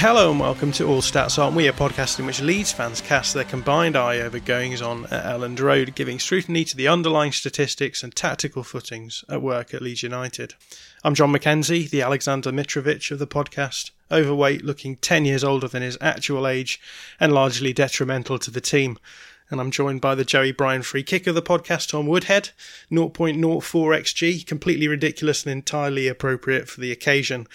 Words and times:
Hello 0.00 0.30
and 0.30 0.38
welcome 0.38 0.70
to 0.70 0.86
All 0.86 1.02
Stats 1.02 1.42
Aren't 1.42 1.56
We, 1.56 1.66
a 1.66 1.72
podcast 1.72 2.20
in 2.20 2.26
which 2.26 2.40
Leeds 2.40 2.70
fans 2.70 3.00
cast 3.00 3.34
their 3.34 3.42
combined 3.42 3.96
eye 3.96 4.20
over 4.20 4.38
goings 4.38 4.80
on 4.80 5.06
at 5.06 5.24
Elland 5.24 5.58
Road, 5.58 5.96
giving 5.96 6.20
scrutiny 6.20 6.62
to 6.66 6.76
the 6.76 6.86
underlying 6.86 7.32
statistics 7.32 8.04
and 8.04 8.14
tactical 8.14 8.62
footings 8.62 9.24
at 9.28 9.42
work 9.42 9.74
at 9.74 9.82
Leeds 9.82 10.04
United. 10.04 10.54
I'm 11.02 11.16
John 11.16 11.32
McKenzie, 11.32 11.90
the 11.90 11.98
Aleksandar 11.98 12.52
Mitrovic 12.52 13.10
of 13.10 13.18
the 13.18 13.26
podcast, 13.26 13.90
overweight, 14.08 14.64
looking 14.64 14.94
10 14.94 15.24
years 15.24 15.42
older 15.42 15.66
than 15.66 15.82
his 15.82 15.98
actual 16.00 16.46
age, 16.46 16.80
and 17.18 17.32
largely 17.32 17.72
detrimental 17.72 18.38
to 18.38 18.52
the 18.52 18.60
team. 18.60 19.00
And 19.50 19.60
I'm 19.60 19.72
joined 19.72 20.00
by 20.00 20.14
the 20.14 20.24
Joey 20.24 20.52
Bryan 20.52 20.82
free 20.82 21.02
kick 21.02 21.26
of 21.26 21.34
the 21.34 21.42
podcast, 21.42 21.88
Tom 21.88 22.06
Woodhead, 22.06 22.50
0.04 22.92 23.40
xg, 23.40 24.46
completely 24.46 24.86
ridiculous 24.86 25.42
and 25.42 25.50
entirely 25.50 26.06
appropriate 26.06 26.68
for 26.68 26.80
the 26.80 26.92
occasion. 26.92 27.48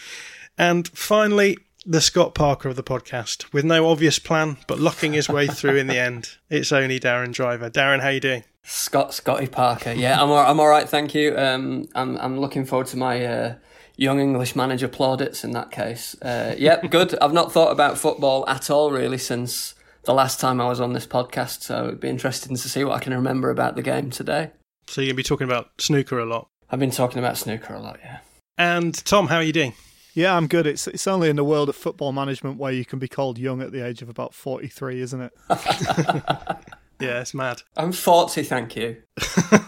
And 0.57 0.89
finally, 0.89 1.57
the 1.85 2.01
Scott 2.01 2.33
Parker 2.33 2.69
of 2.69 2.75
the 2.75 2.83
podcast, 2.83 3.51
with 3.53 3.65
no 3.65 3.89
obvious 3.89 4.19
plan, 4.19 4.57
but 4.67 4.79
locking 4.79 5.13
his 5.13 5.29
way 5.29 5.47
through 5.47 5.77
in 5.77 5.87
the 5.87 5.97
end. 5.99 6.29
It's 6.49 6.71
only 6.71 6.99
Darren 6.99 7.33
Driver. 7.33 7.69
Darren, 7.69 8.01
how 8.01 8.09
you 8.09 8.19
doing? 8.19 8.43
Scott 8.63 9.13
Scotty 9.13 9.47
Parker. 9.47 9.91
Yeah, 9.91 10.21
I'm 10.21 10.29
all, 10.29 10.37
I'm 10.37 10.59
all 10.59 10.69
right, 10.69 10.87
thank 10.87 11.13
you. 11.13 11.37
Um, 11.37 11.87
I'm 11.95 12.17
I'm 12.17 12.39
looking 12.39 12.65
forward 12.65 12.87
to 12.87 12.97
my 12.97 13.25
uh, 13.25 13.55
young 13.97 14.19
English 14.19 14.55
manager 14.55 14.87
plaudits 14.87 15.43
in 15.43 15.51
that 15.51 15.71
case. 15.71 16.15
Uh, 16.21 16.55
yep, 16.57 16.89
good. 16.89 17.17
I've 17.19 17.33
not 17.33 17.51
thought 17.51 17.71
about 17.71 17.97
football 17.97 18.47
at 18.47 18.69
all 18.69 18.91
really 18.91 19.17
since 19.17 19.75
the 20.03 20.13
last 20.13 20.39
time 20.39 20.61
I 20.61 20.67
was 20.67 20.79
on 20.79 20.93
this 20.93 21.05
podcast, 21.05 21.63
so 21.63 21.87
it'd 21.87 21.99
be 21.99 22.09
interesting 22.09 22.55
to 22.55 22.69
see 22.69 22.83
what 22.83 22.95
I 22.95 22.99
can 22.99 23.13
remember 23.13 23.49
about 23.49 23.75
the 23.75 23.81
game 23.81 24.09
today. 24.09 24.51
So 24.87 25.01
you're 25.01 25.09
gonna 25.09 25.17
be 25.17 25.23
talking 25.23 25.45
about 25.45 25.71
snooker 25.77 26.19
a 26.19 26.25
lot. 26.25 26.47
I've 26.69 26.79
been 26.79 26.91
talking 26.91 27.19
about 27.19 27.37
snooker 27.37 27.73
a 27.73 27.79
lot, 27.79 27.99
yeah. 28.01 28.19
And 28.57 28.93
Tom, 29.05 29.27
how 29.27 29.37
are 29.37 29.43
you 29.43 29.53
doing? 29.53 29.73
Yeah, 30.13 30.35
I'm 30.37 30.47
good. 30.47 30.67
It's 30.67 30.87
it's 30.87 31.07
only 31.07 31.29
in 31.29 31.35
the 31.35 31.43
world 31.43 31.69
of 31.69 31.75
football 31.75 32.11
management 32.11 32.57
where 32.57 32.71
you 32.71 32.85
can 32.85 32.99
be 32.99 33.07
called 33.07 33.37
young 33.37 33.61
at 33.61 33.71
the 33.71 33.85
age 33.85 34.01
of 34.01 34.09
about 34.09 34.33
43, 34.33 35.01
isn't 35.01 35.21
it? 35.21 35.33
Yeah, 37.03 37.19
it's 37.19 37.33
mad. 37.33 37.63
I'm 37.75 37.91
40, 37.91 38.43
thank 38.43 38.77
you. 38.77 39.01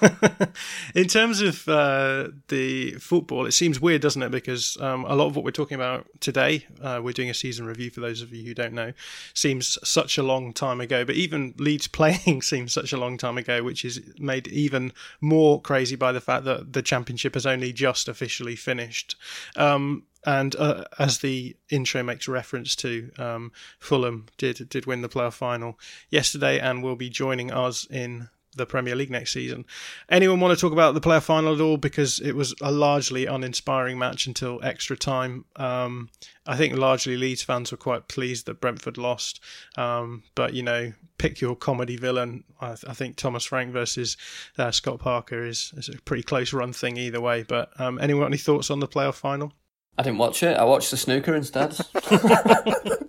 in 0.95 1.07
terms 1.07 1.41
of 1.41 1.67
uh, 1.67 2.29
the 2.47 2.93
football, 2.93 3.45
it 3.45 3.51
seems 3.51 3.81
weird, 3.81 4.01
doesn't 4.01 4.21
it? 4.21 4.31
Because 4.31 4.77
um, 4.79 5.03
a 5.05 5.15
lot 5.15 5.25
of 5.25 5.35
what 5.35 5.43
we're 5.43 5.51
talking 5.51 5.75
about 5.75 6.07
today, 6.21 6.65
uh, 6.81 7.01
we're 7.03 7.11
doing 7.11 7.29
a 7.29 7.33
season 7.33 7.65
review 7.65 7.89
for 7.89 7.99
those 7.99 8.21
of 8.21 8.33
you 8.33 8.45
who 8.45 8.53
don't 8.53 8.71
know, 8.71 8.93
seems 9.33 9.77
such 9.83 10.17
a 10.17 10.23
long 10.23 10.53
time 10.53 10.79
ago. 10.79 11.03
But 11.03 11.15
even 11.15 11.55
Leeds 11.57 11.87
playing 11.89 12.41
seems 12.41 12.71
such 12.71 12.93
a 12.93 12.97
long 12.97 13.17
time 13.17 13.37
ago, 13.37 13.63
which 13.63 13.83
is 13.83 14.01
made 14.17 14.47
even 14.47 14.93
more 15.19 15.59
crazy 15.59 15.97
by 15.97 16.13
the 16.13 16.21
fact 16.21 16.45
that 16.45 16.71
the 16.71 16.81
championship 16.81 17.33
has 17.33 17.45
only 17.45 17.73
just 17.73 18.07
officially 18.07 18.55
finished. 18.55 19.17
Um, 19.57 20.03
and 20.25 20.55
uh, 20.55 20.85
as 20.99 21.19
the 21.19 21.55
intro 21.69 22.03
makes 22.03 22.27
reference 22.27 22.75
to, 22.77 23.11
um, 23.17 23.51
Fulham 23.79 24.27
did 24.37 24.69
did 24.69 24.85
win 24.85 25.01
the 25.01 25.09
playoff 25.09 25.33
final 25.33 25.79
yesterday 26.09 26.59
and 26.59 26.83
will 26.83 26.95
be 26.95 27.09
joining 27.09 27.51
us 27.51 27.85
in 27.89 28.29
the 28.55 28.65
Premier 28.65 28.95
League 28.95 29.11
next 29.11 29.33
season. 29.33 29.65
Anyone 30.09 30.39
want 30.39 30.57
to 30.57 30.61
talk 30.61 30.71
about 30.71 30.93
the 30.93 31.01
playoff 31.01 31.23
final 31.23 31.53
at 31.53 31.61
all? 31.61 31.77
Because 31.77 32.19
it 32.19 32.33
was 32.33 32.55
a 32.61 32.71
largely 32.71 33.25
uninspiring 33.25 33.99
match 33.99 34.27
until 34.27 34.59
extra 34.63 34.97
time. 34.97 35.45
Um, 35.55 36.09
I 36.45 36.55
think 36.55 36.75
largely 36.77 37.17
Leeds 37.17 37.43
fans 37.43 37.71
were 37.71 37.77
quite 37.77 38.07
pleased 38.07 38.45
that 38.45 38.61
Brentford 38.61 38.97
lost. 38.97 39.41
Um, 39.77 40.23
but, 40.35 40.53
you 40.53 40.63
know, 40.63 40.93
pick 41.17 41.41
your 41.41 41.55
comedy 41.55 41.97
villain. 41.97 42.43
I, 42.61 42.71
I 42.87 42.93
think 42.93 43.17
Thomas 43.17 43.45
Frank 43.45 43.71
versus 43.71 44.17
uh, 44.57 44.71
Scott 44.71 44.99
Parker 44.99 45.45
is, 45.45 45.73
is, 45.75 45.89
a 45.89 46.01
pretty 46.03 46.23
close 46.23 46.53
run 46.53 46.73
thing 46.73 46.97
either 46.97 47.21
way. 47.21 47.43
But 47.43 47.79
um, 47.79 47.99
anyone 47.99 48.27
any 48.27 48.37
thoughts 48.37 48.71
on 48.71 48.79
the 48.79 48.87
playoff 48.87 49.15
final? 49.15 49.53
I 49.97 50.03
didn't 50.03 50.17
watch 50.17 50.43
it. 50.43 50.57
I 50.57 50.63
watched 50.63 50.91
the 50.91 50.97
snooker 50.97 51.35
instead. 51.35 51.77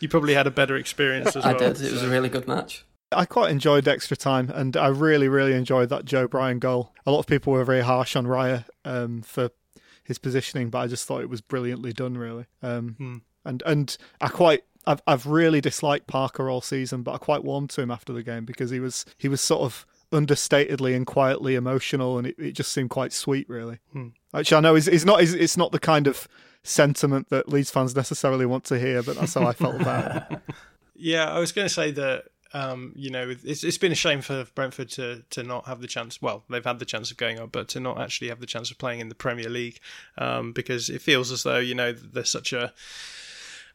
you 0.00 0.08
probably 0.08 0.34
had 0.34 0.46
a 0.46 0.50
better 0.50 0.76
experience 0.76 1.34
as 1.36 1.44
I 1.44 1.52
well. 1.52 1.64
I 1.64 1.72
did. 1.72 1.80
It 1.82 1.92
was 1.92 2.02
a 2.02 2.08
really 2.08 2.28
good 2.28 2.46
match. 2.46 2.84
I 3.12 3.24
quite 3.24 3.50
enjoyed 3.50 3.86
extra 3.86 4.16
time, 4.16 4.50
and 4.50 4.76
I 4.76 4.88
really, 4.88 5.28
really 5.28 5.54
enjoyed 5.54 5.88
that 5.90 6.04
Joe 6.04 6.26
Bryan 6.26 6.58
goal. 6.58 6.92
A 7.06 7.10
lot 7.10 7.20
of 7.20 7.26
people 7.26 7.52
were 7.52 7.64
very 7.64 7.82
harsh 7.82 8.16
on 8.16 8.26
Raya 8.26 8.64
um, 8.84 9.22
for 9.22 9.50
his 10.02 10.18
positioning, 10.18 10.68
but 10.70 10.78
I 10.80 10.86
just 10.88 11.06
thought 11.06 11.22
it 11.22 11.30
was 11.30 11.40
brilliantly 11.40 11.92
done, 11.92 12.18
really. 12.18 12.46
Um, 12.62 12.94
Hmm. 12.98 13.16
And 13.46 13.62
and 13.66 13.96
I 14.22 14.28
quite, 14.28 14.64
I've 14.86 15.02
I've 15.06 15.26
really 15.26 15.60
disliked 15.60 16.06
Parker 16.06 16.48
all 16.48 16.62
season, 16.62 17.02
but 17.02 17.12
I 17.12 17.18
quite 17.18 17.44
warmed 17.44 17.70
to 17.70 17.82
him 17.82 17.90
after 17.90 18.12
the 18.12 18.22
game 18.22 18.44
because 18.46 18.70
he 18.70 18.80
was 18.80 19.04
he 19.18 19.28
was 19.28 19.40
sort 19.40 19.62
of 19.62 19.86
understatedly 20.14 20.96
and 20.96 21.06
quietly 21.06 21.54
emotional, 21.56 22.16
and 22.16 22.26
it, 22.26 22.36
it 22.38 22.52
just 22.52 22.72
seemed 22.72 22.90
quite 22.90 23.12
sweet, 23.12 23.48
really. 23.48 23.80
Hmm. 23.92 24.08
Actually, 24.32 24.56
I 24.56 24.60
know 24.60 24.74
it's, 24.74 24.86
it's 24.86 25.04
not 25.04 25.22
it's, 25.22 25.32
it's 25.32 25.56
not 25.56 25.72
the 25.72 25.78
kind 25.78 26.06
of 26.06 26.26
sentiment 26.62 27.28
that 27.28 27.48
Leeds 27.48 27.70
fans 27.70 27.94
necessarily 27.94 28.46
want 28.46 28.64
to 28.64 28.78
hear, 28.78 29.02
but 29.02 29.16
that's 29.16 29.34
how 29.34 29.46
I 29.46 29.52
felt 29.52 29.80
about 29.80 30.32
it. 30.32 30.40
Yeah, 30.96 31.28
I 31.28 31.40
was 31.40 31.50
going 31.50 31.66
to 31.66 31.74
say 31.74 31.90
that. 31.90 32.26
Um, 32.52 32.92
you 32.94 33.10
know, 33.10 33.34
it's 33.42 33.64
it's 33.64 33.78
been 33.78 33.90
a 33.90 33.96
shame 33.96 34.20
for 34.20 34.46
Brentford 34.54 34.88
to 34.90 35.24
to 35.30 35.42
not 35.42 35.66
have 35.66 35.80
the 35.80 35.88
chance. 35.88 36.22
Well, 36.22 36.44
they've 36.48 36.64
had 36.64 36.78
the 36.78 36.84
chance 36.84 37.10
of 37.10 37.16
going 37.16 37.40
up, 37.40 37.50
but 37.50 37.66
to 37.70 37.80
not 37.80 38.00
actually 38.00 38.28
have 38.28 38.38
the 38.38 38.46
chance 38.46 38.70
of 38.70 38.78
playing 38.78 39.00
in 39.00 39.08
the 39.08 39.16
Premier 39.16 39.48
League, 39.48 39.80
um, 40.18 40.52
because 40.52 40.88
it 40.88 41.02
feels 41.02 41.32
as 41.32 41.42
though 41.42 41.58
you 41.58 41.74
know 41.74 41.92
there's 41.92 42.30
such 42.30 42.52
a 42.52 42.72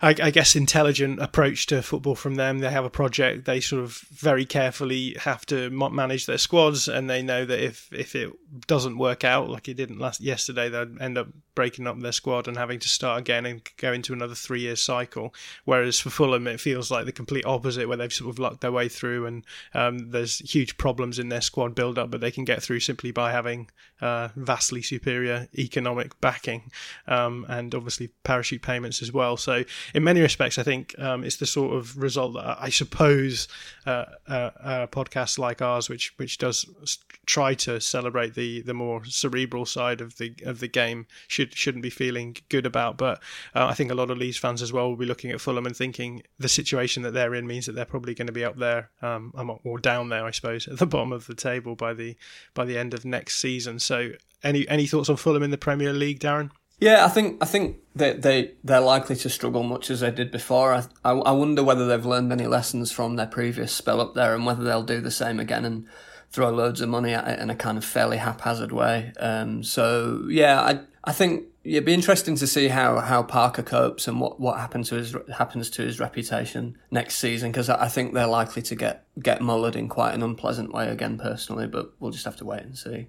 I, 0.01 0.15
I 0.21 0.31
guess 0.31 0.55
intelligent 0.55 1.21
approach 1.21 1.65
to 1.67 1.81
football 1.81 2.15
from 2.15 2.35
them. 2.35 2.59
They 2.59 2.69
have 2.69 2.85
a 2.85 2.89
project. 2.89 3.45
They 3.45 3.59
sort 3.59 3.83
of 3.83 3.97
very 4.11 4.45
carefully 4.45 5.15
have 5.19 5.45
to 5.47 5.69
manage 5.69 6.25
their 6.25 6.37
squads, 6.37 6.87
and 6.87 7.09
they 7.09 7.21
know 7.21 7.45
that 7.45 7.59
if 7.59 7.91
if 7.91 8.15
it 8.15 8.31
doesn't 8.67 8.97
work 8.97 9.23
out 9.23 9.49
like 9.49 9.67
it 9.67 9.73
didn't 9.73 9.99
last 9.99 10.21
yesterday, 10.21 10.69
they'd 10.69 11.01
end 11.01 11.17
up 11.17 11.27
breaking 11.59 11.87
up 11.87 11.99
their 11.99 12.13
squad 12.13 12.47
and 12.47 12.55
having 12.55 12.79
to 12.79 12.87
start 12.87 13.19
again 13.19 13.45
and 13.45 13.69
go 13.75 13.91
into 13.91 14.13
another 14.13 14.33
three 14.33 14.61
year 14.61 14.77
cycle. 14.77 15.33
Whereas 15.65 15.99
for 15.99 16.09
Fulham, 16.09 16.47
it 16.47 16.61
feels 16.61 16.89
like 16.89 17.03
the 17.03 17.11
complete 17.11 17.45
opposite, 17.45 17.85
where 17.89 17.97
they've 17.97 18.13
sort 18.13 18.29
of 18.29 18.39
lucked 18.39 18.61
their 18.61 18.71
way 18.71 18.87
through, 18.87 19.25
and 19.25 19.45
um, 19.73 20.11
there's 20.11 20.39
huge 20.39 20.77
problems 20.77 21.19
in 21.19 21.27
their 21.27 21.41
squad 21.41 21.75
build 21.75 21.99
up, 21.99 22.11
but 22.11 22.21
they 22.21 22.31
can 22.31 22.45
get 22.45 22.63
through 22.63 22.79
simply 22.79 23.11
by 23.11 23.33
having 23.33 23.69
uh, 23.99 24.29
vastly 24.37 24.81
superior 24.81 25.49
economic 25.57 26.19
backing 26.21 26.71
um, 27.07 27.45
and 27.49 27.75
obviously 27.75 28.07
parachute 28.23 28.61
payments 28.61 29.01
as 29.01 29.11
well. 29.11 29.35
So 29.35 29.65
in 29.93 30.05
many 30.05 30.21
respects, 30.21 30.57
I 30.57 30.63
think 30.63 30.97
um, 30.97 31.25
it's 31.25 31.35
the 31.35 31.45
sort 31.45 31.75
of 31.75 31.97
result 31.97 32.35
that 32.35 32.57
I 32.61 32.69
suppose 32.69 33.49
uh, 33.85 34.05
uh, 34.27 34.51
a 34.63 34.87
podcast 34.87 35.37
like 35.37 35.61
ours, 35.61 35.89
which 35.89 36.13
which 36.17 36.37
does 36.37 36.65
try 37.25 37.53
to 37.55 37.81
celebrate 37.81 38.35
the 38.35 38.61
the 38.61 38.73
more 38.73 39.03
cerebral 39.03 39.65
side 39.65 39.99
of 39.99 40.17
the 40.17 40.33
of 40.45 40.61
the 40.61 40.69
game, 40.69 41.05
should 41.27 41.48
should 41.55 41.69
shouldn't 41.69 41.83
be 41.83 41.89
feeling 41.91 42.35
good 42.49 42.65
about. 42.65 42.97
But 42.97 43.21
uh, 43.53 43.67
I 43.67 43.75
think 43.75 43.91
a 43.91 43.95
lot 43.95 44.09
of 44.09 44.17
Leeds 44.17 44.37
fans 44.37 44.63
as 44.63 44.73
well 44.73 44.89
will 44.89 44.97
be 44.97 45.05
looking 45.05 45.29
at 45.29 45.39
Fulham 45.39 45.67
and 45.67 45.75
thinking 45.75 46.23
the 46.39 46.49
situation 46.49 47.03
that 47.03 47.11
they're 47.11 47.35
in 47.35 47.45
means 47.45 47.67
that 47.67 47.73
they're 47.73 47.85
probably 47.85 48.15
going 48.15 48.27
to 48.27 48.33
be 48.33 48.43
up 48.43 48.57
there 48.57 48.89
um, 49.03 49.31
or 49.63 49.77
down 49.77 50.09
there, 50.09 50.25
I 50.25 50.31
suppose, 50.31 50.67
at 50.67 50.79
the 50.79 50.87
bottom 50.87 51.11
of 51.11 51.27
the 51.27 51.35
table 51.35 51.75
by 51.75 51.93
the 51.93 52.15
by 52.55 52.65
the 52.65 52.77
end 52.77 52.95
of 52.95 53.05
next 53.05 53.35
season. 53.35 53.77
So, 53.77 54.13
any 54.43 54.67
any 54.67 54.87
thoughts 54.87 55.09
on 55.09 55.17
Fulham 55.17 55.43
in 55.43 55.51
the 55.51 55.57
Premier 55.57 55.93
League, 55.93 56.19
Darren? 56.19 56.49
Yeah, 56.79 57.05
I 57.05 57.09
think 57.09 57.37
I 57.43 57.45
think 57.45 57.77
they 57.95 58.13
they 58.13 58.53
they're 58.63 58.79
likely 58.79 59.15
to 59.17 59.29
struggle 59.29 59.63
much 59.63 59.91
as 59.91 59.99
they 59.99 60.11
did 60.11 60.31
before. 60.31 60.73
I, 60.73 60.85
I, 61.03 61.11
I 61.11 61.31
wonder 61.31 61.63
whether 61.63 61.87
they've 61.87 62.05
learned 62.05 62.31
any 62.31 62.47
lessons 62.47 62.91
from 62.91 63.15
their 63.15 63.27
previous 63.27 63.71
spell 63.71 64.01
up 64.01 64.15
there 64.15 64.33
and 64.33 64.45
whether 64.45 64.63
they'll 64.63 64.83
do 64.83 65.01
the 65.01 65.11
same 65.11 65.39
again 65.39 65.65
and 65.65 65.85
throw 66.31 66.49
loads 66.49 66.81
of 66.81 66.89
money 66.89 67.13
at 67.13 67.27
it 67.27 67.39
in 67.39 67.49
a 67.49 67.55
kind 67.55 67.77
of 67.77 67.83
fairly 67.83 68.17
haphazard 68.17 68.71
way. 68.71 69.11
Um, 69.19 69.63
so 69.63 70.25
yeah, 70.29 70.61
I 70.61 70.79
I 71.09 71.11
think 71.11 71.47
it'd 71.63 71.85
be 71.85 71.93
interesting 71.95 72.35
to 72.35 72.45
see 72.45 72.67
how, 72.67 72.99
how 72.99 73.23
Parker 73.23 73.63
copes 73.63 74.07
and 74.07 74.21
what, 74.21 74.39
what 74.39 74.59
happens 74.59 74.89
to 74.89 74.95
his 74.95 75.15
happens 75.35 75.71
to 75.71 75.81
his 75.81 75.99
reputation 75.99 76.77
next 76.91 77.15
season 77.15 77.51
because 77.51 77.67
I 77.67 77.87
think 77.87 78.13
they're 78.13 78.27
likely 78.27 78.61
to 78.61 78.75
get 78.75 79.07
get 79.19 79.39
mullered 79.39 79.75
in 79.75 79.89
quite 79.89 80.13
an 80.13 80.21
unpleasant 80.21 80.71
way 80.71 80.87
again 80.87 81.17
personally, 81.17 81.65
but 81.65 81.93
we'll 81.99 82.11
just 82.11 82.25
have 82.25 82.35
to 82.35 82.45
wait 82.45 82.61
and 82.61 82.77
see. 82.77 83.07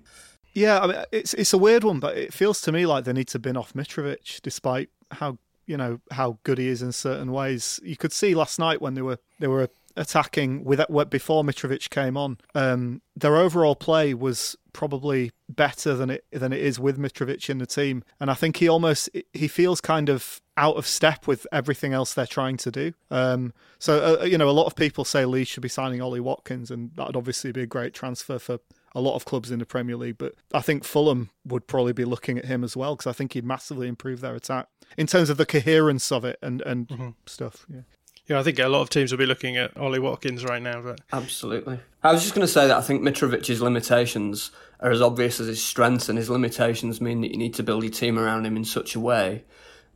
Yeah, 0.54 0.80
I 0.80 0.86
mean, 0.86 1.04
it's 1.12 1.34
it's 1.34 1.52
a 1.52 1.58
weird 1.58 1.84
one, 1.84 2.00
but 2.00 2.16
it 2.16 2.32
feels 2.32 2.62
to 2.62 2.72
me 2.72 2.86
like 2.86 3.04
they 3.04 3.12
need 3.12 3.28
to 3.28 3.38
bin 3.38 3.58
off 3.58 3.74
Mitrovic, 3.74 4.40
despite 4.40 4.88
how 5.10 5.36
you 5.66 5.76
know 5.76 6.00
how 6.10 6.38
good 6.42 6.56
he 6.56 6.68
is 6.68 6.80
in 6.80 6.92
certain 6.92 7.32
ways. 7.32 7.80
You 7.82 7.98
could 7.98 8.14
see 8.14 8.34
last 8.34 8.58
night 8.58 8.80
when 8.80 8.94
they 8.94 9.02
were 9.02 9.18
they 9.40 9.46
were 9.46 9.68
attacking 9.94 10.64
with 10.64 10.80
before 11.10 11.44
Mitrovic 11.44 11.90
came 11.90 12.16
on. 12.16 12.38
Um, 12.54 13.02
their 13.14 13.36
overall 13.36 13.76
play 13.76 14.14
was 14.14 14.56
probably 14.72 15.32
better 15.48 15.94
than 15.94 16.10
it 16.10 16.24
than 16.30 16.52
it 16.52 16.60
is 16.60 16.78
with 16.78 16.98
Mitrovic 16.98 17.48
in 17.50 17.58
the 17.58 17.66
team, 17.66 18.04
and 18.18 18.30
I 18.30 18.34
think 18.34 18.56
he 18.56 18.68
almost 18.68 19.08
he 19.32 19.48
feels 19.48 19.80
kind 19.80 20.08
of 20.08 20.40
out 20.56 20.76
of 20.76 20.86
step 20.86 21.26
with 21.26 21.46
everything 21.52 21.92
else 21.92 22.12
they're 22.12 22.26
trying 22.26 22.56
to 22.58 22.70
do. 22.70 22.92
Um, 23.10 23.52
so 23.78 24.20
uh, 24.20 24.24
you 24.24 24.38
know, 24.38 24.48
a 24.48 24.52
lot 24.52 24.66
of 24.66 24.76
people 24.76 25.04
say 25.04 25.24
Lee 25.24 25.44
should 25.44 25.62
be 25.62 25.68
signing 25.68 26.00
Ollie 26.00 26.20
Watkins, 26.20 26.70
and 26.70 26.90
that'd 26.96 27.16
obviously 27.16 27.52
be 27.52 27.62
a 27.62 27.66
great 27.66 27.94
transfer 27.94 28.38
for 28.38 28.58
a 28.94 29.00
lot 29.00 29.14
of 29.14 29.24
clubs 29.24 29.50
in 29.50 29.58
the 29.58 29.66
Premier 29.66 29.96
League, 29.96 30.18
but 30.18 30.34
I 30.52 30.60
think 30.60 30.84
Fulham 30.84 31.30
would 31.44 31.66
probably 31.66 31.92
be 31.92 32.04
looking 32.04 32.38
at 32.38 32.46
him 32.46 32.64
as 32.64 32.76
well 32.76 32.96
because 32.96 33.08
I 33.08 33.12
think 33.12 33.34
he'd 33.34 33.44
massively 33.44 33.86
improve 33.86 34.20
their 34.20 34.34
attack 34.34 34.66
in 34.96 35.06
terms 35.06 35.30
of 35.30 35.36
the 35.36 35.46
coherence 35.46 36.10
of 36.10 36.24
it 36.24 36.38
and 36.42 36.60
and 36.62 36.88
mm-hmm. 36.88 37.08
stuff. 37.26 37.66
Yeah. 37.68 37.82
Yeah, 38.30 38.38
I 38.38 38.44
think 38.44 38.60
a 38.60 38.68
lot 38.68 38.82
of 38.82 38.90
teams 38.90 39.10
will 39.10 39.18
be 39.18 39.26
looking 39.26 39.56
at 39.56 39.76
Ollie 39.76 39.98
Watkins 39.98 40.44
right 40.44 40.62
now. 40.62 40.80
But 40.80 41.00
absolutely, 41.12 41.80
I 42.04 42.12
was 42.12 42.22
just 42.22 42.32
going 42.32 42.46
to 42.46 42.52
say 42.52 42.68
that 42.68 42.76
I 42.76 42.80
think 42.80 43.02
Mitrovic's 43.02 43.60
limitations 43.60 44.52
are 44.78 44.92
as 44.92 45.02
obvious 45.02 45.40
as 45.40 45.48
his 45.48 45.60
strengths, 45.60 46.08
and 46.08 46.16
his 46.16 46.30
limitations 46.30 47.00
mean 47.00 47.22
that 47.22 47.32
you 47.32 47.36
need 47.36 47.54
to 47.54 47.64
build 47.64 47.82
your 47.82 47.90
team 47.90 48.20
around 48.20 48.46
him 48.46 48.56
in 48.56 48.64
such 48.64 48.94
a 48.94 49.00
way 49.00 49.42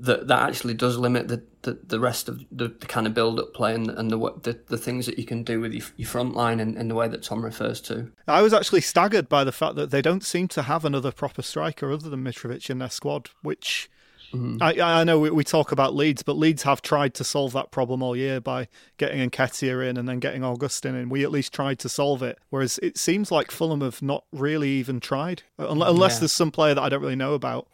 that 0.00 0.26
that 0.26 0.48
actually 0.48 0.75
does 0.75 0.98
limit 0.98 1.28
the, 1.28 1.44
the, 1.62 1.78
the 1.86 2.00
rest 2.00 2.28
of 2.28 2.40
the, 2.50 2.66
the 2.66 2.86
kind 2.86 3.06
of 3.06 3.14
build 3.14 3.38
up 3.38 3.54
play 3.54 3.72
and, 3.72 3.88
and 3.90 4.10
the, 4.10 4.19
the, 4.42 4.58
the 4.66 4.78
things 4.78 5.06
that 5.06 5.16
you 5.16 5.25
can 5.25 5.44
do 5.44 5.60
with 5.60 5.72
your, 5.72 5.86
your 5.96 6.08
front 6.08 6.34
line 6.34 6.58
in, 6.58 6.76
in 6.76 6.88
the 6.88 6.96
way 6.96 7.06
that 7.06 7.22
Tom 7.22 7.44
refers 7.44 7.81
to. 7.82 8.10
I 8.26 8.42
was 8.42 8.52
actually 8.52 8.81
staggered 8.81 9.28
by 9.28 9.44
the 9.44 9.52
fact 9.52 9.76
that 9.76 9.92
they 9.92 10.02
don't 10.02 10.25
seem 10.25 10.48
to 10.48 10.62
have 10.62 10.84
another 10.84 11.12
proper 11.12 11.42
striker 11.42 11.92
other 11.92 12.10
than 12.10 12.25
Mitrovic 12.25 12.69
in 12.69 12.78
their 12.78 12.90
squad, 12.90 13.31
which. 13.42 13.88
Mm-hmm. 14.34 14.62
I, 14.62 15.00
I 15.00 15.04
know 15.04 15.19
we, 15.19 15.31
we 15.31 15.44
talk 15.44 15.72
about 15.72 15.94
Leeds, 15.94 16.22
but 16.22 16.36
Leeds 16.36 16.62
have 16.64 16.82
tried 16.82 17.14
to 17.14 17.25
solve 17.25 17.52
that 17.52 17.70
problem 17.70 18.02
all 18.02 18.16
year 18.16 18.40
by 18.40 18.69
getting 18.96 19.31
Nketiah 19.31 19.88
in 19.88 19.96
and 19.96 20.08
then 20.08 20.19
getting 20.19 20.44
Augustin 20.44 20.94
in. 20.94 21.08
We 21.08 21.22
at 21.25 21.31
least 21.31 21.52
tried 21.52 21.78
to 21.81 21.88
solve 21.88 22.22
it, 22.22 22.38
whereas 22.50 22.78
it 22.82 22.98
seems 22.98 23.31
like 23.31 23.50
Fulham 23.50 23.81
have 23.81 24.02
not 24.02 24.25
really 24.32 24.70
even 24.70 25.00
tried, 25.00 25.42
unless 25.58 26.14
yeah. 26.14 26.20
there's 26.20 26.32
some 26.32 26.50
player 26.50 26.75
that 26.75 26.82
I 26.82 26.88
don't 26.88 27.00
really 27.00 27.16
know 27.16 27.34
about. 27.34 27.69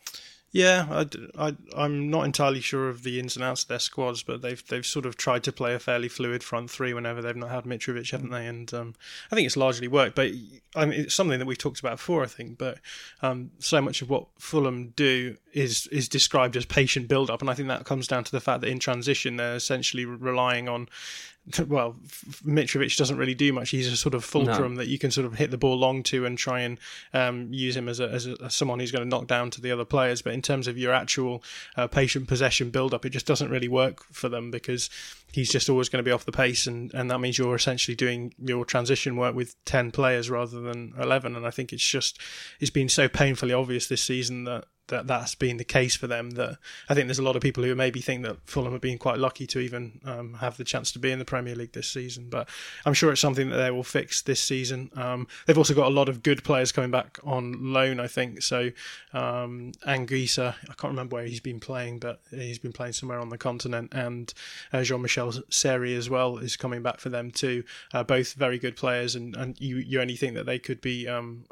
Yeah, 0.52 1.04
I, 1.38 1.54
I, 1.76 1.84
am 1.84 2.10
not 2.10 2.24
entirely 2.24 2.60
sure 2.60 2.88
of 2.88 3.04
the 3.04 3.20
ins 3.20 3.36
and 3.36 3.44
outs 3.44 3.62
of 3.62 3.68
their 3.68 3.78
squads, 3.78 4.24
but 4.24 4.42
they've 4.42 4.66
they've 4.66 4.84
sort 4.84 5.06
of 5.06 5.16
tried 5.16 5.44
to 5.44 5.52
play 5.52 5.74
a 5.74 5.78
fairly 5.78 6.08
fluid 6.08 6.42
front 6.42 6.72
three 6.72 6.92
whenever 6.92 7.22
they've 7.22 7.36
not 7.36 7.50
had 7.50 7.64
Mitrovic, 7.64 8.10
haven't 8.10 8.30
they? 8.30 8.48
And 8.48 8.72
um, 8.74 8.94
I 9.30 9.36
think 9.36 9.46
it's 9.46 9.56
largely 9.56 9.86
worked. 9.86 10.16
But 10.16 10.32
I 10.74 10.86
mean, 10.86 11.02
it's 11.02 11.14
something 11.14 11.38
that 11.38 11.46
we've 11.46 11.56
talked 11.56 11.78
about 11.78 11.98
before, 11.98 12.24
I 12.24 12.26
think. 12.26 12.58
But 12.58 12.78
um, 13.22 13.52
so 13.60 13.80
much 13.80 14.02
of 14.02 14.10
what 14.10 14.26
Fulham 14.40 14.88
do 14.96 15.36
is 15.52 15.86
is 15.88 16.08
described 16.08 16.56
as 16.56 16.64
patient 16.64 17.06
build 17.06 17.30
up, 17.30 17.42
and 17.42 17.48
I 17.48 17.54
think 17.54 17.68
that 17.68 17.84
comes 17.84 18.08
down 18.08 18.24
to 18.24 18.32
the 18.32 18.40
fact 18.40 18.62
that 18.62 18.70
in 18.70 18.80
transition 18.80 19.36
they're 19.36 19.54
essentially 19.54 20.04
relying 20.04 20.68
on 20.68 20.88
well, 21.68 21.96
Mitrovic 22.44 22.96
doesn't 22.96 23.16
really 23.16 23.34
do 23.34 23.52
much. 23.52 23.70
He's 23.70 23.90
a 23.90 23.96
sort 23.96 24.14
of 24.14 24.24
fulcrum 24.24 24.74
no. 24.74 24.78
that 24.78 24.88
you 24.88 24.98
can 24.98 25.10
sort 25.10 25.26
of 25.26 25.34
hit 25.34 25.50
the 25.50 25.58
ball 25.58 25.76
long 25.76 26.02
to 26.04 26.26
and 26.26 26.36
try 26.36 26.60
and 26.60 26.78
um, 27.12 27.52
use 27.52 27.76
him 27.76 27.88
as, 27.88 28.00
a, 28.00 28.08
as, 28.08 28.26
a, 28.26 28.36
as, 28.44 28.54
someone 28.54 28.80
who's 28.80 28.92
going 28.92 29.04
to 29.04 29.08
knock 29.08 29.26
down 29.26 29.50
to 29.50 29.60
the 29.60 29.70
other 29.70 29.84
players. 29.84 30.22
But 30.22 30.34
in 30.34 30.42
terms 30.42 30.66
of 30.66 30.78
your 30.78 30.92
actual 30.92 31.42
uh, 31.76 31.86
patient 31.86 32.28
possession 32.28 32.70
build 32.70 32.94
up, 32.94 33.04
it 33.04 33.10
just 33.10 33.26
doesn't 33.26 33.50
really 33.50 33.68
work 33.68 34.04
for 34.04 34.28
them 34.28 34.50
because 34.50 34.90
he's 35.32 35.50
just 35.50 35.68
always 35.68 35.88
going 35.88 36.02
to 36.02 36.08
be 36.08 36.12
off 36.12 36.24
the 36.24 36.32
pace, 36.32 36.66
and, 36.66 36.92
and 36.94 37.10
that 37.10 37.18
means 37.18 37.38
you're 37.38 37.54
essentially 37.54 37.94
doing 37.94 38.34
your 38.38 38.64
transition 38.64 39.16
work 39.16 39.34
with 39.34 39.62
ten 39.64 39.90
players 39.90 40.30
rather 40.30 40.60
than 40.60 40.92
eleven. 40.98 41.36
And 41.36 41.46
I 41.46 41.50
think 41.50 41.72
it's 41.72 41.86
just 41.86 42.18
it's 42.58 42.70
been 42.70 42.88
so 42.88 43.08
painfully 43.08 43.52
obvious 43.52 43.86
this 43.86 44.02
season 44.02 44.44
that 44.44 44.64
that 44.90 45.06
that's 45.06 45.34
been 45.34 45.56
the 45.56 45.64
case 45.64 45.96
for 45.96 46.06
them. 46.06 46.30
That 46.30 46.58
I 46.88 46.94
think 46.94 47.06
there's 47.06 47.18
a 47.18 47.24
lot 47.24 47.36
of 47.36 47.42
people 47.42 47.64
who 47.64 47.74
maybe 47.74 48.00
think 48.00 48.22
that 48.24 48.36
Fulham 48.44 48.72
have 48.72 48.80
been 48.80 48.98
quite 48.98 49.18
lucky 49.18 49.46
to 49.48 49.58
even 49.58 50.00
um, 50.04 50.34
have 50.34 50.56
the 50.56 50.64
chance 50.64 50.92
to 50.92 50.98
be 50.98 51.10
in 51.10 51.18
the 51.18 51.24
Premier 51.24 51.54
League 51.54 51.72
this 51.72 51.88
season. 51.88 52.28
But 52.28 52.48
I'm 52.84 52.94
sure 52.94 53.10
it's 53.10 53.20
something 53.20 53.50
that 53.50 53.56
they 53.56 53.70
will 53.70 53.82
fix 53.82 54.22
this 54.22 54.40
season. 54.40 54.90
Um, 54.94 55.26
they've 55.46 55.58
also 55.58 55.74
got 55.74 55.86
a 55.86 55.94
lot 55.94 56.08
of 56.08 56.22
good 56.22 56.44
players 56.44 56.72
coming 56.72 56.90
back 56.90 57.18
on 57.24 57.72
loan, 57.72 58.00
I 58.00 58.06
think. 58.06 58.42
So 58.42 58.70
um, 59.12 59.72
Anguissa, 59.86 60.54
I 60.64 60.74
can't 60.74 60.92
remember 60.92 61.16
where 61.16 61.24
he's 61.24 61.40
been 61.40 61.60
playing, 61.60 61.98
but 62.00 62.20
he's 62.30 62.58
been 62.58 62.72
playing 62.72 62.92
somewhere 62.92 63.20
on 63.20 63.30
the 63.30 63.38
continent, 63.38 63.92
and 63.92 64.32
uh, 64.72 64.82
Jean-Michel 64.82 65.32
Seri 65.48 65.94
as 65.94 66.10
well 66.10 66.38
is 66.38 66.56
coming 66.56 66.82
back 66.82 67.00
for 67.00 67.08
them 67.08 67.30
too. 67.30 67.64
Uh, 67.94 68.04
both 68.04 68.34
very 68.34 68.58
good 68.58 68.76
players, 68.76 69.14
and, 69.14 69.34
and 69.36 69.60
you 69.60 69.76
you 69.76 70.00
only 70.00 70.16
think 70.16 70.34
that 70.34 70.46
they 70.46 70.58
could 70.58 70.80
be 70.80 71.08
um, 71.08 71.44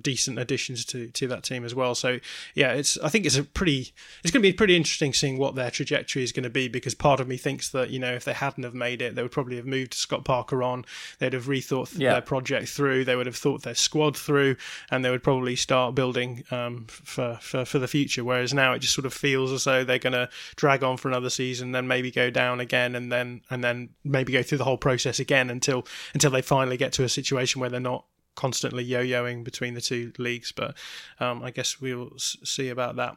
decent 0.00 0.38
additions 0.38 0.84
to 0.84 1.08
to 1.08 1.26
that 1.26 1.42
team 1.42 1.64
as 1.64 1.74
well. 1.74 1.94
So 1.94 2.18
yeah 2.54 2.65
yeah, 2.66 2.78
it's 2.78 2.98
I 2.98 3.08
think 3.08 3.26
it's 3.26 3.36
a 3.36 3.44
pretty 3.44 3.92
it's 4.22 4.30
going 4.32 4.42
to 4.42 4.48
be 4.48 4.52
pretty 4.52 4.76
interesting 4.76 5.12
seeing 5.12 5.38
what 5.38 5.54
their 5.54 5.70
trajectory 5.70 6.22
is 6.22 6.32
going 6.32 6.44
to 6.44 6.50
be 6.50 6.68
because 6.68 6.94
part 6.94 7.20
of 7.20 7.28
me 7.28 7.36
thinks 7.36 7.68
that 7.70 7.90
you 7.90 7.98
know 7.98 8.12
if 8.12 8.24
they 8.24 8.32
hadn't 8.32 8.64
have 8.64 8.74
made 8.74 9.02
it, 9.02 9.14
they 9.14 9.22
would 9.22 9.30
probably 9.30 9.56
have 9.56 9.66
moved 9.66 9.94
Scott 9.94 10.24
Parker 10.24 10.62
on. 10.62 10.84
They'd 11.18 11.32
have 11.32 11.46
rethought 11.46 11.98
yeah. 11.98 12.12
their 12.12 12.22
project 12.22 12.68
through. 12.68 13.04
They 13.04 13.16
would 13.16 13.26
have 13.26 13.36
thought 13.36 13.62
their 13.62 13.74
squad 13.74 14.16
through, 14.16 14.56
and 14.90 15.04
they 15.04 15.10
would 15.10 15.22
probably 15.22 15.56
start 15.56 15.94
building 15.94 16.44
um, 16.50 16.86
for, 16.88 17.38
for 17.40 17.64
for 17.64 17.78
the 17.78 17.88
future. 17.88 18.24
Whereas 18.24 18.52
now 18.52 18.72
it 18.72 18.80
just 18.80 18.94
sort 18.94 19.06
of 19.06 19.14
feels 19.14 19.52
as 19.52 19.64
though 19.64 19.84
they're 19.84 19.98
going 19.98 20.12
to 20.12 20.28
drag 20.56 20.82
on 20.82 20.96
for 20.96 21.08
another 21.08 21.30
season, 21.30 21.72
then 21.72 21.86
maybe 21.86 22.10
go 22.10 22.30
down 22.30 22.60
again, 22.60 22.94
and 22.96 23.12
then 23.12 23.42
and 23.50 23.62
then 23.62 23.90
maybe 24.04 24.32
go 24.32 24.42
through 24.42 24.58
the 24.58 24.64
whole 24.64 24.78
process 24.78 25.20
again 25.20 25.50
until 25.50 25.86
until 26.14 26.30
they 26.30 26.42
finally 26.42 26.76
get 26.76 26.92
to 26.94 27.04
a 27.04 27.08
situation 27.08 27.60
where 27.60 27.70
they're 27.70 27.80
not 27.80 28.06
constantly 28.36 28.84
yo-yoing 28.84 29.42
between 29.42 29.74
the 29.74 29.80
two 29.80 30.12
leagues. 30.18 30.52
But 30.52 30.76
um, 31.18 31.42
I 31.42 31.50
guess 31.50 31.80
we'll 31.80 32.12
see 32.16 32.68
about 32.68 32.96
that. 32.96 33.16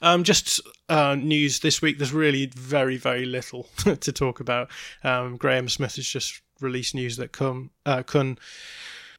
Um, 0.00 0.24
just 0.24 0.60
uh, 0.88 1.14
news 1.14 1.60
this 1.60 1.80
week. 1.80 1.98
There's 1.98 2.12
really 2.12 2.46
very 2.46 2.96
very 2.96 3.26
little 3.26 3.64
to 3.84 4.12
talk 4.12 4.40
about. 4.40 4.70
Um, 5.04 5.36
Graham 5.36 5.68
Smith 5.68 5.96
has 5.96 6.06
just 6.06 6.40
released 6.60 6.94
news 6.94 7.16
that 7.18 7.32
Kun, 7.32 7.70
uh, 7.86 8.02
Kun 8.02 8.38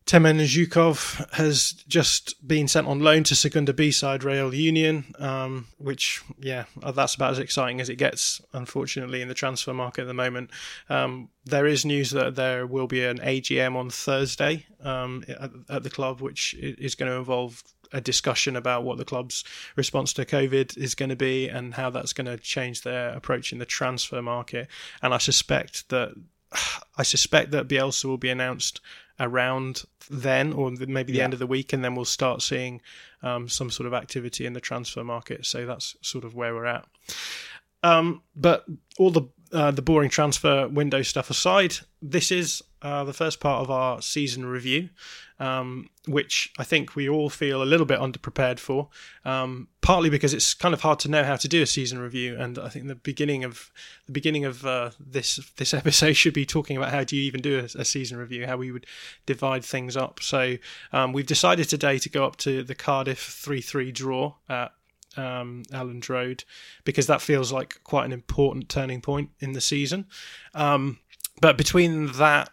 Temenuzhkov 0.06 1.34
has 1.34 1.74
just 1.88 2.48
been 2.48 2.68
sent 2.68 2.88
on 2.88 3.00
loan 3.00 3.24
to 3.26 3.36
Segunda 3.36 3.74
B 3.74 3.92
side 3.92 4.24
Real 4.24 4.54
Union, 4.54 5.14
um, 5.20 5.68
which, 5.78 6.24
yeah, 6.40 6.66
that's 6.94 7.14
about 7.14 7.32
as 7.32 7.40
exciting 7.40 7.80
as 7.80 7.90
it 7.90 7.98
gets, 7.98 8.42
unfortunately, 8.54 9.22
in 9.22 9.28
the 9.28 9.36
transfer 9.36 9.72
market 9.72 10.02
at 10.02 10.08
the 10.08 10.16
moment. 10.16 10.50
Um, 10.90 11.30
there 11.46 11.68
is 11.68 11.86
news 11.86 12.10
that 12.12 12.36
there 12.36 12.66
will 12.66 12.88
be 12.88 13.06
an 13.06 13.20
AGM 13.20 13.76
on 13.76 13.92
Thursday 13.92 14.66
um, 14.84 15.24
at, 15.28 15.52
at, 15.70 15.84
the 15.84 15.92
club, 15.92 16.22
which 16.22 16.56
is 16.56 16.96
going 16.96 17.12
to 17.12 17.18
involve 17.18 17.64
a 17.92 18.02
discussion 18.02 18.56
about 18.56 18.84
what 18.84 18.98
the 18.98 19.06
club's 19.06 19.44
response 19.76 20.14
to 20.14 20.26
COVID 20.26 20.78
is 20.78 20.96
going 20.96 21.10
to 21.10 21.16
be 21.16 21.48
and 21.48 21.74
how 21.74 21.90
that's 21.90 22.14
going 22.14 22.28
to 22.28 22.38
change 22.38 22.82
their 22.82 23.10
approach 23.10 23.52
in 23.52 23.60
the 23.60 23.66
transfer 23.66 24.22
market. 24.22 24.68
And 25.02 25.14
I 25.14 25.18
suspect 25.18 25.90
that 25.90 26.14
I 26.98 27.04
suspect 27.04 27.52
that 27.52 27.68
Bielsa 27.68 28.06
will 28.06 28.18
be 28.18 28.30
announced 28.30 28.82
around 29.20 29.84
then, 30.10 30.54
or 30.54 30.72
maybe 30.72 31.12
the 31.12 31.20
yeah. 31.20 31.26
end 31.26 31.34
of 31.34 31.40
the 31.40 31.48
week, 31.48 31.74
and 31.74 31.84
then 31.84 31.96
we'll 31.96 32.06
start 32.06 32.42
seeing 32.42 32.82
um, 33.22 33.48
some 33.48 33.70
sort 33.70 33.88
of 33.88 33.94
activity 33.94 34.46
in 34.46 34.54
the 34.54 34.62
transfer 34.62 35.04
market. 35.04 35.46
So 35.46 35.66
that's 35.66 35.96
sort 36.02 36.24
of 36.24 36.36
where 36.36 36.54
we're 36.54 36.66
at. 36.66 36.86
Um, 37.84 38.22
but 38.36 38.66
all 38.98 39.12
the 39.12 39.24
uh, 39.52 39.72
the 39.72 39.82
boring 39.82 40.10
transfer 40.10 40.68
window 40.68 41.02
stuff 41.02 41.30
aside, 41.30 41.76
this 42.02 42.32
is 42.32 42.62
uh, 42.82 43.04
the 43.04 43.14
first 43.14 43.40
part 43.40 43.62
of 43.62 43.70
our 43.70 44.02
season 44.02 44.46
review, 44.46 44.90
um, 45.40 45.90
which 46.08 46.52
I 46.58 46.64
think 46.64 46.96
we 46.96 47.10
all 47.10 47.30
feel 47.30 47.62
a 47.62 47.66
little 47.66 47.86
bit 47.86 48.00
underprepared 48.00 48.60
for. 48.60 48.90
Um, 49.26 49.68
partly 49.82 50.10
because 50.10 50.34
it's 50.34 50.54
kind 50.54 50.74
of 50.74 50.82
hard 50.82 51.00
to 51.00 51.10
know 51.10 51.24
how 51.24 51.36
to 51.36 51.48
do 51.48 51.62
a 51.62 51.66
season 51.66 52.00
review, 52.00 52.38
and 52.38 52.58
I 52.58 52.70
think 52.70 52.88
the 52.88 52.96
beginning 52.96 53.44
of 53.44 53.72
the 54.06 54.12
beginning 54.12 54.46
of 54.46 54.66
uh, 54.66 54.92
this 55.00 55.38
this 55.58 55.74
episode 55.82 56.14
should 56.14 56.34
be 56.34 56.46
talking 56.46 56.78
about 56.78 56.92
how 56.92 57.04
do 57.04 57.16
you 57.16 57.24
even 57.24 57.42
do 57.42 57.60
a, 57.60 57.82
a 57.82 57.86
season 57.86 58.18
review, 58.18 58.46
how 58.46 58.58
we 58.58 58.72
would 58.72 58.86
divide 59.26 59.64
things 59.66 59.98
up. 59.98 60.22
So 60.22 60.56
um, 60.94 61.14
we've 61.14 61.28
decided 61.28 61.68
today 61.70 61.98
to 62.00 62.10
go 62.10 62.26
up 62.26 62.38
to 62.38 62.64
the 62.64 62.76
Cardiff 62.76 63.20
three 63.20 63.62
three 63.62 63.92
draw 63.92 64.36
at 64.48 64.72
um, 65.18 65.64
Elland 65.72 66.08
Road 66.10 66.44
because 66.84 67.08
that 67.08 67.22
feels 67.22 67.52
like 67.52 67.82
quite 67.84 68.06
an 68.06 68.12
important 68.12 68.70
turning 68.70 69.02
point 69.02 69.32
in 69.40 69.54
the 69.54 69.62
season. 69.62 70.06
Um, 70.54 71.00
but 71.42 71.58
between 71.58 72.12
that, 72.14 72.50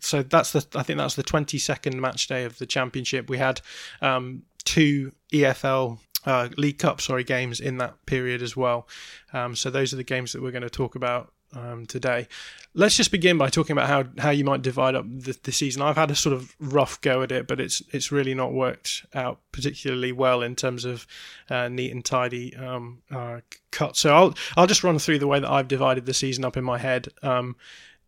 so 0.00 0.22
that's 0.22 0.52
the 0.52 0.66
I 0.74 0.82
think 0.82 0.98
that's 0.98 1.14
the 1.14 1.24
22nd 1.24 1.94
match 1.94 2.26
day 2.26 2.44
of 2.44 2.58
the 2.58 2.66
championship. 2.66 3.28
We 3.28 3.38
had 3.38 3.60
um, 4.00 4.42
two 4.64 5.12
EFL 5.32 5.98
uh, 6.26 6.48
League 6.56 6.78
Cup, 6.78 7.00
sorry, 7.00 7.24
games 7.24 7.60
in 7.60 7.78
that 7.78 8.04
period 8.06 8.42
as 8.42 8.56
well. 8.56 8.88
Um, 9.32 9.54
so 9.54 9.70
those 9.70 9.92
are 9.92 9.96
the 9.96 10.04
games 10.04 10.32
that 10.32 10.42
we're 10.42 10.52
going 10.52 10.62
to 10.62 10.70
talk 10.70 10.94
about 10.94 11.32
um, 11.54 11.86
today. 11.86 12.28
Let's 12.74 12.96
just 12.96 13.12
begin 13.12 13.38
by 13.38 13.48
talking 13.48 13.74
about 13.74 13.88
how, 13.88 14.04
how 14.20 14.30
you 14.30 14.44
might 14.44 14.62
divide 14.62 14.94
up 14.94 15.04
the, 15.06 15.38
the, 15.42 15.52
season. 15.52 15.82
I've 15.82 15.96
had 15.96 16.10
a 16.10 16.16
sort 16.16 16.32
of 16.32 16.54
rough 16.58 17.00
go 17.00 17.22
at 17.22 17.30
it, 17.30 17.46
but 17.46 17.60
it's 17.60 17.82
it's 17.92 18.10
really 18.10 18.34
not 18.34 18.52
worked 18.52 19.06
out 19.14 19.40
particularly 19.52 20.10
well 20.10 20.42
in 20.42 20.56
terms 20.56 20.84
of 20.84 21.06
uh, 21.50 21.68
neat 21.68 21.92
and 21.92 22.04
tidy 22.04 22.56
um, 22.56 23.02
uh, 23.10 23.40
cuts. 23.70 24.00
So 24.00 24.14
I'll 24.14 24.34
I'll 24.56 24.66
just 24.66 24.82
run 24.82 24.98
through 24.98 25.20
the 25.20 25.28
way 25.28 25.38
that 25.38 25.50
I've 25.50 25.68
divided 25.68 26.06
the 26.06 26.14
season 26.14 26.44
up 26.44 26.56
in 26.56 26.64
my 26.64 26.78
head. 26.78 27.08
Um, 27.22 27.56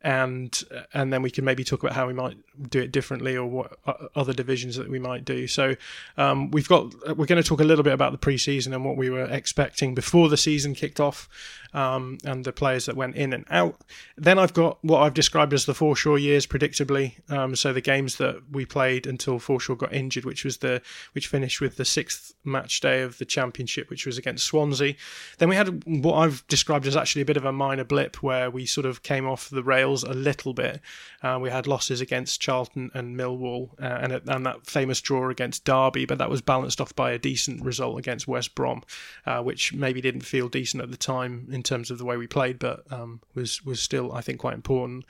and 0.07 0.63
and 0.95 1.13
then 1.13 1.21
we 1.21 1.33
can 1.33 1.45
maybe 1.45 1.65
talk 1.65 1.83
about 1.83 1.97
how 1.97 2.07
we 2.07 2.13
might 2.13 2.37
do 2.71 2.81
it 2.81 2.93
differently 2.93 3.37
or 3.37 3.45
what 3.45 3.77
other 4.15 4.33
divisions 4.33 4.77
that 4.77 4.89
we 4.89 5.01
might 5.01 5.25
do. 5.25 5.49
So 5.49 5.75
um, 6.17 6.53
we've 6.53 6.69
got 6.69 6.95
we're 7.19 7.27
going 7.27 7.43
to 7.43 7.49
talk 7.49 7.61
a 7.61 7.65
little 7.65 7.83
bit 7.83 7.93
about 7.93 8.13
the 8.13 8.19
preseason 8.19 8.73
and 8.73 8.85
what 8.85 8.97
we 8.97 9.11
were 9.11 9.25
expecting 9.25 9.97
before 9.97 10.29
the 10.29 10.37
season 10.37 10.77
kicked 10.77 11.01
off, 11.01 11.29
um, 11.75 12.19
and 12.25 12.45
the 12.45 12.53
players 12.53 12.87
that 12.87 12.97
went 12.97 13.17
in 13.17 13.33
and 13.33 13.45
out. 13.51 13.81
Then 14.17 14.39
I've 14.39 14.55
got 14.55 14.79
what 14.83 15.01
I've 15.01 15.15
described 15.15 15.53
as 15.53 15.67
the 15.67 15.73
Forshaw 15.73 16.21
years, 16.21 16.47
predictably. 16.47 17.15
Um, 17.31 17.57
so 17.57 17.73
the 17.73 17.81
games 17.81 18.17
that 18.17 18.37
we 18.51 18.65
played 18.65 19.07
until 19.07 19.39
Forshaw 19.39 19.77
got 19.77 19.93
injured, 19.93 20.25
which 20.25 20.45
was 20.45 20.59
the 20.59 20.83
which 21.13 21.29
finished 21.29 21.61
with 21.61 21.77
the 21.77 21.85
sixth 21.85 22.35
match 22.45 22.81
day 22.81 23.03
of 23.03 23.19
the 23.19 23.25
championship, 23.25 23.91
which 23.91 24.07
was 24.07 24.19
against 24.19 24.47
Swansea. 24.47 24.95
Then 25.39 25.49
we 25.49 25.57
had 25.57 25.85
what 25.85 26.15
I've 26.15 26.47
described 26.49 26.87
as 26.87 26.97
actually 26.97 27.23
a 27.23 27.27
bit 27.27 27.37
of 27.37 27.45
a 27.45 27.53
minor 27.53 27.85
blip 27.85 28.23
where 28.23 28.51
we 28.51 28.67
sort 28.67 28.87
of 28.87 29.03
came 29.03 29.27
off 29.27 29.51
the 29.51 29.63
rails 29.63 30.03
a 30.03 30.15
little 30.15 30.55
bit. 30.55 30.81
Uh, 31.23 31.39
we 31.41 31.51
had 31.51 31.67
losses 31.67 32.01
against 32.01 32.41
Charlton 32.41 32.91
and 32.95 33.19
Millwall, 33.19 33.71
uh, 33.81 33.99
and 34.01 34.13
and 34.13 34.47
that 34.47 34.67
famous 34.67 35.01
draw 35.01 35.29
against 35.31 35.65
Derby, 35.65 36.07
but 36.07 36.19
that 36.19 36.31
was 36.31 36.43
balanced 36.43 36.81
off 36.81 36.95
by 36.95 37.11
a 37.11 37.19
decent 37.19 37.63
result 37.65 37.99
against 37.99 38.29
West 38.29 38.55
Brom, 38.55 38.83
uh, 39.27 39.43
which 39.43 39.73
maybe 39.73 40.01
didn't 40.01 40.23
feel 40.23 40.49
decent 40.49 40.83
at 40.83 40.91
the 40.91 40.97
time 40.97 41.47
in 41.57 41.65
terms 41.65 41.91
of 41.91 41.99
the 41.99 42.05
way 42.05 42.17
we 42.17 42.29
played, 42.29 42.61
but 42.61 42.85
um, 42.93 43.21
was 43.35 43.65
was 43.65 43.81
still 43.81 44.13
I 44.13 44.21
think 44.21 44.39
quite 44.39 44.55
important. 44.55 45.05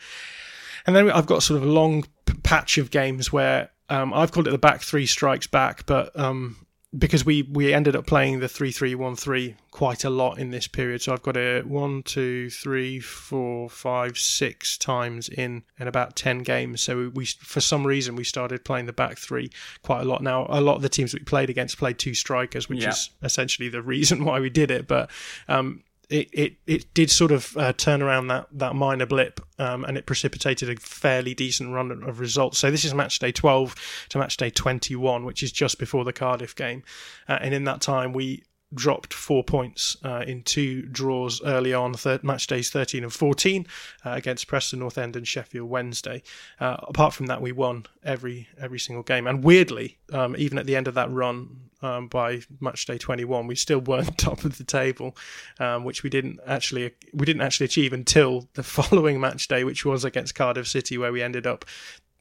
And 0.87 0.95
then 0.95 1.11
I've 1.11 1.27
got 1.27 1.43
sort 1.43 1.61
of 1.61 1.69
a 1.69 1.71
long 1.71 2.05
patch 2.43 2.79
of 2.79 2.91
games 2.91 3.33
where 3.33 3.71
um, 3.91 4.15
I've 4.15 4.33
called 4.33 4.47
it 4.49 4.53
the 4.53 4.59
back 4.59 4.81
three 4.81 5.07
strikes 5.07 5.49
back, 5.49 5.85
but 5.85 6.19
um, 6.19 6.57
because 6.97 7.25
we 7.25 7.43
we 7.43 7.75
ended 7.75 7.97
up 7.97 8.07
playing 8.07 8.41
the 8.41 8.49
three 8.49 8.73
three 8.73 8.95
one 8.95 9.17
three 9.17 9.57
quite 9.71 10.05
a 10.05 10.11
lot 10.11 10.39
in 10.39 10.51
this 10.51 10.67
period. 10.67 11.03
So 11.03 11.13
I've 11.13 11.23
got 11.23 11.37
it 11.37 11.67
one, 11.67 12.03
two, 12.03 12.49
three, 12.51 13.01
four, 13.01 13.69
five, 13.69 14.17
six 14.17 14.79
times 14.79 15.29
in 15.29 15.65
in 15.79 15.89
about 15.89 16.17
ten 16.17 16.39
games. 16.39 16.83
So 16.83 17.11
we 17.15 17.27
for 17.27 17.61
some 17.61 17.87
reason 17.87 18.17
we 18.17 18.25
started 18.25 18.65
playing 18.65 18.87
the 18.87 18.93
back 18.93 19.19
three 19.19 19.51
quite 19.83 20.03
a 20.03 20.05
lot. 20.05 20.23
Now 20.23 20.47
a 20.49 20.61
lot 20.61 20.77
of 20.77 20.83
the 20.83 20.89
teams 20.89 21.13
we 21.13 21.21
played 21.21 21.51
against 21.51 21.79
played 21.79 21.99
two 21.99 22.15
strikers, 22.15 22.69
which 22.69 22.83
yeah. 22.83 22.91
is 22.91 23.11
essentially 23.23 23.69
the 23.69 23.83
reason 23.83 24.25
why 24.25 24.41
we 24.41 24.51
did 24.51 24.71
it. 24.71 24.87
But 24.87 25.11
um, 25.49 25.83
it, 26.09 26.29
it, 26.33 26.57
it 26.67 26.95
did 26.95 27.11
sort 27.11 27.33
of 27.33 27.57
uh, 27.57 27.73
turn 27.73 28.01
around 28.01 28.29
that, 28.29 28.47
that 28.53 28.75
minor 28.75 29.07
blip 29.07 29.41
um, 29.59 29.85
and 29.85 29.99
it 29.99 30.07
precipitated 30.07 30.69
a 30.69 30.77
fairly 30.77 31.35
decent 31.35 31.73
run 31.73 31.91
of 31.91 32.21
results. 32.21 32.59
So 32.59 32.71
this 32.71 32.85
is 32.85 32.95
match 32.95 33.19
day 33.19 33.33
12 33.33 33.75
to 34.11 34.19
match 34.19 34.37
day 34.37 34.51
21, 34.51 35.25
which 35.25 35.43
is 35.43 35.51
just 35.51 35.79
before 35.79 36.05
the 36.05 36.13
Cardiff 36.13 36.55
game. 36.55 36.85
Uh, 37.29 37.39
and 37.41 37.53
in 37.53 37.65
that 37.65 37.81
time, 37.81 38.13
we 38.13 38.45
dropped 38.75 39.15
four 39.15 39.45
points 39.45 39.97
uh, 40.05 40.25
in 40.27 40.43
two 40.43 40.83
draws 40.83 41.43
early 41.45 41.73
on, 41.73 41.95
third, 41.95 42.23
match 42.23 42.47
days 42.47 42.71
13 42.71 43.03
and 43.03 43.13
14 43.13 43.67
uh, 44.05 44.11
against 44.11 44.47
Preston 44.47 44.81
North 44.81 44.99
End 44.99 45.17
and 45.17 45.27
Sheffield 45.27 45.69
Wednesday. 45.69 46.23
Uh, 46.61 46.77
apart 46.83 47.15
from 47.15 47.27
that, 47.27 47.41
we 47.43 47.53
won 47.53 47.87
every 48.05 48.49
every 48.59 48.79
single 48.79 49.03
game. 49.03 49.27
And 49.27 49.43
weirdly, 49.43 49.99
um, 50.13 50.37
even 50.37 50.59
at 50.59 50.67
the 50.67 50.77
end 50.77 50.89
of 50.89 50.95
that 50.95 51.11
run, 51.11 51.66
um, 51.83 52.09
by 52.09 52.41
match 52.61 52.87
day 52.87 52.99
21, 52.99 53.47
we 53.47 53.55
still 53.55 53.81
weren't 53.81 54.19
top 54.19 54.45
of 54.45 54.59
the 54.59 54.65
table, 54.65 55.17
um, 55.59 55.85
which 55.85 56.03
we 56.03 56.11
didn't 56.11 56.41
actually 56.47 56.93
we 57.13 57.27
didn't 57.27 57.43
actually 57.43 57.67
achieve 57.67 57.93
until 57.93 58.49
the 58.55 58.63
following 58.63 59.21
match 59.21 59.49
day, 59.49 59.65
which 59.65 59.85
was 59.85 60.05
against 60.05 60.35
Cardiff 60.35 60.69
City, 60.69 60.99
where 60.99 61.13
we 61.13 61.23
ended 61.23 61.47
up 61.47 61.65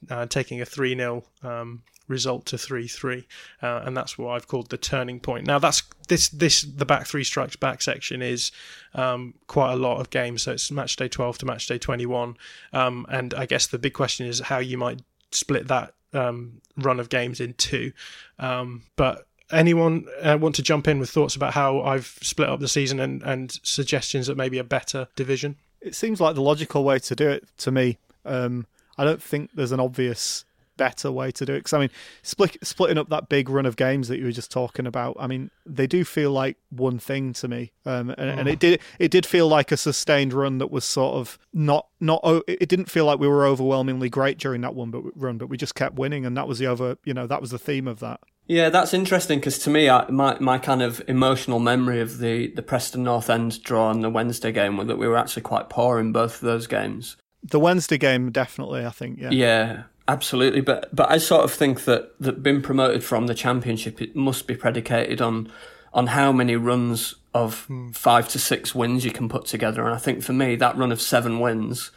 uh, 0.10 0.26
taking 0.26 0.62
a 0.62 0.66
3 0.66 0.96
0 0.96 1.24
um, 1.44 1.84
result 2.08 2.46
to 2.46 2.56
3-3 2.56 3.24
uh, 3.64 3.82
and 3.84 3.98
that's 3.98 4.16
what 4.16 4.30
I've 4.30 4.48
called 4.48 4.70
the 4.70 4.78
turning 4.78 5.20
point. 5.20 5.48
Now 5.48 5.58
that's 5.58 5.82
this 6.08 6.30
this 6.30 6.62
the 6.62 6.86
back 6.86 7.08
three 7.08 7.24
strikes 7.24 7.56
back 7.56 7.82
section 7.82 8.22
is 8.22 8.52
um, 8.94 9.34
quite 9.48 9.74
a 9.74 9.78
lot 9.78 10.00
of 10.00 10.10
games. 10.10 10.44
So 10.44 10.52
it's 10.52 10.70
match 10.70 10.96
day 10.96 11.08
12 11.08 11.40
to 11.40 11.46
match 11.46 11.66
day 11.68 11.80
21 11.80 12.38
um, 12.74 13.06
and 13.10 13.34
I 13.34 13.46
guess 13.46 13.68
the 13.68 13.80
big 13.80 13.94
question 13.94 14.28
is 14.28 14.40
how 14.40 14.60
you 14.60 14.78
might 14.78 15.02
split 15.32 15.68
that 15.68 15.94
um, 16.14 16.62
run 16.78 17.00
of 17.00 17.10
games 17.10 17.40
in 17.40 17.54
two. 17.54 17.92
But 18.38 19.28
anyone 19.56 20.06
uh, 20.22 20.38
want 20.40 20.56
to 20.56 20.62
jump 20.62 20.88
in 20.88 21.00
with 21.00 21.10
thoughts 21.10 21.36
about 21.36 21.54
how 21.54 21.82
I've 21.82 22.18
split 22.22 22.50
up 22.50 22.60
the 22.60 22.68
season 22.68 23.00
and, 23.00 23.24
and 23.24 23.52
suggestions 23.64 24.28
that 24.28 24.38
maybe 24.38 24.58
a 24.58 24.64
better 24.64 25.08
division 25.16 25.58
it 25.82 25.96
seems 25.96 26.20
like 26.20 26.36
the 26.36 26.42
logical 26.42 26.84
way 26.84 27.00
to 27.00 27.16
do 27.16 27.30
it 27.30 27.48
to 27.58 27.72
me 27.72 27.98
um, 28.26 28.66
I 28.98 29.04
don't 29.04 29.22
think 29.22 29.52
there's 29.54 29.72
an 29.72 29.80
obvious 29.80 30.46
better 30.78 31.12
way 31.12 31.32
to 31.32 31.46
do 31.46 31.54
it. 31.54 31.60
Because 31.60 31.74
I 31.74 31.80
mean, 31.80 31.90
split, 32.22 32.58
splitting 32.66 32.98
up 32.98 33.10
that 33.10 33.30
big 33.30 33.50
run 33.50 33.66
of 33.66 33.76
games 33.76 34.08
that 34.08 34.18
you 34.18 34.26
were 34.26 34.32
just 34.32 34.52
talking 34.52 34.86
about, 34.86 35.16
I 35.20 35.28
mean, 35.28 35.52
they 35.66 35.88
do 35.88 36.04
feel 36.04 36.32
like 36.32 36.58
one 36.70 37.00
thing 37.00 37.34
to 37.34 37.48
me, 37.48 37.72
um, 37.86 38.10
and, 38.12 38.30
oh. 38.30 38.34
and, 38.40 38.48
it 38.48 38.60
did 38.60 38.82
it 39.00 39.12
did 39.12 39.26
feel 39.26 39.48
like 39.48 39.72
a 39.72 39.78
sustained 39.78 40.34
run 40.34 40.58
that 40.60 40.72
was 40.72 40.86
sort 40.86 41.16
of 41.16 41.40
not 41.54 41.88
not. 42.00 42.22
It 42.48 42.70
didn't 42.70 42.90
feel 42.90 43.06
like 43.06 43.20
we 43.20 43.28
were 43.28 43.46
overwhelmingly 43.46 44.10
great 44.10 44.38
during 44.38 44.62
that 44.62 44.76
one, 44.76 44.92
but 44.92 45.04
run, 45.16 45.38
but 45.38 45.48
we 45.48 45.58
just 45.58 45.76
kept 45.76 45.96
winning, 45.96 46.26
and 46.26 46.36
that 46.38 46.48
was 46.48 46.60
the 46.60 46.68
over. 46.68 46.98
You 47.04 47.14
know, 47.14 47.28
that 47.28 47.42
was 47.42 47.52
the 47.52 47.60
theme 47.60 47.88
of 47.88 48.00
that. 48.00 48.20
Yeah, 48.48 48.70
that's 48.70 48.94
interesting 48.94 49.40
because 49.40 49.58
to 49.60 49.70
me, 49.70 49.90
I, 49.90 50.10
my 50.10 50.38
my 50.40 50.58
kind 50.58 50.82
of 50.82 51.02
emotional 51.08 51.60
memory 51.60 52.00
of 52.00 52.20
the 52.20 52.48
the 52.48 52.62
Preston 52.62 53.04
North 53.04 53.30
End 53.30 53.62
draw 53.64 53.90
and 53.90 54.04
the 54.04 54.10
Wednesday 54.10 54.52
game 54.52 54.78
was 54.78 54.88
that 54.88 54.98
we 54.98 55.08
were 55.08 55.18
actually 55.18 55.42
quite 55.42 55.70
poor 55.70 56.00
in 56.00 56.12
both 56.12 56.36
of 56.36 56.42
those 56.42 56.68
games. 56.68 57.18
The 57.44 57.60
Wednesday 57.60 57.98
game, 57.98 58.32
definitely, 58.32 58.86
I 58.86 58.90
think. 58.90 59.20
Yeah. 59.20 59.32
Yeah. 59.32 59.84
Absolutely, 60.08 60.62
but 60.62 60.96
but 60.96 61.10
I 61.10 61.18
sort 61.18 61.44
of 61.44 61.52
think 61.52 61.86
that 61.86 62.20
that 62.20 62.44
being 62.44 62.62
promoted 62.62 63.04
from 63.04 63.26
the 63.26 63.34
championship 63.34 64.02
it 64.04 64.16
must 64.16 64.46
be 64.46 64.56
predicated 64.56 65.20
on 65.20 65.52
on 65.96 66.08
how 66.08 66.32
many 66.32 66.56
runs 66.56 67.16
of 67.34 67.66
mm. 67.68 67.96
five 67.96 68.30
to 68.30 68.38
six 68.38 68.76
wins 68.76 69.04
you 69.04 69.10
can 69.10 69.28
put 69.28 69.46
together, 69.46 69.84
and 69.84 69.96
I 69.96 69.98
think 69.98 70.22
for 70.22 70.34
me 70.34 70.56
that 70.58 70.78
run 70.78 70.92
of 70.92 71.02
seven 71.02 71.40
wins 71.40 71.90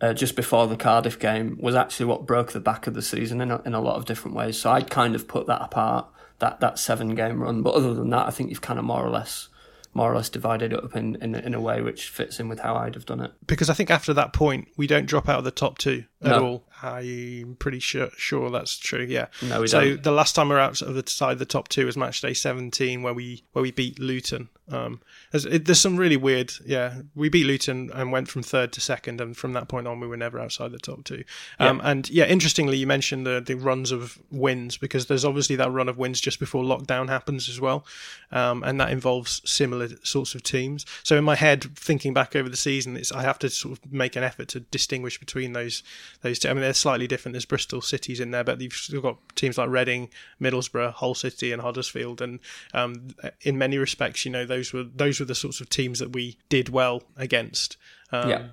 uh, 0.00 0.12
just 0.12 0.36
before 0.36 0.66
the 0.66 0.76
Cardiff 0.76 1.18
game 1.18 1.56
was 1.60 1.74
actually 1.74 2.06
what 2.06 2.26
broke 2.26 2.52
the 2.52 2.60
back 2.60 2.86
of 2.86 2.94
the 2.94 3.02
season 3.02 3.40
in 3.40 3.50
a, 3.50 3.62
in 3.62 3.74
a 3.74 3.80
lot 3.80 3.96
of 3.96 4.04
different 4.04 4.36
ways. 4.36 4.58
So 4.58 4.70
I'd 4.70 4.90
kind 4.90 5.14
of 5.14 5.28
put 5.28 5.46
that 5.46 5.62
apart 5.62 6.06
that 6.40 6.60
that 6.60 6.78
seven 6.78 7.14
game 7.14 7.40
run, 7.42 7.62
but 7.62 7.74
other 7.74 7.94
than 7.94 8.10
that, 8.10 8.26
I 8.26 8.30
think 8.30 8.50
you've 8.50 8.60
kind 8.60 8.78
of 8.78 8.84
more 8.84 9.04
or 9.04 9.10
less 9.10 9.48
more 9.94 10.12
or 10.12 10.16
less 10.16 10.28
divided 10.28 10.72
it 10.72 10.82
up 10.82 10.96
in, 10.96 11.14
in, 11.22 11.36
in 11.36 11.54
a 11.54 11.60
way 11.60 11.80
which 11.80 12.08
fits 12.08 12.40
in 12.40 12.48
with 12.48 12.58
how 12.58 12.74
I'd 12.74 12.96
have 12.96 13.06
done 13.06 13.20
it. 13.20 13.32
Because 13.46 13.70
I 13.70 13.74
think 13.74 13.90
after 13.90 14.12
that 14.14 14.32
point, 14.32 14.66
we 14.76 14.88
don't 14.88 15.06
drop 15.06 15.28
out 15.28 15.38
of 15.38 15.44
the 15.44 15.52
top 15.52 15.78
two 15.78 16.04
at 16.24 16.30
no. 16.30 16.46
all. 16.46 16.64
I'm 16.82 17.56
pretty 17.58 17.78
sure 17.78 18.10
sure 18.16 18.50
that's 18.50 18.76
true. 18.76 19.06
Yeah. 19.08 19.26
No, 19.42 19.60
we 19.60 19.68
so 19.68 19.80
don't. 19.80 20.02
the 20.02 20.10
last 20.10 20.34
time 20.34 20.48
we 20.48 20.56
are 20.56 20.60
out 20.60 20.82
of 20.82 20.94
the 20.94 21.04
side 21.06 21.38
the 21.38 21.46
top 21.46 21.68
two 21.68 21.86
was 21.86 21.96
match 21.96 22.20
day 22.20 22.34
17, 22.34 23.02
where 23.02 23.14
we 23.14 23.44
where 23.52 23.62
we 23.62 23.70
beat 23.70 23.98
Luton. 23.98 24.48
Um, 24.70 25.00
there's, 25.30 25.44
it, 25.44 25.66
there's 25.66 25.80
some 25.80 25.96
really 25.96 26.16
weird. 26.16 26.52
Yeah, 26.64 27.02
we 27.14 27.28
beat 27.28 27.46
Luton 27.46 27.90
and 27.92 28.10
went 28.10 28.28
from 28.28 28.42
third 28.42 28.72
to 28.72 28.80
second, 28.80 29.20
and 29.20 29.36
from 29.36 29.52
that 29.52 29.68
point 29.68 29.86
on, 29.86 30.00
we 30.00 30.06
were 30.06 30.16
never 30.16 30.38
outside 30.38 30.72
the 30.72 30.78
top 30.78 31.04
two. 31.04 31.24
Um, 31.58 31.78
yeah. 31.78 31.90
And 31.90 32.10
yeah, 32.10 32.24
interestingly, 32.24 32.76
you 32.76 32.86
mentioned 32.86 33.26
the 33.26 33.42
the 33.44 33.54
runs 33.54 33.92
of 33.92 34.18
wins 34.30 34.76
because 34.76 35.06
there's 35.06 35.24
obviously 35.24 35.56
that 35.56 35.70
run 35.70 35.88
of 35.88 35.98
wins 35.98 36.20
just 36.20 36.38
before 36.38 36.64
lockdown 36.64 37.08
happens 37.08 37.48
as 37.48 37.60
well, 37.60 37.84
um, 38.32 38.62
and 38.62 38.80
that 38.80 38.90
involves 38.90 39.42
similar 39.44 39.88
sorts 40.02 40.34
of 40.34 40.42
teams. 40.42 40.86
So 41.02 41.16
in 41.16 41.24
my 41.24 41.34
head, 41.34 41.64
thinking 41.76 42.14
back 42.14 42.34
over 42.34 42.48
the 42.48 42.56
season, 42.56 42.96
it's 42.96 43.12
I 43.12 43.22
have 43.22 43.38
to 43.40 43.50
sort 43.50 43.78
of 43.78 43.92
make 43.92 44.16
an 44.16 44.24
effort 44.24 44.48
to 44.48 44.60
distinguish 44.60 45.18
between 45.20 45.52
those 45.52 45.82
those 46.22 46.38
two. 46.38 46.48
I 46.48 46.52
mean, 46.52 46.62
they're 46.62 46.72
slightly 46.72 47.06
different. 47.06 47.34
There's 47.34 47.44
Bristol 47.44 47.80
cities 47.80 48.20
in 48.20 48.30
there, 48.30 48.44
but 48.44 48.60
you've 48.60 48.72
still 48.72 49.00
got 49.00 49.18
teams 49.34 49.58
like 49.58 49.68
Reading, 49.68 50.10
Middlesbrough, 50.40 50.94
Hull 50.94 51.14
City, 51.14 51.52
and 51.52 51.62
Huddersfield, 51.62 52.20
and 52.20 52.40
um, 52.72 53.08
in 53.42 53.58
many 53.58 53.78
respects, 53.78 54.24
you 54.24 54.30
know, 54.30 54.46
those 54.46 54.72
were 54.72 54.84
those 54.84 55.20
were 55.20 55.26
the 55.26 55.34
sorts 55.34 55.60
of 55.60 55.68
teams 55.68 55.98
that 55.98 56.12
we 56.12 56.38
did 56.48 56.68
well 56.68 57.02
against. 57.16 57.76
Um, 58.12 58.30
yeah. 58.30 58.46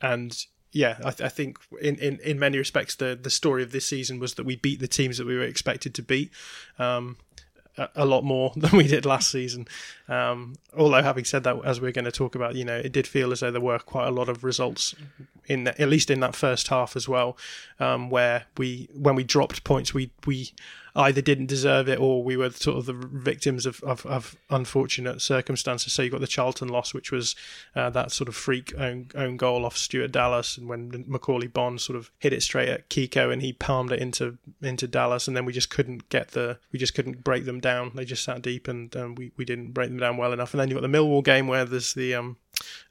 And 0.00 0.46
yeah, 0.72 0.98
I, 0.98 1.10
th- 1.10 1.22
I, 1.22 1.28
think 1.28 1.58
in, 1.80 1.96
in, 1.96 2.18
in 2.18 2.38
many 2.38 2.58
respects 2.58 2.96
the 2.96 3.18
the 3.20 3.30
story 3.30 3.62
of 3.62 3.70
this 3.72 3.86
season 3.86 4.18
was 4.18 4.34
that 4.34 4.44
we 4.44 4.56
beat 4.56 4.80
the 4.80 4.88
teams 4.88 5.18
that 5.18 5.26
we 5.26 5.36
were 5.36 5.44
expected 5.44 5.94
to 5.94 6.02
beat. 6.02 6.30
Um, 6.78 7.16
a, 7.94 8.04
lot 8.04 8.24
more 8.24 8.52
than 8.56 8.76
we 8.76 8.86
did 8.86 9.06
last 9.06 9.30
season. 9.30 9.66
Um, 10.08 10.54
although, 10.76 11.02
having 11.02 11.24
said 11.24 11.44
that, 11.44 11.56
as 11.64 11.80
we're 11.80 11.92
going 11.92 12.04
to 12.04 12.12
talk 12.12 12.34
about, 12.34 12.54
you 12.54 12.64
know, 12.64 12.76
it 12.76 12.92
did 12.92 13.06
feel 13.06 13.32
as 13.32 13.40
though 13.40 13.50
there 13.50 13.60
were 13.60 13.78
quite 13.78 14.08
a 14.08 14.12
lot 14.12 14.28
of 14.28 14.44
results 14.44 14.94
in 15.46 15.64
the, 15.64 15.80
at 15.80 15.88
least 15.88 16.10
in 16.10 16.20
that 16.20 16.34
first 16.34 16.68
half 16.68 16.96
as 16.96 17.08
well, 17.08 17.36
um, 17.80 18.10
where 18.10 18.44
we 18.56 18.88
when 18.94 19.14
we 19.14 19.24
dropped 19.24 19.64
points, 19.64 19.92
we 19.92 20.10
we 20.26 20.52
either 20.96 21.20
didn't 21.20 21.46
deserve 21.46 21.88
it 21.88 21.98
or 21.98 22.22
we 22.22 22.36
were 22.36 22.50
sort 22.50 22.78
of 22.78 22.86
the 22.86 22.92
victims 22.92 23.66
of, 23.66 23.82
of, 23.82 24.06
of 24.06 24.36
unfortunate 24.50 25.20
circumstances. 25.20 25.92
So 25.92 26.02
you 26.02 26.10
got 26.10 26.20
the 26.20 26.26
Charlton 26.26 26.68
loss, 26.68 26.94
which 26.94 27.10
was 27.10 27.34
uh, 27.74 27.90
that 27.90 28.12
sort 28.12 28.28
of 28.28 28.36
freak 28.36 28.72
own, 28.78 29.08
own 29.14 29.36
goal 29.36 29.64
off 29.64 29.76
Stuart 29.76 30.12
Dallas, 30.12 30.56
and 30.56 30.68
when 30.68 30.90
Macauley 31.04 31.52
Bonne 31.52 31.78
sort 31.78 31.96
of 31.96 32.10
hit 32.18 32.32
it 32.32 32.42
straight 32.42 32.68
at 32.68 32.88
Kiko 32.90 33.32
and 33.32 33.42
he 33.42 33.52
palmed 33.52 33.90
it 33.90 34.00
into 34.00 34.38
into 34.62 34.86
Dallas, 34.86 35.26
and 35.26 35.36
then 35.36 35.44
we 35.44 35.52
just 35.52 35.70
couldn't 35.70 36.08
get 36.10 36.28
the 36.28 36.58
we 36.72 36.78
just 36.78 36.94
couldn't 36.94 37.24
break 37.24 37.44
them 37.44 37.60
down. 37.60 37.90
They 37.94 38.04
just 38.04 38.24
sat 38.24 38.42
deep, 38.42 38.68
and 38.68 38.94
um, 38.96 39.14
we 39.16 39.32
we 39.36 39.44
didn't 39.44 39.72
break 39.72 39.88
them 39.88 39.98
down 39.98 40.16
well 40.16 40.32
enough. 40.32 40.54
And 40.54 40.60
then 40.60 40.68
you 40.68 40.74
got 40.74 40.82
the 40.82 40.98
Millwall 40.98 41.24
game 41.24 41.48
where 41.48 41.64
there's 41.64 41.94
the 41.94 42.14
um, 42.14 42.36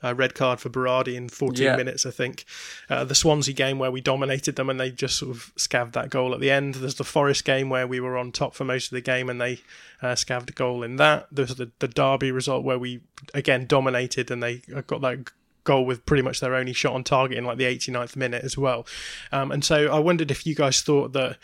uh, 0.03 0.13
red 0.15 0.36
card 0.36 0.60
for 0.60 0.69
Berardi 0.69 1.15
in 1.15 1.29
14 1.29 1.63
yeah. 1.63 1.75
minutes, 1.75 2.05
I 2.05 2.12
think. 2.12 2.45
Uh, 2.89 3.03
the 3.03 3.15
Swansea 3.15 3.53
game 3.53 3.79
where 3.79 3.91
we 3.91 4.01
dominated 4.01 4.55
them 4.55 4.69
and 4.69 4.79
they 4.79 4.91
just 4.91 5.17
sort 5.17 5.36
of 5.36 5.51
scavved 5.55 5.93
that 5.93 6.10
goal 6.10 6.33
at 6.33 6.39
the 6.39 6.51
end. 6.51 6.75
There's 6.75 6.95
the 6.95 7.03
Forest 7.03 7.45
game 7.45 7.69
where 7.69 7.88
we 7.88 7.92
were 8.00 8.17
on 8.17 8.31
top 8.31 8.53
for 8.53 8.63
most 8.63 8.85
of 8.85 8.91
the 8.91 9.01
game 9.01 9.29
and 9.29 9.39
they 9.39 9.59
uh, 10.01 10.15
a 10.29 10.51
goal 10.51 10.83
in 10.83 10.97
that. 10.97 11.27
There's 11.31 11.55
the, 11.55 11.71
the 11.79 11.88
Derby 11.88 12.31
result 12.31 12.63
where 12.63 12.79
we 12.79 13.01
again 13.33 13.65
dominated 13.65 14.31
and 14.31 14.41
they 14.41 14.57
got 14.88 15.01
that 15.01 15.31
goal 15.63 15.85
with 15.85 16.05
pretty 16.05 16.23
much 16.23 16.39
their 16.39 16.55
only 16.55 16.73
shot 16.73 16.93
on 16.93 17.03
target 17.03 17.38
in 17.38 17.45
like 17.45 17.57
the 17.57 17.65
89th 17.65 18.15
minute 18.15 18.43
as 18.43 18.57
well. 18.57 18.85
Um, 19.31 19.51
and 19.51 19.63
so 19.63 19.91
I 19.91 20.00
wondered 20.00 20.31
if 20.31 20.45
you 20.45 20.55
guys 20.55 20.81
thought 20.81 21.13
that 21.13 21.38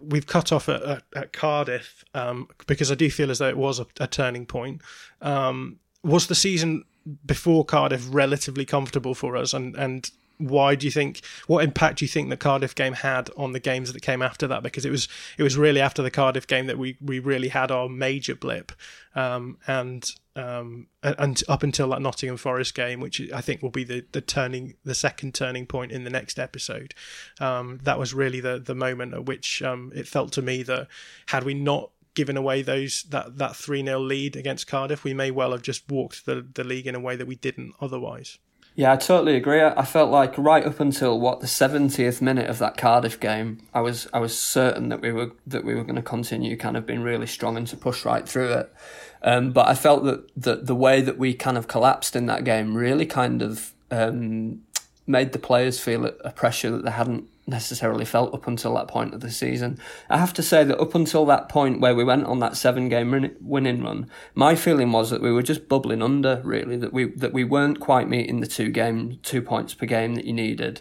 we've 0.00 0.26
cut 0.26 0.52
off 0.52 0.68
at, 0.68 0.82
at, 0.82 1.02
at 1.14 1.32
Cardiff 1.32 2.04
um, 2.14 2.48
because 2.66 2.90
I 2.90 2.94
do 2.94 3.10
feel 3.10 3.30
as 3.30 3.38
though 3.38 3.48
it 3.48 3.56
was 3.56 3.78
a, 3.80 3.86
a 4.00 4.06
turning 4.06 4.46
point. 4.46 4.82
Um, 5.20 5.78
was 6.02 6.26
the 6.26 6.34
season 6.34 6.84
before 7.24 7.64
Cardiff 7.64 8.06
relatively 8.10 8.64
comfortable 8.64 9.14
for 9.14 9.36
us, 9.36 9.52
and 9.52 9.74
and 9.76 10.10
why 10.38 10.74
do 10.74 10.86
you 10.86 10.90
think 10.90 11.20
what 11.46 11.64
impact 11.64 11.98
do 11.98 12.04
you 12.04 12.08
think 12.08 12.30
the 12.30 12.36
Cardiff 12.36 12.74
game 12.74 12.94
had 12.94 13.30
on 13.36 13.52
the 13.52 13.60
games 13.60 13.92
that 13.92 14.00
came 14.00 14.22
after 14.22 14.46
that? 14.46 14.62
Because 14.62 14.84
it 14.84 14.90
was 14.90 15.08
it 15.36 15.42
was 15.42 15.56
really 15.56 15.80
after 15.80 16.02
the 16.02 16.10
Cardiff 16.10 16.46
game 16.46 16.66
that 16.66 16.78
we 16.78 16.96
we 17.00 17.18
really 17.18 17.48
had 17.48 17.70
our 17.70 17.88
major 17.88 18.34
blip, 18.34 18.72
um, 19.14 19.58
and 19.66 20.10
um, 20.36 20.86
and 21.02 21.42
up 21.48 21.62
until 21.62 21.88
that 21.90 22.00
Nottingham 22.00 22.36
Forest 22.36 22.74
game, 22.74 23.00
which 23.00 23.20
I 23.32 23.40
think 23.40 23.62
will 23.62 23.70
be 23.70 23.84
the, 23.84 24.04
the 24.12 24.20
turning 24.20 24.74
the 24.84 24.94
second 24.94 25.34
turning 25.34 25.66
point 25.66 25.92
in 25.92 26.04
the 26.04 26.10
next 26.10 26.38
episode. 26.38 26.94
Um, 27.40 27.80
that 27.82 27.98
was 27.98 28.14
really 28.14 28.40
the 28.40 28.58
the 28.58 28.74
moment 28.74 29.14
at 29.14 29.26
which 29.26 29.62
um, 29.62 29.92
it 29.94 30.06
felt 30.06 30.32
to 30.32 30.42
me 30.42 30.62
that 30.62 30.86
had 31.26 31.44
we 31.44 31.54
not 31.54 31.90
given 32.14 32.36
away 32.36 32.62
those 32.62 33.04
that 33.04 33.38
that 33.38 33.56
three 33.56 33.84
0 33.84 34.00
lead 34.00 34.36
against 34.36 34.66
Cardiff, 34.66 35.04
we 35.04 35.14
may 35.14 35.30
well 35.30 35.52
have 35.52 35.62
just 35.62 35.90
walked 35.90 36.26
the 36.26 36.46
the 36.54 36.64
league 36.64 36.86
in 36.86 36.94
a 36.94 37.00
way 37.00 37.16
that 37.16 37.26
we 37.26 37.36
didn't 37.36 37.74
otherwise. 37.80 38.38
Yeah, 38.78 38.92
I 38.92 38.96
totally 38.96 39.34
agree. 39.34 39.60
I 39.60 39.84
felt 39.84 40.08
like 40.08 40.38
right 40.38 40.64
up 40.64 40.78
until 40.78 41.18
what 41.18 41.40
the 41.40 41.48
seventieth 41.48 42.22
minute 42.22 42.48
of 42.48 42.60
that 42.60 42.76
Cardiff 42.76 43.18
game, 43.18 43.58
I 43.74 43.80
was 43.80 44.06
I 44.14 44.20
was 44.20 44.38
certain 44.38 44.88
that 44.90 45.00
we 45.00 45.10
were 45.10 45.32
that 45.48 45.64
we 45.64 45.74
were 45.74 45.82
going 45.82 45.96
to 45.96 46.00
continue 46.02 46.56
kind 46.56 46.76
of 46.76 46.86
being 46.86 47.00
really 47.00 47.26
strong 47.26 47.56
and 47.56 47.66
to 47.66 47.76
push 47.76 48.04
right 48.04 48.28
through 48.28 48.52
it. 48.52 48.72
Um, 49.20 49.50
but 49.50 49.66
I 49.66 49.74
felt 49.74 50.04
that, 50.04 50.30
that 50.36 50.66
the 50.68 50.76
way 50.76 51.00
that 51.00 51.18
we 51.18 51.34
kind 51.34 51.58
of 51.58 51.66
collapsed 51.66 52.14
in 52.14 52.26
that 52.26 52.44
game 52.44 52.76
really 52.76 53.04
kind 53.04 53.42
of 53.42 53.72
um, 53.90 54.60
made 55.08 55.32
the 55.32 55.40
players 55.40 55.80
feel 55.80 56.06
a 56.06 56.30
pressure 56.30 56.70
that 56.70 56.84
they 56.84 56.92
hadn't 56.92 57.28
necessarily 57.48 58.04
felt 58.04 58.34
up 58.34 58.46
until 58.46 58.74
that 58.74 58.88
point 58.88 59.14
of 59.14 59.20
the 59.20 59.30
season. 59.30 59.78
I 60.08 60.18
have 60.18 60.34
to 60.34 60.42
say 60.42 60.64
that 60.64 60.78
up 60.78 60.94
until 60.94 61.24
that 61.26 61.48
point 61.48 61.80
where 61.80 61.94
we 61.94 62.04
went 62.04 62.26
on 62.26 62.38
that 62.40 62.56
seven 62.56 62.88
game 62.88 63.34
winning 63.40 63.82
run, 63.82 64.10
my 64.34 64.54
feeling 64.54 64.92
was 64.92 65.10
that 65.10 65.22
we 65.22 65.32
were 65.32 65.42
just 65.42 65.68
bubbling 65.68 66.02
under 66.02 66.40
really 66.44 66.76
that 66.76 66.92
we 66.92 67.06
that 67.06 67.32
we 67.32 67.44
weren't 67.44 67.80
quite 67.80 68.08
meeting 68.08 68.40
the 68.40 68.46
two 68.46 68.70
game 68.70 69.18
two 69.22 69.42
points 69.42 69.74
per 69.74 69.86
game 69.86 70.14
that 70.14 70.26
you 70.26 70.32
needed. 70.32 70.80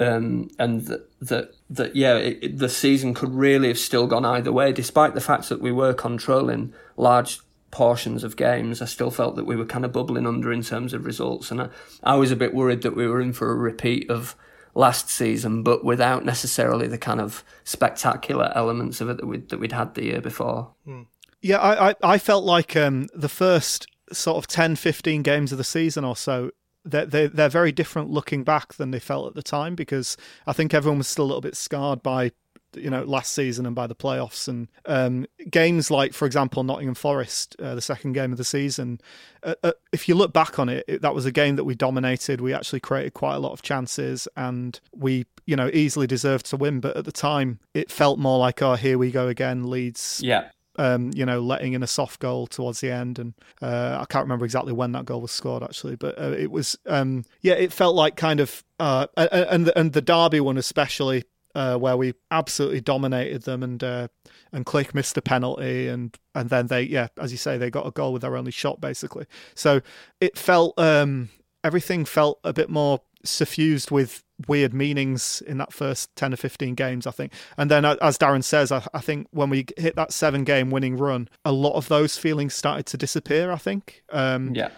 Um, 0.00 0.50
and 0.58 0.86
that, 0.86 1.08
that, 1.20 1.54
that 1.70 1.94
yeah, 1.94 2.16
it, 2.16 2.38
it, 2.42 2.58
the 2.58 2.68
season 2.68 3.14
could 3.14 3.32
really 3.32 3.68
have 3.68 3.78
still 3.78 4.08
gone 4.08 4.24
either 4.24 4.52
way, 4.52 4.72
despite 4.72 5.14
the 5.14 5.20
fact 5.20 5.48
that 5.48 5.60
we 5.60 5.70
were 5.70 5.94
controlling 5.94 6.74
large 6.96 7.38
portions 7.70 8.24
of 8.24 8.36
games. 8.36 8.82
I 8.82 8.86
still 8.86 9.12
felt 9.12 9.36
that 9.36 9.44
we 9.44 9.54
were 9.54 9.64
kind 9.64 9.84
of 9.84 9.92
bubbling 9.92 10.26
under 10.26 10.52
in 10.52 10.62
terms 10.62 10.94
of 10.94 11.04
results, 11.04 11.52
and 11.52 11.62
I, 11.62 11.68
I 12.02 12.16
was 12.16 12.32
a 12.32 12.36
bit 12.36 12.54
worried 12.54 12.82
that 12.82 12.96
we 12.96 13.06
were 13.06 13.20
in 13.20 13.32
for 13.32 13.52
a 13.52 13.54
repeat 13.54 14.10
of 14.10 14.34
last 14.74 15.08
season, 15.08 15.62
but 15.62 15.84
without 15.84 16.24
necessarily 16.24 16.86
the 16.86 16.98
kind 16.98 17.20
of 17.20 17.44
spectacular 17.64 18.52
elements 18.54 19.00
of 19.00 19.08
it 19.08 19.16
that 19.18 19.26
we'd, 19.26 19.48
that 19.48 19.60
we'd 19.60 19.72
had 19.72 19.94
the 19.94 20.04
year 20.04 20.20
before. 20.20 20.72
Mm. 20.86 21.06
Yeah, 21.40 21.58
I, 21.58 21.90
I, 21.90 21.94
I, 22.02 22.18
felt 22.18 22.44
like 22.44 22.74
um, 22.74 23.06
the 23.14 23.28
first 23.28 23.86
sort 24.12 24.38
of 24.38 24.46
10, 24.46 24.76
15 24.76 25.22
games 25.22 25.52
of 25.52 25.58
the 25.58 25.64
season 25.64 26.04
or 26.04 26.16
so, 26.16 26.50
they're, 26.84 27.06
they're, 27.06 27.28
they're 27.28 27.48
very 27.48 27.70
different 27.70 28.10
looking 28.10 28.44
back 28.44 28.74
than 28.74 28.90
they 28.90 28.98
felt 28.98 29.28
at 29.28 29.34
the 29.34 29.42
time 29.42 29.74
because 29.74 30.16
I 30.46 30.52
think 30.52 30.74
everyone 30.74 30.98
was 30.98 31.08
still 31.08 31.24
a 31.24 31.26
little 31.26 31.40
bit 31.40 31.56
scarred 31.56 32.02
by 32.02 32.32
you 32.76 32.90
know 32.90 33.02
last 33.04 33.32
season 33.32 33.66
and 33.66 33.74
by 33.74 33.86
the 33.86 33.94
playoffs. 33.94 34.48
And 34.48 34.68
um, 34.86 35.26
games 35.50 35.90
like 35.90 36.12
for 36.12 36.26
example 36.26 36.62
Nottingham 36.62 36.94
Forest 36.94 37.56
uh, 37.60 37.74
the 37.74 37.80
second 37.80 38.12
game 38.12 38.32
of 38.32 38.38
the 38.38 38.44
season 38.44 39.00
uh, 39.42 39.54
uh, 39.62 39.72
if 39.92 40.08
you 40.08 40.14
look 40.14 40.32
back 40.32 40.58
on 40.58 40.68
it, 40.68 40.84
it, 40.88 41.02
that 41.02 41.14
was 41.14 41.26
a 41.26 41.32
game 41.32 41.56
that 41.56 41.64
we 41.64 41.74
dominated. 41.74 42.40
We 42.40 42.54
actually 42.54 42.80
created 42.80 43.14
quite 43.14 43.34
a 43.34 43.38
lot 43.38 43.52
of 43.52 43.62
chances 43.62 44.26
and 44.36 44.80
we 44.94 45.26
you 45.46 45.56
know 45.56 45.70
easily 45.72 46.06
deserved 46.06 46.46
to 46.46 46.56
win. 46.56 46.80
But 46.80 46.96
at 46.96 47.04
the 47.04 47.12
time 47.12 47.60
it 47.74 47.90
felt 47.90 48.18
more 48.18 48.38
like 48.38 48.62
oh 48.62 48.74
here 48.74 48.98
we 48.98 49.10
go 49.10 49.28
again 49.28 49.68
Leeds 49.70 50.20
yeah. 50.22 50.48
um, 50.76 51.10
you 51.14 51.24
know, 51.24 51.40
letting 51.40 51.74
in 51.74 51.82
a 51.82 51.86
soft 51.86 52.20
goal 52.20 52.46
towards 52.46 52.80
the 52.80 52.90
end, 52.90 53.18
and 53.18 53.34
uh, 53.62 53.98
I 54.00 54.06
can't 54.06 54.24
remember 54.24 54.44
exactly 54.44 54.72
when 54.72 54.92
that 54.92 55.04
goal 55.04 55.20
was 55.20 55.30
scored 55.30 55.62
actually, 55.62 55.96
but 55.96 56.18
uh, 56.18 56.34
it 56.36 56.50
was, 56.50 56.76
um, 56.86 57.24
yeah, 57.42 57.54
it 57.54 57.72
felt 57.72 57.94
like 57.94 58.16
kind 58.16 58.40
of, 58.40 58.64
uh, 58.80 59.06
and 59.16 59.70
and 59.76 59.92
the 59.92 60.02
Derby 60.02 60.40
one 60.40 60.58
especially 60.58 61.24
uh, 61.54 61.76
where 61.76 61.96
we 61.96 62.14
absolutely 62.30 62.80
dominated 62.80 63.42
them, 63.42 63.62
and 63.62 63.82
uh, 63.82 64.08
and 64.52 64.66
Klich 64.66 64.94
missed 64.94 65.16
a 65.16 65.22
penalty, 65.22 65.88
and 65.88 66.16
and 66.34 66.50
then 66.50 66.66
they, 66.66 66.82
yeah, 66.82 67.08
as 67.18 67.32
you 67.32 67.38
say, 67.38 67.58
they 67.58 67.70
got 67.70 67.86
a 67.86 67.90
goal 67.90 68.12
with 68.12 68.22
their 68.22 68.36
only 68.36 68.50
shot 68.50 68.80
basically. 68.80 69.26
So 69.54 69.80
it 70.20 70.38
felt 70.38 70.78
um, 70.78 71.30
everything 71.62 72.04
felt 72.04 72.40
a 72.44 72.52
bit 72.52 72.68
more 72.68 73.00
suffused 73.24 73.90
with 73.90 74.22
weird 74.48 74.74
meanings 74.74 75.42
in 75.46 75.58
that 75.58 75.72
first 75.72 76.14
10 76.16 76.34
or 76.34 76.36
15 76.36 76.74
games, 76.74 77.06
I 77.06 77.10
think. 77.10 77.32
And 77.56 77.70
then, 77.70 77.84
uh, 77.84 77.96
as 78.02 78.18
Darren 78.18 78.44
says, 78.44 78.70
I, 78.70 78.86
I, 78.92 79.00
think 79.00 79.28
when 79.30 79.48
we 79.48 79.66
hit 79.76 79.96
that 79.96 80.12
seven 80.12 80.44
game 80.44 80.70
winning 80.70 80.96
run, 80.96 81.28
a 81.44 81.52
lot 81.52 81.74
of 81.74 81.88
those 81.88 82.18
feelings 82.18 82.54
started 82.54 82.86
to 82.86 82.96
disappear, 82.96 83.50
I 83.50 83.56
think. 83.56 84.02
Um, 84.10 84.54
yeah. 84.54 84.70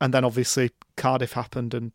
And 0.00 0.12
then 0.12 0.24
obviously 0.24 0.70
Cardiff 0.96 1.32
happened 1.32 1.74
and 1.74 1.92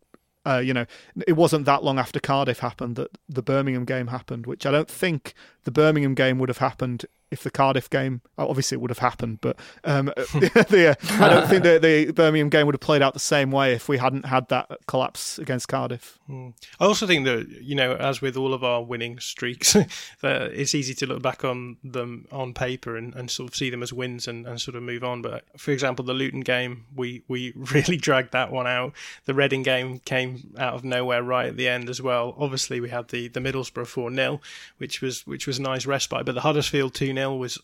uh, 0.48 0.60
you 0.60 0.74
know, 0.74 0.86
it 1.28 1.34
wasn't 1.34 1.66
that 1.66 1.84
long 1.84 2.00
after 2.00 2.20
Cardiff 2.20 2.60
happened 2.60 2.96
that 2.96 3.18
the 3.28 3.42
Birmingham 3.42 3.86
game 3.86 4.08
happened, 4.08 4.46
which 4.46 4.66
I 4.66 4.72
don't 4.72 4.90
think 4.90 5.34
the 5.66 5.72
Birmingham 5.72 6.16
game 6.16 6.40
would 6.40 6.50
have 6.50 6.60
happened 6.60 7.06
if 7.30 7.44
the 7.44 7.52
Cardiff 7.52 7.90
game, 7.90 8.22
obviously 8.38 8.76
it 8.76 8.80
would 8.80 8.90
have 8.90 9.00
happened, 9.00 9.40
but 9.42 9.58
um, 9.84 10.06
the, 10.16 10.98
I 11.20 11.30
don't 11.30 11.48
think 11.48 11.64
the, 11.64 11.78
the, 11.80 12.12
Birmingham 12.14 12.50
game 12.50 12.66
would 12.66 12.76
have 12.76 12.82
played 12.82 13.02
out 13.02 13.14
the 13.14 13.20
same 13.20 13.52
way 13.52 13.74
if 13.74 13.90
we 13.90 13.98
hadn't 13.98 14.26
had 14.26 14.48
that 14.50 14.70
collapse 14.88 15.38
against 15.38 15.68
Cardiff. 15.68 16.18
Mm. 16.30 16.54
I 16.80 16.86
also 16.86 17.06
think 17.06 17.26
that, 17.26 17.48
you 17.62 17.76
know, 17.76 17.94
as 17.96 18.22
with 18.22 18.38
all 18.38 18.54
of 18.54 18.64
our 18.64 18.82
winning 18.82 19.20
streaks, 19.20 19.74
that 20.22 20.42
it's 20.54 20.74
easy 20.74 20.94
to 20.96 21.06
look 21.06 21.22
back 21.22 21.44
on 21.44 21.78
them 21.84 22.28
on 22.32 22.54
paper 22.54 22.96
and, 22.96 23.14
and 23.14 23.30
sort 23.30 23.50
of 23.50 23.56
see 23.56 23.70
them 23.70 23.84
as 23.84 23.92
wins 23.92 24.28
and, 24.28 24.48
and 24.48 24.62
sort 24.62 24.76
of 24.76 24.84
move 24.84 25.04
on. 25.04 25.22
But 25.22 25.44
for 25.58 25.72
example, 25.72 26.06
the 26.06 26.14
Luton 26.14 26.42
game, 26.42 26.86
we, 26.96 27.24
we 27.28 27.54
really 27.56 27.98
dragged 27.98 28.32
that 28.32 28.52
one 28.52 28.68
out. 28.68 28.94
The 29.26 29.34
Reading 29.34 29.64
game 29.64 30.00
came 30.00 30.54
out 30.58 30.76
of 30.76 30.84
nowhere 30.86 31.24
right 31.24 31.48
at 31.48 31.58
the 31.58 31.68
end 31.68 31.90
as 31.90 32.02
well. 32.02 32.36
Obviously, 32.38 32.80
we 32.80 32.90
had 32.90 33.10
the, 33.10 33.28
the 33.28 33.42
Middlesbrough 33.42 33.88
4 33.88 34.14
0, 34.14 34.42
which 34.78 35.02
was, 35.02 35.28
which 35.28 35.46
was 35.46 35.60
a 35.60 35.62
nice 35.62 35.86
respite, 35.86 36.26
but 36.26 36.36
the 36.36 36.42
Huddersfield 36.42 36.94
2 36.94 37.14
0 37.18 37.36
was 37.36 37.60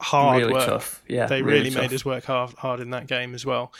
hard 0.00 0.42
really 0.42 0.52
work. 0.52 0.66
Tough. 0.66 1.02
Yeah, 1.08 1.26
they 1.26 1.42
really, 1.42 1.70
really 1.70 1.76
made 1.76 1.92
us 1.92 2.04
work 2.04 2.24
hard 2.24 2.52
hard 2.54 2.80
in 2.80 2.90
that 2.90 3.06
game 3.06 3.34
as 3.34 3.46
well. 3.46 3.72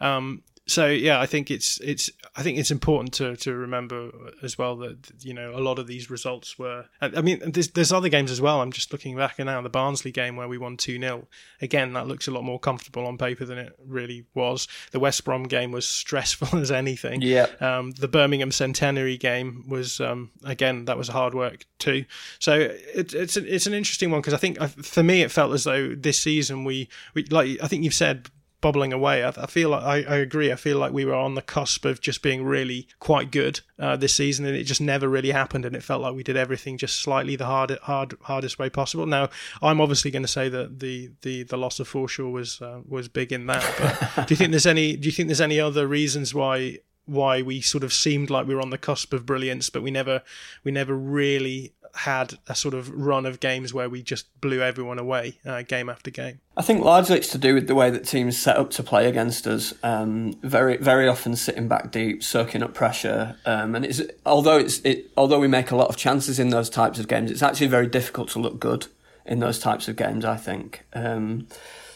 Um, 0.00 0.42
so 0.70 0.86
yeah, 0.86 1.20
I 1.20 1.26
think 1.26 1.50
it's 1.50 1.78
it's 1.80 2.10
I 2.36 2.42
think 2.42 2.58
it's 2.58 2.70
important 2.70 3.12
to 3.14 3.36
to 3.36 3.54
remember 3.54 4.10
as 4.42 4.56
well 4.56 4.76
that 4.76 5.10
you 5.20 5.34
know 5.34 5.52
a 5.54 5.58
lot 5.58 5.78
of 5.78 5.86
these 5.86 6.10
results 6.10 6.58
were. 6.58 6.86
I 7.00 7.20
mean, 7.22 7.40
there's, 7.44 7.68
there's 7.68 7.92
other 7.92 8.08
games 8.08 8.30
as 8.30 8.40
well. 8.40 8.60
I'm 8.60 8.70
just 8.70 8.92
looking 8.92 9.16
back 9.16 9.38
and 9.38 9.46
now 9.46 9.60
the 9.62 9.68
Barnsley 9.68 10.12
game 10.12 10.36
where 10.36 10.48
we 10.48 10.58
won 10.58 10.76
two 10.76 10.98
0 10.98 11.26
Again, 11.60 11.92
that 11.94 12.06
looks 12.06 12.28
a 12.28 12.30
lot 12.30 12.44
more 12.44 12.60
comfortable 12.60 13.06
on 13.06 13.18
paper 13.18 13.44
than 13.44 13.58
it 13.58 13.76
really 13.84 14.26
was. 14.34 14.68
The 14.92 15.00
West 15.00 15.24
Brom 15.24 15.44
game 15.44 15.72
was 15.72 15.86
stressful 15.88 16.58
as 16.58 16.70
anything. 16.70 17.22
Yeah. 17.22 17.46
Um, 17.60 17.90
the 17.92 18.08
Birmingham 18.08 18.52
Centenary 18.52 19.16
game 19.16 19.64
was 19.68 20.00
um, 20.00 20.30
again 20.44 20.84
that 20.84 20.96
was 20.96 21.08
hard 21.08 21.34
work 21.34 21.66
too. 21.78 22.04
So 22.38 22.54
it, 22.54 23.12
it's 23.12 23.36
it's 23.36 23.66
an 23.66 23.74
interesting 23.74 24.10
one 24.10 24.20
because 24.20 24.34
I 24.34 24.38
think 24.38 24.60
for 24.84 25.02
me 25.02 25.22
it 25.22 25.32
felt 25.32 25.52
as 25.52 25.64
though 25.64 25.94
this 25.94 26.18
season 26.18 26.64
we, 26.64 26.88
we 27.14 27.24
like 27.24 27.58
I 27.62 27.66
think 27.66 27.82
you've 27.82 27.94
said 27.94 28.28
bubbling 28.60 28.92
away. 28.92 29.24
I, 29.24 29.28
I 29.28 29.46
feel 29.46 29.70
like 29.70 29.82
I, 29.82 30.14
I, 30.14 30.16
agree. 30.16 30.52
I 30.52 30.56
feel 30.56 30.78
like 30.78 30.92
we 30.92 31.04
were 31.04 31.14
on 31.14 31.34
the 31.34 31.42
cusp 31.42 31.84
of 31.84 32.00
just 32.00 32.22
being 32.22 32.44
really 32.44 32.88
quite 32.98 33.30
good 33.30 33.60
uh, 33.78 33.96
this 33.96 34.14
season, 34.14 34.46
and 34.46 34.56
it 34.56 34.64
just 34.64 34.80
never 34.80 35.08
really 35.08 35.30
happened. 35.30 35.64
And 35.64 35.74
it 35.74 35.82
felt 35.82 36.02
like 36.02 36.14
we 36.14 36.22
did 36.22 36.36
everything 36.36 36.78
just 36.78 37.00
slightly 37.00 37.36
the 37.36 37.46
hard, 37.46 37.78
hard, 37.82 38.14
hardest 38.22 38.58
way 38.58 38.70
possible. 38.70 39.06
Now, 39.06 39.28
I'm 39.62 39.80
obviously 39.80 40.10
going 40.10 40.22
to 40.22 40.28
say 40.28 40.48
that 40.48 40.80
the 40.80 41.10
the 41.22 41.44
the 41.44 41.56
loss 41.56 41.80
of 41.80 41.88
Forshaw 41.90 42.30
was 42.30 42.60
uh, 42.60 42.80
was 42.88 43.08
big 43.08 43.32
in 43.32 43.46
that. 43.46 44.10
But 44.16 44.26
do 44.26 44.32
you 44.32 44.36
think 44.36 44.50
there's 44.50 44.66
any 44.66 44.96
do 44.96 45.06
you 45.06 45.12
think 45.12 45.28
there's 45.28 45.40
any 45.40 45.60
other 45.60 45.86
reasons 45.86 46.34
why 46.34 46.78
why 47.06 47.42
we 47.42 47.60
sort 47.60 47.82
of 47.82 47.92
seemed 47.92 48.30
like 48.30 48.46
we 48.46 48.54
were 48.54 48.60
on 48.60 48.70
the 48.70 48.78
cusp 48.78 49.12
of 49.12 49.26
brilliance, 49.26 49.68
but 49.68 49.82
we 49.82 49.90
never 49.90 50.22
we 50.64 50.70
never 50.70 50.94
really 50.94 51.72
had 51.94 52.34
a 52.46 52.54
sort 52.54 52.74
of 52.74 52.88
run 52.90 53.26
of 53.26 53.40
games 53.40 53.74
where 53.74 53.88
we 53.88 54.02
just 54.02 54.40
blew 54.40 54.62
everyone 54.62 54.98
away 54.98 55.38
uh, 55.44 55.62
game 55.62 55.88
after 55.88 56.10
game. 56.10 56.40
I 56.56 56.62
think 56.62 56.84
largely 56.84 57.18
it's 57.18 57.28
to 57.32 57.38
do 57.38 57.54
with 57.54 57.66
the 57.66 57.74
way 57.74 57.90
that 57.90 58.06
teams 58.06 58.38
set 58.38 58.56
up 58.56 58.70
to 58.72 58.82
play 58.82 59.08
against 59.08 59.46
us. 59.46 59.74
Um, 59.82 60.34
very, 60.42 60.76
very 60.76 61.08
often 61.08 61.36
sitting 61.36 61.68
back 61.68 61.90
deep, 61.90 62.22
soaking 62.22 62.62
up 62.62 62.74
pressure, 62.74 63.36
um, 63.46 63.74
and 63.74 63.84
it's 63.84 64.00
although 64.24 64.58
it's 64.58 64.80
it 64.80 65.10
although 65.16 65.40
we 65.40 65.48
make 65.48 65.70
a 65.70 65.76
lot 65.76 65.88
of 65.88 65.96
chances 65.96 66.38
in 66.38 66.50
those 66.50 66.70
types 66.70 66.98
of 66.98 67.08
games, 67.08 67.30
it's 67.30 67.42
actually 67.42 67.68
very 67.68 67.86
difficult 67.86 68.28
to 68.30 68.38
look 68.38 68.60
good 68.60 68.86
in 69.24 69.38
those 69.38 69.58
types 69.58 69.88
of 69.88 69.96
games. 69.96 70.24
I 70.24 70.36
think. 70.36 70.84
Um, 70.92 71.48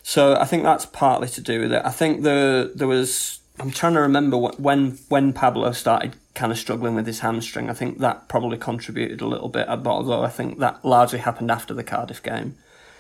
so 0.03 0.37
I 0.37 0.45
think 0.45 0.65
that's 0.65 0.87
partly 0.87 1.29
to 1.29 1.41
do 1.41 1.61
with 1.61 1.73
it. 1.73 1.83
I 1.85 1.91
think 1.91 2.23
the 2.23 2.73
there 2.75 2.89
was. 2.89 3.41
I'm 3.61 3.71
trying 3.71 3.95
to 3.95 4.01
remember 4.01 4.37
when 4.37 4.99
when 5.09 5.33
Pablo 5.33 5.73
started 5.73 6.17
kind 6.35 6.51
of 6.51 6.59
struggling 6.59 6.95
with 6.95 7.07
his 7.07 7.21
hamstring. 7.21 7.71
I 7.71 7.75
think 7.75 7.99
that 7.99 8.29
probably 8.29 8.59
contributed 8.59 9.21
a 9.21 9.27
little 9.27 9.49
bit, 9.49 9.67
but 9.69 9.87
although 9.87 10.25
I 10.25 10.29
think 10.29 10.59
that 10.59 10.85
largely 10.85 11.21
happened 11.21 11.51
after 11.51 11.73
the 11.73 11.85
Cardiff 11.85 12.23
game. 12.23 12.57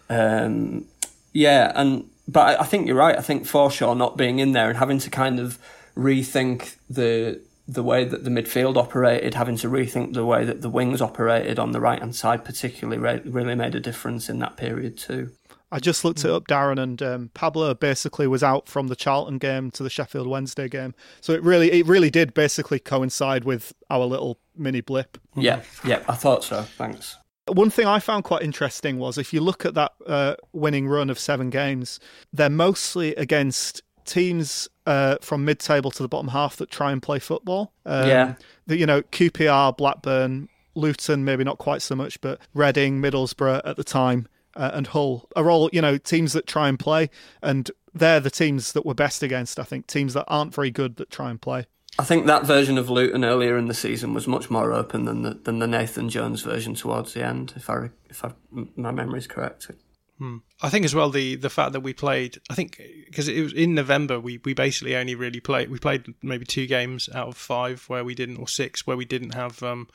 Um, 0.08 0.86
yeah, 1.32 1.72
and 1.74 2.08
but 2.28 2.60
I 2.60 2.64
think 2.64 2.86
you're 2.86 2.96
right. 2.96 3.18
I 3.18 3.22
think 3.22 3.44
Forshaw 3.44 3.96
not 3.96 4.16
being 4.16 4.38
in 4.38 4.52
there 4.52 4.68
and 4.68 4.78
having 4.78 4.98
to 5.00 5.10
kind 5.10 5.40
of 5.40 5.58
rethink 5.96 6.76
the 6.88 7.40
the 7.66 7.82
way 7.82 8.04
that 8.04 8.24
the 8.24 8.30
midfield 8.30 8.76
operated, 8.76 9.34
having 9.34 9.56
to 9.56 9.68
rethink 9.68 10.12
the 10.12 10.24
way 10.24 10.44
that 10.44 10.60
the 10.60 10.68
wings 10.68 11.00
operated 11.00 11.58
on 11.58 11.72
the 11.72 11.80
right 11.80 11.98
hand 11.98 12.14
side, 12.14 12.44
particularly 12.44 13.20
really 13.24 13.54
made 13.54 13.74
a 13.74 13.80
difference 13.80 14.28
in 14.28 14.38
that 14.38 14.56
period 14.56 14.98
too. 14.98 15.32
I 15.74 15.80
just 15.80 16.04
looked 16.04 16.24
it 16.24 16.30
up, 16.30 16.46
Darren, 16.46 16.80
and 16.80 17.02
um, 17.02 17.30
Pablo 17.34 17.74
basically 17.74 18.28
was 18.28 18.44
out 18.44 18.68
from 18.68 18.86
the 18.86 18.94
Charlton 18.94 19.38
game 19.38 19.72
to 19.72 19.82
the 19.82 19.90
Sheffield 19.90 20.28
Wednesday 20.28 20.68
game. 20.68 20.94
So 21.20 21.32
it 21.32 21.42
really, 21.42 21.72
it 21.72 21.84
really 21.86 22.10
did 22.10 22.32
basically 22.32 22.78
coincide 22.78 23.42
with 23.42 23.72
our 23.90 24.04
little 24.04 24.38
mini 24.56 24.82
blip. 24.82 25.18
Yeah, 25.34 25.62
yeah, 25.84 26.04
I 26.08 26.14
thought 26.14 26.44
so. 26.44 26.62
Thanks. 26.62 27.18
One 27.48 27.70
thing 27.70 27.88
I 27.88 27.98
found 27.98 28.22
quite 28.22 28.42
interesting 28.42 29.00
was 29.00 29.18
if 29.18 29.32
you 29.32 29.40
look 29.40 29.66
at 29.66 29.74
that 29.74 29.90
uh, 30.06 30.36
winning 30.52 30.86
run 30.86 31.10
of 31.10 31.18
seven 31.18 31.50
games, 31.50 31.98
they're 32.32 32.48
mostly 32.48 33.12
against 33.16 33.82
teams 34.04 34.68
uh, 34.86 35.16
from 35.22 35.44
mid-table 35.44 35.90
to 35.90 36.04
the 36.04 36.08
bottom 36.08 36.28
half 36.28 36.54
that 36.58 36.70
try 36.70 36.92
and 36.92 37.02
play 37.02 37.18
football. 37.18 37.72
Um, 37.84 38.08
yeah, 38.08 38.34
the, 38.68 38.76
you 38.76 38.86
know 38.86 39.02
QPR, 39.02 39.76
Blackburn, 39.76 40.48
Luton, 40.76 41.24
maybe 41.24 41.42
not 41.42 41.58
quite 41.58 41.82
so 41.82 41.96
much, 41.96 42.20
but 42.20 42.38
Reading, 42.54 43.02
Middlesbrough 43.02 43.62
at 43.64 43.76
the 43.76 43.82
time 43.82 44.28
uh, 44.56 44.70
and 44.74 44.86
Hull 44.88 45.28
are 45.36 45.50
all 45.50 45.70
you 45.72 45.80
know 45.80 45.98
teams 45.98 46.32
that 46.32 46.46
try 46.46 46.68
and 46.68 46.78
play, 46.78 47.10
and 47.42 47.70
they're 47.92 48.20
the 48.20 48.30
teams 48.30 48.72
that 48.72 48.84
we're 48.84 48.94
best 48.94 49.22
against. 49.22 49.58
I 49.58 49.64
think 49.64 49.86
teams 49.86 50.14
that 50.14 50.24
aren't 50.28 50.54
very 50.54 50.70
good 50.70 50.96
that 50.96 51.10
try 51.10 51.30
and 51.30 51.40
play. 51.40 51.66
I 51.98 52.02
think 52.02 52.26
that 52.26 52.44
version 52.44 52.76
of 52.76 52.90
Luton 52.90 53.24
earlier 53.24 53.56
in 53.56 53.68
the 53.68 53.74
season 53.74 54.14
was 54.14 54.26
much 54.26 54.50
more 54.50 54.72
open 54.72 55.04
than 55.04 55.22
the 55.22 55.34
than 55.34 55.60
the 55.60 55.66
Nathan 55.66 56.08
Jones 56.08 56.42
version 56.42 56.74
towards 56.74 57.14
the 57.14 57.24
end. 57.24 57.52
If 57.56 57.70
I 57.70 57.90
if 58.10 58.24
I, 58.24 58.32
my 58.76 58.90
memory 58.90 59.18
is 59.18 59.26
correct. 59.26 59.70
Hmm. 60.18 60.38
I 60.62 60.70
think 60.70 60.84
as 60.84 60.94
well 60.94 61.10
the 61.10 61.36
the 61.36 61.50
fact 61.50 61.72
that 61.72 61.80
we 61.80 61.92
played. 61.92 62.38
I 62.50 62.54
think 62.54 62.80
because 63.06 63.28
it 63.28 63.40
was 63.42 63.52
in 63.52 63.74
November, 63.74 64.18
we 64.18 64.40
we 64.44 64.54
basically 64.54 64.96
only 64.96 65.14
really 65.14 65.40
played. 65.40 65.70
We 65.70 65.78
played 65.78 66.06
maybe 66.22 66.44
two 66.44 66.66
games 66.66 67.08
out 67.14 67.28
of 67.28 67.36
five 67.36 67.84
where 67.88 68.04
we 68.04 68.14
didn't, 68.14 68.38
or 68.38 68.48
six 68.48 68.86
where 68.86 68.96
we 68.96 69.04
didn't 69.04 69.34
have. 69.34 69.62
Um, 69.62 69.88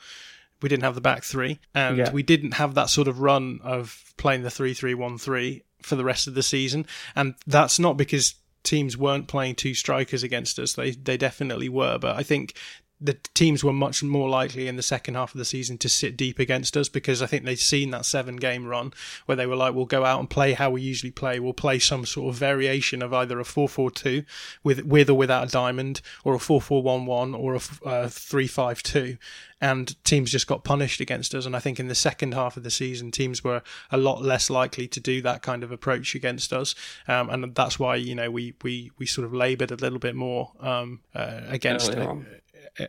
we 0.62 0.68
didn't 0.68 0.84
have 0.84 0.94
the 0.94 1.00
back 1.00 1.24
three, 1.24 1.58
and 1.74 1.96
yeah. 1.96 2.12
we 2.12 2.22
didn't 2.22 2.52
have 2.52 2.74
that 2.74 2.90
sort 2.90 3.08
of 3.08 3.20
run 3.20 3.60
of 3.62 4.12
playing 4.16 4.42
the 4.42 4.50
three 4.50 4.74
three 4.74 4.94
one 4.94 5.18
three 5.18 5.64
for 5.82 5.96
the 5.96 6.04
rest 6.04 6.26
of 6.26 6.34
the 6.34 6.42
season. 6.42 6.86
And 7.16 7.34
that's 7.46 7.78
not 7.78 7.96
because 7.96 8.34
teams 8.62 8.96
weren't 8.96 9.28
playing 9.28 9.54
two 9.54 9.74
strikers 9.74 10.22
against 10.22 10.58
us; 10.58 10.74
they 10.74 10.92
they 10.92 11.16
definitely 11.16 11.68
were. 11.68 11.98
But 11.98 12.16
I 12.16 12.22
think 12.22 12.54
the 13.00 13.14
teams 13.34 13.64
were 13.64 13.72
much 13.72 14.02
more 14.02 14.28
likely 14.28 14.68
in 14.68 14.76
the 14.76 14.82
second 14.82 15.14
half 15.14 15.34
of 15.34 15.38
the 15.38 15.44
season 15.44 15.78
to 15.78 15.88
sit 15.88 16.16
deep 16.16 16.38
against 16.38 16.76
us 16.76 16.88
because 16.90 17.22
I 17.22 17.26
think 17.26 17.44
they'd 17.44 17.58
seen 17.58 17.90
that 17.92 18.04
seven 18.04 18.36
game 18.36 18.66
run 18.66 18.92
where 19.24 19.36
they 19.36 19.46
were 19.46 19.56
like, 19.56 19.74
we'll 19.74 19.86
go 19.86 20.04
out 20.04 20.20
and 20.20 20.28
play 20.28 20.52
how 20.52 20.70
we 20.70 20.82
usually 20.82 21.10
play. 21.10 21.40
We'll 21.40 21.54
play 21.54 21.78
some 21.78 22.04
sort 22.04 22.28
of 22.28 22.38
variation 22.38 23.02
of 23.02 23.14
either 23.14 23.40
a 23.40 23.44
4 23.44 23.68
4 23.68 23.90
2 23.90 24.22
with, 24.62 24.84
with 24.84 25.08
or 25.08 25.14
without 25.14 25.48
a 25.48 25.50
diamond 25.50 26.02
or 26.24 26.34
a 26.34 26.38
4 26.38 26.60
4 26.60 26.82
1 26.82 27.06
1 27.06 27.34
or 27.34 27.54
a 27.54 27.60
uh, 27.86 28.08
3 28.08 28.46
5 28.46 28.82
2. 28.82 29.16
And 29.62 30.02
teams 30.04 30.30
just 30.30 30.46
got 30.46 30.64
punished 30.64 31.00
against 31.00 31.34
us. 31.34 31.44
And 31.44 31.54
I 31.54 31.58
think 31.58 31.78
in 31.78 31.88
the 31.88 31.94
second 31.94 32.32
half 32.32 32.56
of 32.56 32.62
the 32.62 32.70
season, 32.70 33.10
teams 33.10 33.44
were 33.44 33.62
a 33.90 33.98
lot 33.98 34.22
less 34.22 34.48
likely 34.48 34.88
to 34.88 35.00
do 35.00 35.20
that 35.22 35.42
kind 35.42 35.62
of 35.62 35.70
approach 35.70 36.14
against 36.14 36.52
us. 36.52 36.74
Um, 37.06 37.28
and 37.28 37.54
that's 37.54 37.78
why, 37.78 37.96
you 37.96 38.14
know, 38.14 38.30
we, 38.30 38.54
we, 38.62 38.90
we 38.98 39.04
sort 39.04 39.26
of 39.26 39.34
laboured 39.34 39.70
a 39.70 39.76
little 39.76 39.98
bit 39.98 40.14
more 40.14 40.52
um, 40.60 41.00
uh, 41.14 41.40
against 41.48 41.92
it 41.92 42.08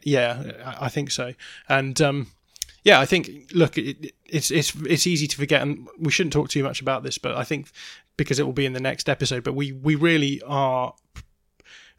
yeah, 0.04 0.76
I 0.80 0.90
think 0.90 1.12
so. 1.12 1.34
And 1.70 2.00
um, 2.02 2.28
yeah, 2.84 3.00
I 3.00 3.06
think 3.06 3.52
look, 3.54 3.78
it, 3.78 4.14
it's 4.26 4.52
it's 4.52 4.76
it's 4.88 5.06
easy 5.08 5.28
to 5.28 5.38
forget, 5.38 5.62
and 5.62 5.88
we 6.00 6.12
shouldn't 6.12 6.34
talk 6.34 6.50
too 6.50 6.64
much 6.64 6.82
about 6.82 7.04
this, 7.04 7.18
but 7.18 7.36
I 7.36 7.44
think 7.44 7.72
because 8.18 8.40
it 8.40 8.46
will 8.46 8.54
be 8.54 8.66
in 8.66 8.74
the 8.74 8.80
next 8.80 9.10
episode. 9.10 9.44
But 9.44 9.54
we 9.54 9.72
we 9.72 9.96
really 9.96 10.42
are 10.46 10.94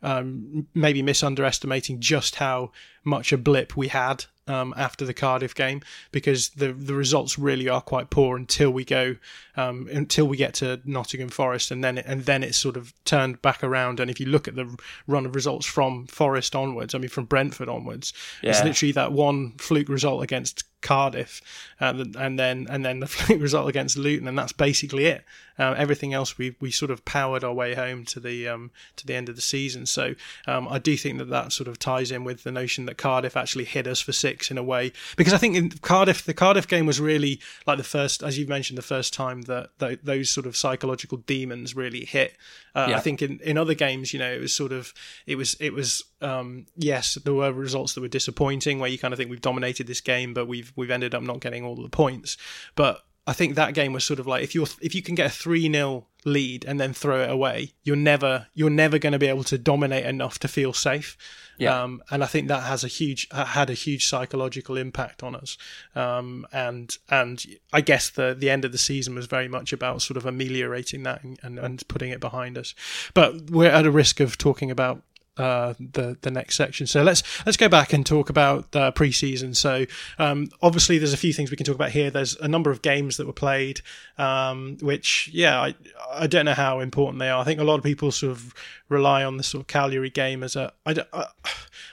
um, 0.02 0.66
maybe 0.74 1.02
misunderestimating 1.02 2.00
just 2.00 2.36
how 2.36 2.72
much 3.04 3.32
a 3.32 3.38
blip 3.38 3.76
we 3.76 3.88
had 3.88 4.24
um, 4.48 4.74
after 4.76 5.04
the 5.04 5.14
Cardiff 5.14 5.54
game 5.54 5.82
because 6.10 6.50
the 6.50 6.72
the 6.72 6.94
results 6.94 7.38
really 7.38 7.68
are 7.68 7.80
quite 7.80 8.10
poor 8.10 8.36
until 8.36 8.70
we 8.70 8.84
go 8.84 9.16
um, 9.56 9.88
until 9.92 10.26
we 10.26 10.36
get 10.36 10.54
to 10.54 10.80
Nottingham 10.84 11.28
Forest 11.28 11.70
and 11.70 11.82
then 11.82 11.98
it, 11.98 12.06
and 12.06 12.24
then 12.24 12.42
it's 12.42 12.58
sort 12.58 12.76
of 12.76 12.92
turned 13.04 13.40
back 13.40 13.62
around 13.62 14.00
and 14.00 14.10
if 14.10 14.18
you 14.18 14.26
look 14.26 14.48
at 14.48 14.56
the 14.56 14.76
run 15.06 15.26
of 15.26 15.34
results 15.34 15.66
from 15.66 16.06
Forest 16.06 16.56
onwards 16.56 16.94
I 16.94 16.98
mean 16.98 17.08
from 17.08 17.26
Brentford 17.26 17.68
onwards 17.68 18.12
yeah. 18.42 18.50
it's 18.50 18.64
literally 18.64 18.92
that 18.92 19.12
one 19.12 19.52
fluke 19.58 19.88
result 19.88 20.22
against 20.22 20.64
Cardiff, 20.82 21.40
uh, 21.80 22.04
and 22.18 22.38
then 22.38 22.66
and 22.68 22.84
then 22.84 23.00
the 23.00 23.06
fluke 23.14 23.40
result 23.40 23.68
against 23.68 23.96
Luton, 23.96 24.28
and 24.28 24.36
that's 24.36 24.52
basically 24.52 25.06
it. 25.06 25.24
Uh, 25.58 25.74
everything 25.78 26.12
else 26.12 26.36
we 26.36 26.56
we 26.60 26.70
sort 26.70 26.90
of 26.90 27.04
powered 27.04 27.44
our 27.44 27.54
way 27.54 27.74
home 27.74 28.04
to 28.06 28.20
the 28.20 28.48
um, 28.48 28.70
to 28.96 29.06
the 29.06 29.14
end 29.14 29.28
of 29.28 29.36
the 29.36 29.42
season. 29.42 29.86
So 29.86 30.14
um, 30.46 30.68
I 30.68 30.78
do 30.78 30.96
think 30.96 31.18
that 31.18 31.30
that 31.30 31.52
sort 31.52 31.68
of 31.68 31.78
ties 31.78 32.10
in 32.10 32.24
with 32.24 32.42
the 32.42 32.52
notion 32.52 32.84
that 32.86 32.91
Cardiff 32.94 33.36
actually 33.36 33.64
hit 33.64 33.86
us 33.86 34.00
for 34.00 34.12
six 34.12 34.50
in 34.50 34.58
a 34.58 34.62
way, 34.62 34.92
because 35.16 35.32
I 35.32 35.38
think 35.38 35.56
in 35.56 35.70
Cardiff 35.70 36.24
the 36.24 36.34
Cardiff 36.34 36.68
game 36.68 36.86
was 36.86 37.00
really 37.00 37.40
like 37.66 37.78
the 37.78 37.84
first, 37.84 38.22
as 38.22 38.38
you've 38.38 38.48
mentioned, 38.48 38.78
the 38.78 38.82
first 38.82 39.12
time 39.12 39.42
that, 39.42 39.70
that 39.78 40.04
those 40.04 40.30
sort 40.30 40.46
of 40.46 40.56
psychological 40.56 41.18
demons 41.18 41.74
really 41.76 42.04
hit. 42.04 42.36
Uh, 42.74 42.86
yeah. 42.90 42.96
I 42.96 43.00
think 43.00 43.22
in, 43.22 43.40
in 43.40 43.58
other 43.58 43.74
games, 43.74 44.12
you 44.12 44.18
know, 44.18 44.32
it 44.32 44.40
was 44.40 44.54
sort 44.54 44.72
of 44.72 44.94
it 45.26 45.36
was 45.36 45.54
it 45.60 45.72
was 45.72 46.02
um, 46.20 46.66
yes, 46.76 47.14
there 47.14 47.34
were 47.34 47.52
results 47.52 47.94
that 47.94 48.00
were 48.00 48.08
disappointing 48.08 48.78
where 48.78 48.90
you 48.90 48.98
kind 48.98 49.12
of 49.12 49.18
think 49.18 49.30
we've 49.30 49.40
dominated 49.40 49.86
this 49.86 50.00
game, 50.00 50.34
but 50.34 50.46
we've 50.46 50.72
we've 50.76 50.90
ended 50.90 51.14
up 51.14 51.22
not 51.22 51.40
getting 51.40 51.64
all 51.64 51.76
the 51.76 51.88
points. 51.88 52.36
But 52.74 53.02
I 53.26 53.32
think 53.32 53.54
that 53.54 53.74
game 53.74 53.92
was 53.92 54.04
sort 54.04 54.18
of 54.18 54.26
like 54.26 54.42
if 54.42 54.54
you 54.54 54.66
if 54.80 54.94
you 54.94 55.02
can 55.02 55.14
get 55.14 55.26
a 55.26 55.30
three 55.30 55.70
0 55.70 56.06
lead 56.24 56.64
and 56.64 56.80
then 56.80 56.92
throw 56.92 57.22
it 57.22 57.30
away, 57.30 57.72
you're 57.84 57.96
never 57.96 58.48
you're 58.54 58.70
never 58.70 58.98
going 58.98 59.12
to 59.12 59.18
be 59.18 59.28
able 59.28 59.44
to 59.44 59.58
dominate 59.58 60.04
enough 60.04 60.38
to 60.40 60.48
feel 60.48 60.72
safe. 60.72 61.16
Yeah. 61.62 61.82
Um, 61.82 62.02
and 62.10 62.22
I 62.24 62.26
think 62.26 62.48
that 62.48 62.64
has 62.64 62.82
a 62.84 62.88
huge 62.88 63.28
had 63.32 63.70
a 63.70 63.74
huge 63.74 64.06
psychological 64.06 64.76
impact 64.76 65.22
on 65.22 65.34
us. 65.36 65.56
Um, 65.94 66.46
and 66.52 66.96
and 67.08 67.44
I 67.72 67.80
guess 67.80 68.10
the 68.10 68.34
the 68.38 68.50
end 68.50 68.64
of 68.64 68.72
the 68.72 68.78
season 68.78 69.14
was 69.14 69.26
very 69.26 69.48
much 69.48 69.72
about 69.72 70.02
sort 70.02 70.16
of 70.16 70.26
ameliorating 70.26 71.04
that 71.04 71.22
and, 71.22 71.38
and, 71.42 71.58
and 71.58 71.88
putting 71.88 72.10
it 72.10 72.20
behind 72.20 72.58
us. 72.58 72.74
But 73.14 73.50
we're 73.50 73.70
at 73.70 73.86
a 73.86 73.90
risk 73.90 74.20
of 74.20 74.38
talking 74.38 74.70
about 74.70 75.02
uh, 75.36 75.74
the 75.78 76.16
the 76.22 76.30
next 76.30 76.56
section. 76.56 76.86
So 76.86 77.02
let's 77.02 77.22
let's 77.46 77.56
go 77.56 77.68
back 77.68 77.92
and 77.92 78.04
talk 78.04 78.28
about 78.28 78.74
uh, 78.76 78.92
preseason. 78.92 79.56
So 79.56 79.86
um, 80.18 80.48
obviously, 80.60 80.98
there's 80.98 81.12
a 81.12 81.18
few 81.18 81.32
things 81.32 81.50
we 81.50 81.56
can 81.56 81.64
talk 81.64 81.74
about 81.74 81.90
here. 81.90 82.10
There's 82.10 82.36
a 82.36 82.48
number 82.48 82.70
of 82.70 82.82
games 82.82 83.16
that 83.16 83.26
were 83.26 83.32
played, 83.32 83.80
um, 84.18 84.76
which 84.80 85.30
yeah, 85.32 85.60
I 85.60 85.74
I 86.12 86.26
don't 86.26 86.44
know 86.44 86.54
how 86.54 86.80
important 86.80 87.18
they 87.18 87.30
are. 87.30 87.40
I 87.40 87.44
think 87.44 87.60
a 87.60 87.64
lot 87.64 87.76
of 87.76 87.84
people 87.84 88.10
sort 88.10 88.32
of 88.32 88.54
rely 88.88 89.24
on 89.24 89.38
the 89.38 89.42
sort 89.42 89.62
of 89.62 89.66
Cagliari 89.68 90.10
game 90.10 90.42
as 90.42 90.56
a 90.56 90.72
uh, 90.86 91.24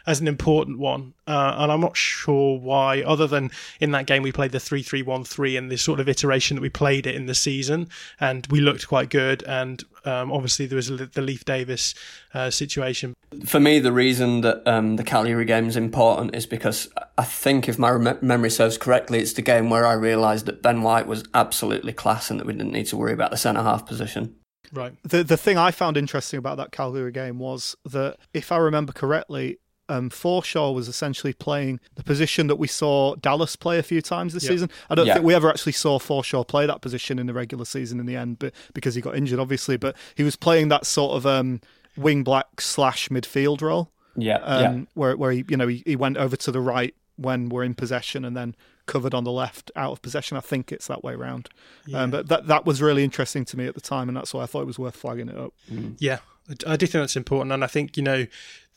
as 0.09 0.19
an 0.19 0.27
important 0.27 0.79
one, 0.79 1.13
uh, 1.27 1.53
and 1.59 1.71
I'm 1.71 1.79
not 1.79 1.95
sure 1.95 2.57
why. 2.57 3.03
Other 3.03 3.27
than 3.27 3.51
in 3.79 3.91
that 3.91 4.07
game 4.07 4.23
we 4.23 4.31
played 4.31 4.51
the 4.51 4.59
three 4.59 4.81
three 4.81 5.03
one 5.03 5.23
three 5.23 5.55
and 5.55 5.71
this 5.71 5.83
sort 5.83 5.99
of 5.99 6.09
iteration 6.09 6.55
that 6.55 6.61
we 6.61 6.69
played 6.69 7.05
it 7.05 7.13
in 7.13 7.27
the 7.27 7.35
season, 7.35 7.87
and 8.19 8.47
we 8.47 8.59
looked 8.59 8.87
quite 8.87 9.11
good. 9.11 9.43
And 9.43 9.83
um, 10.05 10.31
obviously 10.31 10.65
there 10.65 10.77
was 10.77 10.87
the 10.87 11.21
Leif 11.21 11.45
Davis 11.45 11.93
uh, 12.33 12.49
situation. 12.49 13.13
For 13.45 13.59
me, 13.59 13.77
the 13.77 13.91
reason 13.91 14.41
that 14.41 14.67
um, 14.67 14.95
the 14.95 15.03
Cagliari 15.03 15.45
game 15.45 15.67
is 15.67 15.77
important 15.77 16.33
is 16.33 16.47
because 16.47 16.89
I 17.19 17.23
think, 17.23 17.69
if 17.69 17.77
my 17.77 17.91
rem- 17.91 18.17
memory 18.23 18.49
serves 18.49 18.79
correctly, 18.79 19.19
it's 19.19 19.33
the 19.33 19.43
game 19.43 19.69
where 19.69 19.85
I 19.85 19.93
realised 19.93 20.47
that 20.47 20.63
Ben 20.63 20.81
White 20.81 21.05
was 21.05 21.23
absolutely 21.35 21.93
class 21.93 22.31
and 22.31 22.39
that 22.39 22.47
we 22.47 22.53
didn't 22.53 22.73
need 22.73 22.87
to 22.87 22.97
worry 22.97 23.13
about 23.13 23.29
the 23.29 23.37
centre 23.37 23.61
half 23.61 23.85
position. 23.85 24.35
Right. 24.71 24.93
The 25.03 25.23
the 25.23 25.37
thing 25.37 25.57
I 25.57 25.71
found 25.71 25.97
interesting 25.97 26.37
about 26.37 26.57
that 26.57 26.71
Cagliari 26.71 27.11
game 27.11 27.39
was 27.39 27.75
that 27.85 28.17
if 28.33 28.51
I 28.51 28.57
remember 28.57 28.93
correctly, 28.93 29.57
um, 29.89 30.09
Forshaw 30.09 30.73
was 30.73 30.87
essentially 30.87 31.33
playing 31.33 31.79
the 31.95 32.03
position 32.03 32.47
that 32.47 32.57
we 32.57 32.67
saw 32.67 33.15
Dallas 33.15 33.55
play 33.55 33.79
a 33.79 33.83
few 33.83 34.01
times 34.01 34.33
this 34.33 34.47
season. 34.47 34.69
I 34.89 34.95
don't 34.95 35.07
think 35.07 35.23
we 35.23 35.33
ever 35.33 35.49
actually 35.49 35.73
saw 35.73 35.99
Forshaw 35.99 36.47
play 36.47 36.65
that 36.65 36.81
position 36.81 37.19
in 37.19 37.27
the 37.27 37.33
regular 37.33 37.65
season 37.65 37.99
in 37.99 38.05
the 38.05 38.15
end, 38.15 38.39
but 38.39 38.53
because 38.73 38.95
he 38.95 39.01
got 39.01 39.15
injured, 39.15 39.39
obviously. 39.39 39.77
But 39.77 39.95
he 40.15 40.23
was 40.23 40.35
playing 40.35 40.69
that 40.69 40.85
sort 40.85 41.17
of 41.17 41.25
um, 41.25 41.61
wing 41.97 42.23
back 42.23 42.61
slash 42.61 43.09
midfield 43.09 43.61
role. 43.61 43.91
Yeah, 44.15 44.37
um, 44.37 44.61
yeah. 44.61 44.85
Where 44.93 45.17
where 45.17 45.31
he 45.31 45.45
you 45.47 45.57
know 45.57 45.67
he, 45.67 45.83
he 45.85 45.95
went 45.95 46.17
over 46.17 46.35
to 46.35 46.51
the 46.51 46.61
right 46.61 46.93
when 47.15 47.49
we're 47.49 47.63
in 47.63 47.73
possession 47.73 48.23
and 48.23 48.35
then 48.35 48.55
covered 48.85 49.13
on 49.13 49.23
the 49.23 49.31
left 49.31 49.71
out 49.75 49.91
of 49.91 50.01
possession. 50.01 50.37
I 50.37 50.41
think 50.41 50.71
it's 50.71 50.87
that 50.87 51.03
way 51.03 51.13
around. 51.13 51.49
Yeah. 51.85 52.01
Um, 52.01 52.11
but 52.11 52.27
that 52.27 52.47
that 52.47 52.65
was 52.65 52.81
really 52.81 53.03
interesting 53.03 53.45
to 53.45 53.57
me 53.57 53.67
at 53.67 53.75
the 53.75 53.81
time, 53.81 54.07
and 54.07 54.17
that's 54.17 54.33
why 54.33 54.43
I 54.43 54.45
thought 54.45 54.61
it 54.61 54.67
was 54.67 54.79
worth 54.79 54.95
flagging 54.95 55.29
it 55.29 55.37
up. 55.37 55.53
Yeah, 55.97 56.19
I 56.49 56.73
I 56.73 56.75
do 56.75 56.85
think 56.85 57.01
that's 57.01 57.15
important, 57.15 57.51
and 57.51 57.63
I 57.63 57.67
think 57.67 57.97
you 57.97 58.03
know. 58.03 58.27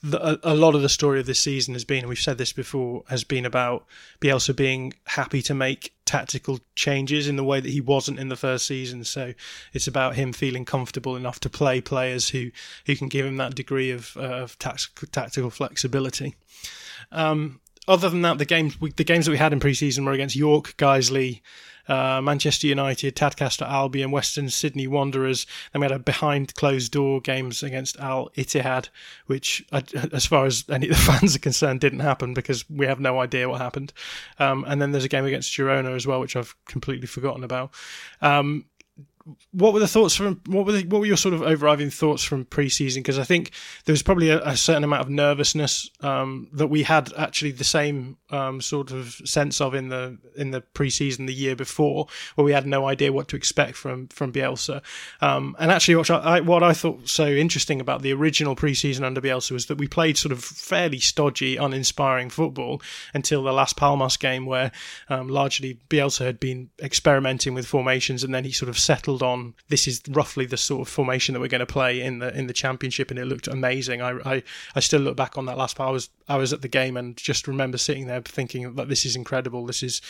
The, 0.05 0.49
a, 0.49 0.53
a 0.53 0.55
lot 0.55 0.75
of 0.75 0.83
the 0.83 0.89
story 0.89 1.21
of 1.21 1.27
this 1.27 1.41
season 1.41 1.75
has 1.75 1.85
been, 1.85 2.01
and 2.01 2.09
we've 2.09 2.19
said 2.19 2.37
this 2.37 2.53
before, 2.53 3.05
has 3.09 3.23
been 3.23 3.47
about 3.47 3.87
Bielsa 4.21 4.55
being 4.55 4.95
happy 5.05 5.43
to 5.43 5.55
make 5.55 5.95
tactical 6.05 6.59
changes 6.75 7.29
in 7.29 7.37
the 7.37 7.45
way 7.45 7.61
that 7.61 7.71
he 7.71 7.81
wasn't 7.81 8.19
in 8.19 8.29
the 8.29 8.37
first 8.37 8.67
season. 8.67 9.05
So 9.05 9.33
it's 9.73 9.87
about 9.87 10.17
him 10.17 10.33
feeling 10.33 10.65
comfortable 10.65 11.15
enough 11.15 11.39
to 11.41 11.49
play 11.49 11.81
players 11.81 12.31
who, 12.31 12.51
who 12.87 12.97
can 12.97 13.09
give 13.09 13.25
him 13.25 13.37
that 13.37 13.55
degree 13.55 13.93
of, 13.93 14.17
uh, 14.17 14.43
of 14.43 14.59
tactical, 14.59 15.09
tactical 15.13 15.51
flexibility. 15.51 16.35
Um, 17.13 17.61
other 17.87 18.09
than 18.09 18.23
that, 18.23 18.39
the 18.39 18.45
games 18.45 18.81
we, 18.81 18.91
the 18.93 19.05
games 19.05 19.27
that 19.27 19.33
we 19.33 19.39
had 19.39 19.53
in 19.53 19.61
pre-season 19.61 20.05
were 20.05 20.13
against 20.13 20.37
York, 20.37 20.75
Guiseley, 20.79 21.43
uh, 21.89 22.21
Manchester 22.23 22.67
United, 22.67 23.17
Tadcaster 23.17 23.67
Albion, 23.69 24.11
Western 24.11 24.51
Sydney 24.51 24.87
Wanderers. 24.87 25.47
Then 25.73 25.81
we 25.81 25.85
had 25.85 25.93
a 25.93 25.99
behind 25.99 26.55
closed 26.55 26.93
door 26.93 27.21
games 27.21 27.63
against 27.63 27.99
Al 27.99 28.31
Ittihad, 28.37 28.89
which, 29.27 29.65
uh, 29.73 29.83
as 30.13 30.27
far 30.27 30.47
as 30.47 30.65
any 30.69 30.89
of 30.89 30.97
the 30.97 31.03
fans 31.13 31.37
are 31.37 31.41
concerned, 31.41 31.81
didn't 31.81 32.01
happen 32.01 32.35
because 32.35 32.69
we 32.69 32.87
have 32.87 33.01
no 33.01 33.21
idea 33.21 33.49
what 33.49 33.61
happened. 33.61 33.93
Um, 34.39 34.65
and 34.67 34.81
then 34.81 34.93
there's 34.93 35.05
a 35.05 35.09
game 35.09 35.25
against 35.25 35.53
Girona 35.53 35.95
as 35.95 36.07
well, 36.07 36.21
which 36.21 36.37
I've 36.37 36.55
completely 36.67 37.07
forgotten 37.07 37.45
about. 37.45 37.73
Um, 38.21 38.67
what 39.53 39.73
were 39.73 39.81
the 39.81 39.89
thoughts 39.89 40.17
from 40.17 40.41
what 40.47 40.67
were 40.67 40.73
the, 40.73 40.85
what 40.87 41.01
were 41.01 41.07
your 41.07 41.17
sort 41.17 41.35
of 41.35 41.43
overriding 41.43 41.91
thoughts 41.91 42.25
from 42.25 42.45
pre-season? 42.45 43.03
Because 43.03 43.19
I 43.19 43.25
think 43.25 43.53
there 43.85 43.93
was 43.93 44.03
probably 44.03 44.31
a, 44.31 44.43
a 44.43 44.57
certain 44.57 44.85
amount 44.85 45.03
of 45.03 45.11
nervousness 45.11 45.91
um, 46.01 46.49
that 46.53 46.69
we 46.69 46.83
had 46.83 47.13
actually 47.17 47.53
the 47.53 47.65
same 47.65 48.17
um, 48.31 48.61
sort 48.61 48.91
of 48.91 49.21
sense 49.25 49.61
of 49.61 49.75
in 49.75 49.89
the 49.89 50.19
in 50.37 50.51
the 50.51 50.61
pre-season 50.61 51.27
the 51.27 51.35
year 51.35 51.55
before 51.55 52.07
where 52.35 52.45
we 52.45 52.53
had 52.53 52.67
no 52.67 52.87
idea 52.87 53.13
what 53.13 53.29
to 53.29 53.37
expect 53.37 53.77
from 53.77 54.09
from 54.09 54.33
Bielsa. 54.33 54.83
Um, 55.21 55.55
and 55.59 55.71
actually 55.71 55.97
what 55.97 56.11
I, 56.11 56.41
what 56.41 56.63
I 56.63 56.73
thought 56.73 57.09
so 57.09 57.27
interesting 57.27 57.81
about 57.81 58.03
the 58.03 58.13
original 58.13 58.57
pre-season 58.57 59.05
under 59.05 59.21
Bielsa 59.21 59.53
was 59.53 59.67
that 59.67 59.79
we 59.79 59.87
played 59.87 60.17
sort 60.17 60.33
of 60.33 60.43
fairly 60.43 60.99
stodgy 60.99 61.57
uninspiring 61.57 62.31
football 62.31 62.83
until 63.15 63.43
the 63.45 63.53
Las 63.53 63.73
Palmas 63.73 64.17
game 64.17 64.47
where 64.47 64.73
um, 65.09 65.29
largely 65.29 65.79
Bielsa 65.89 66.25
had 66.25 66.41
been 66.41 66.71
experimenting 66.83 67.55
with 67.55 67.67
formations 67.67 68.25
and 68.25 68.35
then 68.35 68.45
he 68.45 68.53
sort 68.53 68.69
of 68.69 68.79
settled 68.79 69.12
on 69.21 69.55
this 69.67 69.89
is 69.89 70.01
roughly 70.09 70.47
the 70.47 70.57
sort 70.57 70.83
of 70.83 70.89
formation 70.89 71.33
that 71.33 71.41
we're 71.41 71.49
going 71.49 71.59
to 71.59 71.67
play 71.67 72.01
in 72.01 72.21
the 72.21 72.33
in 72.39 72.47
the 72.47 72.53
championship, 72.53 73.11
and 73.11 73.19
it 73.19 73.25
looked 73.25 73.49
amazing. 73.49 74.01
I 74.01 74.13
I, 74.25 74.43
I 74.77 74.81
still 74.81 75.01
look 75.01 75.17
back 75.17 75.37
on 75.37 75.47
that 75.47 75.59
last 75.59 75.75
part. 75.75 75.89
I 75.89 75.93
was 75.93 76.11
I 76.29 76.37
was 76.37 76.53
at 76.53 76.63
the 76.63 76.69
game 76.69 76.97
and 76.97 77.17
just 77.17 77.49
remember 77.49 77.79
sitting 77.79 78.07
there 78.07 78.21
thinking 78.21 78.77
that 78.77 78.89
this 78.89 79.05
is 79.05 79.17
incredible. 79.17 79.67
This 79.67 79.83
is 79.83 80.01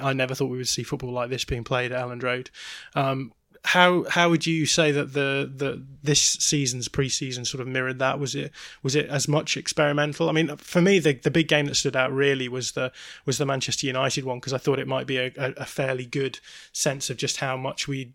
I 0.00 0.12
never 0.12 0.36
thought 0.36 0.46
we 0.46 0.58
would 0.58 0.68
see 0.68 0.84
football 0.84 1.10
like 1.10 1.30
this 1.30 1.44
being 1.44 1.64
played 1.64 1.90
at 1.90 2.00
Elland 2.00 2.22
Road. 2.22 2.50
Um, 2.94 3.32
how 3.66 4.04
how 4.04 4.30
would 4.30 4.46
you 4.46 4.64
say 4.64 4.92
that 4.92 5.12
the 5.12 5.50
the 5.52 5.82
this 6.02 6.20
season's 6.20 6.88
preseason 6.88 7.44
sort 7.46 7.60
of 7.60 7.66
mirrored 7.66 7.98
that? 7.98 8.20
Was 8.20 8.34
it 8.34 8.52
was 8.82 8.94
it 8.94 9.06
as 9.08 9.26
much 9.26 9.56
experimental? 9.56 10.28
I 10.28 10.32
mean, 10.32 10.56
for 10.56 10.80
me, 10.80 11.00
the 11.00 11.14
the 11.14 11.32
big 11.32 11.48
game 11.48 11.66
that 11.66 11.74
stood 11.74 11.96
out 11.96 12.12
really 12.12 12.48
was 12.48 12.72
the 12.72 12.92
was 13.24 13.38
the 13.38 13.46
Manchester 13.46 13.86
United 13.86 14.24
one 14.24 14.38
because 14.38 14.52
I 14.52 14.58
thought 14.58 14.78
it 14.78 14.86
might 14.86 15.06
be 15.06 15.18
a, 15.18 15.32
a 15.36 15.66
fairly 15.66 16.06
good 16.06 16.38
sense 16.72 17.10
of 17.10 17.16
just 17.16 17.38
how 17.38 17.56
much 17.56 17.88
we 17.88 18.12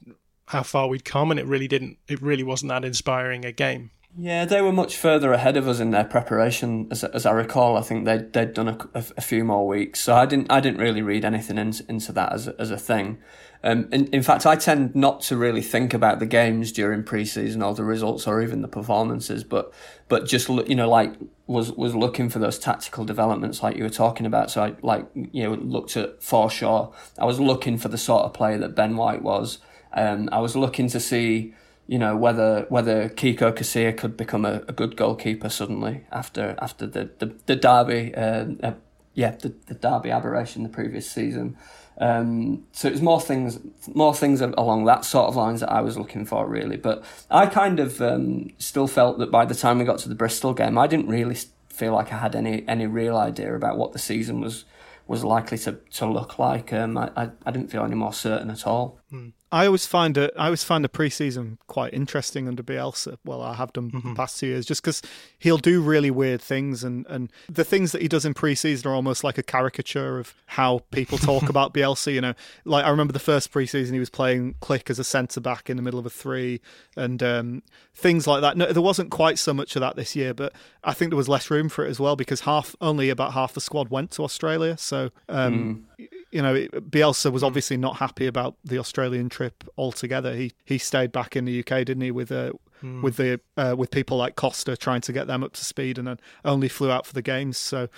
how 0.48 0.64
far 0.64 0.88
we'd 0.88 1.06
come, 1.06 1.32
and 1.32 1.40
it 1.40 1.46
really 1.46 1.68
didn't. 1.68 1.98
It 2.08 2.22
really 2.22 2.44
wasn't 2.44 2.70
that 2.70 2.86
inspiring 2.86 3.46
a 3.46 3.52
game. 3.52 3.92
Yeah, 4.18 4.44
they 4.44 4.62
were 4.62 4.74
much 4.74 4.98
further 4.98 5.32
ahead 5.32 5.56
of 5.56 5.70
us 5.70 5.80
in 5.80 5.92
their 5.92 6.04
preparation, 6.04 6.90
as, 6.92 7.04
as 7.06 7.26
I 7.26 7.32
recall. 7.32 7.78
I 7.78 7.82
think 7.82 8.06
they'd 8.06 8.34
they'd 8.34 8.54
done 8.54 8.68
a, 8.68 8.78
a, 8.94 9.22
few 9.22 9.46
more 9.46 9.66
weeks, 9.66 10.02
so 10.02 10.14
I 10.14 10.26
didn't 10.26 10.52
I 10.52 10.60
didn't 10.60 10.82
really 10.82 11.02
read 11.02 11.24
anything 11.24 11.58
in, 11.58 11.74
into 11.88 12.12
that 12.12 12.34
as 12.34 12.48
as 12.50 12.72
a 12.72 12.78
thing. 12.78 13.20
Um, 13.64 13.88
in, 13.92 14.08
in 14.08 14.24
fact, 14.24 14.46
I 14.46 14.56
tend 14.56 14.96
not 14.96 15.22
to 15.22 15.38
really 15.38 15.62
think 15.62 15.94
about 15.94 16.20
the 16.20 16.26
games 16.26 16.72
during 16.72 17.04
preseason 17.04 17.66
or 17.66 17.76
the 17.76 17.84
results 17.84 18.26
or 18.28 18.42
even 18.42 18.62
the 18.62 18.68
performances, 18.68 19.44
but 19.44 19.72
but 20.10 20.26
just 20.26 20.50
you 20.50 20.76
know 20.76 20.90
like 20.90 21.14
was 21.48 21.72
was 21.72 21.96
looking 21.96 22.30
for 22.30 22.40
those 22.40 22.60
tactical 22.60 23.06
developments 23.06 23.64
like 23.64 23.78
you 23.78 23.84
were 23.84 23.90
talking 23.90 24.26
about. 24.26 24.52
So 24.52 24.64
I 24.64 24.76
like 24.82 25.08
you 25.14 25.44
know 25.44 25.54
looked 25.54 25.96
at 25.96 26.20
Forshaw. 26.20 26.92
I 27.18 27.26
was 27.26 27.40
looking 27.40 27.78
for 27.78 27.88
the 27.88 27.98
sort 27.98 28.26
of 28.26 28.34
player 28.34 28.58
that 28.58 28.76
Ben 28.76 28.98
White 28.98 29.22
was. 29.22 29.60
Um, 29.94 30.30
I 30.32 30.40
was 30.40 30.56
looking 30.56 30.88
to 30.90 31.00
see, 31.00 31.54
you 31.88 32.00
know, 32.00 32.16
whether 32.16 32.66
whether 32.70 33.10
Kiko 33.10 33.52
Casilla 33.52 33.96
could 33.96 34.18
become 34.18 34.46
a, 34.46 34.64
a 34.68 34.74
good 34.74 34.96
goalkeeper 34.96 35.50
suddenly 35.50 36.06
after 36.12 36.56
after 36.60 36.88
the 36.88 37.10
the, 37.20 37.36
the 37.46 37.56
derby, 37.56 38.14
uh, 38.16 38.46
uh, 38.64 38.74
yeah, 39.14 39.32
the, 39.32 39.54
the 39.68 39.74
derby 39.74 40.12
aberration 40.12 40.64
the 40.64 40.70
previous 40.70 41.10
season. 41.10 41.58
Um, 41.98 42.66
so 42.72 42.88
it 42.88 42.92
was 42.92 43.02
more 43.02 43.22
things, 43.22 43.60
more 43.94 44.16
things 44.16 44.42
along 44.42 44.86
that 44.86 45.06
sort 45.06 45.28
of 45.28 45.36
lines 45.36 45.60
that 45.60 45.72
I 45.72 45.82
was 45.82 45.98
looking 45.98 46.26
for, 46.26 46.48
really. 46.48 46.78
But 46.78 47.04
I 47.30 47.46
kind 47.46 47.80
of 47.80 48.02
um, 48.02 48.50
still 48.58 48.88
felt 48.88 49.20
that 49.20 49.30
by 49.30 49.46
the 49.46 49.54
time 49.54 49.78
we 49.78 49.86
got 49.86 50.00
to 50.00 50.10
the 50.10 50.16
Bristol 50.16 50.54
game, 50.54 50.80
I 50.80 50.88
didn't 50.88 51.08
really 51.08 51.38
feel 51.70 51.94
like 51.94 52.12
I 52.12 52.18
had 52.18 52.36
any 52.36 52.68
any 52.68 52.88
real 52.88 53.18
idea 53.18 53.56
about 53.56 53.78
what 53.78 53.92
the 53.94 54.00
season 54.00 54.40
was 54.40 54.66
was 55.08 55.24
likely 55.24 55.58
to, 55.58 55.74
to 55.92 56.06
look 56.06 56.40
like. 56.40 56.72
Um, 56.72 56.98
I, 56.98 57.12
I, 57.16 57.30
I 57.46 57.52
didn't 57.52 57.70
feel 57.70 57.84
any 57.84 57.96
more 57.96 58.14
certain 58.14 58.50
at 58.50 58.66
all. 58.66 59.01
Mm. 59.12 59.34
I 59.52 59.66
always 59.66 59.86
find 59.86 60.18
it. 60.18 60.34
I 60.38 60.46
always 60.46 60.64
find 60.64 60.86
the 60.86 60.90
preseason 60.90 61.58
quite 61.68 61.94
interesting 61.94 62.48
under 62.48 62.64
Bielsa. 62.64 63.18
Well, 63.26 63.42
I 63.42 63.56
have 63.56 63.74
done 63.74 63.92
mm-hmm. 63.92 64.10
the 64.10 64.16
past 64.16 64.40
two 64.40 64.48
years, 64.48 64.66
just 64.66 64.82
because 64.82 65.02
he'll 65.40 65.58
do 65.58 65.82
really 65.82 66.10
weird 66.10 66.42
things, 66.42 66.84
and 66.86 67.06
and 67.08 67.30
the 67.50 67.66
things 67.66 67.92
that 67.92 68.02
he 68.02 68.08
does 68.08 68.26
in 68.26 68.34
preseason 68.34 68.86
are 68.86 68.94
almost 68.94 69.24
like 69.26 69.38
a 69.38 69.44
caricature 69.44 70.20
of 70.20 70.34
how 70.46 70.80
people 70.92 71.18
talk 71.18 71.44
about 71.50 71.74
Bielsa. 71.74 72.14
You 72.14 72.22
know, 72.22 72.34
like 72.64 72.86
I 72.86 72.90
remember 72.90 73.12
the 73.12 73.20
first 73.20 73.52
preseason 73.52 73.92
he 73.92 74.00
was 74.00 74.10
playing 74.10 74.56
Klich 74.62 74.90
as 74.90 75.00
a 75.00 75.04
centre 75.04 75.42
back 75.42 75.70
in 75.70 75.76
the 75.76 75.84
middle 75.84 76.00
of 76.00 76.06
a 76.06 76.10
three, 76.10 76.62
and 76.96 77.22
um, 77.22 77.64
things 77.94 78.28
like 78.28 78.40
that. 78.42 78.56
No, 78.56 78.72
there 78.72 78.82
wasn't 78.82 79.12
quite 79.12 79.38
so 79.38 79.54
much 79.54 79.76
of 79.76 79.82
that 79.82 79.98
this 79.98 80.16
year, 80.16 80.34
but 80.34 80.54
I 80.86 80.94
think 80.94 81.12
there 81.12 81.18
was 81.18 81.28
less 81.28 81.52
room 81.52 81.68
for 81.68 81.86
it 81.86 81.90
as 81.90 82.00
well 82.00 82.16
because 82.16 82.42
half 82.42 82.74
only 82.80 83.10
about 83.10 83.34
half 83.34 83.54
the 83.54 83.62
squad 83.62 83.90
went 83.90 84.12
to 84.12 84.24
Australia. 84.24 84.78
So 84.78 85.12
um, 85.28 85.86
mm 86.00 86.08
you 86.32 86.42
know, 86.42 86.56
Bielsa 86.56 87.32
was 87.32 87.44
obviously 87.44 87.78
not 87.78 87.98
happy 87.98 88.26
about 88.26 88.56
the 88.64 88.78
Australian 88.78 89.30
trip 89.30 89.64
altogether. 89.78 90.34
He 90.34 90.52
he 90.66 90.78
stayed 90.78 91.12
back 91.12 91.36
in 91.36 91.46
the 91.46 91.60
UK, 91.60 91.86
didn't 91.86 92.02
he, 92.02 92.12
with 92.12 92.32
uh, 92.32 92.54
mm. 92.82 93.02
with 93.02 93.18
the 93.18 93.40
uh, 93.58 93.76
with 93.78 93.92
people 93.92 94.18
like 94.18 94.36
Costa 94.36 94.78
trying 94.78 95.02
to 95.02 95.14
get 95.14 95.28
them 95.28 95.44
up 95.44 95.54
to 95.54 95.66
speed, 95.66 95.98
and 95.98 96.08
then 96.08 96.20
only 96.46 96.68
flew 96.68 96.90
out 96.90 97.06
for 97.06 97.14
the 97.14 97.22
games. 97.22 97.58
So 97.58 97.90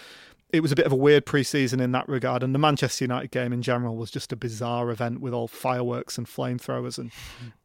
it 0.54 0.62
was 0.62 0.72
a 0.72 0.76
bit 0.76 0.86
of 0.86 0.92
a 0.92 0.96
weird 0.96 1.26
preseason 1.26 1.82
in 1.82 1.92
that 1.94 2.08
regard. 2.08 2.44
And 2.44 2.54
the 2.54 2.60
Manchester 2.60 3.04
United 3.04 3.32
game 3.32 3.52
in 3.52 3.64
general 3.64 3.98
was 3.98 4.12
just 4.12 4.32
a 4.32 4.36
bizarre 4.36 4.92
event 4.92 5.20
with 5.20 5.34
all 5.34 5.48
fireworks 5.48 6.18
and 6.18 6.28
flamethrowers 6.28 7.00
and 7.00 7.12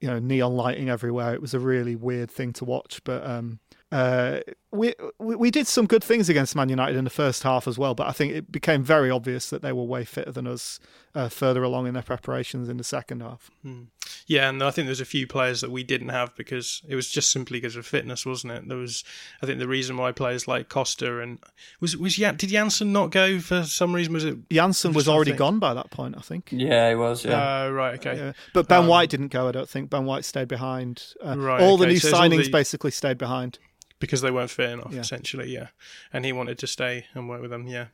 you 0.00 0.08
know 0.08 0.18
neon 0.18 0.54
lighting 0.56 0.88
everywhere. 0.88 1.34
It 1.34 1.42
was 1.42 1.54
a 1.54 1.60
really 1.60 1.94
weird 1.94 2.30
thing 2.30 2.52
to 2.54 2.64
watch, 2.64 3.02
but 3.04 3.24
um, 3.26 3.60
uh, 3.92 4.40
we, 4.70 4.94
we 5.18 5.50
did 5.50 5.66
some 5.66 5.86
good 5.86 6.04
things 6.04 6.28
against 6.28 6.54
Man 6.54 6.68
United 6.68 6.96
in 6.96 7.04
the 7.04 7.10
first 7.10 7.42
half 7.42 7.66
as 7.66 7.78
well, 7.78 7.94
but 7.94 8.06
I 8.06 8.12
think 8.12 8.34
it 8.34 8.52
became 8.52 8.82
very 8.82 9.10
obvious 9.10 9.48
that 9.50 9.62
they 9.62 9.72
were 9.72 9.84
way 9.84 10.04
fitter 10.04 10.30
than 10.30 10.46
us 10.46 10.78
uh, 11.14 11.28
further 11.28 11.62
along 11.62 11.86
in 11.86 11.94
their 11.94 12.02
preparations 12.02 12.68
in 12.68 12.76
the 12.76 12.84
second 12.84 13.22
half. 13.22 13.50
Hmm. 13.62 13.84
Yeah, 14.26 14.48
and 14.50 14.62
I 14.62 14.70
think 14.70 14.86
there's 14.86 15.00
a 15.00 15.06
few 15.06 15.26
players 15.26 15.62
that 15.62 15.70
we 15.70 15.82
didn't 15.82 16.10
have 16.10 16.34
because 16.36 16.82
it 16.86 16.94
was 16.94 17.08
just 17.08 17.32
simply 17.32 17.60
because 17.60 17.76
of 17.76 17.86
fitness, 17.86 18.26
wasn't 18.26 18.52
it? 18.52 18.68
There 18.68 18.76
was, 18.76 19.04
I 19.42 19.46
think, 19.46 19.58
the 19.58 19.68
reason 19.68 19.96
why 19.96 20.12
players 20.12 20.46
like 20.46 20.68
Costa 20.68 21.20
and 21.20 21.38
was 21.80 21.96
was 21.96 22.16
Jan, 22.16 22.36
did 22.36 22.50
Jansson 22.50 22.88
not 22.88 23.10
go 23.10 23.38
for 23.38 23.62
some 23.64 23.94
reason? 23.94 24.12
Was 24.12 24.24
it 24.24 24.48
Jansson 24.50 24.94
was 24.94 25.08
already 25.08 25.32
gone 25.32 25.58
by 25.58 25.72
that 25.72 25.90
point? 25.90 26.14
I 26.16 26.20
think. 26.20 26.50
Yeah, 26.52 26.90
he 26.90 26.94
was. 26.94 27.24
Yeah. 27.24 27.64
Uh, 27.64 27.70
right. 27.70 27.94
Okay. 27.94 28.18
Yeah. 28.18 28.32
But 28.52 28.68
Ben 28.68 28.82
um, 28.82 28.86
White 28.86 29.08
didn't 29.08 29.28
go. 29.28 29.48
I 29.48 29.52
don't 29.52 29.68
think 29.68 29.88
Ben 29.88 30.04
White 30.04 30.26
stayed 30.26 30.48
behind. 30.48 31.14
Uh, 31.24 31.38
right. 31.38 31.62
All 31.62 31.74
okay. 31.74 31.84
the 31.84 31.92
new 31.92 31.98
so 31.98 32.12
signings 32.12 32.44
the... 32.44 32.50
basically 32.50 32.90
stayed 32.90 33.16
behind 33.16 33.58
because 34.00 34.20
they 34.20 34.30
weren't 34.30 34.50
fit 34.50 34.70
enough, 34.70 34.92
yeah. 34.92 35.00
essentially. 35.00 35.52
Yeah, 35.52 35.68
and 36.12 36.24
he 36.24 36.32
wanted 36.32 36.58
to 36.58 36.66
stay 36.66 37.06
and 37.14 37.28
work 37.28 37.40
with 37.40 37.50
them. 37.50 37.66
Yeah. 37.66 37.86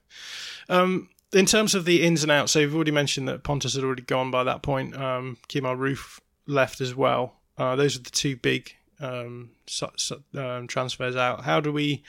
Um, 0.68 1.08
in 1.32 1.46
terms 1.46 1.74
of 1.74 1.84
the 1.84 2.02
ins 2.02 2.22
and 2.22 2.30
outs, 2.30 2.52
so 2.52 2.60
you've 2.60 2.74
already 2.74 2.92
mentioned 2.92 3.28
that 3.28 3.42
Pontus 3.42 3.74
had 3.74 3.84
already 3.84 4.02
gone 4.02 4.30
by 4.30 4.44
that 4.44 4.62
point. 4.62 4.96
Um, 4.96 5.38
Kemar 5.48 5.76
Roofe 5.76 6.20
left 6.46 6.80
as 6.80 6.94
well. 6.94 7.34
Uh, 7.58 7.76
those 7.76 7.96
are 7.96 8.02
the 8.02 8.10
two 8.10 8.36
big 8.36 8.74
um, 9.00 9.50
su- 9.66 9.86
su- 9.96 10.22
um, 10.36 10.66
transfers 10.66 11.16
out. 11.16 11.44
How 11.44 11.60
do 11.60 11.72
we 11.72 12.02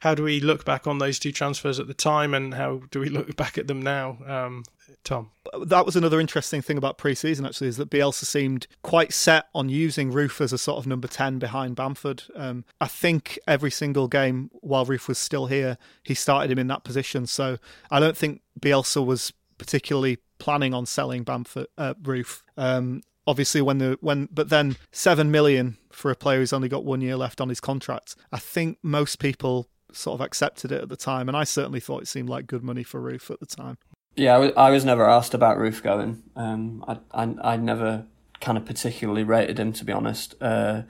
how 0.00 0.14
do 0.16 0.24
we 0.24 0.40
look 0.40 0.64
back 0.64 0.86
on 0.86 0.98
those 0.98 1.18
two 1.18 1.30
transfers 1.30 1.78
at 1.78 1.86
the 1.86 1.94
time, 1.94 2.34
and 2.34 2.54
how 2.54 2.82
do 2.90 3.00
we 3.00 3.08
look 3.08 3.36
back 3.36 3.56
at 3.58 3.68
them 3.68 3.80
now? 3.80 4.18
Um, 4.26 4.64
Tom. 5.04 5.30
That 5.64 5.86
was 5.86 5.96
another 5.96 6.20
interesting 6.20 6.62
thing 6.62 6.76
about 6.78 6.98
pre-season 6.98 7.44
actually 7.44 7.68
is 7.68 7.76
that 7.76 7.90
Bielsa 7.90 8.24
seemed 8.24 8.66
quite 8.82 9.12
set 9.12 9.46
on 9.54 9.68
using 9.68 10.12
Roofe 10.12 10.40
as 10.40 10.52
a 10.52 10.58
sort 10.58 10.78
of 10.78 10.86
number 10.86 11.08
10 11.08 11.38
behind 11.38 11.76
Bamford. 11.76 12.24
Um, 12.34 12.64
I 12.80 12.86
think 12.86 13.38
every 13.46 13.70
single 13.70 14.08
game 14.08 14.50
while 14.54 14.86
Roofe 14.86 15.08
was 15.08 15.18
still 15.18 15.46
here, 15.46 15.76
he 16.02 16.14
started 16.14 16.50
him 16.50 16.58
in 16.58 16.68
that 16.68 16.84
position. 16.84 17.26
So 17.26 17.58
I 17.90 18.00
don't 18.00 18.16
think 18.16 18.42
Bielsa 18.60 19.04
was 19.04 19.32
particularly 19.58 20.18
planning 20.38 20.74
on 20.74 20.86
selling 20.86 21.22
Bamford 21.22 21.66
uh, 21.78 21.94
Roofe. 21.94 22.42
Um, 22.56 23.02
obviously 23.26 23.60
when 23.60 23.78
the 23.78 23.98
when 24.00 24.28
but 24.32 24.48
then 24.48 24.76
7 24.90 25.30
million 25.30 25.76
for 25.90 26.10
a 26.10 26.16
player 26.16 26.38
who's 26.38 26.52
only 26.52 26.68
got 26.68 26.84
1 26.84 27.00
year 27.00 27.16
left 27.16 27.40
on 27.40 27.48
his 27.48 27.60
contract. 27.60 28.16
I 28.32 28.38
think 28.38 28.78
most 28.82 29.18
people 29.18 29.68
sort 29.92 30.14
of 30.14 30.24
accepted 30.24 30.72
it 30.72 30.82
at 30.82 30.88
the 30.88 30.96
time, 30.96 31.28
and 31.28 31.36
I 31.36 31.44
certainly 31.44 31.80
thought 31.80 32.02
it 32.02 32.08
seemed 32.08 32.28
like 32.28 32.46
good 32.46 32.62
money 32.62 32.82
for 32.82 33.00
Roofe 33.00 33.30
at 33.30 33.40
the 33.40 33.46
time. 33.46 33.76
Yeah, 34.16 34.34
I 34.34 34.38
was, 34.38 34.52
I 34.56 34.70
was 34.70 34.84
never 34.84 35.08
asked 35.08 35.34
about 35.34 35.56
Roofe 35.58 35.82
going. 35.82 36.22
Um, 36.36 36.84
I, 36.86 36.98
I 37.12 37.52
I 37.52 37.56
never 37.56 38.06
kind 38.40 38.58
of 38.58 38.64
particularly 38.64 39.24
rated 39.24 39.58
him 39.58 39.72
to 39.72 39.84
be 39.84 39.92
honest. 39.92 40.34
Uh, 40.40 40.82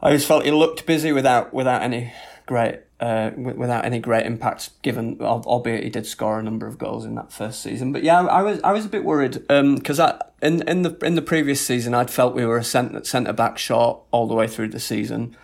I 0.00 0.06
always 0.06 0.24
felt 0.24 0.44
he 0.44 0.50
looked 0.50 0.86
busy 0.86 1.12
without 1.12 1.52
without 1.52 1.82
any 1.82 2.12
great 2.46 2.80
uh, 3.00 3.30
without 3.36 3.84
any 3.84 3.98
great 3.98 4.26
impact. 4.26 4.70
Given, 4.82 5.20
albeit 5.20 5.84
he 5.84 5.90
did 5.90 6.06
score 6.06 6.38
a 6.38 6.42
number 6.42 6.66
of 6.66 6.78
goals 6.78 7.04
in 7.04 7.14
that 7.16 7.32
first 7.32 7.62
season, 7.62 7.92
but 7.92 8.02
yeah, 8.02 8.20
I 8.20 8.42
was 8.42 8.60
I 8.62 8.72
was 8.72 8.84
a 8.84 8.88
bit 8.88 9.04
worried 9.04 9.42
because 9.48 10.00
um, 10.00 10.06
I 10.06 10.22
in 10.42 10.66
in 10.68 10.82
the 10.82 10.96
in 11.04 11.14
the 11.14 11.22
previous 11.22 11.60
season 11.60 11.94
I'd 11.94 12.10
felt 12.10 12.34
we 12.34 12.46
were 12.46 12.58
a 12.58 12.64
centre 12.64 13.04
centre 13.04 13.32
back 13.32 13.58
short 13.58 14.00
all 14.10 14.26
the 14.26 14.34
way 14.34 14.46
through 14.46 14.68
the 14.68 14.80
season, 14.80 15.36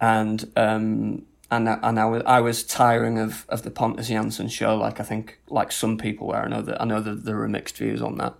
and 0.00 0.50
um, 0.56 1.26
and 1.50 1.68
and 1.68 2.00
I 2.00 2.04
was 2.06 2.22
I 2.26 2.40
was 2.40 2.64
tiring 2.64 3.18
of, 3.18 3.46
of 3.48 3.62
the 3.62 3.70
Pontus 3.70 4.10
Jansson 4.10 4.50
show, 4.50 4.76
like 4.76 5.00
I 5.00 5.04
think 5.04 5.38
like 5.48 5.70
some 5.70 5.96
people 5.96 6.28
were. 6.28 6.36
I 6.36 6.48
know 6.48 6.62
that 6.62 6.80
I 6.80 6.84
know 6.84 7.00
that 7.00 7.24
there 7.24 7.36
were 7.36 7.48
mixed 7.48 7.76
views 7.78 8.02
on 8.02 8.18
that. 8.18 8.34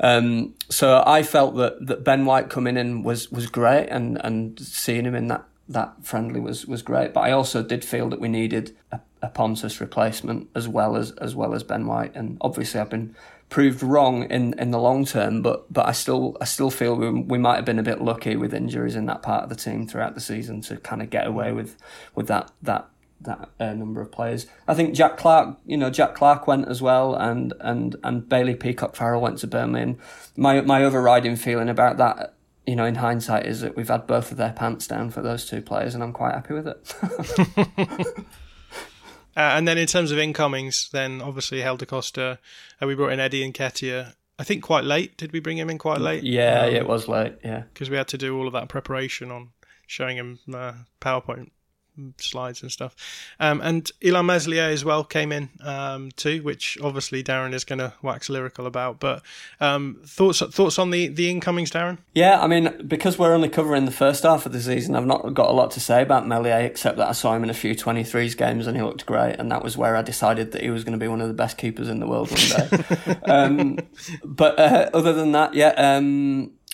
Um, 0.00 0.54
so 0.70 1.02
I 1.06 1.22
felt 1.22 1.56
that, 1.56 1.86
that 1.86 2.04
Ben 2.04 2.24
White 2.24 2.48
coming 2.48 2.76
in 2.76 3.02
was, 3.02 3.30
was 3.30 3.46
great, 3.46 3.88
and, 3.88 4.18
and 4.24 4.58
seeing 4.58 5.04
him 5.04 5.14
in 5.14 5.28
that, 5.28 5.44
that 5.68 5.94
friendly 6.02 6.40
was, 6.40 6.66
was 6.66 6.80
great. 6.80 7.12
But 7.12 7.20
I 7.20 7.32
also 7.32 7.62
did 7.62 7.84
feel 7.84 8.08
that 8.08 8.18
we 8.18 8.28
needed 8.28 8.74
a, 8.90 9.00
a 9.20 9.28
Pontus 9.28 9.78
replacement 9.78 10.48
as 10.54 10.66
well 10.66 10.96
as 10.96 11.12
as 11.12 11.34
well 11.34 11.54
as 11.54 11.62
Ben 11.62 11.86
White, 11.86 12.14
and 12.14 12.38
obviously 12.40 12.80
I've 12.80 12.90
been 12.90 13.14
proved 13.50 13.82
wrong 13.82 14.22
in, 14.30 14.54
in 14.58 14.70
the 14.70 14.78
long 14.78 15.04
term, 15.04 15.42
but 15.42 15.70
but 15.70 15.86
I 15.86 15.92
still 15.92 16.36
I 16.40 16.44
still 16.44 16.70
feel 16.70 16.94
we, 16.94 17.10
we 17.10 17.36
might 17.36 17.56
have 17.56 17.64
been 17.64 17.78
a 17.78 17.82
bit 17.82 18.00
lucky 18.00 18.36
with 18.36 18.54
injuries 18.54 18.96
in 18.96 19.06
that 19.06 19.22
part 19.22 19.42
of 19.42 19.50
the 19.50 19.56
team 19.56 19.86
throughout 19.86 20.14
the 20.14 20.20
season 20.20 20.62
to 20.62 20.76
kind 20.78 21.02
of 21.02 21.10
get 21.10 21.26
away 21.26 21.52
with 21.52 21.76
with 22.14 22.28
that 22.28 22.52
that 22.62 22.88
that 23.20 23.50
uh, 23.58 23.74
number 23.74 24.00
of 24.00 24.10
players. 24.10 24.46
I 24.66 24.74
think 24.74 24.94
Jack 24.94 25.18
Clarke, 25.18 25.58
you 25.66 25.76
know, 25.76 25.90
Jack 25.90 26.14
Clarke 26.14 26.46
went 26.46 26.68
as 26.68 26.80
well, 26.80 27.14
and 27.14 27.52
and 27.60 27.96
and 28.02 28.28
Bailey 28.28 28.54
Peacock 28.54 28.96
Farrell 28.96 29.20
went 29.20 29.38
to 29.38 29.46
Birmingham. 29.46 29.98
My 30.36 30.60
my 30.62 30.82
overriding 30.82 31.36
feeling 31.36 31.68
about 31.68 31.98
that, 31.98 32.34
you 32.66 32.76
know, 32.76 32.86
in 32.86 32.94
hindsight, 32.96 33.46
is 33.46 33.60
that 33.60 33.76
we've 33.76 33.88
had 33.88 34.06
both 34.06 34.30
of 34.30 34.38
their 34.38 34.52
pants 34.52 34.86
down 34.86 35.10
for 35.10 35.22
those 35.22 35.44
two 35.44 35.60
players, 35.60 35.94
and 35.94 36.02
I'm 36.02 36.12
quite 36.12 36.34
happy 36.34 36.54
with 36.54 36.68
it. 36.68 38.24
Uh, 39.36 39.54
and 39.56 39.66
then 39.66 39.78
in 39.78 39.86
terms 39.86 40.10
of 40.10 40.18
incomings, 40.18 40.88
then 40.92 41.22
obviously 41.22 41.60
Helder 41.60 41.86
Costa, 41.86 42.38
uh, 42.80 42.86
we 42.86 42.94
brought 42.94 43.12
in 43.12 43.20
Eddie 43.20 43.50
Nketiah. 43.50 44.14
I 44.38 44.44
think 44.44 44.62
quite 44.62 44.84
late. 44.84 45.16
Did 45.16 45.32
we 45.32 45.40
bring 45.40 45.58
him 45.58 45.68
in 45.70 45.78
quite 45.78 46.00
late? 46.00 46.22
Yeah, 46.24 46.62
um, 46.62 46.72
yeah 46.72 46.78
it 46.78 46.88
was 46.88 47.08
late. 47.08 47.34
Yeah, 47.44 47.64
because 47.72 47.90
we 47.90 47.96
had 47.96 48.08
to 48.08 48.18
do 48.18 48.36
all 48.36 48.46
of 48.46 48.52
that 48.54 48.68
preparation 48.68 49.30
on 49.30 49.50
showing 49.86 50.16
him 50.16 50.38
uh, 50.52 50.72
PowerPoint 51.00 51.50
slides 52.18 52.62
and 52.62 52.70
stuff. 52.70 52.94
Um, 53.38 53.60
and 53.60 53.90
Illan 54.00 54.26
Meslier 54.26 54.64
as 54.64 54.84
well 54.84 55.04
came 55.04 55.32
in 55.32 55.50
um, 55.62 56.10
too, 56.12 56.42
which 56.42 56.78
obviously 56.82 57.22
Darren 57.22 57.52
is 57.52 57.64
going 57.64 57.78
to 57.78 57.92
wax 58.02 58.28
lyrical 58.28 58.66
about. 58.66 59.00
But 59.00 59.22
um, 59.60 60.00
thoughts 60.06 60.40
thoughts 60.40 60.78
on 60.78 60.90
the 60.90 61.08
the 61.08 61.30
incomings, 61.30 61.70
Darren? 61.70 61.98
Yeah, 62.14 62.40
I 62.40 62.46
mean, 62.46 62.86
because 62.86 63.18
we're 63.18 63.34
only 63.34 63.48
covering 63.48 63.84
the 63.84 63.90
first 63.92 64.22
half 64.22 64.46
of 64.46 64.52
the 64.52 64.60
season, 64.60 64.96
I've 64.96 65.06
not 65.06 65.34
got 65.34 65.50
a 65.50 65.52
lot 65.52 65.70
to 65.72 65.80
say 65.80 66.02
about 66.02 66.26
Meslier 66.26 66.60
except 66.60 66.96
that 66.98 67.08
I 67.08 67.12
saw 67.12 67.34
him 67.34 67.44
in 67.44 67.50
a 67.50 67.54
few 67.54 67.74
23s 67.74 68.36
games 68.36 68.66
and 68.66 68.76
he 68.76 68.82
looked 68.82 69.06
great, 69.06 69.36
and 69.38 69.50
that 69.50 69.62
was 69.62 69.76
where 69.76 69.96
I 69.96 70.02
decided 70.02 70.52
that 70.52 70.62
he 70.62 70.70
was 70.70 70.84
going 70.84 70.98
to 70.98 71.02
be 71.02 71.08
one 71.08 71.20
of 71.20 71.28
the 71.28 71.34
best 71.34 71.58
keepers 71.58 71.88
in 71.88 72.00
the 72.00 72.06
world 72.06 72.30
one 72.30 72.68
day. 72.68 72.84
Um, 73.24 73.78
but 74.24 74.58
uh, 74.58 74.90
other 74.92 75.12
than 75.12 75.32
that, 75.32 75.54
yeah. 75.54 75.72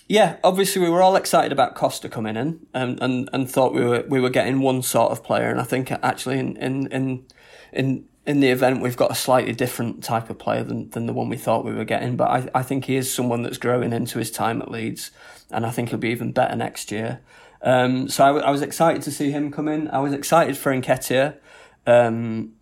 Yeah, 0.09 0.37
obviously 0.45 0.81
we 0.83 0.89
were 0.89 1.03
all 1.03 1.17
excited 1.17 1.51
about 1.51 1.75
Costa 1.75 2.09
coming 2.09 2.37
in 2.37 2.67
and, 2.73 3.03
and, 3.03 3.29
and 3.33 3.51
thought 3.51 3.75
we 3.75 3.85
were 3.85 4.05
we 4.09 4.21
were 4.21 4.31
getting 4.31 4.61
one 4.61 4.83
sort 4.83 5.11
of 5.11 5.25
player 5.25 5.51
and 5.51 5.61
I 5.61 5.65
think 5.65 5.91
actually 5.91 6.39
in 6.39 6.57
in 6.59 6.87
in 6.93 7.27
in, 7.73 8.09
in 8.25 8.41
the 8.41 8.49
event 8.49 8.83
we've 8.83 8.97
got 8.97 9.11
a 9.11 9.17
slightly 9.17 9.53
different 9.53 10.05
type 10.05 10.31
of 10.31 10.39
player 10.39 10.63
than, 10.63 10.91
than 10.91 11.07
the 11.07 11.13
one 11.13 11.29
we 11.29 11.37
thought 11.37 11.65
we 11.65 11.75
were 11.75 11.85
getting. 11.85 12.17
But 12.17 12.31
I, 12.31 12.49
I 12.61 12.63
think 12.63 12.85
he 12.85 12.95
is 12.95 13.13
someone 13.13 13.43
that's 13.43 13.59
growing 13.59 13.93
into 13.93 14.19
his 14.19 14.31
time 14.31 14.63
at 14.63 14.71
Leeds 14.71 15.11
and 15.51 15.67
I 15.67 15.71
think 15.71 15.89
he'll 15.89 15.99
be 15.99 16.11
even 16.11 16.31
better 16.31 16.55
next 16.55 16.93
year. 16.93 17.21
Um, 17.63 18.09
so 18.09 18.23
I, 18.25 18.29
w- 18.29 18.45
I 18.45 18.51
was 18.51 18.63
excited 18.63 19.03
to 19.03 19.11
see 19.11 19.33
him 19.33 19.51
come 19.51 19.67
in. 19.67 19.89
I 19.89 19.99
was 19.99 20.13
excited 20.13 20.57
for 20.57 20.73
Nketiah 20.73 21.37
um, 21.85 22.53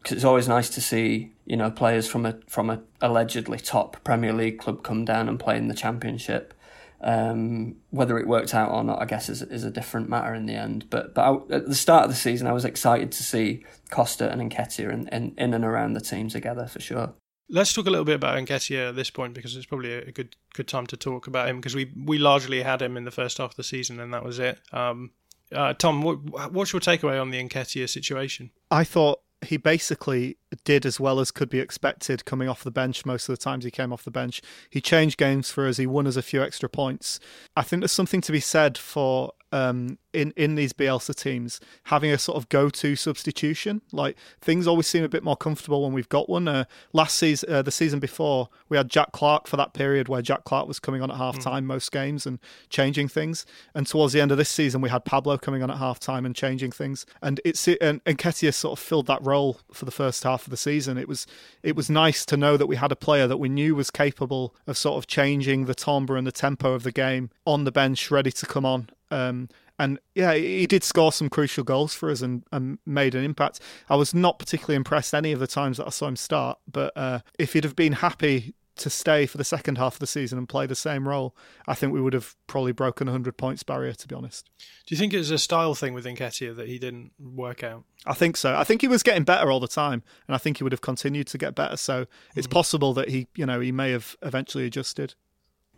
because 0.00 0.16
it's 0.16 0.24
always 0.24 0.46
nice 0.46 0.70
to 0.70 0.80
see 0.80 1.32
you 1.46 1.56
know 1.56 1.70
players 1.70 2.06
from 2.06 2.24
a 2.26 2.38
from 2.46 2.70
a 2.70 2.80
allegedly 3.00 3.58
top 3.58 4.02
Premier 4.04 4.32
League 4.32 4.58
club 4.58 4.84
come 4.84 5.04
down 5.04 5.28
and 5.28 5.40
play 5.40 5.56
in 5.56 5.66
the 5.66 5.74
Championship. 5.74 6.54
Um, 7.02 7.76
whether 7.90 8.18
it 8.18 8.26
worked 8.26 8.54
out 8.54 8.70
or 8.70 8.84
not, 8.84 9.00
I 9.00 9.06
guess, 9.06 9.28
is, 9.28 9.40
is 9.42 9.64
a 9.64 9.70
different 9.70 10.08
matter 10.10 10.34
in 10.34 10.46
the 10.46 10.54
end. 10.54 10.86
But 10.90 11.14
but 11.14 11.22
I, 11.22 11.54
at 11.54 11.66
the 11.66 11.74
start 11.74 12.04
of 12.04 12.10
the 12.10 12.16
season, 12.16 12.46
I 12.46 12.52
was 12.52 12.64
excited 12.64 13.10
to 13.12 13.22
see 13.22 13.64
Costa 13.90 14.30
and 14.30 14.50
Nketiah 14.50 14.92
in, 14.92 15.08
in, 15.08 15.34
in 15.38 15.54
and 15.54 15.64
around 15.64 15.94
the 15.94 16.00
team 16.00 16.28
together 16.28 16.66
for 16.66 16.80
sure. 16.80 17.14
Let's 17.48 17.72
talk 17.72 17.86
a 17.86 17.90
little 17.90 18.04
bit 18.04 18.14
about 18.14 18.38
Nketiah 18.38 18.90
at 18.90 18.96
this 18.96 19.10
point 19.10 19.34
because 19.34 19.56
it's 19.56 19.66
probably 19.66 19.94
a 19.94 20.12
good 20.12 20.36
good 20.54 20.68
time 20.68 20.86
to 20.88 20.96
talk 20.96 21.26
about 21.26 21.48
him 21.48 21.56
because 21.56 21.74
we 21.74 21.92
we 21.96 22.18
largely 22.18 22.62
had 22.62 22.82
him 22.82 22.96
in 22.96 23.04
the 23.04 23.10
first 23.10 23.38
half 23.38 23.50
of 23.50 23.56
the 23.56 23.64
season 23.64 23.98
and 23.98 24.12
that 24.14 24.24
was 24.24 24.38
it. 24.38 24.60
Um, 24.72 25.10
uh, 25.52 25.72
Tom, 25.74 26.02
what, 26.02 26.52
what's 26.52 26.72
your 26.72 26.80
takeaway 26.80 27.20
on 27.20 27.30
the 27.30 27.42
Nketiah 27.42 27.88
situation? 27.88 28.50
I 28.70 28.84
thought 28.84 29.20
he 29.42 29.56
basically 29.56 30.36
did 30.64 30.84
as 30.84 31.00
well 31.00 31.20
as 31.20 31.30
could 31.30 31.48
be 31.48 31.60
expected 31.60 32.24
coming 32.24 32.48
off 32.48 32.62
the 32.62 32.70
bench 32.70 33.06
most 33.06 33.28
of 33.28 33.36
the 33.36 33.42
times 33.42 33.64
he 33.64 33.70
came 33.70 33.92
off 33.92 34.04
the 34.04 34.10
bench. 34.10 34.42
He 34.68 34.80
changed 34.80 35.16
games 35.16 35.50
for 35.50 35.66
us, 35.66 35.78
he 35.78 35.86
won 35.86 36.06
us 36.06 36.16
a 36.16 36.22
few 36.22 36.42
extra 36.42 36.68
points. 36.68 37.20
I 37.56 37.62
think 37.62 37.80
there's 37.80 37.92
something 37.92 38.20
to 38.22 38.32
be 38.32 38.40
said 38.40 38.76
for 38.76 39.32
um, 39.52 39.98
in 40.12 40.32
in 40.36 40.54
these 40.54 40.72
Bielsa 40.72 41.14
teams 41.14 41.60
having 41.84 42.10
a 42.10 42.18
sort 42.18 42.36
of 42.36 42.48
go-to 42.48 42.96
substitution. 42.96 43.82
Like 43.92 44.16
things 44.40 44.66
always 44.66 44.86
seem 44.86 45.04
a 45.04 45.08
bit 45.08 45.22
more 45.22 45.36
comfortable 45.36 45.82
when 45.82 45.92
we've 45.92 46.08
got 46.08 46.28
one. 46.28 46.48
Uh, 46.48 46.64
last 46.92 47.16
season, 47.16 47.52
uh, 47.52 47.62
the 47.62 47.70
season 47.70 48.00
before, 48.00 48.48
we 48.68 48.76
had 48.76 48.88
Jack 48.88 49.12
Clarke 49.12 49.46
for 49.46 49.56
that 49.56 49.72
period 49.72 50.08
where 50.08 50.22
Jack 50.22 50.44
Clarke 50.44 50.68
was 50.68 50.78
coming 50.78 51.02
on 51.02 51.10
at 51.10 51.16
half 51.16 51.38
time 51.38 51.64
mm. 51.64 51.68
most 51.68 51.92
games 51.92 52.26
and 52.26 52.38
changing 52.68 53.08
things. 53.08 53.46
And 53.74 53.86
towards 53.86 54.12
the 54.12 54.20
end 54.20 54.32
of 54.32 54.38
this 54.38 54.48
season, 54.48 54.80
we 54.80 54.88
had 54.88 55.04
Pablo 55.04 55.36
coming 55.38 55.62
on 55.62 55.70
at 55.70 55.78
half 55.78 55.98
time 55.98 56.26
and 56.26 56.34
changing 56.34 56.72
things. 56.72 57.06
And 57.22 57.40
it's 57.44 57.66
and, 57.68 58.00
and 58.04 58.18
Nketiah 58.18 58.54
sort 58.54 58.78
of 58.78 58.84
filled 58.84 59.06
that 59.06 59.24
role 59.24 59.60
for 59.72 59.84
the 59.84 59.90
first 59.90 60.24
half 60.24 60.44
of 60.44 60.50
the 60.50 60.56
season. 60.56 60.98
It 60.98 61.08
was 61.08 61.26
it 61.62 61.76
was 61.76 61.90
nice 61.90 62.24
to 62.26 62.36
know 62.36 62.56
that 62.56 62.66
we 62.66 62.76
had 62.76 62.92
a 62.92 62.96
player 62.96 63.26
that 63.26 63.38
we 63.38 63.48
knew 63.48 63.74
was 63.74 63.90
capable 63.90 64.54
of 64.66 64.76
sort 64.76 64.98
of 64.98 65.06
changing 65.06 65.66
the 65.66 65.74
timbre 65.74 66.16
and 66.16 66.26
the 66.26 66.32
tempo 66.32 66.72
of 66.72 66.82
the 66.82 66.92
game 66.92 67.30
on 67.46 67.64
the 67.64 67.72
bench, 67.72 68.10
ready 68.10 68.32
to 68.32 68.46
come 68.46 68.64
on 68.64 68.88
um, 69.10 69.48
and 69.78 69.98
yeah, 70.14 70.34
he 70.34 70.66
did 70.66 70.84
score 70.84 71.10
some 71.10 71.30
crucial 71.30 71.64
goals 71.64 71.94
for 71.94 72.10
us 72.10 72.20
and, 72.20 72.44
and, 72.52 72.78
made 72.84 73.14
an 73.14 73.24
impact. 73.24 73.60
I 73.88 73.96
was 73.96 74.14
not 74.14 74.38
particularly 74.38 74.76
impressed 74.76 75.14
any 75.14 75.32
of 75.32 75.40
the 75.40 75.46
times 75.46 75.78
that 75.78 75.86
I 75.86 75.90
saw 75.90 76.06
him 76.06 76.16
start, 76.16 76.58
but 76.70 76.92
uh, 76.96 77.20
if 77.38 77.54
he'd 77.54 77.64
have 77.64 77.76
been 77.76 77.94
happy 77.94 78.54
to 78.80 78.90
stay 78.90 79.26
for 79.26 79.38
the 79.38 79.44
second 79.44 79.78
half 79.78 79.94
of 79.94 79.98
the 80.00 80.06
season 80.06 80.38
and 80.38 80.48
play 80.48 80.66
the 80.66 80.74
same 80.74 81.08
role, 81.08 81.36
I 81.66 81.74
think 81.74 81.92
we 81.92 82.00
would 82.00 82.12
have 82.12 82.34
probably 82.46 82.72
broken 82.72 83.08
a 83.08 83.12
100 83.12 83.36
points 83.36 83.62
barrier, 83.62 83.92
to 83.92 84.08
be 84.08 84.14
honest. 84.14 84.50
Do 84.86 84.94
you 84.94 84.98
think 84.98 85.14
it 85.14 85.18
was 85.18 85.30
a 85.30 85.38
style 85.38 85.74
thing 85.74 85.94
with 85.94 86.04
Nketiah 86.04 86.56
that 86.56 86.68
he 86.68 86.78
didn't 86.78 87.12
work 87.18 87.62
out? 87.62 87.84
I 88.06 88.14
think 88.14 88.36
so. 88.36 88.56
I 88.56 88.64
think 88.64 88.80
he 88.80 88.88
was 88.88 89.02
getting 89.02 89.24
better 89.24 89.50
all 89.50 89.60
the 89.60 89.68
time, 89.68 90.02
and 90.26 90.34
I 90.34 90.38
think 90.38 90.58
he 90.58 90.64
would 90.64 90.72
have 90.72 90.80
continued 90.80 91.26
to 91.28 91.38
get 91.38 91.54
better. 91.54 91.76
So 91.76 92.06
it's 92.34 92.46
mm-hmm. 92.46 92.52
possible 92.52 92.94
that 92.94 93.10
he, 93.10 93.28
you 93.34 93.46
know, 93.46 93.60
he 93.60 93.72
may 93.72 93.90
have 93.92 94.16
eventually 94.22 94.66
adjusted. 94.66 95.14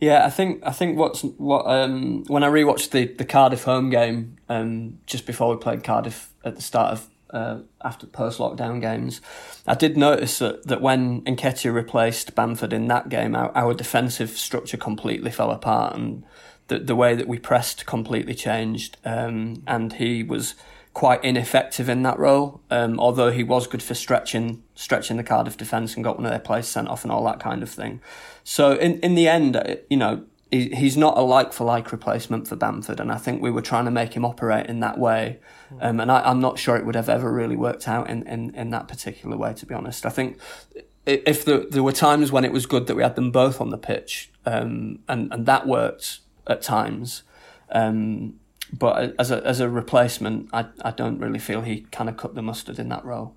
Yeah, 0.03 0.27
I 0.27 0.31
think 0.31 0.65
I 0.67 0.73
think 0.73 0.99
what's 0.99 1.23
what 1.23 1.65
um, 1.65 2.25
when 2.25 2.43
I 2.43 2.49
rewatched 2.49 2.91
the, 2.91 3.07
the 3.07 3.25
Cardiff 3.25 3.63
home 3.63 3.89
game 3.89 4.37
um, 4.49 4.99
just 5.07 5.27
before 5.27 5.55
we 5.55 5.63
played 5.63 5.85
Cardiff 5.85 6.33
at 6.45 6.57
the 6.57 6.61
start 6.61 6.91
of 6.91 7.09
uh, 7.31 7.59
after 7.85 8.09
post 8.09 8.41
lockdown 8.41 8.81
games, 8.81 9.21
I 9.65 9.77
did 9.77 9.97
notice 9.97 10.41
that, 10.41 10.67
that 10.67 10.81
when 10.81 11.23
Nketiah 11.23 11.73
replaced 11.73 12.35
Bamford 12.35 12.73
in 12.73 12.89
that 12.89 13.11
game, 13.11 13.37
our, 13.37 13.57
our 13.57 13.75
defensive 13.75 14.31
structure 14.31 14.77
completely 14.77 15.31
fell 15.31 15.53
apart 15.53 15.95
and 15.95 16.25
the 16.67 16.81
the 16.81 16.97
way 16.97 17.15
that 17.15 17.29
we 17.29 17.39
pressed 17.39 17.87
completely 17.87 18.35
changed. 18.35 18.97
Um, 19.05 19.63
and 19.69 19.93
he 19.93 20.25
was 20.25 20.57
quite 20.95 21.23
ineffective 21.23 21.89
in 21.89 22.03
that 22.03 22.19
role. 22.19 22.61
Um, 22.73 22.99
although 22.99 23.31
he 23.31 23.45
was 23.45 23.69
good 23.69 23.85
for 23.85 23.95
stretching 23.95 24.65
stretching 24.75 25.17
the 25.17 25.23
Cardiff 25.23 25.57
defence 25.57 25.95
and 25.95 26.03
got 26.03 26.17
one 26.17 26.27
of 26.27 26.33
their 26.33 26.41
players 26.41 26.67
sent 26.67 26.89
off 26.89 27.05
and 27.05 27.13
all 27.13 27.25
that 27.27 27.39
kind 27.39 27.63
of 27.63 27.71
thing. 27.71 28.01
So 28.45 28.73
in 28.73 28.99
in 29.01 29.15
the 29.15 29.29
end, 29.29 29.57
uh, 29.57 29.77
you 29.89 29.97
know, 29.97 30.25
he, 30.51 30.69
he's 30.69 30.97
not 30.97 31.17
a 31.17 31.23
like 31.23 31.53
for 31.53 31.65
like 31.65 31.91
replacement 31.93 32.47
for 32.47 32.57
Bamford, 32.57 33.01
and 33.01 33.11
I 33.11 33.17
think 33.17 33.43
we 33.43 33.51
were 33.51 33.63
trying 33.63 33.87
to 33.87 33.91
make 33.91 34.15
him 34.15 34.25
operate 34.25 34.67
in 34.67 34.81
that 34.81 34.99
way. 34.99 35.41
Um, 35.81 35.99
and 35.99 36.13
I, 36.13 36.31
am 36.31 36.41
not 36.41 36.59
sure 36.59 36.77
it 36.77 36.85
would 36.85 36.95
have 36.95 37.09
ever 37.09 37.33
really 37.33 37.57
worked 37.57 37.89
out 37.89 38.11
in, 38.11 38.27
in, 38.29 38.55
in 38.55 38.69
that 38.71 38.89
particular 38.89 39.39
way, 39.39 39.55
to 39.55 39.65
be 39.65 39.75
honest. 39.75 40.05
I 40.05 40.11
think 40.11 40.39
if 41.07 41.45
there, 41.47 41.65
there 41.65 41.83
were 41.83 41.93
times 41.93 42.31
when 42.31 42.45
it 42.45 42.53
was 42.53 42.67
good 42.67 42.87
that 42.87 42.95
we 42.95 43.03
had 43.03 43.17
them 43.17 43.31
both 43.31 43.61
on 43.61 43.71
the 43.71 43.79
pitch, 43.79 44.31
um, 44.45 44.99
and, 45.09 45.33
and 45.33 45.47
that 45.47 45.67
worked 45.67 46.21
at 46.47 46.61
times. 46.61 47.23
Um, 47.71 48.39
but 48.73 49.15
as 49.19 49.31
a 49.31 49.45
as 49.47 49.61
a 49.61 49.69
replacement, 49.69 50.49
I 50.53 50.67
I 50.83 50.93
don't 50.93 51.19
really 51.19 51.39
feel 51.39 51.63
he 51.63 51.83
kind 51.91 52.09
of 52.09 52.17
cut 52.17 52.35
the 52.35 52.43
mustard 52.43 52.79
in 52.79 52.89
that 52.89 53.05
role. 53.05 53.37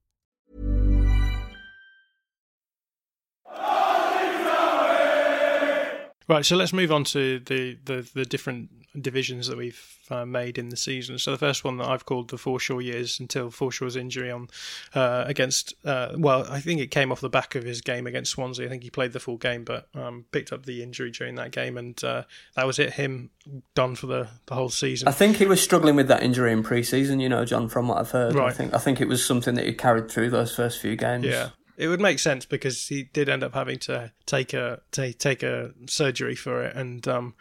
Right, 6.31 6.45
so 6.45 6.55
let's 6.55 6.71
move 6.71 6.93
on 6.93 7.03
to 7.03 7.39
the, 7.39 7.77
the, 7.83 8.09
the 8.13 8.23
different 8.23 8.69
divisions 9.01 9.47
that 9.47 9.57
we've 9.57 9.97
uh, 10.09 10.25
made 10.25 10.57
in 10.57 10.69
the 10.69 10.77
season. 10.77 11.19
So 11.19 11.31
the 11.31 11.37
first 11.37 11.65
one 11.65 11.75
that 11.79 11.89
I've 11.89 12.05
called 12.05 12.29
the 12.29 12.37
Forshaw 12.37 12.81
years 12.81 13.19
until 13.19 13.49
Forshaw's 13.49 13.97
injury 13.97 14.31
on 14.31 14.47
uh, 14.95 15.25
against. 15.27 15.73
Uh, 15.83 16.13
well, 16.15 16.45
I 16.49 16.61
think 16.61 16.79
it 16.79 16.87
came 16.87 17.11
off 17.11 17.19
the 17.19 17.29
back 17.29 17.55
of 17.55 17.65
his 17.65 17.81
game 17.81 18.07
against 18.07 18.31
Swansea. 18.31 18.65
I 18.65 18.69
think 18.69 18.83
he 18.83 18.89
played 18.89 19.11
the 19.11 19.19
full 19.19 19.35
game, 19.35 19.65
but 19.65 19.89
um, 19.93 20.23
picked 20.31 20.53
up 20.53 20.65
the 20.65 20.81
injury 20.81 21.11
during 21.11 21.35
that 21.35 21.51
game, 21.51 21.77
and 21.77 22.01
uh, 22.01 22.23
that 22.55 22.65
was 22.65 22.79
it. 22.79 22.93
Him 22.93 23.31
done 23.75 23.95
for 23.95 24.07
the, 24.07 24.29
the 24.45 24.55
whole 24.55 24.69
season. 24.69 25.09
I 25.09 25.11
think 25.11 25.35
he 25.35 25.45
was 25.45 25.61
struggling 25.61 25.97
with 25.97 26.07
that 26.07 26.23
injury 26.23 26.53
in 26.53 26.63
pre-season. 26.63 27.19
You 27.19 27.27
know, 27.27 27.43
John, 27.43 27.67
from 27.67 27.89
what 27.89 27.97
I've 27.97 28.11
heard. 28.11 28.35
Right. 28.35 28.51
I 28.51 28.53
think 28.53 28.73
I 28.73 28.77
think 28.77 29.01
it 29.01 29.09
was 29.09 29.25
something 29.25 29.55
that 29.55 29.65
he 29.65 29.73
carried 29.73 30.09
through 30.09 30.29
those 30.29 30.55
first 30.55 30.79
few 30.79 30.95
games. 30.95 31.25
Yeah. 31.25 31.49
It 31.81 31.87
would 31.87 31.99
make 32.01 32.19
sense 32.19 32.45
because 32.45 32.87
he 32.87 33.03
did 33.03 33.27
end 33.27 33.43
up 33.43 33.53
having 33.53 33.79
to 33.79 34.11
take 34.25 34.53
a 34.53 34.81
take, 34.91 35.17
take 35.17 35.41
a 35.43 35.71
surgery 35.87 36.35
for 36.35 36.63
it, 36.63 36.75
and 36.75 37.07
um, 37.07 37.33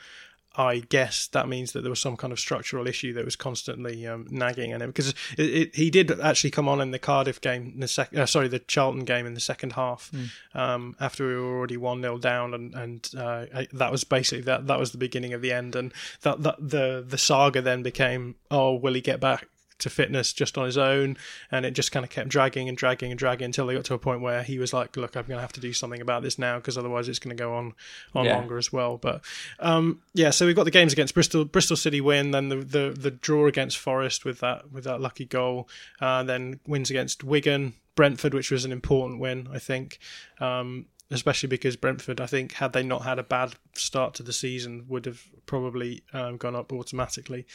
I 0.56 0.78
guess 0.80 1.26
that 1.28 1.46
means 1.46 1.72
that 1.72 1.82
there 1.82 1.90
was 1.90 2.00
some 2.00 2.16
kind 2.16 2.32
of 2.32 2.40
structural 2.40 2.88
issue 2.88 3.12
that 3.12 3.24
was 3.24 3.36
constantly 3.36 4.06
um, 4.06 4.26
nagging 4.30 4.72
at 4.72 4.82
him 4.82 4.88
because 4.90 5.10
it, 5.38 5.44
it, 5.60 5.76
he 5.76 5.90
did 5.90 6.10
actually 6.20 6.50
come 6.50 6.68
on 6.68 6.80
in 6.80 6.90
the 6.90 6.98
Cardiff 6.98 7.40
game, 7.40 7.72
in 7.74 7.80
the 7.80 7.86
sec- 7.88 8.16
uh, 8.16 8.26
sorry, 8.26 8.48
the 8.48 8.58
Charlton 8.58 9.04
game 9.04 9.26
in 9.26 9.34
the 9.34 9.40
second 9.40 9.74
half 9.74 10.10
um, 10.54 10.96
after 10.98 11.26
we 11.26 11.34
were 11.36 11.56
already 11.58 11.76
one 11.76 12.00
0 12.02 12.18
down, 12.18 12.54
and 12.54 12.74
and 12.74 13.10
uh, 13.16 13.44
I- 13.54 13.68
that 13.74 13.92
was 13.92 14.04
basically 14.04 14.42
that 14.44 14.66
that 14.68 14.78
was 14.80 14.92
the 14.92 14.98
beginning 14.98 15.34
of 15.34 15.42
the 15.42 15.52
end, 15.52 15.76
and 15.76 15.92
that, 16.22 16.42
that 16.42 16.56
the 16.58 17.04
the 17.06 17.18
saga 17.18 17.60
then 17.62 17.82
became 17.82 18.34
oh 18.50 18.74
will 18.74 18.94
he 18.94 19.00
get 19.02 19.20
back 19.20 19.46
to 19.80 19.90
fitness 19.90 20.32
just 20.32 20.56
on 20.56 20.66
his 20.66 20.78
own, 20.78 21.16
and 21.50 21.66
it 21.66 21.72
just 21.72 21.92
kind 21.92 22.04
of 22.04 22.10
kept 22.10 22.28
dragging 22.28 22.68
and 22.68 22.76
dragging 22.78 23.10
and 23.10 23.18
dragging 23.18 23.46
until 23.46 23.66
they 23.66 23.74
got 23.74 23.84
to 23.86 23.94
a 23.94 23.98
point 23.98 24.20
where 24.20 24.42
he 24.42 24.58
was 24.58 24.72
like, 24.72 24.96
"Look, 24.96 25.16
I'm 25.16 25.24
going 25.24 25.38
to 25.38 25.42
have 25.42 25.52
to 25.54 25.60
do 25.60 25.72
something 25.72 26.00
about 26.00 26.22
this 26.22 26.38
now 26.38 26.56
because 26.56 26.78
otherwise 26.78 27.08
it's 27.08 27.18
going 27.18 27.36
to 27.36 27.42
go 27.42 27.54
on 27.54 27.74
on 28.14 28.26
Yeah. 28.26 28.36
longer 28.36 28.58
as 28.58 28.72
well." 28.72 28.96
But 28.96 29.22
um, 29.58 30.00
yeah, 30.14 30.30
so 30.30 30.46
we've 30.46 30.56
got 30.56 30.64
the 30.64 30.70
games 30.70 30.92
against 30.92 31.14
Bristol, 31.14 31.44
Bristol 31.44 31.76
City 31.76 32.00
win, 32.00 32.30
then 32.30 32.48
the, 32.48 32.56
the 32.56 32.96
the 32.98 33.10
draw 33.10 33.46
against 33.46 33.78
Forest 33.78 34.24
with 34.24 34.40
that 34.40 34.70
with 34.72 34.84
that 34.84 35.00
lucky 35.00 35.24
goal, 35.24 35.68
uh, 36.00 36.22
then 36.22 36.60
wins 36.66 36.90
against 36.90 37.24
Wigan, 37.24 37.74
Brentford, 37.94 38.34
which 38.34 38.50
was 38.50 38.64
an 38.64 38.72
important 38.72 39.20
win, 39.20 39.48
I 39.52 39.58
think. 39.58 39.98
Um, 40.40 40.86
Especially 41.12 41.48
because 41.48 41.74
Brentford, 41.76 42.20
I 42.20 42.26
think, 42.26 42.52
had 42.52 42.72
they 42.72 42.84
not 42.84 43.02
had 43.02 43.18
a 43.18 43.24
bad 43.24 43.54
start 43.74 44.14
to 44.14 44.22
the 44.22 44.32
season, 44.32 44.84
would 44.88 45.06
have 45.06 45.24
probably 45.46 46.02
um, 46.12 46.36
gone 46.36 46.54
up 46.54 46.72
automatically. 46.72 47.46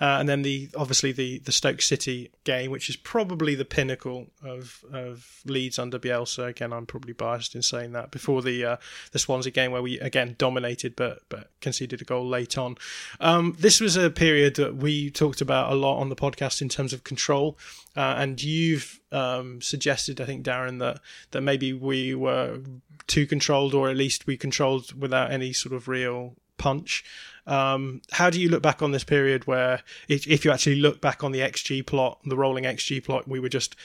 Uh, 0.00 0.16
and 0.18 0.28
then 0.28 0.42
the 0.42 0.68
obviously 0.76 1.12
the 1.12 1.38
the 1.38 1.52
Stoke 1.52 1.80
City 1.80 2.32
game, 2.42 2.72
which 2.72 2.88
is 2.88 2.96
probably 2.96 3.54
the 3.54 3.64
pinnacle 3.64 4.26
of 4.42 4.84
of 4.92 5.42
Leeds 5.46 5.78
under 5.78 5.98
Bielsa. 5.98 6.48
Again, 6.48 6.72
I'm 6.72 6.86
probably 6.86 7.12
biased 7.12 7.54
in 7.54 7.62
saying 7.62 7.92
that. 7.92 8.10
Before 8.10 8.42
the 8.42 8.64
uh, 8.64 8.76
the 9.12 9.20
Swansea 9.20 9.52
game, 9.52 9.70
where 9.70 9.82
we 9.82 10.00
again 10.00 10.34
dominated 10.36 10.96
but 10.96 11.22
but 11.28 11.50
conceded 11.60 12.02
a 12.02 12.04
goal 12.04 12.26
late 12.26 12.58
on. 12.58 12.76
Um, 13.20 13.56
this 13.58 13.80
was 13.80 13.96
a 13.96 14.10
period 14.10 14.56
that 14.56 14.76
we 14.76 15.10
talked 15.10 15.40
about 15.40 15.72
a 15.72 15.76
lot 15.76 16.00
on 16.00 16.08
the 16.08 16.16
podcast 16.16 16.60
in 16.60 16.68
terms 16.68 16.92
of 16.92 17.04
control. 17.04 17.56
Uh, 17.96 18.16
and 18.18 18.42
you've 18.42 19.00
um, 19.12 19.60
suggested, 19.60 20.20
I 20.20 20.24
think, 20.24 20.44
Darren, 20.44 20.80
that 20.80 21.00
that 21.30 21.42
maybe 21.42 21.72
we 21.72 22.14
were 22.14 22.60
too 23.06 23.26
controlled, 23.26 23.74
or 23.74 23.88
at 23.88 23.96
least 23.96 24.26
we 24.26 24.36
controlled 24.36 24.98
without 25.00 25.30
any 25.30 25.52
sort 25.52 25.74
of 25.74 25.88
real 25.88 26.34
punch. 26.56 27.04
Um, 27.46 28.00
how 28.12 28.30
do 28.30 28.40
you 28.40 28.48
look 28.48 28.62
back 28.62 28.82
on 28.82 28.92
this 28.92 29.04
period 29.04 29.46
where, 29.46 29.82
if, 30.08 30.26
if 30.26 30.44
you 30.44 30.50
actually 30.50 30.76
look 30.76 31.00
back 31.00 31.22
on 31.22 31.32
the 31.32 31.40
XG 31.40 31.86
plot, 31.86 32.18
the 32.24 32.36
rolling 32.36 32.64
XG 32.64 33.04
plot, 33.04 33.28
we 33.28 33.38
were 33.38 33.48
just 33.48 33.76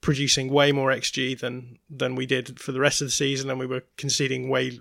producing 0.00 0.50
way 0.50 0.70
more 0.70 0.90
XG 0.90 1.38
than 1.38 1.78
than 1.88 2.14
we 2.14 2.26
did 2.26 2.60
for 2.60 2.72
the 2.72 2.80
rest 2.80 3.00
of 3.00 3.06
the 3.06 3.12
season, 3.12 3.48
and 3.48 3.58
we 3.58 3.66
were 3.66 3.82
conceding 3.96 4.48
way 4.48 4.78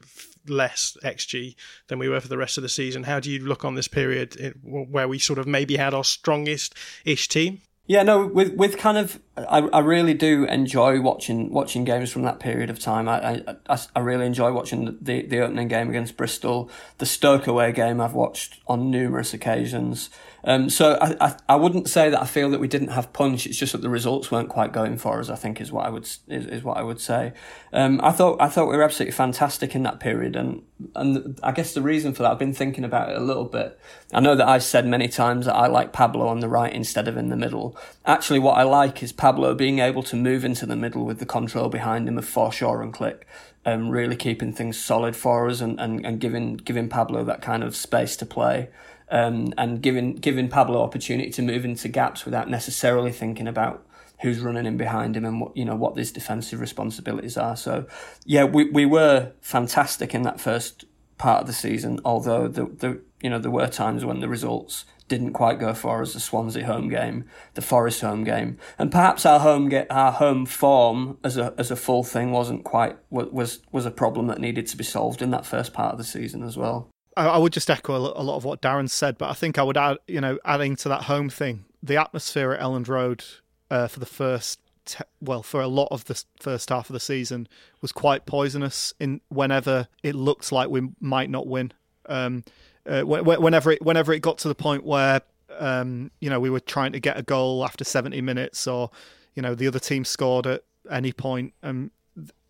less 0.48 0.98
XG 1.04 1.56
than 1.88 2.00
we 2.00 2.10
were 2.10 2.20
for 2.20 2.28
the 2.28 2.38
rest 2.38 2.58
of 2.58 2.64
the 2.64 2.70
season. 2.70 3.04
How 3.04 3.22
do 3.22 3.32
you 3.32 3.40
look 3.40 3.64
on 3.64 3.76
this 3.76 3.88
period 3.88 4.56
where 4.64 5.08
we 5.08 5.20
sort 5.20 5.40
of 5.40 5.48
maybe 5.48 5.78
had 5.78 5.94
our 5.94 6.04
strongest 6.04 6.76
ish 7.06 7.30
team? 7.30 7.62
Yeah, 7.86 8.04
no, 8.04 8.28
with 8.28 8.54
with 8.54 8.78
kind 8.78 8.98
of, 8.98 9.20
I, 9.36 9.60
I 9.60 9.80
really 9.80 10.14
do 10.14 10.46
enjoy 10.46 11.02
watching 11.02 11.52
watching 11.52 11.84
games 11.84 12.12
from 12.12 12.22
that 12.22 12.40
period 12.40 12.70
of 12.70 12.80
time. 12.80 13.10
I 13.10 13.44
I, 13.68 13.78
I 13.94 14.00
really 14.00 14.26
enjoy 14.26 14.54
watching 14.54 14.98
the 15.02 15.24
the 15.24 15.42
opening 15.42 15.68
game 15.68 15.90
against 15.90 16.16
Bristol, 16.16 16.70
the 17.00 17.06
Stoke 17.06 17.46
away 17.46 17.74
game. 17.74 18.00
I've 18.00 18.14
watched 18.14 18.62
on 18.68 18.90
numerous 18.90 19.34
occasions. 19.34 20.10
Um, 20.46 20.70
so 20.70 20.98
I, 21.02 21.16
I 21.26 21.36
I 21.50 21.56
wouldn't 21.56 21.88
say 21.88 22.10
that 22.10 22.22
I 22.22 22.26
feel 22.26 22.50
that 22.50 22.60
we 22.60 22.68
didn't 22.68 22.90
have 22.90 23.14
punch. 23.14 23.46
It's 23.46 23.58
just 23.58 23.72
that 23.72 23.82
the 23.82 23.90
results 23.90 24.30
weren't 24.30 24.50
quite 24.50 24.74
going 24.74 24.98
for 24.98 25.20
us. 25.20 25.30
I 25.30 25.36
think 25.36 25.62
is 25.62 25.72
what 25.72 25.86
I 25.86 25.90
would 25.90 26.04
is, 26.04 26.20
is 26.28 26.64
what 26.64 26.78
I 26.78 26.84
would 26.84 27.00
say. 27.00 27.34
Um, 27.72 28.02
I 28.04 28.12
thought 28.12 28.42
I 28.42 28.50
thought 28.50 28.68
we 28.68 28.76
were 28.76 28.84
absolutely 28.84 29.14
fantastic 29.14 29.74
in 29.74 29.84
that 29.84 30.02
period, 30.02 30.36
and 30.36 30.64
and 30.96 31.40
I 31.42 31.54
guess 31.54 31.74
the 31.74 31.82
reason 31.82 32.14
for 32.14 32.24
that 32.24 32.32
I've 32.32 32.40
been 32.40 32.54
thinking 32.54 32.84
about 32.84 33.10
it 33.10 33.16
a 33.16 33.22
little 33.22 33.46
bit. 33.46 33.80
I 34.14 34.20
know 34.20 34.36
that 34.36 34.48
I've 34.48 34.64
said 34.64 34.86
many 34.86 35.08
times 35.08 35.46
that 35.46 35.56
I 35.56 35.68
like 35.68 35.94
Pablo 35.94 36.28
on 36.28 36.42
the 36.42 36.50
right 36.50 36.74
instead 36.74 37.08
of 37.08 37.16
in 37.16 37.30
the 37.30 37.38
middle. 37.38 37.78
Actually, 38.06 38.40
what 38.40 38.58
I 38.58 38.64
like 38.64 39.02
is 39.02 39.14
Pablo 39.14 39.56
being 39.56 39.80
able 39.80 40.04
to 40.04 40.16
move 40.18 40.44
into 40.44 40.66
the 40.66 40.76
middle 40.76 41.06
with 41.06 41.20
the 41.20 41.26
control 41.26 41.70
behind 41.70 42.08
him 42.08 42.18
of 42.18 42.26
Forshaw 42.26 42.84
and 42.84 42.94
Klich, 42.94 43.22
um, 43.66 43.90
really 43.90 44.18
keeping 44.18 44.52
things 44.52 44.78
solid 44.78 45.16
for 45.16 45.48
us 45.48 45.62
and, 45.62 45.80
and, 45.80 46.06
and 46.06 46.20
giving 46.20 46.58
giving 46.58 46.90
Pablo 46.90 47.24
that 47.24 47.42
kind 47.42 47.64
of 47.64 47.78
space 47.78 48.18
to 48.18 48.26
play. 48.26 48.70
Um, 49.14 49.54
and 49.60 49.80
giving 49.80 50.16
giving 50.16 50.50
Pablo 50.50 50.82
opportunity 50.82 51.30
to 51.30 51.44
move 51.44 51.66
into 51.66 51.88
gaps 51.88 52.26
without 52.26 52.50
necessarily 52.50 53.12
thinking 53.12 53.48
about 53.48 53.86
who's 54.24 54.40
running 54.40 54.66
in 54.66 54.76
behind 54.76 55.16
him 55.16 55.24
and 55.24 55.40
what 55.40 55.56
you 55.56 55.66
know 55.66 55.76
what 55.76 55.96
his 55.96 56.12
defensive 56.12 56.60
responsibilities 56.60 57.38
are. 57.38 57.56
So 57.56 57.86
yeah, 58.26 58.46
we 58.46 58.72
we 58.72 58.88
were 58.88 59.34
fantastic 59.40 60.16
in 60.16 60.24
that 60.24 60.40
first 60.40 60.86
part 61.20 61.42
of 61.42 61.48
the 61.48 61.54
season. 61.54 62.00
Although 62.04 62.48
the 62.48 62.66
the 62.66 63.02
you 63.22 63.30
know 63.30 63.38
there 63.38 63.52
were 63.52 63.68
times 63.68 64.04
when 64.04 64.20
the 64.20 64.28
results 64.28 64.86
didn't 65.08 65.34
quite 65.34 65.60
go 65.60 65.74
for 65.74 66.02
us. 66.02 66.14
The 66.14 66.20
Swansea 66.20 66.66
home 66.66 66.90
game, 66.90 67.26
the 67.54 67.62
Forest 67.62 68.02
home 68.02 68.24
game, 68.24 68.58
and 68.80 68.92
perhaps 68.92 69.26
our 69.26 69.40
home 69.40 69.70
get 69.70 69.88
our 69.92 70.12
home 70.12 70.46
form 70.46 71.18
as 71.24 71.38
a 71.38 71.54
as 71.58 71.70
a 71.70 71.76
full 71.76 72.04
thing 72.04 72.32
wasn't 72.32 72.64
quite 72.64 72.98
was 73.12 73.60
was 73.72 73.86
a 73.86 73.92
problem 73.92 74.28
that 74.28 74.40
needed 74.40 74.66
to 74.68 74.78
be 74.78 74.84
solved 74.84 75.22
in 75.22 75.32
that 75.32 75.46
first 75.46 75.74
part 75.74 75.92
of 75.92 75.98
the 75.98 76.04
season 76.04 76.44
as 76.44 76.58
well. 76.58 76.90
I, 77.16 77.28
I 77.28 77.38
would 77.38 77.54
just 77.54 77.70
echo 77.70 77.94
a 77.94 78.22
a 78.22 78.24
lot 78.24 78.38
of 78.38 78.46
what 78.46 78.62
Darren 78.62 78.90
said, 78.90 79.18
but 79.18 79.30
I 79.30 79.34
think 79.34 79.58
I 79.58 79.64
would 79.64 79.78
add, 79.78 79.98
you 80.08 80.22
know, 80.22 80.40
adding 80.46 80.76
to 80.78 80.90
that 80.90 81.04
home 81.04 81.30
thing, 81.30 81.66
the 81.82 81.98
atmosphere 81.98 82.54
at 82.54 82.62
Elland 82.62 82.88
Road 82.88 83.24
uh, 83.70 83.88
for 83.88 84.00
the 84.00 84.06
first, 84.06 84.60
te- 84.86 85.04
well, 85.22 85.44
for 85.44 85.62
a 85.62 85.68
lot 85.68 85.88
of 85.92 86.06
the 86.06 86.24
first 86.40 86.70
half 86.70 86.90
of 86.90 86.94
the 86.94 87.00
season 87.00 87.48
was 87.82 87.92
quite 87.92 88.26
poisonous. 88.26 88.94
In 89.00 89.22
whenever 89.30 89.88
it 90.02 90.16
looked 90.16 90.52
like 90.52 90.70
we 90.70 90.90
might 91.00 91.30
not 91.30 91.48
win, 91.48 91.72
um, 92.08 92.44
uh, 92.86 93.04
wh- 93.04 93.22
wh- 93.22 93.42
whenever 93.42 93.72
it 93.72 93.82
whenever 93.82 94.14
it 94.14 94.20
got 94.20 94.38
to 94.40 94.48
the 94.48 94.56
point 94.56 94.84
where, 94.84 95.22
um, 95.58 96.12
you 96.20 96.30
know, 96.30 96.40
we 96.40 96.50
were 96.50 96.60
trying 96.60 96.92
to 96.94 97.00
get 97.00 97.18
a 97.18 97.24
goal 97.24 97.64
after 97.64 97.84
seventy 97.84 98.22
minutes, 98.22 98.68
or 98.68 98.90
you 99.36 99.42
know, 99.42 99.56
the 99.56 99.68
other 99.68 99.80
team 99.80 100.06
scored 100.06 100.46
at 100.46 100.64
any 100.92 101.12
point, 101.12 101.54
um, 101.64 101.92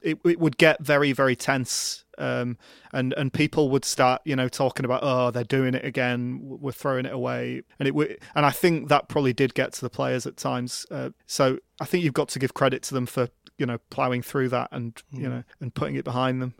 it, 0.01 0.20
it 0.26 0.39
would 0.39 0.57
get 0.57 0.82
very 0.82 1.11
very 1.14 1.36
tense 1.36 2.03
um, 2.18 2.57
and 2.91 3.14
and 3.14 3.34
people 3.34 3.70
would 3.70 3.86
start 3.86 4.22
you 4.26 4.36
know 4.36 4.47
talking 4.47 4.86
about 4.86 5.01
oh 5.03 5.32
they're 5.32 5.43
doing 5.43 5.74
it 5.74 5.86
again 5.86 6.39
we're 6.43 6.72
throwing 6.72 7.05
it 7.05 7.14
away. 7.14 7.64
And 7.80 7.88
it 7.88 7.91
w- 7.91 8.18
and 8.36 8.45
I 8.45 8.51
think 8.51 8.89
that 8.89 9.07
probably 9.07 9.34
did 9.34 9.53
get 9.53 9.74
to 9.74 9.82
the 9.82 9.89
players 9.89 10.26
at 10.26 10.38
times. 10.38 10.86
Uh, 10.89 11.09
so 11.26 11.59
I 11.80 11.86
think 11.86 12.03
you've 12.03 12.14
got 12.14 12.30
to 12.30 12.39
give 12.39 12.53
credit 12.53 12.84
to 12.84 12.93
them 12.93 13.05
for 13.05 13.30
you 13.57 13.66
know 13.66 13.78
plowing 13.89 14.22
through 14.22 14.49
that 14.49 14.70
and 14.72 15.01
you 15.11 15.30
know 15.30 15.43
and 15.59 15.74
putting 15.74 15.95
it 15.95 16.03
behind 16.03 16.41
them 16.41 16.55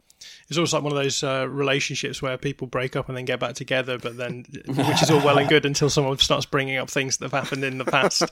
it's 0.48 0.58
almost 0.58 0.74
like 0.74 0.84
one 0.84 0.92
of 0.92 0.98
those 0.98 1.24
uh, 1.24 1.48
relationships 1.50 2.22
where 2.22 2.38
people 2.38 2.68
break 2.68 2.96
up 2.96 3.08
and 3.08 3.18
then 3.18 3.26
get 3.26 3.40
back 3.40 3.56
together, 3.56 3.98
but 3.98 4.18
then 4.18 4.46
which 4.68 5.02
is 5.02 5.10
all 5.10 5.24
well 5.24 5.38
and 5.38 5.50
good 5.50 5.66
until 5.66 5.90
someone 5.90 6.18
starts 6.18 6.46
bringing 6.46 6.78
up 6.78 6.90
things 6.90 7.18
that 7.18 7.32
have 7.32 7.44
happened 7.44 7.64
in 7.64 7.78
the 7.78 7.86
past. 7.86 8.24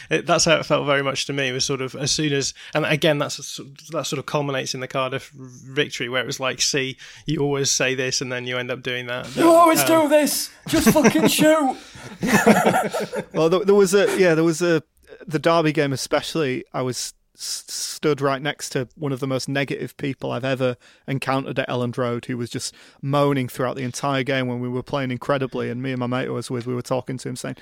it, 0.10 0.26
that's 0.26 0.44
how 0.44 0.56
it 0.56 0.66
felt 0.66 0.86
very 0.86 1.02
much 1.02 1.26
to 1.26 1.32
me. 1.32 1.48
It 1.48 1.52
was 1.52 1.64
sort 1.64 1.80
of 1.80 1.94
as 1.94 2.10
soon 2.10 2.32
as, 2.32 2.54
and 2.74 2.84
again, 2.84 3.18
that's 3.18 3.60
that 3.90 4.06
sort 4.06 4.18
of 4.18 4.26
culminates 4.26 4.74
in 4.74 4.80
the 4.80 4.88
Cardiff 4.88 5.30
victory, 5.30 6.08
where 6.08 6.22
it 6.22 6.26
was 6.26 6.40
like, 6.40 6.60
see, 6.60 6.96
you 7.26 7.40
always 7.40 7.70
say 7.70 7.94
this, 7.94 8.20
and 8.20 8.30
then 8.30 8.46
you 8.46 8.58
end 8.58 8.70
up 8.70 8.82
doing 8.82 9.06
that. 9.06 9.34
You 9.36 9.48
always 9.48 9.80
um, 9.80 9.86
do 9.86 10.08
this. 10.08 10.50
Just 10.68 10.90
fucking 10.90 11.28
shoot. 11.28 11.76
well, 13.32 13.48
there, 13.48 13.64
there 13.64 13.74
was 13.74 13.94
a 13.94 14.18
yeah, 14.18 14.34
there 14.34 14.44
was 14.44 14.62
a 14.62 14.82
the 15.26 15.38
Derby 15.38 15.72
game 15.72 15.92
especially. 15.92 16.64
I 16.72 16.82
was 16.82 17.14
stood 17.34 18.20
right 18.20 18.42
next 18.42 18.70
to 18.70 18.88
one 18.96 19.12
of 19.12 19.20
the 19.20 19.26
most 19.26 19.48
negative 19.48 19.96
people 19.96 20.32
I've 20.32 20.44
ever 20.44 20.76
encountered 21.06 21.58
at 21.58 21.68
Elland 21.68 21.96
Road, 21.96 22.26
who 22.26 22.36
was 22.36 22.50
just 22.50 22.74
moaning 23.00 23.48
throughout 23.48 23.76
the 23.76 23.82
entire 23.82 24.22
game 24.22 24.46
when 24.46 24.60
we 24.60 24.68
were 24.68 24.82
playing 24.82 25.10
incredibly. 25.10 25.70
And 25.70 25.82
me 25.82 25.92
and 25.92 26.00
my 26.00 26.06
mate 26.06 26.28
I 26.28 26.30
was 26.30 26.50
with, 26.50 26.66
we 26.66 26.74
were 26.74 26.82
talking 26.82 27.18
to 27.18 27.28
him 27.28 27.36
saying, 27.36 27.56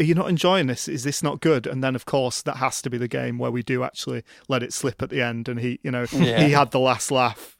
are 0.00 0.04
you 0.04 0.14
not 0.14 0.28
enjoying 0.28 0.68
this? 0.68 0.88
Is 0.88 1.04
this 1.04 1.22
not 1.22 1.40
good? 1.40 1.66
And 1.66 1.82
then, 1.82 1.96
of 1.96 2.06
course, 2.06 2.42
that 2.42 2.58
has 2.58 2.80
to 2.82 2.90
be 2.90 2.98
the 2.98 3.08
game 3.08 3.38
where 3.38 3.50
we 3.50 3.62
do 3.62 3.82
actually 3.82 4.22
let 4.48 4.62
it 4.62 4.72
slip 4.72 5.02
at 5.02 5.10
the 5.10 5.20
end, 5.20 5.48
and 5.48 5.58
he, 5.58 5.80
you 5.82 5.90
know, 5.90 6.06
yeah. 6.12 6.42
he 6.42 6.52
had 6.52 6.70
the 6.70 6.78
last 6.78 7.10
laugh. 7.10 7.57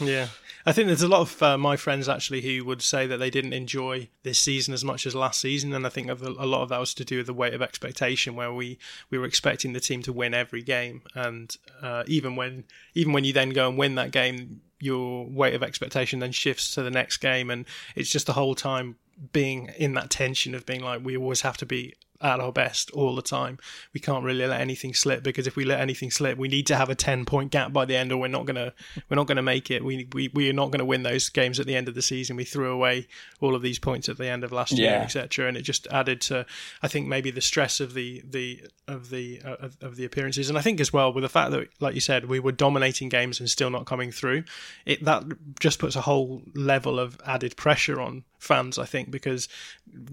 Yeah, 0.00 0.28
I 0.66 0.72
think 0.72 0.86
there's 0.86 1.02
a 1.02 1.08
lot 1.08 1.20
of 1.20 1.42
uh, 1.42 1.58
my 1.58 1.76
friends 1.76 2.08
actually 2.08 2.42
who 2.42 2.64
would 2.64 2.82
say 2.82 3.06
that 3.06 3.18
they 3.18 3.30
didn't 3.30 3.52
enjoy 3.52 4.08
this 4.22 4.38
season 4.38 4.74
as 4.74 4.84
much 4.84 5.06
as 5.06 5.14
last 5.14 5.40
season, 5.40 5.72
and 5.72 5.86
I 5.86 5.88
think 5.88 6.10
a 6.10 6.14
lot 6.14 6.62
of 6.62 6.68
that 6.68 6.80
was 6.80 6.94
to 6.94 7.04
do 7.04 7.18
with 7.18 7.26
the 7.26 7.34
weight 7.34 7.54
of 7.54 7.62
expectation, 7.62 8.34
where 8.34 8.52
we, 8.52 8.78
we 9.10 9.18
were 9.18 9.24
expecting 9.24 9.72
the 9.72 9.80
team 9.80 10.02
to 10.02 10.12
win 10.12 10.34
every 10.34 10.62
game, 10.62 11.02
and 11.14 11.54
uh, 11.82 12.04
even 12.06 12.36
when 12.36 12.64
even 12.94 13.12
when 13.12 13.24
you 13.24 13.32
then 13.32 13.50
go 13.50 13.68
and 13.68 13.78
win 13.78 13.94
that 13.94 14.10
game, 14.10 14.60
your 14.80 15.26
weight 15.26 15.54
of 15.54 15.62
expectation 15.62 16.18
then 16.18 16.32
shifts 16.32 16.74
to 16.74 16.82
the 16.82 16.90
next 16.90 17.18
game, 17.18 17.50
and 17.50 17.66
it's 17.94 18.10
just 18.10 18.26
the 18.26 18.34
whole 18.34 18.54
time 18.54 18.96
being 19.32 19.70
in 19.76 19.94
that 19.94 20.10
tension 20.10 20.54
of 20.54 20.64
being 20.64 20.80
like 20.80 21.04
we 21.04 21.16
always 21.16 21.40
have 21.40 21.56
to 21.56 21.66
be 21.66 21.94
at 22.20 22.40
our 22.40 22.52
best 22.52 22.90
all 22.90 23.14
the 23.14 23.22
time. 23.22 23.58
We 23.94 24.00
can't 24.00 24.24
really 24.24 24.46
let 24.46 24.60
anything 24.60 24.94
slip 24.94 25.22
because 25.22 25.46
if 25.46 25.56
we 25.56 25.64
let 25.64 25.80
anything 25.80 26.10
slip, 26.10 26.36
we 26.36 26.48
need 26.48 26.66
to 26.68 26.76
have 26.76 26.90
a 26.90 26.94
ten 26.94 27.24
point 27.24 27.52
gap 27.52 27.72
by 27.72 27.84
the 27.84 27.96
end, 27.96 28.12
or 28.12 28.16
we're 28.16 28.28
not 28.28 28.46
gonna 28.46 28.72
we're 29.08 29.16
not 29.16 29.26
gonna 29.26 29.42
make 29.42 29.70
it. 29.70 29.84
We 29.84 30.08
we 30.12 30.28
we 30.34 30.50
are 30.50 30.54
not 30.54 30.70
gonna 30.70 30.84
win 30.84 31.02
those 31.02 31.28
games 31.28 31.60
at 31.60 31.66
the 31.66 31.76
end 31.76 31.88
of 31.88 31.94
the 31.94 32.02
season. 32.02 32.36
We 32.36 32.44
threw 32.44 32.72
away 32.72 33.06
all 33.40 33.54
of 33.54 33.62
these 33.62 33.78
points 33.78 34.08
at 34.08 34.18
the 34.18 34.28
end 34.28 34.44
of 34.44 34.52
last 34.52 34.72
year, 34.72 35.00
etc. 35.02 35.48
And 35.48 35.56
it 35.56 35.62
just 35.62 35.86
added 35.88 36.20
to 36.22 36.46
I 36.82 36.88
think 36.88 37.06
maybe 37.06 37.30
the 37.30 37.40
stress 37.40 37.80
of 37.80 37.94
the 37.94 38.22
the 38.28 38.62
of 38.86 39.10
the 39.10 39.40
uh, 39.44 39.56
of, 39.60 39.76
of, 39.82 39.96
the 39.96 40.04
appearances, 40.04 40.48
and 40.48 40.58
I 40.58 40.62
think 40.62 40.80
as 40.80 40.92
well 40.92 41.12
with 41.12 41.22
the 41.22 41.28
fact 41.28 41.50
that 41.52 41.68
like 41.80 41.94
you 41.94 42.00
said 42.00 42.24
we 42.26 42.40
were 42.40 42.52
dominating 42.52 43.08
games 43.08 43.38
and 43.38 43.48
still 43.48 43.70
not 43.70 43.86
coming 43.86 44.10
through. 44.10 44.44
It 44.86 45.04
that 45.04 45.24
just 45.60 45.78
puts 45.78 45.94
a 45.94 46.00
whole 46.00 46.42
level 46.54 46.98
of 46.98 47.20
added 47.26 47.56
pressure 47.56 48.00
on 48.00 48.24
fans, 48.38 48.78
I 48.78 48.84
think, 48.84 49.10
because 49.10 49.48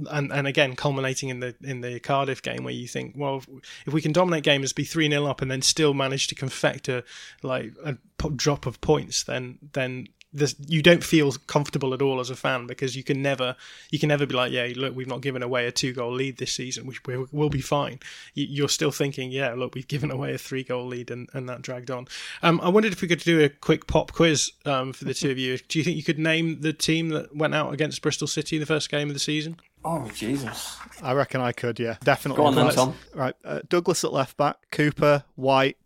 and 0.09 0.31
and 0.31 0.47
again 0.47 0.75
culminating 0.75 1.29
in 1.29 1.39
the 1.39 1.55
in 1.63 1.81
the 1.81 1.94
Cardiff 1.99 2.41
game 2.41 2.63
where 2.63 2.73
you 2.73 2.87
think, 2.87 3.13
well, 3.17 3.43
if 3.85 3.93
we 3.93 4.01
can 4.01 4.11
dominate 4.11 4.43
games, 4.43 4.73
be 4.73 4.83
three 4.83 5.09
0 5.09 5.25
up, 5.25 5.41
and 5.41 5.49
then 5.49 5.61
still 5.61 5.93
manage 5.93 6.27
to 6.27 6.35
confect 6.35 6.87
a 6.87 7.03
like 7.43 7.73
a 7.83 7.97
drop 8.35 8.65
of 8.65 8.81
points, 8.81 9.23
then 9.23 9.59
then 9.73 10.07
this, 10.35 10.53
you 10.67 10.81
don't 10.81 11.03
feel 11.03 11.31
comfortable 11.47 11.93
at 11.93 12.01
all 12.01 12.19
as 12.19 12.29
a 12.29 12.35
fan 12.35 12.67
because 12.67 12.95
you 12.95 13.03
can 13.03 13.21
never 13.21 13.55
you 13.89 13.97
can 13.97 14.09
never 14.09 14.25
be 14.25 14.35
like 14.35 14.51
yeah 14.51 14.67
look 14.75 14.93
we've 14.93 15.07
not 15.07 15.21
given 15.21 15.41
away 15.41 15.65
a 15.65 15.71
two 15.71 15.93
goal 15.93 16.11
lead 16.11 16.37
this 16.37 16.53
season 16.53 16.85
we, 16.85 16.95
we, 17.07 17.25
will 17.31 17.49
be 17.49 17.61
fine. 17.61 17.99
You, 18.33 18.65
are 18.65 18.69
still 18.69 18.91
thinking 18.91 19.31
yeah 19.31 19.53
look 19.53 19.73
we've 19.73 19.87
given 19.87 20.11
away 20.11 20.33
a 20.33 20.37
three 20.37 20.63
goal 20.63 20.85
lead 20.85 21.09
and, 21.09 21.29
and 21.33 21.47
that 21.47 21.61
dragged 21.61 21.89
on. 21.89 22.07
Um, 22.43 22.59
I 22.61 22.67
wondered 22.67 22.91
if 22.91 23.01
we 23.01 23.07
could 23.07 23.21
do 23.21 23.41
a 23.43 23.49
quick 23.49 23.87
pop 23.87 24.11
quiz 24.11 24.51
um, 24.65 24.91
for 24.91 25.05
the 25.05 25.13
two 25.13 25.31
of 25.31 25.37
you. 25.37 25.57
Do 25.57 25.79
you 25.79 25.85
think 25.85 25.95
you 25.95 26.03
could 26.03 26.19
name 26.19 26.59
the 26.59 26.73
team 26.73 27.09
that 27.09 27.33
went 27.35 27.55
out 27.55 27.73
against 27.73 28.01
Bristol 28.01 28.27
City 28.27 28.57
in 28.57 28.59
the 28.59 28.65
first 28.65 28.91
game 28.91 29.07
of 29.07 29.13
the 29.13 29.19
season 29.19 29.57
Oh 29.85 30.09
Jesus! 30.13 30.77
I 31.03 31.13
reckon 31.13 31.41
I 31.41 31.51
could. 31.51 31.79
Yeah, 31.79 31.97
definitely. 32.03 32.41
Go 32.41 32.47
on 32.47 32.55
then, 32.55 32.73
Tom. 32.73 32.95
Right, 33.13 33.35
uh, 33.45 33.61
Douglas 33.69 34.03
at 34.03 34.11
left 34.11 34.35
back, 34.35 34.57
Cooper, 34.71 35.23
White, 35.35 35.77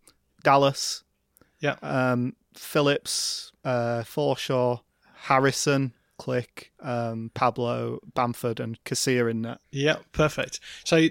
Dallas. 0.42 1.04
Yeah. 1.60 1.76
Um, 1.82 2.34
Phillips, 2.56 3.52
uh, 3.64 4.02
Forshaw, 4.02 4.80
Harrison, 5.14 5.92
Klich, 6.18 6.70
um, 6.80 7.30
Pablo, 7.34 8.00
Bamford, 8.14 8.58
and 8.60 8.82
Casilla 8.84 9.30
in 9.30 9.42
that. 9.42 9.60
Yeah, 9.70 9.96
perfect. 10.12 10.60
So 10.84 11.08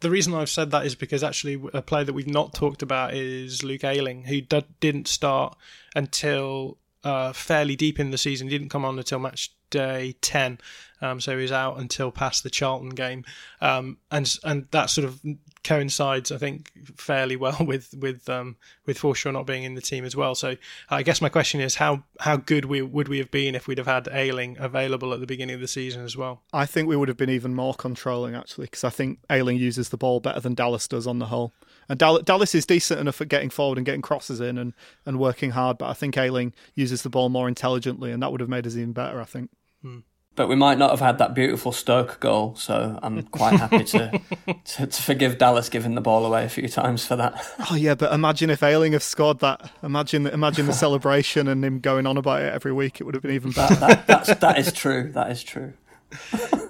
the 0.00 0.10
reason 0.10 0.34
I've 0.34 0.48
said 0.50 0.70
that 0.70 0.86
is 0.86 0.94
because 0.94 1.22
actually 1.22 1.60
a 1.74 1.82
player 1.82 2.04
that 2.04 2.12
we've 2.14 2.26
not 2.26 2.54
talked 2.54 2.82
about 2.82 3.14
is 3.14 3.62
Luke 3.62 3.84
Ayling, 3.84 4.24
who 4.24 4.40
d- 4.40 4.64
didn't 4.80 5.08
start 5.08 5.56
until 5.94 6.78
uh, 7.04 7.32
fairly 7.32 7.76
deep 7.76 7.98
in 7.98 8.10
the 8.10 8.18
season. 8.18 8.48
He 8.48 8.56
didn't 8.56 8.70
come 8.70 8.84
on 8.84 8.98
until 8.98 9.18
match 9.18 9.52
day 9.70 10.16
10 10.20 10.58
um, 11.02 11.20
so 11.20 11.36
he 11.36 11.42
was 11.42 11.52
out 11.52 11.78
until 11.78 12.10
past 12.10 12.42
the 12.42 12.50
Charlton 12.50 12.90
game. 12.90 13.24
Um, 13.60 13.98
and 14.10 14.36
and 14.44 14.66
that 14.70 14.90
sort 14.90 15.06
of 15.06 15.20
coincides 15.62 16.32
I 16.32 16.38
think 16.38 16.70
fairly 16.96 17.36
well 17.36 17.56
with 17.64 17.94
with 17.98 18.28
um, 18.28 18.56
with 18.86 18.98
Forshaw 18.98 19.32
not 19.32 19.46
being 19.46 19.64
in 19.64 19.74
the 19.74 19.80
team 19.80 20.04
as 20.04 20.14
well. 20.14 20.34
So 20.34 20.56
I 20.88 21.02
guess 21.02 21.20
my 21.20 21.28
question 21.28 21.60
is 21.60 21.76
how 21.76 22.04
how 22.20 22.36
good 22.36 22.66
we 22.66 22.82
would 22.82 23.08
we 23.08 23.18
have 23.18 23.30
been 23.30 23.54
if 23.54 23.66
we'd 23.66 23.78
have 23.78 23.86
had 23.86 24.08
Ayling 24.12 24.56
available 24.58 25.12
at 25.12 25.20
the 25.20 25.26
beginning 25.26 25.54
of 25.54 25.60
the 25.60 25.68
season 25.68 26.04
as 26.04 26.16
well? 26.16 26.42
I 26.52 26.66
think 26.66 26.88
we 26.88 26.96
would 26.96 27.08
have 27.08 27.16
been 27.16 27.30
even 27.30 27.54
more 27.54 27.74
controlling 27.74 28.34
actually 28.34 28.66
because 28.66 28.84
I 28.84 28.90
think 28.90 29.20
Ayling 29.30 29.56
uses 29.56 29.88
the 29.88 29.96
ball 29.96 30.20
better 30.20 30.40
than 30.40 30.54
Dallas 30.54 30.86
does 30.86 31.06
on 31.06 31.18
the 31.18 31.26
whole 31.26 31.52
and 31.90 31.98
Dallas 31.98 32.54
is 32.54 32.64
decent 32.64 33.00
enough 33.00 33.20
at 33.20 33.28
getting 33.28 33.50
forward 33.50 33.76
and 33.76 33.84
getting 33.84 34.00
crosses 34.00 34.40
in 34.40 34.58
and, 34.58 34.74
and 35.04 35.18
working 35.18 35.50
hard, 35.50 35.76
but 35.76 35.90
I 35.90 35.92
think 35.92 36.16
Ayling 36.16 36.54
uses 36.76 37.02
the 37.02 37.10
ball 37.10 37.30
more 37.30 37.48
intelligently, 37.48 38.12
and 38.12 38.22
that 38.22 38.30
would 38.30 38.40
have 38.40 38.48
made 38.48 38.64
us 38.64 38.76
even 38.76 38.92
better, 38.92 39.20
I 39.20 39.24
think. 39.24 39.50
Hmm. 39.82 39.98
But 40.36 40.46
we 40.46 40.54
might 40.54 40.78
not 40.78 40.90
have 40.90 41.00
had 41.00 41.18
that 41.18 41.34
beautiful 41.34 41.72
Stoke 41.72 42.20
goal, 42.20 42.54
so 42.54 42.96
I'm 43.02 43.20
quite 43.32 43.54
happy 43.58 43.82
to, 43.82 44.20
to, 44.64 44.86
to 44.86 45.02
forgive 45.02 45.38
Dallas 45.38 45.68
giving 45.68 45.96
the 45.96 46.00
ball 46.00 46.24
away 46.24 46.44
a 46.44 46.48
few 46.48 46.68
times 46.68 47.04
for 47.04 47.16
that. 47.16 47.44
Oh 47.72 47.74
yeah, 47.74 47.96
but 47.96 48.12
imagine 48.12 48.50
if 48.50 48.62
Ayling 48.62 48.92
have 48.92 49.02
scored 49.02 49.40
that. 49.40 49.72
Imagine 49.82 50.28
imagine 50.28 50.66
the 50.66 50.72
celebration 50.86 51.48
and 51.48 51.64
him 51.64 51.80
going 51.80 52.06
on 52.06 52.16
about 52.16 52.42
it 52.42 52.54
every 52.54 52.72
week. 52.72 53.00
It 53.00 53.04
would 53.04 53.16
have 53.16 53.22
been 53.22 53.32
even 53.32 53.50
better. 53.50 53.74
That, 53.74 54.06
that, 54.06 54.26
that's, 54.26 54.40
that 54.40 54.58
is 54.58 54.72
true. 54.72 55.10
That 55.12 55.32
is 55.32 55.42
true. 55.42 55.72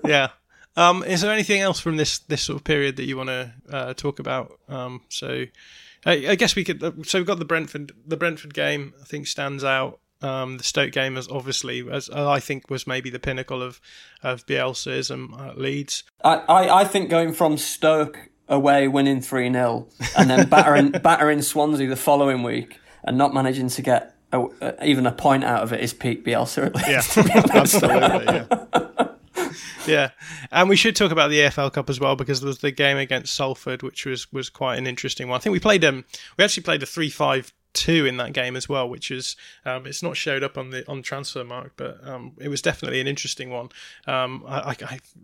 yeah. 0.04 0.30
Um, 0.76 1.02
is 1.02 1.20
there 1.20 1.32
anything 1.32 1.60
else 1.60 1.80
from 1.80 1.96
this 1.96 2.18
this 2.20 2.42
sort 2.42 2.56
of 2.56 2.64
period 2.64 2.96
that 2.96 3.04
you 3.04 3.16
want 3.16 3.28
to 3.28 3.52
uh, 3.70 3.94
talk 3.94 4.18
about? 4.18 4.58
Um, 4.68 5.02
so, 5.08 5.44
I, 6.06 6.12
I, 6.28 6.34
guess 6.36 6.54
we 6.54 6.64
could. 6.64 6.82
Uh, 6.82 6.92
so 7.02 7.18
we've 7.18 7.26
got 7.26 7.38
the 7.38 7.44
Brentford 7.44 7.92
the 8.06 8.16
Brentford 8.16 8.54
game. 8.54 8.94
I 9.00 9.04
think 9.04 9.26
stands 9.26 9.64
out. 9.64 10.00
Um, 10.22 10.58
the 10.58 10.64
Stoke 10.64 10.92
game 10.92 11.16
is 11.16 11.28
obviously, 11.28 11.88
as 11.90 12.10
I 12.10 12.40
think, 12.40 12.68
was 12.68 12.86
maybe 12.86 13.10
the 13.10 13.18
pinnacle 13.18 13.62
of 13.62 13.80
of 14.22 14.46
Bielsa's 14.46 15.10
and 15.10 15.34
uh, 15.34 15.54
Leeds. 15.56 16.04
I, 16.22 16.34
I, 16.36 16.80
I 16.80 16.84
think 16.84 17.10
going 17.10 17.32
from 17.32 17.56
Stoke 17.56 18.30
away 18.48 18.88
winning 18.88 19.20
three 19.20 19.50
0 19.50 19.88
and 20.16 20.28
then 20.28 20.48
battering 20.48 20.90
battering 21.02 21.40
Swansea 21.40 21.88
the 21.88 21.96
following 21.96 22.42
week 22.42 22.78
and 23.04 23.16
not 23.16 23.32
managing 23.32 23.68
to 23.68 23.82
get 23.82 24.14
a, 24.32 24.84
even 24.84 25.06
a 25.06 25.12
point 25.12 25.44
out 25.44 25.62
of 25.62 25.72
it 25.72 25.80
is 25.80 25.94
peak 25.94 26.24
Bielsa 26.24 26.66
at 26.66 26.74
least. 26.74 27.16
Yeah, 27.16 27.42
absolutely. 27.54 28.24
Yeah. 28.26 28.86
yeah, 29.90 30.10
and 30.50 30.68
we 30.68 30.76
should 30.76 30.96
talk 30.96 31.12
about 31.12 31.28
the 31.28 31.40
EFL 31.40 31.72
Cup 31.72 31.90
as 31.90 32.00
well 32.00 32.16
because 32.16 32.40
there 32.40 32.48
was 32.48 32.58
the 32.58 32.70
game 32.70 32.96
against 32.96 33.34
Salford, 33.34 33.82
which 33.82 34.06
was 34.06 34.32
was 34.32 34.48
quite 34.48 34.78
an 34.78 34.86
interesting 34.86 35.28
one. 35.28 35.36
I 35.36 35.40
think 35.40 35.52
we 35.52 35.60
played 35.60 35.84
um 35.84 36.04
we 36.36 36.44
actually 36.44 36.62
played 36.62 36.82
a 36.82 36.86
three 36.86 37.10
five 37.10 37.52
two 37.72 38.06
in 38.06 38.16
that 38.16 38.32
game 38.32 38.56
as 38.56 38.68
well, 38.68 38.88
which 38.88 39.10
is 39.10 39.36
um, 39.64 39.86
it's 39.86 40.02
not 40.02 40.16
showed 40.16 40.42
up 40.42 40.58
on 40.58 40.70
the 40.70 40.88
on 40.88 41.02
Transfermarkt, 41.02 41.72
but 41.76 42.06
um, 42.06 42.32
it 42.40 42.48
was 42.48 42.62
definitely 42.62 43.00
an 43.00 43.06
interesting 43.06 43.50
one. 43.50 43.68
Um, 44.06 44.44
I, 44.46 44.76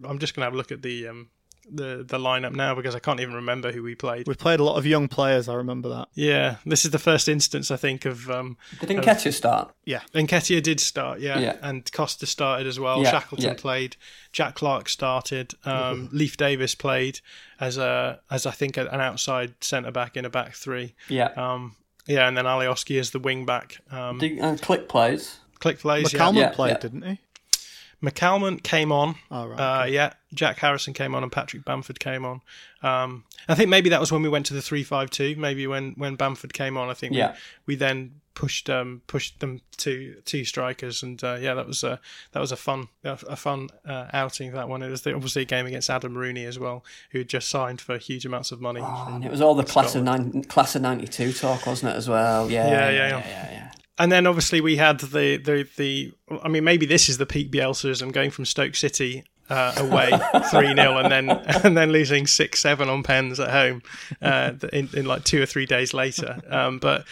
am 0.04 0.18
just 0.18 0.34
gonna 0.34 0.46
have 0.46 0.54
a 0.54 0.56
look 0.56 0.72
at 0.72 0.82
the 0.82 1.08
um, 1.08 1.28
the 1.70 2.04
the 2.06 2.18
lineup 2.18 2.54
now 2.54 2.74
because 2.74 2.94
I 2.94 2.98
can't 2.98 3.20
even 3.20 3.34
remember 3.34 3.72
who 3.72 3.82
we 3.82 3.94
played. 3.94 4.26
We 4.26 4.34
played 4.34 4.60
a 4.60 4.64
lot 4.64 4.76
of 4.76 4.86
young 4.86 5.08
players. 5.08 5.48
I 5.48 5.54
remember 5.54 5.88
that. 5.88 6.08
Yeah, 6.14 6.56
this 6.64 6.84
is 6.84 6.90
the 6.90 6.98
first 6.98 7.28
instance 7.28 7.70
I 7.70 7.76
think 7.76 8.04
of. 8.04 8.30
Um, 8.30 8.56
did 8.80 8.90
Nketiah 8.90 9.32
start? 9.32 9.74
Yeah, 9.84 10.00
Nketiah 10.14 10.62
did 10.62 10.80
start. 10.80 11.20
Yeah, 11.20 11.38
yeah. 11.38 11.56
and 11.62 11.90
Costa 11.92 12.26
started 12.26 12.66
as 12.66 12.78
well. 12.78 13.02
Yeah, 13.02 13.10
Shackleton 13.10 13.50
yeah. 13.50 13.54
played. 13.54 13.96
Jack 14.32 14.54
Clarke 14.54 14.88
started. 14.88 15.54
Um, 15.64 16.06
mm-hmm. 16.06 16.16
Leif 16.16 16.36
Davis 16.36 16.74
played 16.74 17.20
as 17.60 17.78
a 17.78 18.20
as 18.30 18.46
I 18.46 18.52
think 18.52 18.76
an 18.76 18.88
outside 18.88 19.54
centre 19.60 19.90
back 19.90 20.16
in 20.16 20.24
a 20.24 20.30
back 20.30 20.54
three. 20.54 20.94
Yeah. 21.08 21.30
Um, 21.36 21.76
yeah, 22.06 22.28
and 22.28 22.36
then 22.36 22.44
Alioski 22.44 23.00
is 23.00 23.10
the 23.10 23.18
wing 23.18 23.44
back. 23.44 23.78
Um, 23.90 24.18
did, 24.18 24.38
uh, 24.38 24.54
Klich 24.54 24.88
plays. 24.88 25.40
Klich 25.60 25.80
plays. 25.80 26.12
McCalmont 26.12 26.36
yeah. 26.36 26.50
played, 26.50 26.78
didn't 26.78 27.02
he? 27.02 27.18
McCalmont 28.02 28.62
came 28.62 28.92
on. 28.92 29.16
Oh, 29.30 29.46
right, 29.46 29.58
uh, 29.58 29.84
yeah, 29.84 30.12
Jack 30.34 30.58
Harrison 30.58 30.92
came 30.92 31.14
on 31.14 31.22
and 31.22 31.32
Patrick 31.32 31.64
Bamford 31.64 31.98
came 31.98 32.24
on. 32.24 32.40
Um, 32.82 33.24
I 33.48 33.54
think 33.54 33.70
maybe 33.70 33.90
that 33.90 34.00
was 34.00 34.12
when 34.12 34.22
we 34.22 34.28
went 34.28 34.46
to 34.46 34.54
the 34.54 34.62
three-five-two. 34.62 35.36
Maybe 35.36 35.66
when, 35.66 35.92
when 35.92 36.16
Bamford 36.16 36.52
came 36.52 36.76
on, 36.76 36.88
I 36.88 36.94
think 36.94 37.14
yeah. 37.14 37.32
we, 37.66 37.74
we 37.74 37.76
then 37.76 38.20
pushed 38.34 38.68
um, 38.68 39.02
pushed 39.06 39.40
them 39.40 39.62
to 39.78 40.14
two 40.24 40.44
strikers, 40.44 41.02
and 41.02 41.22
uh, 41.24 41.38
yeah, 41.40 41.54
that 41.54 41.66
was 41.66 41.82
a 41.82 41.98
that 42.32 42.40
was 42.40 42.52
a 42.52 42.56
fun 42.56 42.88
a 43.02 43.36
fun 43.36 43.70
uh, 43.84 44.06
outing. 44.12 44.52
That 44.52 44.68
one. 44.68 44.82
It 44.82 44.90
was 44.90 45.02
the, 45.02 45.14
obviously 45.14 45.42
a 45.42 45.46
game 45.46 45.66
against 45.66 45.90
Adam 45.90 46.16
Rooney 46.16 46.44
as 46.44 46.58
well, 46.58 46.84
who 47.10 47.18
had 47.18 47.28
just 47.28 47.48
signed 47.48 47.80
for 47.80 47.98
huge 47.98 48.24
amounts 48.24 48.52
of 48.52 48.60
money. 48.60 48.80
Oh, 48.82 49.08
and 49.10 49.24
it 49.24 49.30
was 49.30 49.40
all 49.40 49.56
the 49.56 49.64
class 49.64 49.96
of 49.96 50.04
nine, 50.04 50.44
class 50.44 50.76
of 50.76 50.82
'92 50.82 51.32
talk, 51.32 51.66
wasn't 51.66 51.92
it? 51.92 51.96
As 51.96 52.08
well. 52.08 52.48
Yeah, 52.48 52.68
yeah, 52.68 52.90
yeah. 52.90 53.08
yeah, 53.08 53.26
yeah, 53.26 53.50
yeah 53.50 53.72
and 53.98 54.12
then 54.12 54.26
obviously 54.26 54.60
we 54.60 54.76
had 54.76 55.00
the 55.00 55.36
the 55.36 55.68
the. 55.76 56.12
I 56.42 56.48
mean, 56.48 56.64
maybe 56.64 56.86
this 56.86 57.08
is 57.08 57.18
the 57.18 57.26
peak 57.26 57.50
Bielsaism 57.50 58.12
going 58.12 58.30
from 58.30 58.44
Stoke 58.44 58.74
City 58.74 59.24
uh, 59.48 59.74
away 59.76 60.10
three 60.50 60.74
0 60.74 60.98
and 60.98 61.12
then 61.12 61.30
and 61.30 61.76
then 61.76 61.92
losing 61.92 62.26
six 62.26 62.60
seven 62.60 62.88
on 62.88 63.02
pens 63.02 63.38
at 63.40 63.50
home 63.50 63.82
uh, 64.22 64.52
in, 64.72 64.88
in 64.92 65.06
like 65.06 65.24
two 65.24 65.42
or 65.42 65.46
three 65.46 65.66
days 65.66 65.94
later. 65.94 66.40
Um, 66.48 66.78
but 66.78 67.04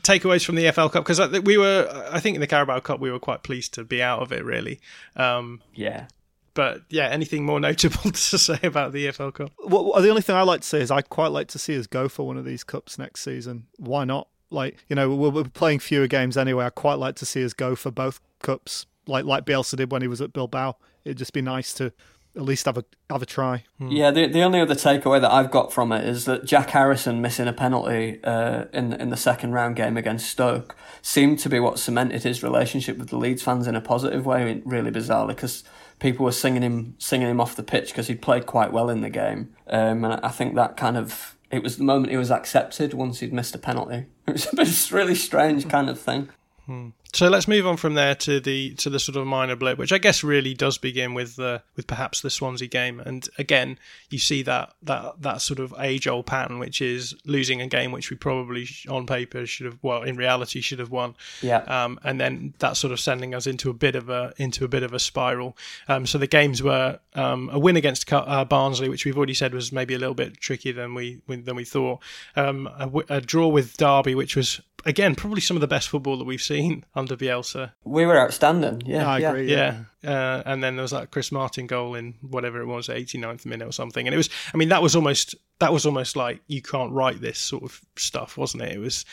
takeaways 0.00 0.44
from 0.44 0.54
the 0.54 0.70
FL 0.70 0.88
Cup 0.88 1.04
because 1.04 1.20
we 1.42 1.58
were, 1.58 2.08
I 2.10 2.20
think 2.20 2.34
in 2.34 2.40
the 2.40 2.46
Carabao 2.46 2.80
Cup 2.80 3.00
we 3.00 3.10
were 3.10 3.18
quite 3.18 3.42
pleased 3.42 3.74
to 3.74 3.84
be 3.84 4.02
out 4.02 4.20
of 4.20 4.32
it. 4.32 4.44
Really, 4.44 4.80
um, 5.16 5.60
yeah. 5.74 6.06
But 6.54 6.82
yeah, 6.90 7.06
anything 7.06 7.46
more 7.46 7.60
notable 7.60 8.02
to 8.10 8.38
say 8.38 8.58
about 8.62 8.92
the 8.92 9.06
EFL 9.06 9.32
Cup? 9.32 9.52
Well, 9.64 9.92
the 10.02 10.10
only 10.10 10.20
thing 10.20 10.36
I 10.36 10.42
like 10.42 10.60
to 10.60 10.66
say 10.66 10.80
is 10.82 10.90
I'd 10.90 11.08
quite 11.08 11.28
like 11.28 11.48
to 11.48 11.58
see 11.58 11.78
us 11.78 11.86
go 11.86 12.08
for 12.08 12.26
one 12.26 12.36
of 12.36 12.44
these 12.44 12.62
cups 12.62 12.98
next 12.98 13.22
season. 13.22 13.66
Why 13.78 14.04
not? 14.04 14.28
Like 14.52 14.84
you 14.88 14.96
know, 14.96 15.14
we're, 15.14 15.44
playing 15.44 15.80
fewer 15.80 16.06
games 16.06 16.36
anyway. 16.36 16.64
I'd 16.66 16.74
quite 16.74 16.98
like 16.98 17.16
to 17.16 17.26
see 17.26 17.44
us 17.44 17.52
go 17.52 17.74
for 17.74 17.90
both 17.90 18.20
cups, 18.40 18.86
like 19.06 19.24
like 19.24 19.44
Bielsa 19.44 19.76
did 19.76 19.90
when 19.90 20.02
he 20.02 20.08
was 20.08 20.20
at 20.20 20.32
Bilbao. 20.32 20.76
It'd 21.04 21.18
just 21.18 21.32
be 21.32 21.42
nice 21.42 21.72
to 21.74 21.92
at 22.34 22.42
least 22.42 22.66
have 22.66 22.78
a 22.78 22.84
have 23.10 23.22
a 23.22 23.26
try. 23.26 23.64
Hmm. 23.78 23.88
Yeah, 23.90 24.10
the 24.10 24.26
the 24.26 24.42
only 24.42 24.60
other 24.60 24.74
takeaway 24.74 25.20
that 25.20 25.30
I've 25.30 25.50
got 25.50 25.72
from 25.72 25.92
it 25.92 26.06
is 26.06 26.24
that 26.24 26.44
Jack 26.44 26.70
Harrison 26.70 27.20
missing 27.20 27.48
a 27.48 27.52
penalty 27.52 28.20
uh, 28.24 28.64
in 28.72 28.92
in 28.94 29.10
the 29.10 29.16
second 29.16 29.52
round 29.52 29.76
game 29.76 29.96
against 29.96 30.30
Stoke 30.30 30.76
seemed 31.02 31.38
to 31.40 31.48
be 31.48 31.60
what 31.60 31.78
cemented 31.78 32.22
his 32.22 32.42
relationship 32.42 32.96
with 32.96 33.08
the 33.08 33.18
Leeds 33.18 33.42
fans 33.42 33.66
in 33.66 33.76
a 33.76 33.80
positive 33.80 34.24
way. 34.24 34.62
Really 34.64 34.90
bizarrely, 34.90 35.28
because 35.28 35.64
people 35.98 36.24
were 36.24 36.32
singing 36.32 36.62
him 36.62 36.94
singing 36.98 37.28
him 37.28 37.40
off 37.40 37.56
the 37.56 37.62
pitch 37.62 37.88
because 37.88 38.06
he'd 38.06 38.22
played 38.22 38.46
quite 38.46 38.72
well 38.72 38.88
in 38.88 39.02
the 39.02 39.10
game, 39.10 39.54
um, 39.68 40.04
and 40.04 40.14
I 40.24 40.28
think 40.28 40.54
that 40.54 40.76
kind 40.76 40.96
of 40.96 41.36
it 41.52 41.62
was 41.62 41.76
the 41.76 41.84
moment 41.84 42.10
he 42.10 42.16
was 42.16 42.30
accepted 42.30 42.94
once 42.94 43.20
he'd 43.20 43.32
missed 43.32 43.54
a 43.54 43.58
penalty. 43.58 44.06
It 44.26 44.56
was 44.56 44.90
a 44.90 44.94
really 44.94 45.14
strange 45.14 45.68
kind 45.68 45.90
of 45.90 46.00
thing. 46.00 46.30
Hmm. 46.66 46.90
So 47.14 47.28
let's 47.28 47.46
move 47.46 47.66
on 47.66 47.76
from 47.76 47.92
there 47.92 48.14
to 48.14 48.40
the 48.40 48.74
to 48.76 48.88
the 48.88 48.98
sort 48.98 49.16
of 49.16 49.26
minor 49.26 49.54
blip, 49.54 49.76
which 49.76 49.92
I 49.92 49.98
guess 49.98 50.24
really 50.24 50.54
does 50.54 50.78
begin 50.78 51.12
with 51.12 51.36
the 51.36 51.62
with 51.76 51.86
perhaps 51.86 52.22
the 52.22 52.30
Swansea 52.30 52.68
game. 52.68 53.00
And 53.00 53.28
again, 53.36 53.78
you 54.08 54.18
see 54.18 54.42
that 54.42 54.72
that 54.82 55.20
that 55.20 55.42
sort 55.42 55.60
of 55.60 55.74
age 55.78 56.06
old 56.06 56.24
pattern, 56.24 56.58
which 56.58 56.80
is 56.80 57.14
losing 57.26 57.60
a 57.60 57.66
game 57.66 57.92
which 57.92 58.08
we 58.08 58.16
probably 58.16 58.66
on 58.88 59.06
paper 59.06 59.44
should 59.44 59.66
have, 59.66 59.78
well, 59.82 60.02
in 60.02 60.16
reality 60.16 60.62
should 60.62 60.78
have 60.78 60.90
won. 60.90 61.14
Yeah. 61.42 61.58
Um, 61.58 62.00
and 62.02 62.18
then 62.18 62.54
that 62.60 62.78
sort 62.78 62.94
of 62.94 63.00
sending 63.00 63.34
us 63.34 63.46
into 63.46 63.68
a 63.68 63.74
bit 63.74 63.94
of 63.94 64.08
a 64.08 64.32
into 64.38 64.64
a 64.64 64.68
bit 64.68 64.82
of 64.82 64.94
a 64.94 64.98
spiral. 64.98 65.54
Um, 65.88 66.06
so 66.06 66.16
the 66.16 66.26
games 66.26 66.62
were 66.62 66.98
um, 67.14 67.50
a 67.52 67.58
win 67.58 67.76
against 67.76 68.10
uh, 68.10 68.44
Barnsley, 68.46 68.88
which 68.88 69.04
we've 69.04 69.18
already 69.18 69.34
said 69.34 69.52
was 69.52 69.70
maybe 69.70 69.92
a 69.92 69.98
little 69.98 70.14
bit 70.14 70.40
trickier 70.40 70.72
than 70.72 70.94
we 70.94 71.20
than 71.28 71.56
we 71.56 71.64
thought. 71.66 72.02
Um, 72.36 72.66
a, 72.78 73.16
a 73.16 73.20
draw 73.20 73.48
with 73.48 73.76
Derby, 73.76 74.14
which 74.14 74.34
was 74.34 74.62
again, 74.84 75.14
probably 75.14 75.40
some 75.40 75.56
of 75.56 75.60
the 75.60 75.68
best 75.68 75.88
football 75.88 76.16
that 76.18 76.24
we've 76.24 76.42
seen 76.42 76.84
under 76.94 77.16
Bielsa. 77.16 77.72
We 77.84 78.06
were 78.06 78.18
outstanding. 78.18 78.82
Yeah, 78.86 79.08
I 79.08 79.20
agree. 79.20 79.50
Yeah. 79.50 79.84
yeah. 80.02 80.10
Uh, 80.10 80.42
and 80.46 80.62
then 80.62 80.76
there 80.76 80.82
was 80.82 80.90
that 80.90 81.10
Chris 81.10 81.30
Martin 81.32 81.66
goal 81.66 81.94
in 81.94 82.14
whatever 82.20 82.60
it 82.60 82.66
was, 82.66 82.88
89th 82.88 83.46
minute 83.46 83.66
or 83.68 83.72
something. 83.72 84.06
And 84.06 84.14
it 84.14 84.16
was, 84.16 84.30
I 84.52 84.56
mean, 84.56 84.68
that 84.70 84.82
was 84.82 84.96
almost, 84.96 85.34
that 85.60 85.72
was 85.72 85.86
almost 85.86 86.16
like 86.16 86.40
you 86.46 86.62
can't 86.62 86.92
write 86.92 87.20
this 87.20 87.38
sort 87.38 87.62
of 87.62 87.80
stuff, 87.96 88.36
wasn't 88.36 88.64
it? 88.64 88.72
It 88.72 88.80
was, 88.80 89.04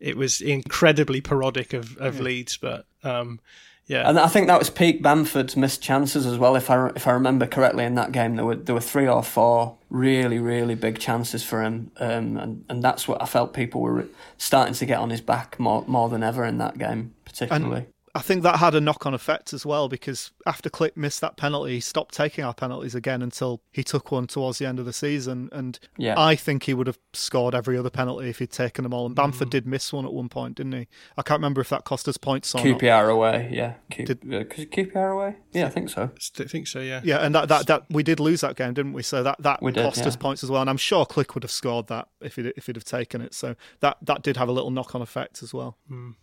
it 0.00 0.16
was 0.16 0.40
incredibly 0.40 1.20
parodic 1.20 1.72
of, 1.72 1.96
of 1.98 2.16
yeah. 2.16 2.22
Leeds, 2.22 2.56
but, 2.56 2.86
um, 3.02 3.40
yeah, 3.86 4.08
and 4.08 4.18
I 4.18 4.28
think 4.28 4.46
that 4.46 4.58
was 4.58 4.70
peak 4.70 5.02
Bamford's 5.02 5.56
missed 5.56 5.82
chances 5.82 6.24
as 6.24 6.38
well. 6.38 6.56
If 6.56 6.70
I 6.70 6.88
if 6.96 7.06
I 7.06 7.12
remember 7.12 7.46
correctly, 7.46 7.84
in 7.84 7.94
that 7.96 8.12
game 8.12 8.36
there 8.36 8.44
were 8.44 8.56
there 8.56 8.74
were 8.74 8.80
three 8.80 9.06
or 9.06 9.22
four 9.22 9.76
really 9.90 10.38
really 10.38 10.74
big 10.74 10.98
chances 10.98 11.42
for 11.42 11.62
him, 11.62 11.90
um, 11.98 12.36
and 12.38 12.64
and 12.68 12.82
that's 12.82 13.06
what 13.06 13.20
I 13.20 13.26
felt 13.26 13.52
people 13.52 13.82
were 13.82 14.06
starting 14.38 14.74
to 14.74 14.86
get 14.86 14.98
on 14.98 15.10
his 15.10 15.20
back 15.20 15.60
more 15.60 15.84
more 15.86 16.08
than 16.08 16.22
ever 16.22 16.44
in 16.44 16.58
that 16.58 16.78
game, 16.78 17.14
particularly. 17.24 17.76
And 17.76 17.86
I 18.16 18.20
think 18.20 18.44
that 18.44 18.60
had 18.60 18.76
a 18.76 18.80
knock 18.80 19.06
on 19.06 19.14
effect 19.14 19.52
as 19.52 19.66
well 19.66 19.88
because 19.88 20.30
after 20.46 20.70
Klich 20.70 20.96
missed 20.96 21.20
that 21.20 21.36
penalty, 21.36 21.74
he 21.74 21.80
stopped 21.80 22.14
taking 22.14 22.44
our 22.44 22.54
penalties 22.54 22.94
again 22.94 23.22
until 23.22 23.60
he 23.72 23.82
took 23.82 24.12
one 24.12 24.28
towards 24.28 24.58
the 24.58 24.66
end 24.66 24.78
of 24.78 24.86
the 24.86 24.92
season. 24.92 25.48
And 25.50 25.80
yeah. 25.98 26.14
I 26.16 26.36
think 26.36 26.62
he 26.62 26.74
would 26.74 26.86
have 26.86 26.98
scored 27.12 27.56
every 27.56 27.76
other 27.76 27.90
penalty 27.90 28.28
if 28.28 28.38
he'd 28.38 28.52
taken 28.52 28.84
them 28.84 28.94
all. 28.94 29.06
And 29.06 29.16
Bamford 29.16 29.48
mm. 29.48 29.50
did 29.50 29.66
miss 29.66 29.92
one 29.92 30.04
at 30.04 30.12
one 30.12 30.28
point, 30.28 30.56
didn't 30.56 30.72
he? 30.72 30.86
I 31.18 31.22
can't 31.22 31.38
remember 31.38 31.60
if 31.60 31.70
that 31.70 31.84
cost 31.84 32.06
us 32.06 32.16
points 32.16 32.54
or 32.54 32.58
QPR 32.58 32.82
not. 32.82 33.08
away, 33.08 33.48
yeah. 33.50 33.74
Q- 33.90 34.06
did, 34.06 34.18
uh, 34.22 34.44
QPR 34.44 35.12
away? 35.12 35.36
Yeah, 35.52 35.66
I 35.66 35.70
think 35.70 35.90
so. 35.90 36.10
I 36.38 36.44
think 36.44 36.68
so, 36.68 36.78
yeah. 36.78 37.00
Yeah, 37.02 37.18
and 37.18 37.34
that, 37.34 37.48
that, 37.48 37.66
that 37.66 37.86
we 37.90 38.04
did 38.04 38.20
lose 38.20 38.42
that 38.42 38.54
game, 38.54 38.74
didn't 38.74 38.92
we? 38.92 39.02
So 39.02 39.24
that, 39.24 39.42
that 39.42 39.60
did, 39.60 39.74
cost 39.74 39.98
yeah. 39.98 40.06
us 40.06 40.14
points 40.14 40.44
as 40.44 40.50
well. 40.52 40.60
And 40.60 40.70
I'm 40.70 40.76
sure 40.76 41.04
Klich 41.04 41.34
would 41.34 41.42
have 41.42 41.50
scored 41.50 41.88
that 41.88 42.06
if 42.20 42.36
he'd, 42.36 42.52
if 42.56 42.66
he'd 42.66 42.76
have 42.76 42.84
taken 42.84 43.20
it. 43.20 43.34
So 43.34 43.56
that, 43.80 43.96
that 44.02 44.22
did 44.22 44.36
have 44.36 44.48
a 44.48 44.52
little 44.52 44.70
knock 44.70 44.94
on 44.94 45.02
effect 45.02 45.42
as 45.42 45.52
well. 45.52 45.78
Mm. 45.90 46.14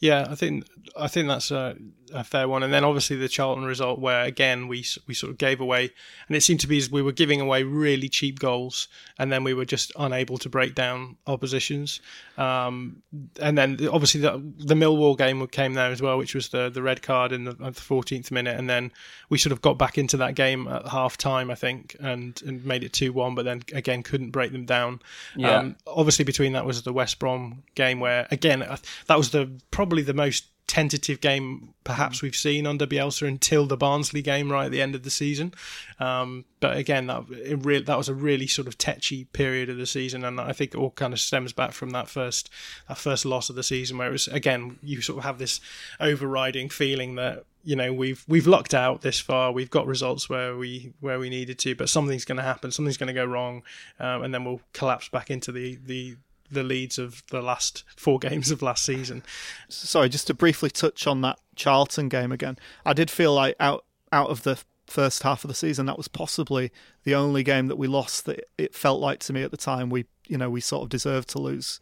Yeah, 0.00 0.26
I 0.30 0.36
think 0.36 0.64
I 0.96 1.08
think 1.08 1.26
that's 1.26 1.50
a, 1.50 1.76
a, 2.12 2.22
fair 2.22 2.46
one. 2.46 2.62
And 2.62 2.72
then 2.72 2.84
obviously 2.84 3.16
the 3.16 3.28
Charlton 3.28 3.64
result, 3.64 3.98
where 3.98 4.22
again 4.22 4.68
we 4.68 4.84
we 5.08 5.14
sort 5.14 5.30
of 5.30 5.38
gave 5.38 5.60
away, 5.60 5.90
and 6.28 6.36
it 6.36 6.42
seemed 6.42 6.60
to 6.60 6.68
be 6.68 6.78
as 6.78 6.88
we 6.88 7.02
were 7.02 7.12
giving 7.12 7.40
away 7.40 7.64
really 7.64 8.08
cheap 8.08 8.38
goals, 8.38 8.86
and 9.18 9.32
then 9.32 9.42
we 9.42 9.54
were 9.54 9.64
just 9.64 9.90
unable 9.98 10.38
to 10.38 10.48
break 10.48 10.76
down 10.76 11.16
oppositions. 11.26 12.00
Um, 12.36 13.02
and 13.40 13.58
then 13.58 13.88
obviously 13.90 14.20
the, 14.20 14.40
the 14.58 14.74
Millwall 14.74 15.18
game 15.18 15.44
came 15.48 15.74
there 15.74 15.90
as 15.90 16.00
well, 16.00 16.16
which 16.16 16.34
was 16.34 16.50
the 16.50 16.70
the 16.70 16.82
red 16.82 17.02
card 17.02 17.32
in 17.32 17.44
the, 17.44 17.52
the 17.54 17.72
14th 17.72 18.30
minute, 18.30 18.56
and 18.56 18.70
then 18.70 18.92
we 19.30 19.38
sort 19.38 19.52
of 19.52 19.60
got 19.62 19.78
back 19.78 19.98
into 19.98 20.16
that 20.18 20.36
game 20.36 20.68
at 20.68 20.86
half 20.86 21.16
time, 21.16 21.50
I 21.50 21.56
think, 21.56 21.96
and, 21.98 22.40
and 22.46 22.64
made 22.64 22.84
it 22.84 22.92
two 22.92 23.12
one, 23.12 23.34
but 23.34 23.44
then 23.44 23.62
again 23.72 24.04
couldn't 24.04 24.30
break 24.30 24.52
them 24.52 24.64
down. 24.64 25.00
Yeah. 25.34 25.56
Um, 25.56 25.76
obviously 25.88 26.24
between 26.24 26.52
that 26.52 26.64
was 26.64 26.82
the 26.82 26.92
West 26.92 27.18
Brom 27.18 27.64
game, 27.74 27.98
where 27.98 28.28
again 28.30 28.60
that 28.60 29.18
was 29.18 29.30
the 29.30 29.50
probably 29.70 30.02
the 30.02 30.14
most 30.14 30.46
tentative 30.68 31.20
game 31.20 31.72
perhaps 31.82 32.20
we've 32.20 32.36
seen 32.36 32.66
under 32.66 32.86
Bielsa 32.86 33.26
until 33.26 33.66
the 33.66 33.76
Barnsley 33.76 34.20
game 34.20 34.52
right 34.52 34.66
at 34.66 34.70
the 34.70 34.82
end 34.82 34.94
of 34.94 35.02
the 35.02 35.10
season. 35.10 35.54
Um, 35.98 36.44
but 36.60 36.76
again, 36.76 37.06
that 37.06 37.24
re- 37.28 37.82
that 37.82 37.96
was 37.96 38.08
a 38.08 38.14
really 38.14 38.46
sort 38.46 38.68
of 38.68 38.76
tetchy 38.76 39.24
period 39.24 39.70
of 39.70 39.78
the 39.78 39.86
season, 39.86 40.24
and 40.24 40.38
I 40.40 40.52
think 40.52 40.74
it 40.74 40.78
all 40.78 40.90
kind 40.90 41.12
of 41.12 41.20
stems 41.20 41.52
back 41.52 41.72
from 41.72 41.90
that 41.90 42.08
first 42.08 42.50
that 42.86 42.98
first 42.98 43.24
loss 43.24 43.50
of 43.50 43.56
the 43.56 43.62
season, 43.62 43.98
where 43.98 44.08
it 44.08 44.12
was 44.12 44.28
again 44.28 44.78
you 44.82 45.00
sort 45.00 45.18
of 45.18 45.24
have 45.24 45.38
this 45.38 45.60
overriding 45.98 46.68
feeling 46.68 47.14
that 47.16 47.44
you 47.64 47.74
know 47.74 47.92
we've 47.92 48.24
we've 48.28 48.46
lucked 48.46 48.74
out 48.74 49.00
this 49.00 49.18
far, 49.18 49.50
we've 49.50 49.70
got 49.70 49.86
results 49.86 50.28
where 50.28 50.56
we 50.56 50.92
where 51.00 51.18
we 51.18 51.30
needed 51.30 51.58
to, 51.60 51.74
but 51.74 51.88
something's 51.88 52.26
going 52.26 52.36
to 52.36 52.42
happen, 52.42 52.70
something's 52.70 52.98
going 52.98 53.08
to 53.08 53.14
go 53.14 53.24
wrong, 53.24 53.62
um, 53.98 54.22
and 54.22 54.34
then 54.34 54.44
we'll 54.44 54.60
collapse 54.74 55.08
back 55.08 55.30
into 55.30 55.50
the 55.50 55.78
the 55.86 56.16
the 56.50 56.62
Leeds 56.62 56.98
of 56.98 57.22
the 57.30 57.42
last 57.42 57.84
four 57.96 58.18
games 58.20 58.50
of 58.50 58.62
last 58.62 58.84
season. 58.84 59.22
Sorry, 59.68 60.08
just 60.08 60.26
to 60.28 60.34
briefly 60.34 60.70
touch 60.70 61.06
on 61.06 61.20
that 61.22 61.38
Charlton 61.56 62.08
game 62.08 62.32
again. 62.32 62.58
I 62.84 62.92
did 62.92 63.10
feel 63.10 63.34
like 63.34 63.56
out 63.60 63.84
out 64.12 64.30
of 64.30 64.42
the 64.42 64.58
first 64.86 65.22
half 65.22 65.44
of 65.44 65.48
the 65.48 65.54
season, 65.54 65.86
that 65.86 65.98
was 65.98 66.08
possibly 66.08 66.72
the 67.04 67.14
only 67.14 67.42
game 67.42 67.66
that 67.66 67.76
we 67.76 67.86
lost 67.86 68.24
that 68.24 68.48
it 68.56 68.74
felt 68.74 69.00
like 69.00 69.20
to 69.20 69.32
me 69.32 69.42
at 69.42 69.50
the 69.50 69.56
time 69.56 69.90
we 69.90 70.06
you 70.26 70.38
know 70.38 70.48
we 70.48 70.60
sort 70.60 70.82
of 70.82 70.88
deserved 70.88 71.28
to 71.30 71.38
lose. 71.38 71.80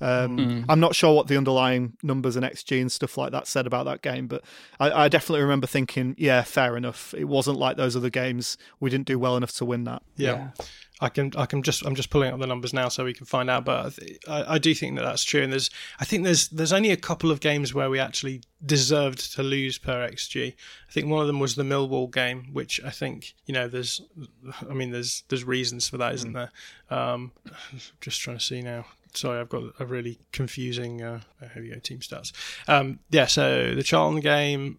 Um, 0.00 0.38
mm. 0.38 0.64
I'm 0.68 0.78
not 0.78 0.94
sure 0.94 1.12
what 1.14 1.26
the 1.26 1.36
underlying 1.36 1.96
numbers 2.02 2.36
and 2.36 2.46
XG 2.46 2.80
and 2.80 2.90
stuff 2.90 3.18
like 3.18 3.32
that 3.32 3.48
said 3.48 3.66
about 3.66 3.84
that 3.86 4.00
game, 4.00 4.28
but 4.28 4.44
I, 4.78 4.90
I, 4.92 5.08
definitely 5.08 5.42
remember 5.42 5.66
thinking, 5.66 6.14
yeah, 6.16 6.42
fair 6.42 6.76
enough. 6.76 7.12
It 7.14 7.24
wasn't 7.24 7.58
like 7.58 7.76
those 7.76 7.96
other 7.96 8.10
games. 8.10 8.56
We 8.78 8.90
didn't 8.90 9.06
do 9.06 9.18
well 9.18 9.36
enough 9.36 9.52
to 9.56 9.64
win 9.64 9.84
that. 9.84 10.02
Yeah. 10.16 10.50
yeah. 10.58 10.64
I 11.00 11.08
can 11.08 11.32
I 11.36 11.46
can 11.46 11.62
just 11.62 11.84
I'm 11.86 11.94
just 11.94 12.10
pulling 12.10 12.32
up 12.32 12.40
the 12.40 12.46
numbers 12.46 12.72
now 12.72 12.88
so 12.88 13.04
we 13.04 13.14
can 13.14 13.26
find 13.26 13.48
out. 13.48 13.64
But 13.64 13.86
I, 13.86 13.90
th- 13.90 14.18
I, 14.26 14.54
I, 14.54 14.58
do 14.58 14.74
think 14.74 14.96
that 14.96 15.04
that's 15.04 15.22
true. 15.22 15.42
And 15.42 15.52
there's 15.52 15.70
I 16.00 16.04
think 16.04 16.24
there's 16.24 16.48
there's 16.48 16.72
only 16.72 16.90
a 16.90 16.96
couple 16.96 17.30
of 17.30 17.40
games 17.40 17.72
where 17.72 17.88
we 17.88 18.00
actually 18.00 18.42
deserved 18.64 19.34
to 19.34 19.42
lose 19.42 19.78
per 19.78 20.08
xG. 20.08 20.54
I 20.88 20.92
think 20.92 21.06
one 21.06 21.20
of 21.20 21.26
them 21.28 21.38
was 21.38 21.54
the 21.54 21.62
Millwall 21.62 22.12
game, 22.12 22.48
which 22.52 22.80
I 22.84 22.90
think 22.90 23.34
you 23.46 23.54
know 23.54 23.68
there's 23.68 24.00
I 24.68 24.74
mean 24.74 24.90
there's 24.90 25.22
there's 25.28 25.44
reasons 25.44 25.88
for 25.88 25.98
that, 25.98 26.14
isn't 26.14 26.32
there? 26.32 26.50
Um, 26.90 27.32
just 28.00 28.20
trying 28.20 28.38
to 28.38 28.44
see 28.44 28.62
now. 28.62 28.86
Sorry, 29.14 29.40
I've 29.40 29.48
got 29.48 29.62
a 29.80 29.86
really 29.86 30.18
confusing. 30.32 31.02
Uh, 31.02 31.20
here 31.54 31.62
we 31.62 31.70
go, 31.70 31.78
team 31.78 32.00
stats. 32.00 32.32
Um, 32.68 32.98
yeah, 33.10 33.26
so 33.26 33.74
the 33.74 33.82
Charlton 33.82 34.20
game. 34.20 34.78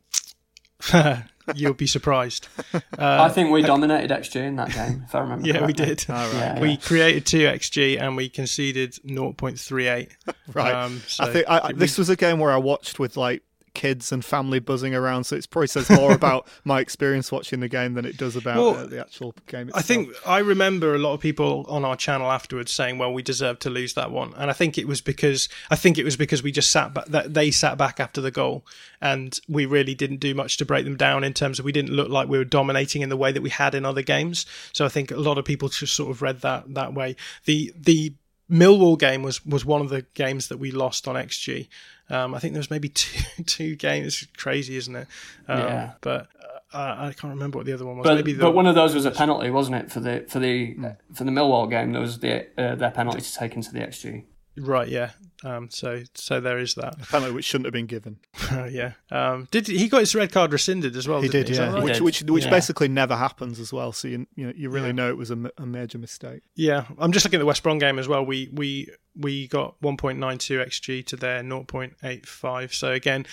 You'll 1.56 1.74
be 1.74 1.88
surprised. 1.88 2.48
Uh, 2.74 2.80
I 2.98 3.30
think 3.30 3.52
we 3.52 3.62
dominated 3.64 4.12
XG 4.12 4.36
in 4.36 4.56
that 4.58 4.72
game, 4.72 5.04
if 5.06 5.16
I 5.16 5.22
remember. 5.22 5.48
yeah, 5.48 5.60
correctly. 5.60 5.86
we 5.86 5.88
did. 5.88 6.06
Oh, 6.10 6.14
right. 6.14 6.34
yeah, 6.34 6.60
we 6.60 6.70
yeah. 6.72 6.76
created 6.78 7.26
two 7.26 7.46
XG 7.46 8.00
and 8.00 8.16
we 8.16 8.30
conceded 8.30 8.94
0.38. 9.06 10.10
right. 10.54 10.74
Um, 10.74 11.02
so 11.08 11.24
I 11.24 11.32
think 11.32 11.50
I, 11.50 11.72
this 11.74 11.98
was 11.98 12.10
a 12.10 12.16
game 12.16 12.40
where 12.40 12.52
I 12.52 12.58
watched 12.58 13.00
with 13.00 13.18
like 13.18 13.44
kids 13.74 14.12
and 14.12 14.24
family 14.24 14.60
buzzing 14.60 14.96
around. 14.96 15.26
So 15.26 15.36
it 15.36 15.48
probably 15.50 15.68
says 15.68 15.90
more 15.90 16.12
about 16.20 16.48
my 16.64 16.80
experience 16.80 17.32
watching 17.32 17.60
the 17.60 17.68
game 17.68 17.94
than 17.94 18.06
it 18.06 18.18
does 18.18 18.36
about 18.36 18.58
well, 18.58 18.76
uh, 18.76 18.86
the 18.86 19.00
actual 19.00 19.34
game. 19.48 19.70
Itself. 19.70 19.78
I 19.78 19.82
think 19.82 20.10
I 20.26 20.40
remember 20.40 20.96
a 20.96 21.00
lot 21.00 21.14
of 21.14 21.20
people 21.20 21.66
on 21.70 21.86
our 21.86 21.96
channel 21.96 22.32
afterwards 22.32 22.74
saying, 22.74 22.98
"Well, 22.98 23.14
we 23.14 23.22
deserved 23.22 23.62
to 23.62 23.70
lose 23.70 23.94
that 23.94 24.12
one," 24.12 24.34
and 24.38 24.50
I 24.50 24.54
think 24.54 24.78
it 24.78 24.88
was 24.88 25.02
because 25.02 25.50
I 25.70 25.76
think 25.76 25.98
it 25.98 26.04
was 26.04 26.18
because 26.18 26.44
we 26.44 26.52
just 26.52 26.72
sat 26.72 26.94
back. 26.94 27.06
That 27.06 27.34
they 27.34 27.52
sat 27.52 27.78
back 27.78 28.00
after 28.00 28.22
the 28.22 28.32
goal, 28.32 28.66
and 29.02 29.40
we 29.48 29.66
really 29.66 29.96
didn't 29.96 30.18
do 30.18 30.34
much 30.34 30.58
to 30.58 30.66
break 30.66 30.86
them 30.86 30.98
down 30.98 31.24
in 31.24 31.34
terms 31.34 31.60
of 31.60 31.66
we 31.66 31.72
didn't 31.72 31.92
look 31.92 32.10
like 32.10 32.28
we 32.28 32.38
were 32.38 32.46
dominating 32.46 33.02
in 33.02 33.10
the 33.10 33.18
way 33.18 33.32
that 33.32 33.42
we 33.42 33.50
had 33.50 33.76
in 33.76 33.86
other 33.86 34.02
games. 34.02 34.46
So 34.74 34.86
I 34.86 34.90
think 34.90 35.12
a 35.12 35.18
lot 35.18 35.38
of 35.38 35.46
people 35.46 35.70
just 35.70 35.96
sort 35.96 36.12
of 36.12 36.22
read 36.22 36.42
that 36.42 36.74
that 36.74 36.94
way. 36.94 37.16
The 37.46 37.74
the 37.76 38.14
Millwall 38.50 38.98
game 38.98 39.22
was 39.22 39.46
was 39.46 39.64
one 39.64 39.82
of 39.82 39.90
the 39.90 40.06
games 40.14 40.48
that 40.48 40.58
we 40.58 40.72
lost 40.72 41.08
on 41.08 41.16
XG. 41.16 41.68
Um, 42.10 42.34
I 42.34 42.40
think 42.40 42.54
there 42.54 42.60
was 42.60 42.72
maybe 42.72 42.90
two 42.94 43.44
two 43.44 43.76
games. 43.76 44.08
It's 44.08 44.26
crazy, 44.38 44.78
isn't 44.78 44.96
it? 44.96 45.08
Um, 45.48 45.60
Yeah. 45.60 45.92
But 46.02 46.28
uh, 46.74 46.96
I 47.00 47.14
can't 47.18 47.34
remember 47.34 47.58
what 47.58 47.66
the 47.66 47.74
other 47.74 47.86
one 47.86 47.98
was. 47.98 48.06
But, 48.06 48.16
maybe 48.16 48.34
the, 48.34 48.42
but 48.44 48.54
one 48.54 48.68
of 48.68 48.76
those 48.76 48.94
was 48.94 49.06
a 49.06 49.12
penalty, 49.12 49.50
wasn't 49.50 49.78
it? 49.78 49.92
For 49.92 50.00
the 50.00 50.26
for 50.28 50.40
the 50.40 50.76
for 51.14 51.24
the 51.24 51.32
Millwall 51.32 51.70
game, 51.70 51.92
there 51.94 52.02
was 52.02 52.20
the 52.20 52.48
uh, 52.58 52.76
their 52.76 52.92
penalty 52.92 53.22
to 53.22 53.34
take 53.34 53.56
into 53.56 53.72
the 53.72 53.80
XG. 53.80 54.24
Right, 54.58 54.88
yeah. 54.88 55.12
Um, 55.44 55.70
so 55.70 56.04
so 56.16 56.42
there 56.42 56.58
is 56.60 56.76
that. 56.76 57.00
penalty 57.10 57.34
which 57.34 57.46
shouldn't 57.46 57.66
have 57.68 57.74
been 57.74 57.86
given. 57.86 58.18
yeah. 58.70 58.94
Um, 59.10 59.48
did 59.52 59.68
he 59.68 59.88
got 59.88 60.00
his 60.02 60.14
red 60.14 60.32
card 60.34 60.52
rescinded 60.52 60.96
as 60.98 61.08
well? 61.08 61.22
He 61.22 61.30
didn't 61.30 61.46
did, 61.48 61.52
Is 61.54 61.58
yeah. 61.60 61.74
right? 61.74 61.84
Which 61.84 61.94
did. 61.94 62.04
which 62.04 62.22
which 62.24 62.44
Yeah. 62.46 62.50
basically 62.50 62.90
never 62.90 63.16
happens 63.16 63.60
as 63.60 63.72
well. 63.72 63.94
So 63.94 64.08
you 64.10 64.28
you, 64.36 64.48
know, 64.48 64.54
you 64.56 64.70
really 64.70 64.88
Yeah. 64.88 64.94
know 64.94 65.10
it 65.10 65.18
was 65.18 65.32
a, 65.32 65.52
a 65.58 65.66
major 65.66 65.98
mistake. 65.98 66.42
Yeah, 66.56 66.86
I'm 66.98 67.12
just 67.14 67.26
looking 67.26 67.38
at 67.38 67.42
the 67.42 67.46
West 67.46 67.64
Brom 67.64 67.78
game 67.80 68.00
as 68.00 68.08
well. 68.10 68.26
We 68.26 68.50
we 68.52 68.90
we 69.16 69.48
got 69.48 69.80
1.92 69.82 70.66
xg 70.68 71.06
to 71.08 71.16
their 71.16 71.42
0.85. 71.44 72.74
So 72.74 72.92
again, 72.92 73.26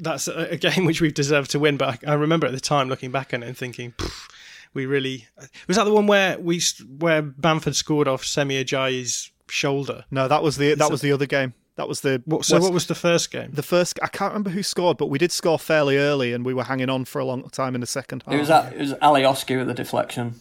that's 0.00 0.28
a, 0.28 0.52
a 0.52 0.56
game 0.56 0.84
which 0.86 1.00
we've 1.00 1.14
deserved 1.14 1.50
to 1.52 1.58
win. 1.58 1.76
But 1.76 2.04
I, 2.06 2.12
I 2.12 2.14
remember 2.14 2.46
at 2.46 2.52
the 2.52 2.60
time 2.60 2.88
looking 2.88 3.10
back 3.12 3.32
on 3.32 3.42
it 3.42 3.46
and 3.46 3.56
thinking, 3.56 3.92
"Pff, 3.92 4.28
we 4.74 4.86
really 4.86 5.28
was 5.68 5.76
that 5.76 5.84
the 5.84 5.92
one 5.92 6.06
where 6.06 6.38
we 6.38 6.60
where 6.98 7.22
Bamford 7.22 7.76
scored 7.76 8.08
off 8.08 8.24
Semi 8.24 8.62
Ajayi's 8.62 9.30
shoulder. 9.48 10.04
No, 10.10 10.28
that 10.28 10.42
was 10.42 10.56
the 10.56 10.74
that 10.74 10.90
was 10.90 11.00
the 11.00 11.12
other 11.12 11.26
game. 11.26 11.54
That 11.76 11.88
was 11.88 12.02
the 12.02 12.22
What, 12.24 12.44
so 12.44 12.54
West- 12.56 12.62
what 12.62 12.72
was 12.72 12.86
the 12.86 12.94
first 12.94 13.32
game? 13.32 13.50
the 13.52 13.62
first. 13.62 13.98
I 14.02 14.06
can't 14.06 14.30
remember 14.32 14.50
who 14.50 14.62
scored, 14.62 14.96
but 14.96 15.08
we 15.08 15.18
did 15.18 15.32
score 15.32 15.58
fairly 15.58 15.96
early, 15.98 16.32
and 16.32 16.44
we 16.46 16.54
were 16.54 16.62
hanging 16.64 16.88
on 16.88 17.04
for 17.04 17.18
a 17.18 17.24
long 17.24 17.48
time 17.50 17.74
in 17.74 17.80
the 17.80 17.86
second 17.86 18.22
half. 18.24 18.34
It 18.34 18.38
was 18.38 18.48
that 18.48 18.72
it 18.74 18.78
was 18.78 18.92
Alioski 18.94 19.58
with 19.58 19.66
the 19.66 19.74
deflection. 19.74 20.34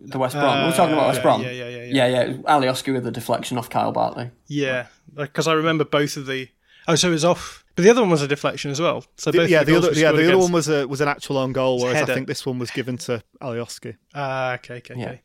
The 0.00 0.18
West 0.18 0.34
Brom. 0.36 0.64
We're 0.66 0.72
talking 0.76 0.94
about 0.94 1.08
West 1.08 1.18
Uh, 1.20 1.22
Brom. 1.24 1.42
yeah, 1.42 1.50
yeah, 1.50 1.68
yeah, 1.68 1.82
yeah. 1.84 2.06
yeah, 2.06 2.24
yeah. 2.26 2.32
Alioski 2.42 2.92
with 2.92 3.02
the 3.02 3.10
deflection 3.10 3.58
off 3.58 3.68
Kyle 3.68 3.90
Bartley. 3.90 4.30
Yeah, 4.46 4.86
because 5.16 5.48
I 5.48 5.54
remember 5.54 5.84
both 5.84 6.16
of 6.16 6.26
the. 6.26 6.48
Oh, 6.86 6.94
so 6.94 7.08
it 7.08 7.12
was 7.12 7.24
off. 7.24 7.64
But 7.74 7.82
the 7.82 7.90
other 7.90 8.00
one 8.02 8.10
was 8.10 8.22
a 8.22 8.28
deflection 8.28 8.70
as 8.70 8.80
well. 8.80 9.04
So 9.16 9.32
The- 9.32 9.38
both 9.38 9.50
yeah, 9.50 9.64
the, 9.64 9.72
the 9.72 9.78
other 9.78 9.92
yeah 9.94 10.12
the 10.12 10.28
other 10.28 10.38
one 10.38 10.52
was 10.52 10.68
a 10.68 10.86
was 10.86 11.00
an 11.00 11.08
actual 11.08 11.38
own 11.38 11.52
goal, 11.52 11.80
whereas 11.82 12.08
I 12.08 12.14
think 12.14 12.28
this 12.28 12.46
one 12.46 12.60
was 12.60 12.70
given 12.70 12.96
to 12.98 13.22
Alioski. 13.42 13.96
Ah, 14.14 14.54
okay, 14.54 14.76
okay, 14.76 14.94
Yeah. 14.96 15.06
okay. 15.06 15.20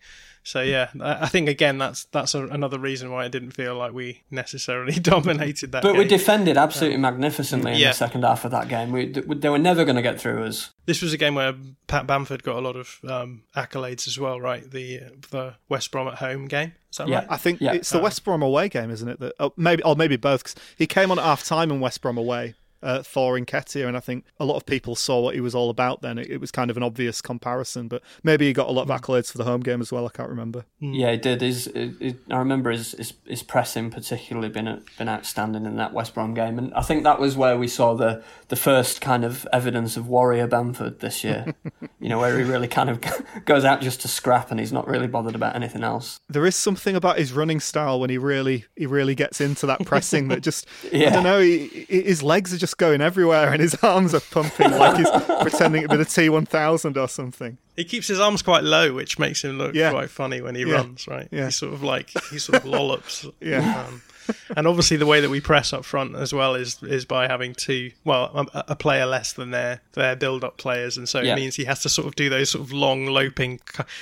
So 0.46 0.62
yeah, 0.62 0.90
I 1.00 1.24
I 1.24 1.28
think 1.28 1.48
again 1.48 1.78
that's 1.78 2.04
that's 2.06 2.36
a, 2.36 2.46
another 2.48 2.78
reason 2.78 3.12
why 3.12 3.26
it 3.26 3.32
didn't 3.32 3.52
feel 3.52 3.76
like 3.76 3.94
we 3.94 4.24
necessarily 4.30 4.94
dominated 5.00 5.72
that. 5.72 5.82
But 5.84 5.94
game. 5.94 6.00
we 6.00 6.06
defended 6.06 6.58
absolutely 6.58 6.98
magnificently 6.98 7.72
in 7.74 7.78
Yeah. 7.78 7.90
the 7.90 7.96
second 7.96 8.24
half 8.24 8.44
of 8.44 8.52
that 8.52 8.68
game. 8.68 8.92
We, 8.92 9.06
they 9.08 9.50
were 9.50 9.58
never 9.58 9.86
going 9.86 9.96
to 9.96 10.02
get 10.02 10.20
through 10.20 10.44
us. 10.44 10.72
This 10.86 11.02
was 11.02 11.14
a 11.14 11.18
game 11.18 11.36
where 11.36 11.54
Pat 11.88 12.06
Bamford 12.08 12.44
got 12.44 12.58
a 12.58 12.60
lot 12.60 12.76
of 12.76 13.00
um, 13.08 13.44
accolades 13.56 14.06
as 14.08 14.20
well, 14.20 14.42
right? 14.42 14.70
The 14.70 15.00
the 15.32 15.56
West 15.70 15.92
Brom 15.92 16.08
at 16.10 16.16
home 16.16 16.48
game. 16.48 16.74
Is 16.92 16.98
that 16.98 17.08
Yeah. 17.08 17.20
right? 17.20 17.28
I 17.30 17.38
think 17.38 17.62
Yeah. 17.62 17.74
it's 17.74 17.90
the 17.92 18.00
West 18.00 18.24
Brom 18.26 18.42
away 18.42 18.68
game, 18.70 18.92
isn't 18.92 19.08
it? 19.08 19.20
That 19.22 19.34
oh, 19.40 19.54
maybe 19.56 19.82
or 19.84 19.96
maybe 19.96 20.18
both. 20.18 20.44
'cause 20.44 20.56
he 20.78 20.88
came 20.88 21.10
on 21.10 21.20
at 21.20 21.24
half 21.26 21.46
time 21.46 21.72
in 21.72 21.80
West 21.80 22.02
Brom 22.02 22.18
away. 22.18 22.56
Uh, 22.84 23.02
for 23.02 23.40
Nketiah, 23.40 23.88
and 23.88 23.96
I 23.96 24.02
think 24.02 24.26
a 24.42 24.46
lot 24.46 24.58
of 24.58 24.66
people 24.66 24.96
saw 24.96 25.22
what 25.22 25.36
he 25.36 25.40
was 25.42 25.56
all 25.56 25.70
about. 25.70 26.02
Then 26.02 26.18
it, 26.18 26.30
it 26.30 26.42
was 26.42 26.52
kind 26.52 26.70
of 26.70 26.76
an 26.76 26.84
obvious 26.84 27.22
comparison, 27.22 27.88
but 27.88 28.02
maybe 28.24 28.46
he 28.46 28.52
got 28.52 28.68
a 28.68 28.72
lot 28.74 28.90
of 28.90 29.02
accolades 29.02 29.32
for 29.32 29.38
the 29.38 29.46
home 29.46 29.62
game 29.62 29.80
as 29.80 29.90
well. 29.90 30.06
I 30.06 30.10
can't 30.10 30.28
remember. 30.28 30.66
Yeah, 30.80 31.12
he 31.12 31.18
did. 31.18 31.40
His, 31.42 31.72
his, 31.74 32.16
I 32.30 32.38
remember 32.40 32.72
his, 32.72 32.92
his 32.92 33.14
his 33.26 33.42
pressing 33.42 33.90
particularly 33.90 34.50
been 34.50 34.84
been 34.98 35.08
outstanding 35.08 35.66
in 35.66 35.78
that 35.78 35.94
West 35.94 36.14
Brom 36.14 36.34
game, 36.34 36.58
and 36.60 36.74
I 36.74 36.82
think 36.82 37.04
that 37.06 37.20
was 37.22 37.38
where 37.38 37.58
we 37.58 37.70
saw 37.70 37.94
the 37.94 38.22
the 38.50 38.58
first 38.58 39.00
kind 39.00 39.24
of 39.24 39.48
evidence 39.54 39.96
of 39.96 40.10
warrior 40.10 40.46
Bamford 40.46 41.00
this 41.00 41.24
year. 41.24 41.54
you 42.02 42.10
know, 42.10 42.20
where 42.20 42.38
he 42.38 42.44
really 42.44 42.68
kind 42.68 42.90
of 42.90 43.00
goes 43.46 43.64
out 43.64 43.80
just 43.80 44.02
to 44.02 44.10
scrap, 44.10 44.52
and 44.52 44.60
he's 44.60 44.74
not 44.74 44.88
really 44.90 45.08
bothered 45.08 45.36
about 45.36 45.56
anything 45.56 45.84
else. 45.84 46.20
There 46.28 46.46
is 46.46 46.56
something 46.58 46.96
about 46.98 47.18
his 47.18 47.32
running 47.32 47.62
style 47.62 48.00
when 48.02 48.10
he 48.10 48.18
really 48.18 48.66
he 48.76 48.86
really 48.86 49.16
gets 49.16 49.40
into 49.40 49.66
that 49.68 49.86
pressing 49.86 50.28
that 50.28 50.42
just 50.42 50.68
I 50.94 51.10
don't 51.10 51.24
know. 51.24 51.40
He, 51.40 51.86
he- 51.88 52.02
his 52.04 52.22
legs 52.22 52.54
are 52.54 52.58
just 52.58 52.73
going 52.76 53.02
everywhere, 53.02 53.52
and 53.52 53.62
his 53.62 53.76
arms 53.84 54.14
are 54.14 54.20
pumping 54.20 54.72
like 54.72 54.98
he's 54.98 55.10
pretending 55.42 55.84
to 55.84 55.88
be 55.90 55.98
the 55.98 56.06
T 56.06 56.30
one 56.30 56.46
thousand 56.46 56.98
or 56.98 57.08
something. 57.08 57.58
He 57.76 57.84
keeps 57.84 58.08
his 58.08 58.20
arms 58.20 58.42
quite 58.42 58.64
low, 58.64 58.94
which 58.94 59.18
makes 59.18 59.44
him 59.44 59.58
look 59.58 59.74
Yeah. 59.74 59.92
quite 59.92 60.10
funny 60.10 60.42
when 60.42 60.56
he 60.56 60.64
Yeah. 60.64 60.76
runs, 60.76 61.08
right? 61.08 61.28
Yeah. 61.32 61.46
He's 61.46 61.56
sort 61.58 61.74
of 61.74 61.82
like 61.84 62.12
he 62.32 62.38
sort 62.40 62.58
of 62.64 62.66
lollops. 62.70 63.26
Yeah. 63.40 63.86
Um, 63.88 64.02
and 64.58 64.68
obviously 64.68 64.98
the 64.98 65.06
way 65.06 65.20
that 65.22 65.30
we 65.30 65.40
press 65.42 65.74
up 65.74 65.84
front 65.86 66.16
as 66.16 66.34
well 66.34 66.56
is 66.56 66.82
is 66.84 67.06
by 67.06 67.28
having 67.28 67.54
two 67.54 67.92
well 68.04 68.48
a, 68.54 68.64
a 68.70 68.76
player 68.76 69.06
less 69.06 69.34
than 69.34 69.52
their 69.52 69.82
their 69.94 70.16
build 70.16 70.44
up 70.44 70.58
players 70.58 70.98
and 70.98 71.08
so 71.10 71.22
Yeah. 71.22 71.34
it 71.34 71.36
means 71.38 71.56
he 71.56 71.66
has 71.66 71.82
to 71.84 71.90
sort 71.90 72.08
of 72.08 72.16
do 72.16 72.30
those 72.30 72.50
sort 72.52 72.66
of 72.66 72.72
long 72.74 73.06
loping 73.06 73.60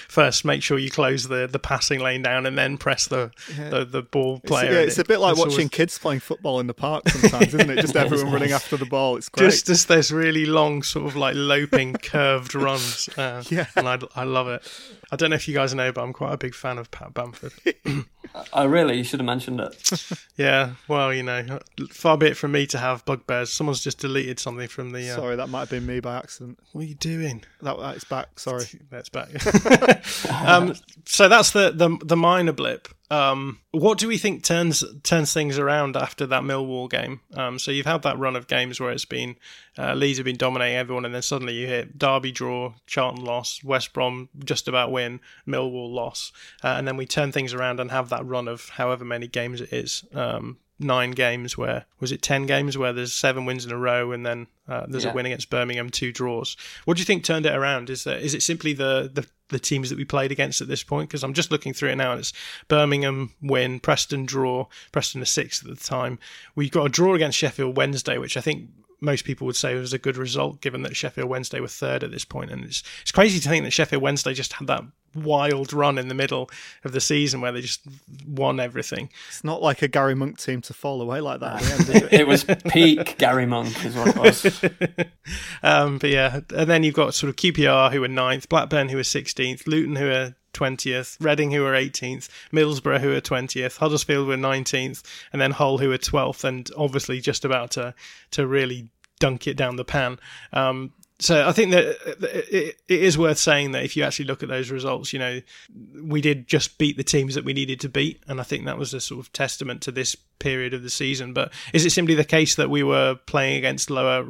first 0.08 0.46
make 0.46 0.64
sure 0.64 0.78
you 0.78 0.90
close 0.92 1.28
the 1.28 1.48
the 1.48 1.60
passing 1.60 2.00
lane 2.00 2.22
down 2.22 2.46
and 2.46 2.58
then 2.58 2.78
press 2.78 3.08
the 3.08 3.32
the, 3.70 3.86
the 3.86 4.02
ball 4.02 4.38
It's, 4.44 4.48
player 4.52 4.72
yeah, 4.72 4.80
it's 4.80 4.98
it- 4.98 5.06
a 5.06 5.08
bit 5.08 5.20
like 5.20 5.38
watching 5.38 5.52
always- 5.54 5.70
kids 5.70 5.98
playing 5.98 6.20
football 6.22 6.60
in 6.60 6.68
the 6.68 6.74
park 6.74 7.08
sometimes, 7.10 7.54
isn't 7.54 7.70
it? 7.70 7.82
Just 7.82 7.96
everyone 7.96 8.32
running 8.32 8.52
after 8.52 8.78
the 8.78 8.86
ball. 8.86 9.16
It's 9.18 9.30
great. 9.30 9.46
just 9.46 9.70
as 9.70 9.86
those 9.86 10.12
really 10.12 10.46
long 10.46 10.84
sort 10.84 11.06
of 11.08 11.16
like 11.16 11.36
loping 11.36 11.94
curved 12.02 12.56
runs 12.56 13.10
uh, 13.18 13.44
Yeah. 13.50 13.66
and 13.76 13.88
I, 13.88 14.00
I 14.16 14.24
love 14.24 14.48
it 14.48 14.62
I 15.12 15.16
don't 15.16 15.30
know 15.30 15.36
if 15.36 15.48
you 15.48 15.54
guys 15.54 15.74
know 15.74 15.92
but 15.92 16.02
I'm 16.04 16.14
quite 16.14 16.34
a 16.34 16.38
big 16.38 16.54
fan 16.56 16.78
of 16.78 16.90
Pat 16.92 17.14
Bamford 17.14 17.54
Oh, 18.54 18.66
really? 18.66 18.98
You 18.98 19.04
should 19.04 19.20
have 19.20 19.26
mentioned 19.26 19.60
it. 19.60 20.18
Yeah, 20.38 20.72
well, 20.88 21.14
you 21.14 21.22
know, 21.22 21.60
far 21.92 22.18
be 22.18 22.26
it 22.28 22.38
from 22.38 22.54
me 22.54 22.66
to 22.68 22.80
have 22.80 23.06
bugbears. 23.06 23.54
Someone's 23.54 23.84
just 23.84 24.00
deleted 24.00 24.40
something 24.40 24.68
from 24.68 24.90
the. 24.92 25.08
Uh, 25.12 25.16
Sorry, 25.16 25.36
that 25.36 25.50
might 25.50 25.60
have 25.60 25.70
been 25.70 25.86
me 25.86 26.00
by 26.00 26.18
accident. 26.18 26.58
What 26.72 26.82
are 26.82 26.88
you 26.88 26.96
doing? 26.96 27.44
That 27.62 27.78
that's 27.78 28.06
back. 28.06 28.40
Sorry. 28.40 28.66
That's 28.90 29.10
back. 29.10 29.30
um, 30.32 30.74
so 31.06 31.30
that's 31.30 31.52
the, 31.52 31.72
the 31.72 31.96
the 32.04 32.18
minor 32.18 32.54
blip. 32.54 32.88
Um, 33.12 33.60
what 33.72 33.98
do 33.98 34.08
we 34.08 34.18
think 34.18 34.42
turns 34.42 34.86
turns 35.04 35.34
things 35.34 35.60
around 35.60 35.98
after 35.98 36.26
that 36.28 36.44
Millwall 36.44 36.90
game? 36.90 37.20
Um, 37.34 37.60
so 37.60 37.70
you've 37.70 37.86
had 37.86 38.04
that 38.04 38.18
run 38.18 38.38
of 38.38 38.48
games 38.48 38.80
where 38.80 38.92
it's 38.92 39.04
been 39.04 39.36
uh, 39.78 39.96
Leeds 39.96 40.18
have 40.18 40.26
been 40.26 40.38
dominating 40.38 40.78
everyone, 40.78 41.04
and 41.04 41.14
then 41.14 41.22
suddenly 41.22 41.56
you 41.56 41.68
hit 41.68 42.00
Derby 42.00 42.32
draw, 42.32 42.74
Charlton 42.88 43.26
loss, 43.26 43.62
West 43.66 43.92
Brom 43.92 44.30
just 44.46 44.70
about 44.70 44.94
win, 44.94 45.20
Millwall 45.46 45.92
loss, 45.92 46.32
uh, 46.64 46.70
and 46.70 46.88
then 46.88 46.96
we 46.96 47.06
turn 47.06 47.34
things 47.34 47.54
around 47.54 47.82
and 47.82 47.92
have 47.92 48.08
that 48.10 48.26
run 48.26 48.48
of 48.48 48.70
however 48.70 49.04
many 49.04 49.28
games 49.28 49.60
it 49.60 49.74
is. 49.74 50.06
Um, 50.14 50.58
Nine 50.84 51.12
games 51.12 51.58
where 51.58 51.86
was 52.00 52.12
it 52.12 52.22
ten 52.22 52.46
games 52.48 52.78
where 52.78 52.92
there's 52.92 53.14
seven 53.14 53.46
wins 53.46 53.66
in 53.66 53.72
a 53.72 53.78
row 53.78 54.12
and 54.12 54.26
then 54.26 54.48
uh, 54.68 54.86
there's 54.88 55.04
Yeah. 55.04 55.12
a 55.12 55.14
win 55.14 55.26
against 55.28 55.50
Birmingham, 55.50 55.90
two 55.90 56.12
draws. 56.12 56.58
What 56.86 56.98
do 56.98 57.02
you 57.02 57.06
think 57.06 57.24
turned 57.24 57.46
it 57.46 57.54
around? 57.56 57.90
Is 57.90 58.04
that 58.06 58.22
is 58.22 58.34
it 58.34 58.42
simply 58.42 58.74
the 58.74 59.10
the, 59.14 59.28
the 59.50 59.60
teams 59.60 59.90
that 59.90 59.98
we 59.98 60.06
played 60.06 60.32
against 60.32 60.60
at 60.62 60.68
this 60.68 60.84
point? 60.84 61.10
Because 61.10 61.24
I'm 61.24 61.34
just 61.34 61.52
looking 61.52 61.74
through 61.74 61.90
it 61.90 61.96
now, 61.98 62.12
and 62.12 62.20
it's 62.20 62.34
Birmingham 62.68 63.34
win, 63.42 63.80
Preston 63.80 64.26
draw, 64.26 64.68
Preston 64.92 65.20
the 65.20 65.26
sixth 65.26 65.64
at 65.66 65.70
the 65.78 65.84
time. 65.84 66.18
We've 66.56 66.72
got 66.72 66.86
a 66.86 66.90
draw 66.90 67.14
against 67.14 67.38
Sheffield 67.38 67.78
Wednesday, 67.78 68.18
which 68.18 68.36
I 68.36 68.42
think 68.42 68.70
most 69.02 69.26
people 69.26 69.48
would 69.48 69.56
say 69.56 69.76
it 69.76 69.80
was 69.80 69.94
a 69.94 69.98
good 69.98 70.16
result, 70.16 70.62
given 70.62 70.84
that 70.84 70.96
Sheffield 70.96 71.28
Wednesday 71.28 71.60
were 71.60 71.68
third 71.68 72.04
at 72.04 72.12
this 72.12 72.24
point. 72.24 72.52
And 72.52 72.64
it's 72.64 72.84
it's 73.02 73.12
crazy 73.12 73.40
to 73.40 73.50
think 73.50 73.66
that 73.66 73.72
Sheffield 73.72 74.02
Wednesday 74.02 74.34
just 74.34 74.54
had 74.54 74.68
that 74.68 74.84
wild 75.16 75.74
run 75.74 75.98
in 75.98 76.08
the 76.08 76.14
middle 76.14 76.50
of 76.84 76.94
the 76.94 77.02
season 77.02 77.42
where 77.42 77.52
they 77.52 77.62
just 77.62 77.82
won 78.28 78.60
everything. 78.60 79.10
It's 79.28 79.44
not 79.44 79.62
like 79.62 79.82
a 79.82 79.88
Gary 79.88 80.16
Monk 80.16 80.40
team 80.40 80.62
to 80.62 80.74
fall 80.74 81.02
away 81.02 81.20
like 81.20 81.40
that. 81.40 81.62
At 81.62 81.62
the 81.62 81.74
end, 81.74 81.82
is 81.82 81.90
it? 81.90 82.14
It 82.22 82.28
was 82.28 82.44
peak 82.44 83.18
Gary 83.18 83.46
Monk, 83.46 83.84
is 83.84 83.96
what 83.96 84.08
it 84.10 84.18
was. 84.18 84.62
Um, 85.64 86.00
but 86.00 86.10
yeah, 86.10 86.40
and 86.56 86.70
then 86.70 86.84
you've 86.84 86.96
got 86.96 87.14
sort 87.14 87.30
of 87.30 87.36
QPR 87.36 87.92
who 87.92 88.04
are 88.04 88.08
ninth, 88.08 88.50
Blackburn 88.50 88.90
who 88.90 88.98
are 88.98 89.04
16th, 89.04 89.68
Luton 89.68 89.96
who 89.96 90.10
are 90.10 90.36
20th, 90.54 91.18
Reading 91.20 91.52
who 91.52 91.66
are 91.66 91.74
18th, 91.74 92.30
Middlesbrough 92.52 93.00
who 93.00 93.14
are 93.16 93.22
20th, 93.22 93.78
Huddersfield 93.78 94.28
were 94.28 94.36
19th, 94.36 95.04
and 95.32 95.42
then 95.42 95.52
Hull 95.52 95.78
who 95.78 95.92
are 95.92 95.98
12th, 95.98 96.44
and 96.44 96.70
obviously 96.78 97.22
just 97.22 97.46
about 97.46 97.72
to 97.72 97.94
to 98.32 98.48
really 98.48 98.90
dunk 99.20 99.48
it 99.48 99.56
down 99.56 99.76
the 99.76 99.86
pan. 99.86 100.20
Um, 100.52 100.94
so 101.22 101.48
I 101.48 101.52
think 101.52 101.72
that 101.72 101.86
it, 102.52 102.82
it 102.88 103.02
is 103.04 103.16
worth 103.16 103.38
saying 103.38 103.74
that 103.74 103.84
if 103.84 103.96
you 103.96 104.04
actually 104.04 104.26
look 104.26 104.42
at 104.42 104.50
those 104.50 104.72
results, 104.72 105.14
you 105.14 105.20
know, 105.20 105.40
we 106.02 106.20
did 106.20 106.48
just 106.48 106.80
beat 106.80 106.98
the 106.98 107.04
teams 107.04 107.36
that 107.36 107.46
we 107.46 107.54
needed 107.54 107.80
to 107.82 107.90
beat, 107.90 108.24
and 108.28 108.40
I 108.40 108.44
think 108.44 108.66
that 108.66 108.80
was 108.80 108.94
a 108.96 109.00
sort 109.00 109.20
of 109.20 109.32
testament 109.32 109.82
to 109.84 109.92
this 109.92 110.16
period 110.40 110.74
of 110.74 110.82
the 110.82 110.90
season. 110.90 111.34
But 111.34 111.54
is 111.74 111.86
it 111.86 111.92
simply 111.92 112.16
the 112.16 112.24
case 112.26 112.56
that 112.56 112.72
we 112.72 112.82
were 112.82 113.20
playing 113.28 113.58
against 113.58 113.92
lower, 113.92 114.26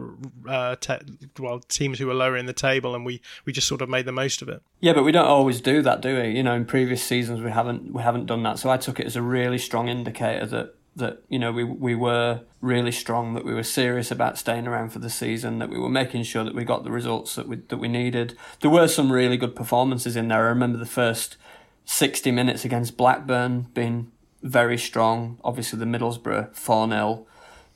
uh, 0.47 0.75
te- 0.75 0.99
well, 1.39 1.59
teams 1.59 1.97
who 1.97 2.07
were 2.07 2.13
lower 2.13 2.35
in 2.35 2.45
the 2.45 2.53
table, 2.53 2.93
and 2.93 3.05
we 3.05 3.21
we 3.45 3.53
just 3.53 3.67
sort 3.67 3.81
of 3.81 3.87
made 3.87 4.05
the 4.05 4.11
most 4.11 4.41
of 4.41 4.49
it? 4.49 4.61
Yeah, 4.81 4.91
but 4.91 5.03
we 5.03 5.13
don't 5.13 5.27
always 5.27 5.61
do 5.61 5.81
that, 5.83 6.01
do 6.01 6.21
we? 6.21 6.31
You 6.31 6.43
know, 6.43 6.55
in 6.55 6.65
previous 6.65 7.01
seasons 7.01 7.41
we 7.41 7.51
haven't 7.51 7.93
we 7.93 8.01
haven't 8.01 8.25
done 8.25 8.43
that. 8.43 8.59
So 8.59 8.69
I 8.69 8.75
took 8.75 8.99
it 8.99 9.05
as 9.05 9.15
a 9.15 9.21
really 9.21 9.57
strong 9.57 9.87
indicator 9.87 10.45
that 10.47 10.75
that 10.95 11.23
you 11.29 11.39
know 11.39 11.51
we 11.51 11.63
we 11.63 11.95
were 11.95 12.41
really 12.59 12.91
strong, 12.91 13.33
that 13.33 13.45
we 13.45 13.53
were 13.53 13.63
serious 13.63 14.11
about 14.11 14.37
staying 14.37 14.67
around 14.67 14.89
for 14.89 14.99
the 14.99 15.09
season, 15.09 15.59
that 15.59 15.69
we 15.69 15.79
were 15.79 15.89
making 15.89 16.23
sure 16.23 16.43
that 16.43 16.55
we 16.55 16.63
got 16.63 16.83
the 16.83 16.91
results 16.91 17.35
that 17.35 17.47
we 17.47 17.57
that 17.57 17.77
we 17.77 17.87
needed. 17.87 18.37
There 18.61 18.71
were 18.71 18.87
some 18.87 19.11
really 19.11 19.37
good 19.37 19.55
performances 19.55 20.15
in 20.15 20.27
there. 20.27 20.45
I 20.45 20.49
remember 20.49 20.77
the 20.77 20.85
first 20.85 21.37
sixty 21.85 22.31
minutes 22.31 22.65
against 22.65 22.97
Blackburn 22.97 23.67
being 23.73 24.11
very 24.43 24.77
strong. 24.77 25.39
Obviously, 25.43 25.79
the 25.79 25.85
Middlesbrough 25.85 26.55
four 26.55 26.87
0 26.87 27.25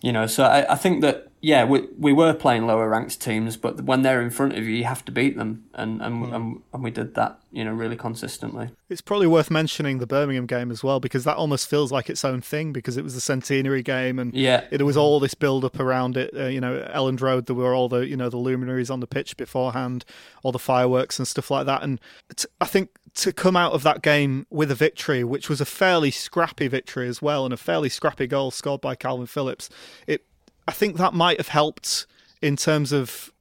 You 0.02 0.12
know, 0.12 0.28
so 0.28 0.44
I, 0.44 0.74
I 0.74 0.76
think 0.76 1.02
that 1.02 1.32
yeah, 1.46 1.64
we 1.64 1.88
we 2.00 2.12
were 2.12 2.34
playing 2.34 2.66
lower 2.66 2.90
ranked 2.90 3.22
teams, 3.22 3.56
but 3.56 3.82
when 3.82 4.02
they're 4.02 4.20
in 4.20 4.32
front 4.32 4.58
of 4.58 4.64
you, 4.64 4.78
you 4.78 4.86
have 4.86 5.06
to 5.06 5.12
beat 5.12 5.38
them, 5.38 5.66
and 5.76 6.02
and, 6.02 6.26
mm. 6.26 6.36
and 6.36 6.62
and 6.74 6.84
we 6.84 6.90
did 6.90 7.14
that, 7.14 7.40
you 7.52 7.64
know, 7.64 7.72
really 7.72 7.96
consistently. 7.96 8.72
It's 8.90 9.02
probably 9.02 9.28
worth 9.28 9.52
mentioning 9.52 10.00
the 10.00 10.08
Birmingham 10.08 10.48
game 10.48 10.72
as 10.72 10.84
well 10.84 11.00
because 11.00 11.24
that 11.26 11.38
almost 11.38 11.70
feels 11.70 11.92
like 11.92 12.10
its 12.10 12.26
own 12.26 12.42
thing 12.42 12.74
because 12.74 12.98
it 12.98 13.04
was 13.04 13.14
the 13.14 13.22
centenary 13.22 13.84
game 13.84 14.18
and 14.18 14.34
yeah, 14.34 14.64
it 14.72 14.82
was 14.82 14.98
all 14.98 15.20
this 15.20 15.36
build 15.36 15.64
up 15.64 15.80
around 15.80 16.18
it. 16.18 16.32
Uh, 16.36 16.48
you 16.48 16.60
know, 16.60 16.84
Elland 16.92 17.22
Road, 17.22 17.46
there 17.46 17.56
were 17.56 17.76
all 17.76 17.90
the 17.90 18.08
you 18.08 18.18
know 18.18 18.30
the 18.30 18.38
luminaries 18.38 18.90
on 18.90 19.00
the 19.00 19.08
pitch 19.08 19.38
beforehand, 19.38 20.04
all 20.42 20.52
the 20.52 20.58
fireworks 20.58 21.20
and 21.20 21.28
stuff 21.28 21.52
like 21.52 21.68
that, 21.68 21.84
and 21.84 22.02
t- 22.36 22.48
I 22.60 22.66
think 22.66 22.90
to 23.18 23.32
come 23.32 23.56
out 23.56 23.74
of 23.74 23.84
that 23.84 24.02
game 24.02 24.48
with 24.50 24.72
a 24.72 24.76
victory, 24.76 25.24
which 25.24 25.48
was 25.48 25.62
a 25.62 25.66
fairly 25.66 26.10
scrappy 26.10 26.68
victory 26.68 27.08
as 27.08 27.22
well, 27.22 27.46
and 27.46 27.54
a 27.54 27.58
fairly 27.58 27.90
scrappy 27.90 28.26
goal 28.26 28.50
scored 28.50 28.82
by 28.82 28.96
Calvin 28.96 29.28
Phillips, 29.28 29.70
it 30.08 30.26
I 30.68 30.72
think 30.72 30.98
that 30.98 31.14
might 31.14 31.38
have 31.38 31.50
helped 31.50 32.08
in 32.42 32.56
terms 32.56 32.92
of 32.92 33.32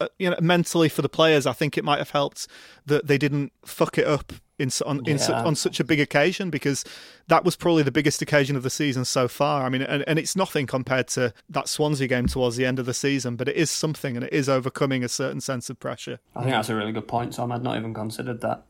uh, 0.00 0.08
you 0.18 0.30
know 0.30 0.36
mentally 0.40 0.88
for 0.88 1.02
the 1.02 1.08
players. 1.08 1.46
I 1.46 1.52
think 1.52 1.78
it 1.78 1.84
might 1.84 1.98
have 1.98 2.10
helped 2.10 2.48
that 2.86 3.06
they 3.06 3.18
didn't 3.18 3.52
fuck 3.64 3.98
it 3.98 4.06
up 4.06 4.32
in 4.58 4.70
on 4.86 5.04
in 5.06 5.20
on 5.20 5.54
such 5.54 5.80
a 5.80 5.84
big 5.84 6.00
occasion 6.00 6.50
because 6.50 6.84
that 7.28 7.44
was 7.44 7.56
probably 7.56 7.82
the 7.82 7.92
biggest 7.92 8.22
occasion 8.22 8.56
of 8.56 8.62
the 8.62 8.70
season 8.70 9.04
so 9.04 9.28
far. 9.28 9.64
I 9.64 9.68
mean, 9.68 9.82
and, 9.82 10.04
and 10.06 10.18
it's 10.18 10.36
nothing 10.36 10.66
compared 10.66 11.08
to 11.08 11.34
that 11.48 11.68
Swansea 11.68 12.06
game 12.06 12.26
towards 12.26 12.56
the 12.56 12.64
end 12.64 12.78
of 12.78 12.86
the 12.86 12.94
season, 12.94 13.36
but 13.36 13.48
it 13.48 13.56
is 13.56 13.70
something, 13.70 14.16
and 14.16 14.24
it 14.24 14.32
is 14.32 14.48
overcoming 14.48 15.04
a 15.04 15.08
certain 15.08 15.40
sense 15.40 15.68
of 15.68 15.78
pressure. 15.78 16.20
I 16.36 16.40
think 16.40 16.52
that's 16.52 16.68
a 16.68 16.74
really 16.74 16.92
good 16.92 17.08
point, 17.08 17.34
Tom. 17.34 17.52
I'd 17.52 17.62
not 17.62 17.76
even 17.76 17.92
considered 17.92 18.40
that. 18.42 18.64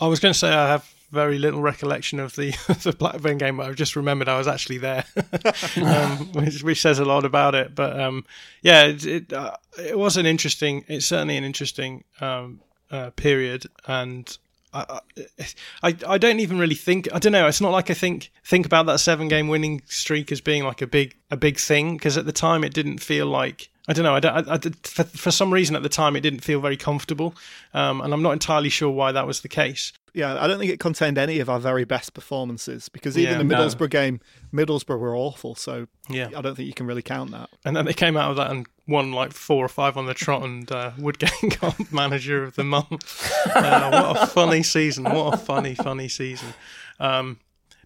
I 0.00 0.06
was 0.06 0.20
going 0.20 0.32
to 0.32 0.38
say 0.38 0.48
I 0.48 0.68
have 0.68 0.94
very 1.10 1.38
little 1.38 1.60
recollection 1.60 2.20
of 2.20 2.34
the 2.36 2.50
the 2.82 2.94
Blackburn 2.96 3.38
game, 3.38 3.56
but 3.56 3.66
I've 3.66 3.76
just 3.76 3.96
remembered 3.96 4.28
I 4.28 4.38
was 4.38 4.48
actually 4.48 4.78
there, 4.78 5.04
um, 5.76 6.18
which, 6.32 6.62
which, 6.62 6.80
says 6.80 6.98
a 6.98 7.04
lot 7.04 7.24
about 7.24 7.54
it. 7.54 7.74
But 7.74 7.98
um, 7.98 8.24
yeah, 8.62 8.84
it 8.84 9.06
it, 9.06 9.32
uh, 9.32 9.56
it, 9.78 9.98
was 9.98 10.16
an 10.16 10.26
interesting. 10.26 10.84
It's 10.88 11.06
certainly 11.06 11.36
an 11.36 11.44
interesting 11.44 12.04
um, 12.20 12.60
uh, 12.90 13.10
period, 13.10 13.66
and 13.86 14.36
I, 14.72 15.00
I 15.82 15.96
I 16.06 16.18
don't 16.18 16.40
even 16.40 16.58
really 16.58 16.74
think 16.74 17.08
I 17.12 17.18
don't 17.18 17.32
know. 17.32 17.46
It's 17.46 17.60
not 17.60 17.72
like 17.72 17.90
I 17.90 17.94
think 17.94 18.30
think 18.44 18.66
about 18.66 18.86
that 18.86 19.00
seven 19.00 19.28
game 19.28 19.48
winning 19.48 19.82
streak 19.86 20.30
as 20.30 20.40
being 20.40 20.64
like 20.64 20.82
a 20.82 20.86
big 20.86 21.16
a 21.30 21.36
big 21.36 21.58
thing 21.58 21.96
because 21.96 22.16
at 22.16 22.26
the 22.26 22.32
time 22.32 22.64
it 22.64 22.74
didn't 22.74 22.98
feel 22.98 23.26
like 23.26 23.70
I 23.88 23.94
don't 23.94 24.04
know. 24.04 24.14
I, 24.14 24.20
don't, 24.20 24.48
I, 24.48 24.54
I 24.54 24.58
for, 24.58 25.04
for, 25.04 25.30
some 25.30 25.50
reason 25.50 25.74
at 25.74 25.82
the 25.82 25.88
time 25.88 26.14
it 26.14 26.20
didn't 26.20 26.40
feel 26.40 26.60
very 26.60 26.76
comfortable, 26.76 27.34
um, 27.72 28.02
and 28.02 28.12
I'm 28.12 28.20
not 28.20 28.32
entirely 28.32 28.68
sure 28.68 28.90
why 28.90 29.12
that 29.12 29.26
was 29.26 29.40
the 29.40 29.48
case. 29.48 29.94
Yeah, 30.12 30.36
I 30.38 30.46
don't 30.46 30.58
think 30.58 30.70
it 30.70 30.78
contained 30.78 31.16
any 31.16 31.40
of 31.40 31.48
our 31.48 31.58
very 31.58 31.84
best 31.84 32.12
performances 32.12 32.90
because 32.90 33.16
even 33.16 33.32
yeah, 33.32 33.38
the 33.38 33.54
Middlesbrough 33.54 33.80
no. 33.80 33.86
game, 33.86 34.20
Middlesbrough 34.52 34.98
were 34.98 35.16
awful. 35.16 35.54
So 35.54 35.86
yeah, 36.10 36.28
I 36.36 36.42
don't 36.42 36.54
think 36.54 36.66
you 36.66 36.74
can 36.74 36.86
really 36.86 37.02
count 37.02 37.30
that. 37.30 37.48
And 37.64 37.74
then 37.74 37.86
they 37.86 37.94
came 37.94 38.16
out 38.18 38.30
of 38.30 38.36
that 38.36 38.50
and 38.50 38.66
won 38.86 39.12
like 39.12 39.32
four 39.32 39.64
or 39.64 39.68
five 39.68 39.96
on 39.96 40.04
the 40.04 40.14
trot, 40.14 40.42
and 40.42 40.70
uh, 40.70 40.90
Woodgate 40.98 41.32
got 41.60 41.90
manager 41.90 42.42
of 42.44 42.56
the 42.56 42.64
month. 42.64 43.32
Uh, 43.54 43.90
what 43.90 44.22
a 44.22 44.26
funny 44.26 44.62
season! 44.62 45.04
What 45.04 45.32
a 45.32 45.36
funny, 45.38 45.74
funny 45.74 46.08
season. 46.08 46.52
Um, 47.00 47.38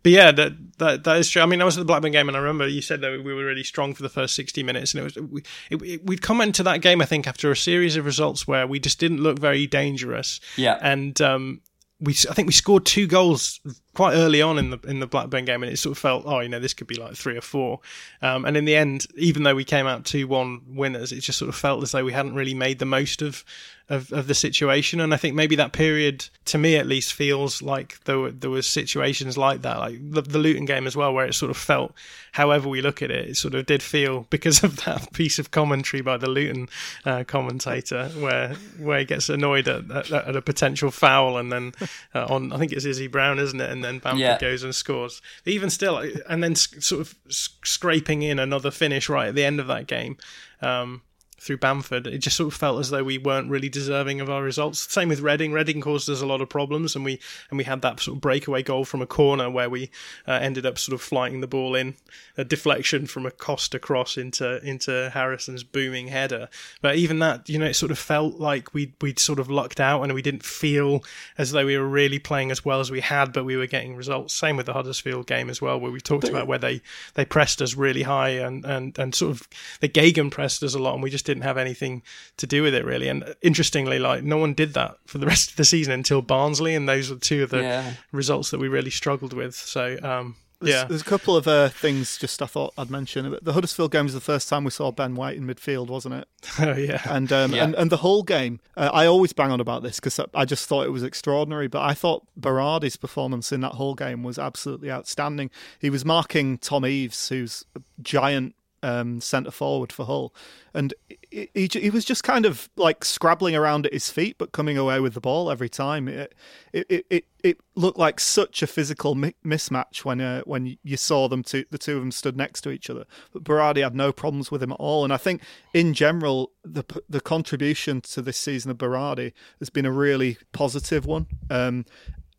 but 0.03 0.12
yeah, 0.12 0.32
that, 0.32 0.53
that 0.78 1.05
that 1.05 1.16
is 1.18 1.28
true. 1.28 1.42
I 1.42 1.46
mean, 1.46 1.61
I 1.61 1.64
was 1.64 1.76
at 1.76 1.80
the 1.80 1.84
Blackburn 1.84 2.12
game, 2.12 2.28
and 2.28 2.36
I 2.36 2.40
remember 2.40 2.66
you 2.66 2.82
said 2.82 3.00
that 3.03 3.22
we 3.24 3.32
were 3.32 3.44
really 3.44 3.64
strong 3.64 3.94
for 3.94 4.03
the 4.03 4.09
first 4.09 4.34
sixty 4.34 4.62
minutes, 4.62 4.94
and 4.94 5.00
it 5.00 5.05
was 5.05 5.16
we 5.16 5.42
it, 5.70 5.82
it, 5.82 6.07
we'd 6.07 6.22
come 6.22 6.40
into 6.40 6.62
that 6.62 6.82
game, 6.82 7.00
I 7.00 7.07
think, 7.07 7.26
after 7.26 7.50
a 7.50 7.57
series 7.57 7.96
of 7.96 8.05
results 8.05 8.46
where 8.46 8.66
we 8.66 8.80
just 8.80 8.98
didn't 8.98 9.22
look 9.22 9.38
very 9.38 9.66
dangerous. 9.66 10.40
Yeah, 10.57 10.78
and 10.80 11.20
um, 11.20 11.61
we 12.00 12.12
I 12.28 12.34
think 12.34 12.46
we 12.46 12.53
scored 12.53 12.84
two 12.84 13.07
goals 13.07 13.61
quite 13.94 14.14
early 14.14 14.42
on 14.42 14.59
in 14.59 14.70
the 14.70 14.78
in 14.88 14.98
the 14.98 15.07
Blackburn 15.07 15.44
game, 15.44 15.62
and 15.62 15.72
it 15.72 15.76
sort 15.76 15.92
of 15.92 15.98
felt, 15.98 16.24
oh, 16.26 16.40
you 16.40 16.48
know, 16.48 16.59
this 16.59 16.74
could 16.74 16.88
be 16.88 16.96
like 16.96 17.14
three 17.14 17.36
or 17.36 17.42
four. 17.42 17.78
Um, 18.20 18.44
and 18.44 18.57
in 18.57 18.64
the 18.64 18.74
end, 18.74 19.07
even 19.16 19.44
though 19.44 19.55
we 19.55 19.64
came 19.64 19.86
out 19.86 20.05
two 20.05 20.26
one 20.26 20.62
winners, 20.66 21.12
it 21.12 21.20
just 21.20 21.38
sort 21.38 21.48
of 21.48 21.55
felt 21.55 21.82
as 21.82 21.92
though 21.92 22.05
we 22.05 22.12
hadn't 22.12 22.34
really 22.34 22.55
made 22.55 22.80
the 22.80 22.86
most 22.86 23.22
of, 23.22 23.44
of 23.93 24.12
of, 24.12 24.26
the 24.26 24.34
situation. 24.34 25.01
And 25.01 25.12
I 25.12 25.16
think 25.18 25.34
maybe 25.34 25.55
that 25.57 25.72
period, 25.72 26.26
to 26.47 26.59
me 26.59 26.76
at 26.76 26.86
least, 26.86 27.12
feels 27.12 27.61
like 27.61 28.03
there 28.05 28.18
were, 28.18 28.30
there 28.30 28.51
was 28.51 28.66
situations 28.66 29.36
like 29.36 29.62
that, 29.62 29.78
like 29.78 29.99
the, 30.01 30.22
the 30.22 30.38
Luton 30.38 30.64
game 30.64 30.86
as 30.86 30.97
well, 30.97 31.12
where 31.12 31.26
it 31.26 31.34
sort 31.34 31.51
of 31.51 31.57
felt, 31.57 31.93
however 32.32 32.68
we 32.68 32.80
look 32.80 33.03
at 33.03 33.11
it, 33.11 33.28
it 33.28 33.36
sort 33.36 33.55
of 33.55 33.66
did 33.66 33.82
feel 33.82 34.26
because 34.30 34.64
of 34.64 34.84
that 34.84 35.12
piece 35.12 35.38
of 35.38 35.51
commentary 35.51 36.01
by 36.01 36.16
the 36.16 36.28
Luton 36.28 36.68
uh, 37.05 37.24
commentator, 37.24 38.09
where 38.18 38.55
where 38.78 39.01
he 39.01 39.05
gets 39.05 39.28
annoyed 39.28 39.68
at, 39.68 39.90
at, 39.90 40.11
at 40.11 40.36
a 40.36 40.43
potential 40.43 40.90
foul, 40.90 41.36
and 41.36 41.53
then 41.53 41.72
uh, 42.14 42.26
on 42.30 42.53
I 42.53 42.57
think 42.57 42.72
it's 42.72 42.86
Izzy 42.86 43.09
Brown, 43.09 43.38
isn't 43.38 43.61
it? 43.61 43.70
And 43.70 43.84
then 43.84 43.99
Bamford 43.99 44.20
yeah. 44.20 44.38
goes 44.38 44.62
and 44.62 44.74
scores. 44.74 45.20
Even 45.45 45.68
still, 45.68 46.03
and 46.28 46.43
then 46.43 46.55
sort 46.55 47.03
of 47.03 47.14
scraping 47.28 48.22
in 48.22 48.38
another 48.38 48.70
finish 48.70 49.09
right 49.11 49.28
at 49.28 49.34
the 49.34 49.45
end 49.45 49.61
of 49.61 49.66
that 49.66 49.86
game. 49.86 50.16
Um, 50.62 51.03
through 51.43 51.57
Bamford, 51.57 52.07
it 52.07 52.18
just 52.18 52.36
sort 52.36 52.53
of 52.53 52.59
felt 52.59 52.78
as 52.78 52.90
though 52.90 53.03
we 53.03 53.18
weren't 53.18 53.51
really 53.51 53.68
deserving 53.68 54.20
of 54.20 54.30
our 54.30 54.45
results. 54.45 54.78
Same 54.93 55.09
with 55.09 55.20
Reading. 55.20 55.53
Reading 55.53 55.80
caused 55.80 56.09
us 56.09 56.22
a 56.22 56.26
lot 56.26 56.40
of 56.40 56.49
problems, 56.49 56.95
and 56.95 57.05
we 57.05 57.18
and 57.51 57.59
we 57.59 57.64
had 57.64 57.82
that 57.82 57.99
sort 57.99 58.16
of 58.16 58.20
breakaway 58.20 58.62
goal 58.62 58.84
from 58.84 59.03
a 59.03 59.07
corner 59.07 59.51
where 59.51 59.68
we 59.68 59.90
uh, 60.28 60.32
ended 60.32 60.64
up 60.64 60.78
sort 60.78 60.95
of 60.95 61.03
flighting 61.03 61.40
the 61.40 61.49
ball 61.49 61.74
in 61.74 61.95
a 62.36 62.45
deflection 62.45 63.07
from 63.07 63.26
a 63.26 63.32
Costa 63.32 63.80
cross 63.80 64.16
into 64.16 64.64
into 64.64 65.11
Harrison's 65.12 65.64
booming 65.64 66.07
header. 66.07 66.49
But 66.80 66.95
even 66.95 67.18
that, 67.18 67.49
you 67.49 67.59
know, 67.59 67.66
it 67.66 67.74
sort 67.74 67.90
of 67.90 67.99
felt 67.99 68.36
like 68.38 68.72
we 68.72 68.93
we'd 69.01 69.18
sort 69.18 69.40
of 69.40 69.51
lucked 69.51 69.80
out, 69.80 70.03
and 70.03 70.14
we 70.14 70.22
didn't 70.22 70.45
feel 70.45 71.03
as 71.38 71.51
though 71.51 71.66
we 71.66 71.76
were 71.76 71.88
really 71.88 72.20
playing 72.20 72.53
as 72.53 72.64
well 72.64 72.78
as 72.78 72.93
we 72.93 73.01
had, 73.01 73.32
but 73.32 73.45
we 73.45 73.57
were 73.57 73.66
getting 73.66 73.97
results. 73.97 74.32
Same 74.32 74.57
with 74.57 74.66
the 74.66 74.74
Huddersfield 74.74 75.26
game 75.26 75.51
as 75.51 75.61
well, 75.61 75.80
where 75.80 75.90
we 75.90 76.01
talked 76.01 76.28
about 76.28 76.47
where 76.47 76.59
they 76.59 76.82
they 77.14 77.24
pressed 77.24 77.61
us 77.61 77.74
really 77.74 78.05
high 78.05 78.30
and 78.30 78.64
and 78.64 78.97
and 78.97 79.12
sort 79.12 79.32
of 79.32 79.49
they 79.80 79.88
Gagan 79.88 80.30
pressed 80.30 80.62
us 80.62 80.76
a 80.76 80.78
lot, 80.78 80.95
and 80.95 81.03
we 81.03 81.11
just 81.11 81.32
didn't 81.33 81.45
have 81.45 81.59
anything 81.59 82.03
to 82.37 82.47
do 82.47 82.62
with 82.62 82.74
it 82.74 82.85
really. 82.85 83.09
And 83.09 83.35
interestingly, 83.43 83.99
like 83.99 84.22
no 84.22 84.37
one 84.37 84.55
did 84.55 84.74
that 84.74 84.97
for 85.07 85.18
the 85.18 85.26
rest 85.33 85.51
of 85.51 85.57
the 85.57 85.64
season 85.64 85.93
until 85.93 86.22
Barnsley, 86.22 86.74
and 86.74 86.89
those 86.89 87.11
were 87.11 87.16
two 87.16 87.43
of 87.43 87.51
the 87.51 87.62
yeah. 87.62 87.95
results 88.12 88.51
that 88.51 88.61
we 88.61 88.68
really 88.68 88.91
struggled 88.91 89.33
with. 89.33 89.55
So 89.55 89.99
um, 90.03 90.37
there's, 90.62 90.74
yeah, 90.74 90.85
there's 90.85 91.01
a 91.03 91.05
couple 91.05 91.37
of 91.37 91.49
uh, 91.49 91.68
things 91.68 92.16
just 92.16 92.41
I 92.41 92.47
thought 92.47 92.72
I'd 92.78 92.91
mention. 92.91 93.37
The 93.43 93.53
Huddersfield 93.53 93.91
game 93.91 94.05
was 94.05 94.14
the 94.14 94.20
first 94.20 94.49
time 94.49 94.64
we 94.64 94.70
saw 94.70 94.93
Ben 94.93 95.14
White 95.14 95.37
in 95.37 95.47
midfield, 95.47 95.89
wasn't 95.89 96.14
it? 96.14 96.28
Oh 96.59 96.76
yeah, 96.76 97.01
and 97.07 97.33
um, 97.33 97.53
yeah. 97.53 97.64
and 97.64 97.74
and 97.74 97.91
the 97.91 97.99
whole 97.99 98.22
game. 98.22 98.61
Uh, 98.76 98.91
I 98.93 99.07
always 99.07 99.33
bang 99.33 99.51
on 99.51 99.61
about 99.61 99.83
this 99.83 99.97
because 99.97 100.20
I 100.35 100.45
just 100.45 100.68
thought 100.68 100.87
it 100.87 100.91
was 100.91 101.03
extraordinary. 101.03 101.66
But 101.66 101.83
I 101.83 101.95
thought 101.95 102.26
Berardi's 102.37 102.97
performance 102.97 103.53
in 103.53 103.61
that 103.62 103.72
whole 103.72 103.95
game 103.95 104.22
was 104.22 104.39
absolutely 104.39 104.91
outstanding. 104.91 105.51
He 105.78 105.91
was 105.91 106.05
marking 106.05 106.59
Tom 106.59 106.85
Eaves, 106.85 107.28
who's 107.28 107.64
a 107.74 107.80
giant 108.01 108.55
um, 108.83 109.20
centre 109.20 109.51
forward 109.51 109.93
for 109.93 110.05
Hull, 110.05 110.35
and 110.74 110.95
he, 111.30 111.51
he, 111.55 111.68
he, 111.72 111.91
was 111.91 112.05
just 112.05 112.24
kind 112.24 112.45
of 112.45 112.68
like 112.76 113.05
scrabbling 113.05 113.55
around 113.55 113.87
at 113.87 113.93
his 113.93 114.11
feet, 114.11 114.37
but 114.39 114.53
coming 114.53 114.76
away 114.76 115.01
with 115.01 115.14
the 115.14 115.20
ball 115.20 115.51
every 115.51 115.68
time. 115.68 116.09
It 116.09 116.35
it 116.72 117.07
it, 117.11 117.24
it 117.43 117.59
looked 117.74 117.99
like 117.99 118.20
such 118.20 118.62
a 118.62 118.66
physical 118.66 119.14
mi- 119.14 119.35
mismatch 119.45 120.05
when 120.05 120.20
uh, 120.20 120.43
when 120.43 120.76
you 120.83 120.97
saw 120.97 121.28
them 121.28 121.43
two, 121.43 121.64
the 121.70 121.78
two 121.78 121.97
of 121.97 122.01
them 122.01 122.12
stood 122.12 122.37
next 122.37 122.62
to 122.62 122.70
each 122.70 122.91
other. 122.91 123.05
But 123.33 123.45
Berardi 123.45 123.83
had 123.83 123.95
no 123.95 124.12
problems 124.12 124.51
with 124.51 124.62
him 124.62 124.72
at 124.72 124.80
all, 124.80 125.05
and 125.05 125.12
I 125.12 125.18
think 125.18 125.43
in 125.72 125.95
general 125.95 126.53
the 126.64 126.85
the 127.09 127.20
contribution 127.20 128.01
to 128.03 128.22
this 128.22 128.39
season 128.39 128.70
of 128.70 128.78
Berardi 128.78 129.33
has 129.59 129.70
been 129.70 129.87
a 129.87 129.93
really 129.93 130.39
positive 130.53 131.07
one. 131.07 131.26
Um, 131.51 131.85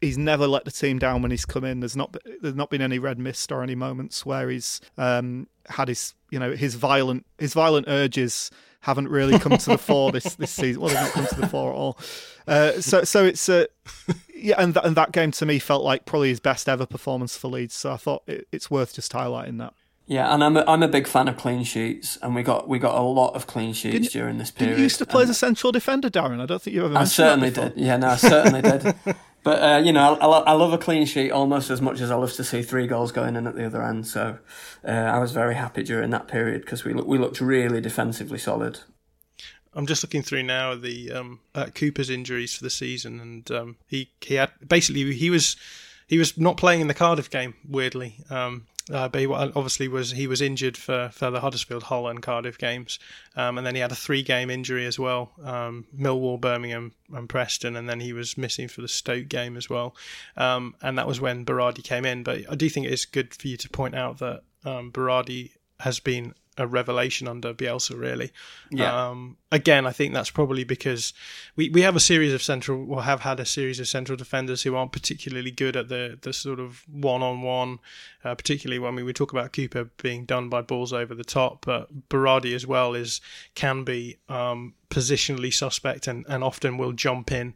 he's 0.03 0.17
never 0.17 0.47
let 0.47 0.65
the 0.65 0.71
team 0.71 0.99
down 0.99 1.21
when 1.21 1.31
he's 1.31 1.45
come 1.45 1.63
in. 1.63 1.79
There's 1.79 1.95
not 1.95 2.15
there's 2.41 2.55
not 2.55 2.69
been 2.69 2.81
any 2.81 2.99
red 2.99 3.17
mist 3.17 3.51
or 3.51 3.63
any 3.63 3.75
moments 3.75 4.25
where 4.25 4.49
he's 4.49 4.81
um, 4.97 5.47
had 5.67 5.87
his 5.87 6.13
you 6.29 6.39
know 6.39 6.51
his 6.53 6.75
violent 6.75 7.25
his 7.37 7.53
violent 7.53 7.87
urges 7.87 8.51
haven't 8.81 9.07
really 9.07 9.39
come 9.39 9.57
to 9.57 9.69
the 9.69 9.77
fore 9.77 10.11
this 10.11 10.35
this 10.35 10.51
season. 10.61 10.81
Well, 10.81 10.89
they've 10.89 11.01
not 11.01 11.11
come 11.11 11.27
to 11.27 11.41
the 11.41 11.47
fore 11.47 11.71
at 11.71 11.75
all. 11.75 11.97
Uh, 12.47 12.81
so 12.81 13.03
so 13.03 13.25
it's 13.25 13.47
uh, 13.47 13.65
yeah, 14.35 14.55
and 14.57 14.73
th- 14.73 14.85
and 14.85 14.95
that 14.97 15.11
game 15.11 15.31
to 15.31 15.45
me 15.45 15.59
felt 15.59 15.83
like 15.83 16.05
probably 16.05 16.29
his 16.29 16.39
best 16.39 16.67
ever 16.67 16.85
performance 16.85 17.37
for 17.37 17.47
Leeds. 17.47 17.73
So 17.73 17.93
I 17.93 17.97
thought 17.97 18.23
it, 18.27 18.47
it's 18.51 18.69
worth 18.69 18.93
just 18.93 19.13
highlighting 19.13 19.57
that. 19.59 19.73
Yeah, 20.05 20.33
and 20.33 20.43
I'm 20.43 20.57
a, 20.57 20.65
I'm 20.67 20.83
a 20.83 20.87
big 20.87 21.07
fan 21.07 21.29
of 21.29 21.37
clean 21.37 21.63
sheets, 21.63 22.17
and 22.21 22.35
we 22.35 22.43
got 22.43 22.67
we 22.67 22.77
got 22.77 22.95
a 22.95 23.01
lot 23.01 23.35
of 23.35 23.47
clean 23.47 23.73
sheets 23.73 23.93
didn't, 23.93 24.11
during 24.11 24.37
this 24.37 24.51
period. 24.51 24.77
you 24.77 24.83
used 24.83 24.97
to 24.99 25.05
play 25.05 25.23
as 25.23 25.29
a 25.29 25.33
central 25.33 25.71
defender, 25.71 26.09
Darren? 26.09 26.41
I 26.41 26.45
don't 26.45 26.61
think 26.61 26.75
you 26.75 26.85
ever. 26.85 26.97
I 26.97 27.05
certainly 27.05 27.51
did. 27.51 27.73
Yeah, 27.77 27.97
no, 27.97 28.09
I 28.09 28.15
certainly 28.17 28.61
did. 28.61 28.95
But 29.43 29.61
uh, 29.61 29.77
you 29.79 29.91
know, 29.91 30.15
I, 30.15 30.25
I, 30.25 30.53
love 30.53 30.71
a 30.71 30.77
clean 30.77 31.05
sheet 31.05 31.31
almost 31.31 31.69
as 31.69 31.81
much 31.81 31.99
as 31.99 32.09
I 32.09 32.15
love 32.15 32.31
to 32.33 32.45
see 32.45 32.61
three 32.61 32.87
goals 32.87 33.11
going 33.11 33.35
in 33.35 33.45
at 33.45 33.55
the 33.55 33.65
other 33.65 33.83
end. 33.83 34.07
So 34.07 34.37
uh, 34.87 34.89
I 34.89 35.19
was 35.19 35.33
very 35.33 35.55
happy 35.55 35.83
during 35.83 36.11
that 36.11 36.29
period 36.29 36.61
because 36.61 36.85
we 36.85 36.93
we 36.93 37.17
looked 37.17 37.41
really 37.41 37.81
defensively 37.81 38.39
solid. 38.39 38.79
I'm 39.73 39.85
just 39.85 40.03
looking 40.03 40.21
through 40.21 40.43
now 40.43 40.75
the 40.75 41.11
um, 41.11 41.39
Cooper's 41.75 42.09
injuries 42.09 42.55
for 42.55 42.63
the 42.63 42.69
season, 42.69 43.19
and 43.19 43.51
um, 43.51 43.75
he 43.87 44.11
he 44.21 44.35
had 44.35 44.51
basically 44.65 45.13
he 45.13 45.29
was 45.29 45.57
he 46.07 46.17
was 46.17 46.37
not 46.37 46.55
playing 46.55 46.79
in 46.79 46.87
the 46.87 46.93
Cardiff 46.93 47.29
game. 47.29 47.55
Weirdly, 47.67 48.23
um, 48.29 48.67
uh, 48.91 49.07
but 49.07 49.21
he 49.21 49.27
obviously 49.27 49.87
was 49.87 50.11
he 50.11 50.27
was 50.27 50.41
injured 50.41 50.75
for, 50.75 51.09
for 51.13 51.31
the 51.31 51.39
Huddersfield, 51.39 51.83
Hull, 51.83 52.07
and 52.07 52.21
Cardiff 52.21 52.57
games, 52.57 52.99
um, 53.35 53.57
and 53.57 53.65
then 53.65 53.75
he 53.75 53.81
had 53.81 53.91
a 53.91 53.95
three-game 53.95 54.49
injury 54.49 54.85
as 54.85 54.99
well: 54.99 55.31
um, 55.43 55.85
Millwall, 55.97 56.39
Birmingham, 56.39 56.93
and 57.13 57.29
Preston, 57.29 57.75
and 57.75 57.87
then 57.87 57.99
he 57.99 58.13
was 58.13 58.37
missing 58.37 58.67
for 58.67 58.81
the 58.81 58.87
Stoke 58.87 59.27
game 59.29 59.55
as 59.55 59.69
well. 59.69 59.95
Um, 60.35 60.75
and 60.81 60.97
that 60.97 61.07
was 61.07 61.21
when 61.21 61.45
Berardi 61.45 61.83
came 61.83 62.05
in. 62.05 62.23
But 62.23 62.41
I 62.49 62.55
do 62.55 62.69
think 62.69 62.85
it 62.85 62.93
is 62.93 63.05
good 63.05 63.33
for 63.33 63.47
you 63.47 63.57
to 63.57 63.69
point 63.69 63.95
out 63.95 64.19
that 64.19 64.43
um, 64.65 64.91
Berardi 64.91 65.51
has 65.79 65.99
been 65.99 66.33
a 66.57 66.67
revelation 66.67 67.27
under 67.27 67.53
Bielsa, 67.53 67.99
really. 67.99 68.31
Yeah. 68.69 69.09
Um, 69.09 69.37
again, 69.51 69.85
I 69.85 69.91
think 69.91 70.13
that's 70.13 70.29
probably 70.29 70.63
because 70.63 71.13
we, 71.55 71.69
we 71.69 71.81
have 71.81 71.95
a 71.95 71.99
series 71.99 72.33
of 72.33 72.41
central, 72.41 72.91
or 72.91 73.03
have 73.03 73.21
had 73.21 73.39
a 73.39 73.45
series 73.45 73.79
of 73.79 73.87
central 73.87 74.15
defenders 74.15 74.63
who 74.63 74.75
aren't 74.75 74.91
particularly 74.91 75.51
good 75.51 75.75
at 75.75 75.89
the, 75.89 76.17
the 76.21 76.33
sort 76.33 76.59
of 76.59 76.83
one 76.89 77.21
on 77.21 77.41
one, 77.41 77.79
particularly 78.21 78.79
when 78.79 78.95
we, 78.95 79.03
we 79.03 79.13
talk 79.13 79.31
about 79.31 79.53
Cooper 79.53 79.89
being 80.01 80.25
done 80.25 80.49
by 80.49 80.61
balls 80.61 80.93
over 80.93 81.15
the 81.15 81.23
top, 81.23 81.65
but 81.65 82.09
Berardi 82.09 82.53
as 82.53 82.67
well 82.67 82.93
is 82.93 83.21
can 83.55 83.83
be 83.83 84.17
um, 84.29 84.73
positionally 84.89 85.53
suspect 85.53 86.07
and, 86.07 86.25
and 86.27 86.43
often 86.43 86.77
will 86.77 86.93
jump 86.93 87.31
in 87.31 87.55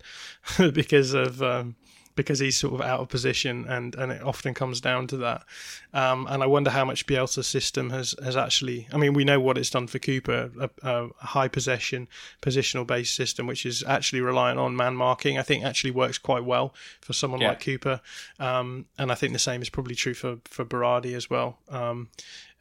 because 0.73 1.13
of. 1.13 1.41
Um, 1.41 1.75
because 2.17 2.39
he's 2.39 2.57
sort 2.57 2.73
of 2.73 2.81
out 2.81 2.99
of 2.99 3.07
position, 3.07 3.65
and, 3.69 3.95
and 3.95 4.11
it 4.11 4.21
often 4.21 4.53
comes 4.53 4.81
down 4.81 5.07
to 5.07 5.17
that. 5.17 5.45
Um, 5.93 6.27
and 6.29 6.43
I 6.43 6.47
wonder 6.47 6.69
how 6.69 6.83
much 6.83 7.05
Bielsa's 7.05 7.47
system 7.47 7.91
has, 7.91 8.13
has 8.21 8.35
actually. 8.35 8.89
I 8.91 8.97
mean, 8.97 9.13
we 9.13 9.23
know 9.23 9.39
what 9.39 9.57
it's 9.57 9.69
done 9.69 9.87
for 9.87 9.99
Cooper, 9.99 10.51
a, 10.59 10.69
a 10.83 11.07
high 11.25 11.47
possession, 11.47 12.09
positional 12.41 12.85
based 12.85 13.15
system, 13.15 13.47
which 13.47 13.65
is 13.65 13.83
actually 13.87 14.19
reliant 14.19 14.59
on 14.59 14.75
man 14.75 14.95
marking. 14.95 15.37
I 15.37 15.43
think 15.43 15.63
actually 15.63 15.91
works 15.91 16.17
quite 16.17 16.43
well 16.43 16.73
for 16.99 17.13
someone 17.13 17.39
yeah. 17.39 17.49
like 17.49 17.63
Cooper, 17.63 18.01
um, 18.39 18.87
and 18.97 19.11
I 19.11 19.15
think 19.15 19.31
the 19.31 19.39
same 19.39 19.61
is 19.61 19.69
probably 19.69 19.95
true 19.95 20.13
for 20.13 20.39
for 20.43 20.65
Berardi 20.65 21.13
as 21.13 21.29
well. 21.29 21.59
Um, 21.69 22.09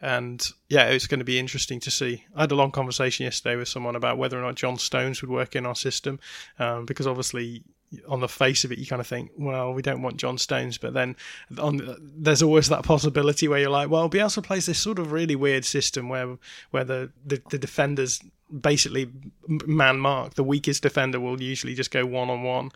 and 0.00 0.46
yeah, 0.68 0.88
it's 0.88 1.06
going 1.06 1.20
to 1.20 1.24
be 1.24 1.38
interesting 1.38 1.80
to 1.80 1.90
see. 1.90 2.24
I 2.34 2.42
had 2.42 2.52
a 2.52 2.54
long 2.54 2.70
conversation 2.70 3.24
yesterday 3.24 3.56
with 3.56 3.68
someone 3.68 3.96
about 3.96 4.18
whether 4.18 4.38
or 4.38 4.42
not 4.42 4.56
John 4.56 4.76
Stones 4.76 5.22
would 5.22 5.30
work 5.30 5.56
in 5.56 5.64
our 5.64 5.74
system, 5.74 6.20
um, 6.58 6.84
because 6.84 7.06
obviously 7.06 7.62
on 8.08 8.20
the 8.20 8.28
face 8.28 8.64
of 8.64 8.72
it, 8.72 8.78
you 8.78 8.86
kind 8.86 9.00
of 9.00 9.06
think, 9.06 9.30
well, 9.36 9.72
we 9.72 9.82
don't 9.82 10.02
want 10.02 10.16
John 10.16 10.38
Stones, 10.38 10.78
but 10.78 10.94
then 10.94 11.16
on, 11.58 11.96
there's 12.00 12.42
always 12.42 12.68
that 12.68 12.84
possibility 12.84 13.48
where 13.48 13.60
you're 13.60 13.70
like, 13.70 13.90
well, 13.90 14.08
Bielsa 14.08 14.42
plays 14.42 14.66
this 14.66 14.78
sort 14.78 14.98
of 14.98 15.12
really 15.12 15.36
weird 15.36 15.64
system 15.64 16.08
where 16.08 16.38
where 16.70 16.84
the, 16.84 17.10
the, 17.24 17.42
the 17.50 17.58
defenders 17.58 18.20
basically 18.60 19.10
man 19.48 19.98
mark. 19.98 20.34
The 20.34 20.44
weakest 20.44 20.82
defender 20.82 21.18
will 21.18 21.40
usually 21.42 21.74
just 21.74 21.90
go 21.90 22.06
one 22.06 22.30
on 22.30 22.42
one, 22.42 22.70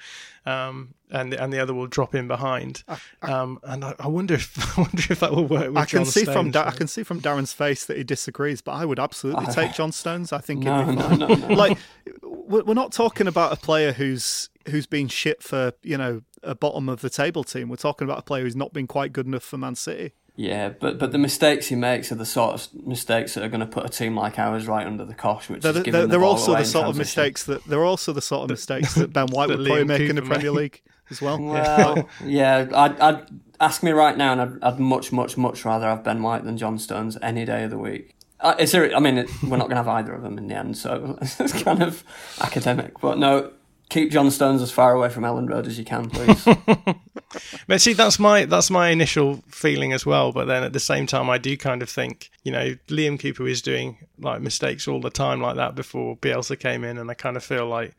and 0.44 1.34
and 1.34 1.52
the 1.52 1.60
other 1.60 1.74
will 1.74 1.86
drop 1.86 2.14
in 2.14 2.28
behind. 2.28 2.82
I, 2.88 2.98
I, 3.22 3.32
um, 3.32 3.60
and 3.62 3.84
I, 3.84 3.94
I, 3.98 4.08
wonder 4.08 4.34
if 4.34 4.58
I 4.78 4.82
wonder 4.82 5.02
if 5.10 5.20
that 5.20 5.32
will 5.32 5.46
work. 5.46 5.76
I 5.76 5.84
can 5.84 6.00
John 6.00 6.06
see 6.06 6.22
Stones, 6.22 6.36
from 6.36 6.50
da- 6.50 6.66
I 6.66 6.72
can 6.72 6.88
see 6.88 7.02
from 7.02 7.20
Darren's 7.20 7.52
face 7.52 7.84
that 7.86 7.96
he 7.96 8.04
disagrees, 8.04 8.60
but 8.60 8.72
I 8.72 8.84
would 8.84 8.98
absolutely 8.98 9.46
take 9.46 9.74
John 9.74 9.92
Stones. 9.92 10.32
I 10.32 10.38
think 10.38 10.64
no, 10.64 10.90
no, 10.90 11.08
no, 11.14 11.26
no, 11.26 11.46
like 11.48 11.78
we're 12.22 12.74
not 12.74 12.92
talking 12.92 13.26
about 13.26 13.52
a 13.52 13.56
player 13.56 13.92
who's 13.92 14.50
who's 14.70 14.86
been 14.86 15.08
shit 15.08 15.42
for 15.42 15.72
you 15.82 15.98
know 15.98 16.22
a 16.42 16.54
bottom 16.54 16.88
of 16.88 17.00
the 17.00 17.10
table 17.10 17.44
team. 17.44 17.68
We're 17.68 17.76
talking 17.76 18.06
about 18.06 18.18
a 18.18 18.22
player 18.22 18.44
who's 18.44 18.56
not 18.56 18.72
been 18.72 18.86
quite 18.86 19.12
good 19.12 19.26
enough 19.26 19.42
for 19.42 19.58
Man 19.58 19.74
City. 19.74 20.12
Yeah, 20.36 20.70
but 20.70 20.98
but 20.98 21.12
the 21.12 21.18
mistakes 21.18 21.66
he 21.66 21.76
makes 21.76 22.10
are 22.10 22.14
the 22.14 22.24
sort 22.24 22.54
of 22.54 22.86
mistakes 22.86 23.34
that 23.34 23.44
are 23.44 23.48
going 23.48 23.60
to 23.60 23.66
put 23.66 23.84
a 23.84 23.88
team 23.88 24.16
like 24.16 24.38
ours 24.38 24.66
right 24.66 24.86
under 24.86 25.04
the 25.04 25.14
cosh. 25.14 25.50
Which 25.50 25.62
they're, 25.62 25.76
is 25.76 25.82
they're, 25.82 26.06
they're 26.06 26.18
the 26.18 26.20
also 26.20 26.56
the 26.56 26.64
sort 26.64 26.86
of 26.86 26.96
mistakes 26.96 27.44
that 27.44 27.64
they're 27.64 27.84
also 27.84 28.12
the 28.12 28.22
sort 28.22 28.44
of 28.44 28.50
mistakes 28.50 28.94
that 28.94 29.12
Ben 29.12 29.26
White 29.30 29.48
would 29.48 29.66
probably 29.66 29.84
make 29.84 30.08
in 30.08 30.16
the 30.16 30.22
Premier 30.22 30.50
League 30.50 30.80
as 31.10 31.20
well. 31.20 31.38
Well, 31.40 32.08
yeah, 32.24 32.68
I'd, 32.74 33.00
I'd 33.00 33.26
ask 33.60 33.82
me 33.82 33.90
right 33.90 34.16
now, 34.16 34.32
and 34.32 34.40
I'd, 34.40 34.62
I'd 34.62 34.80
much 34.80 35.12
much 35.12 35.36
much 35.36 35.64
rather 35.64 35.86
have 35.86 36.04
Ben 36.04 36.22
White 36.22 36.44
than 36.44 36.56
John 36.56 36.78
Stones 36.78 37.18
any 37.20 37.44
day 37.44 37.64
of 37.64 37.70
the 37.70 37.78
week. 37.78 38.16
Uh, 38.40 38.54
it's, 38.58 38.74
I 38.74 38.98
mean, 38.98 39.18
it, 39.18 39.30
we're 39.42 39.58
not 39.58 39.68
going 39.68 39.76
to 39.76 39.76
have 39.76 39.88
either 39.88 40.14
of 40.14 40.22
them 40.22 40.38
in 40.38 40.46
the 40.46 40.54
end, 40.54 40.78
so 40.78 41.18
it's 41.22 41.62
kind 41.62 41.82
of 41.82 42.02
academic. 42.40 42.98
But 43.00 43.18
no, 43.18 43.52
keep 43.90 44.10
John 44.10 44.30
Stones 44.30 44.62
as 44.62 44.70
far 44.70 44.94
away 44.94 45.10
from 45.10 45.24
Elland 45.24 45.50
Road 45.50 45.66
as 45.66 45.78
you 45.78 45.84
can, 45.84 46.08
please. 46.08 46.44
but 47.66 47.80
see, 47.80 47.92
that's 47.92 48.18
my 48.18 48.46
that's 48.46 48.70
my 48.70 48.88
initial 48.88 49.42
feeling 49.48 49.92
as 49.92 50.06
well. 50.06 50.32
But 50.32 50.46
then 50.46 50.62
at 50.62 50.72
the 50.72 50.80
same 50.80 51.06
time, 51.06 51.28
I 51.28 51.36
do 51.36 51.56
kind 51.56 51.82
of 51.82 51.90
think, 51.90 52.30
you 52.42 52.52
know, 52.52 52.76
Liam 52.88 53.20
Cooper 53.20 53.42
was 53.42 53.60
doing 53.60 53.98
like 54.18 54.40
mistakes 54.40 54.88
all 54.88 55.00
the 55.00 55.10
time 55.10 55.40
like 55.40 55.56
that 55.56 55.74
before 55.74 56.16
Bielsa 56.16 56.58
came 56.58 56.84
in, 56.84 56.96
and 56.96 57.10
I 57.10 57.14
kind 57.14 57.36
of 57.36 57.44
feel 57.44 57.66
like. 57.66 57.94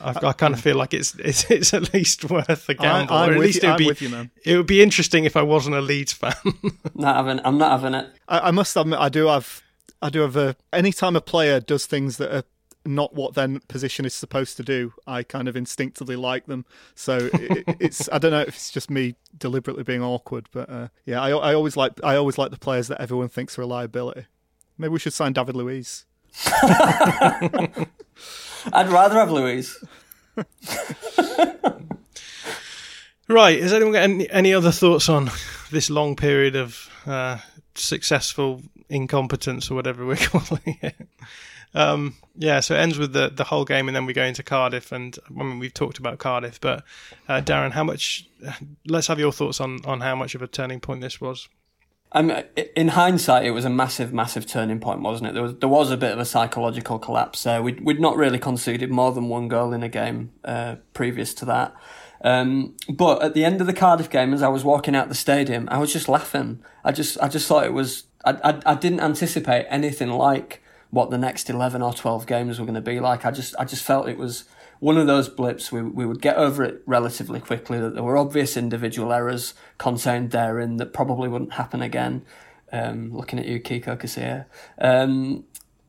I, 0.00 0.14
I 0.28 0.32
kind 0.32 0.54
of 0.54 0.60
feel 0.60 0.76
like 0.76 0.94
it's, 0.94 1.16
it's 1.16 1.44
it's 1.50 1.74
at 1.74 1.92
least 1.92 2.30
worth 2.30 2.68
a 2.68 2.74
gamble. 2.74 3.16
I'm, 3.16 3.30
or 3.30 3.32
at 3.32 3.40
least 3.40 3.64
you, 3.64 3.68
it 3.68 3.84
would 3.84 3.98
be 3.98 4.06
you, 4.06 4.30
it 4.44 4.56
would 4.56 4.66
be 4.68 4.80
interesting 4.80 5.24
if 5.24 5.36
I 5.36 5.42
wasn't 5.42 5.74
a 5.74 5.80
Leeds 5.80 6.12
fan. 6.12 6.34
not 6.94 7.16
having, 7.16 7.40
I'm 7.44 7.58
not 7.58 7.72
having 7.72 7.94
it. 7.94 8.06
I, 8.28 8.38
I 8.38 8.50
must 8.52 8.76
admit, 8.76 9.00
I 9.00 9.08
do 9.08 9.26
have 9.26 9.60
I 10.00 10.10
do 10.10 10.20
have 10.20 10.36
a. 10.36 10.56
Anytime 10.72 11.16
a 11.16 11.20
player 11.20 11.60
does 11.60 11.86
things 11.86 12.18
that 12.18 12.34
are 12.34 12.44
not 12.88 13.14
what 13.14 13.34
their 13.34 13.60
position 13.68 14.04
is 14.04 14.14
supposed 14.14 14.56
to 14.56 14.62
do, 14.62 14.92
I 15.06 15.22
kind 15.22 15.46
of 15.48 15.56
instinctively 15.56 16.16
like 16.16 16.46
them. 16.46 16.64
So 16.94 17.30
it, 17.32 17.64
it's 17.80 18.08
I 18.10 18.18
don't 18.18 18.32
know 18.32 18.40
if 18.40 18.48
it's 18.48 18.70
just 18.70 18.90
me 18.90 19.14
deliberately 19.36 19.84
being 19.84 20.02
awkward, 20.02 20.48
but 20.52 20.68
uh, 20.68 20.88
yeah, 21.04 21.20
I, 21.20 21.30
I 21.30 21.54
always 21.54 21.76
like 21.76 21.92
I 22.02 22.16
always 22.16 22.38
like 22.38 22.50
the 22.50 22.58
players 22.58 22.88
that 22.88 23.00
everyone 23.00 23.28
thinks 23.28 23.58
are 23.58 23.62
a 23.62 23.66
liability. 23.66 24.26
Maybe 24.76 24.92
we 24.92 24.98
should 24.98 25.12
sign 25.12 25.32
David 25.32 25.56
Luiz. 25.56 26.06
I'd 26.46 27.86
rather 28.88 29.14
have 29.16 29.30
Luiz. 29.30 29.82
right. 33.28 33.60
Has 33.60 33.72
anyone 33.72 33.92
got 33.92 34.02
any, 34.02 34.30
any 34.30 34.54
other 34.54 34.70
thoughts 34.70 35.08
on 35.08 35.30
this 35.72 35.90
long 35.90 36.14
period 36.14 36.54
of 36.54 36.88
uh, 37.06 37.38
successful 37.74 38.62
incompetence 38.88 39.70
or 39.70 39.74
whatever 39.74 40.06
we're 40.06 40.16
calling 40.16 40.78
it. 40.82 41.08
Um, 41.74 42.14
yeah, 42.36 42.60
so 42.60 42.74
it 42.74 42.78
ends 42.78 42.98
with 42.98 43.12
the 43.12 43.30
the 43.30 43.44
whole 43.44 43.64
game, 43.64 43.88
and 43.88 43.96
then 43.96 44.06
we 44.06 44.12
go 44.12 44.24
into 44.24 44.42
Cardiff. 44.42 44.92
And 44.92 45.18
I 45.28 45.42
mean, 45.42 45.58
we've 45.58 45.74
talked 45.74 45.98
about 45.98 46.18
Cardiff, 46.18 46.60
but 46.60 46.84
uh, 47.28 47.40
Darren, 47.40 47.72
how 47.72 47.84
much? 47.84 48.28
Let's 48.86 49.06
have 49.08 49.18
your 49.18 49.32
thoughts 49.32 49.60
on 49.60 49.84
on 49.84 50.00
how 50.00 50.16
much 50.16 50.34
of 50.34 50.42
a 50.42 50.46
turning 50.46 50.80
point 50.80 51.00
this 51.00 51.20
was. 51.20 51.48
Um, 52.12 52.32
in 52.74 52.88
hindsight, 52.88 53.44
it 53.44 53.50
was 53.50 53.66
a 53.66 53.70
massive, 53.70 54.14
massive 54.14 54.46
turning 54.46 54.80
point, 54.80 55.02
wasn't 55.02 55.28
it? 55.28 55.32
There 55.34 55.42
was 55.42 55.56
there 55.56 55.68
was 55.68 55.90
a 55.90 55.96
bit 55.96 56.12
of 56.12 56.18
a 56.18 56.24
psychological 56.24 56.98
collapse 56.98 57.42
there. 57.42 57.62
We'd 57.62 57.84
we'd 57.84 58.00
not 58.00 58.16
really 58.16 58.38
conceded 58.38 58.90
more 58.90 59.12
than 59.12 59.28
one 59.28 59.48
goal 59.48 59.74
in 59.74 59.82
a 59.82 59.88
game 59.88 60.32
uh, 60.44 60.76
previous 60.94 61.34
to 61.34 61.44
that. 61.46 61.74
Um, 62.22 62.76
but 62.88 63.22
at 63.22 63.34
the 63.34 63.44
end 63.44 63.60
of 63.60 63.66
the 63.66 63.72
Cardiff 63.72 64.10
game, 64.10 64.32
as 64.32 64.42
I 64.42 64.48
was 64.48 64.64
walking 64.64 64.96
out 64.96 65.08
the 65.08 65.14
stadium, 65.14 65.68
I 65.70 65.78
was 65.78 65.92
just 65.92 66.08
laughing. 66.08 66.62
I 66.82 66.92
just 66.92 67.20
I 67.20 67.28
just 67.28 67.46
thought 67.46 67.64
it 67.64 67.74
was 67.74 68.04
I, 68.24 68.32
I, 68.42 68.60
I 68.72 68.74
didn't 68.74 69.00
anticipate 69.00 69.66
anything 69.68 70.08
like 70.08 70.62
what 70.90 71.10
the 71.10 71.18
next 71.18 71.50
11 71.50 71.82
or 71.82 71.92
12 71.92 72.26
games 72.26 72.58
were 72.58 72.64
going 72.64 72.74
to 72.74 72.80
be 72.80 73.00
like. 73.00 73.24
I 73.24 73.30
just 73.30 73.54
I 73.58 73.64
just 73.64 73.82
felt 73.82 74.08
it 74.08 74.18
was 74.18 74.44
one 74.80 74.96
of 74.96 75.06
those 75.06 75.28
blips. 75.28 75.72
We, 75.72 75.82
we 75.82 76.06
would 76.06 76.22
get 76.22 76.36
over 76.36 76.62
it 76.64 76.82
relatively 76.86 77.40
quickly, 77.40 77.78
that 77.80 77.94
there 77.94 78.02
were 78.02 78.16
obvious 78.16 78.56
individual 78.56 79.12
errors 79.12 79.54
contained 79.76 80.30
therein 80.30 80.76
that 80.76 80.92
probably 80.92 81.28
wouldn't 81.28 81.54
happen 81.54 81.82
again. 81.82 82.24
Um, 82.70 83.12
looking 83.14 83.38
at 83.38 83.46
you, 83.46 83.60
Kiko 83.60 83.96
Casilla. 83.96 84.44
Um, 84.78 85.44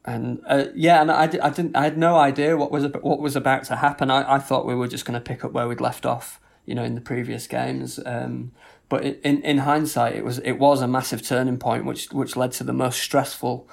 and 0.06 0.42
uh, 0.48 0.66
yeah, 0.76 1.02
and 1.02 1.12
I, 1.12 1.24
I 1.24 1.50
didn't 1.50 1.76
I 1.76 1.84
had 1.84 1.98
no 1.98 2.16
idea 2.16 2.58
what 2.58 2.72
was 2.72 2.86
what 3.02 3.20
was 3.20 3.36
about 3.36 3.66
to 3.66 3.76
happen. 3.78 4.10
I, 4.10 4.36
I 4.36 4.40
thought 4.40 4.66
we 4.66 4.76
were 4.76 4.88
just 4.88 5.06
going 5.06 5.20
to 5.20 5.24
pick 5.24 5.44
up 5.44 5.52
where 5.52 5.68
we'd 5.68 5.82
left 5.82 6.06
off, 6.06 6.40
you 6.66 6.74
know, 6.74 6.84
in 6.84 6.96
the 6.96 7.02
previous 7.02 7.48
games. 7.48 8.00
Um, 8.06 8.52
but 8.88 9.04
in 9.04 9.42
in 9.44 9.60
hindsight, 9.60 10.16
it 10.16 10.24
was 10.24 10.40
it 10.40 10.54
was 10.54 10.82
a 10.82 10.88
massive 10.88 11.22
turning 11.22 11.58
point, 11.58 11.86
which 11.86 12.12
which 12.12 12.36
led 12.36 12.54
to 12.54 12.64
the 12.64 12.74
most 12.74 13.00
stressful 13.00 13.70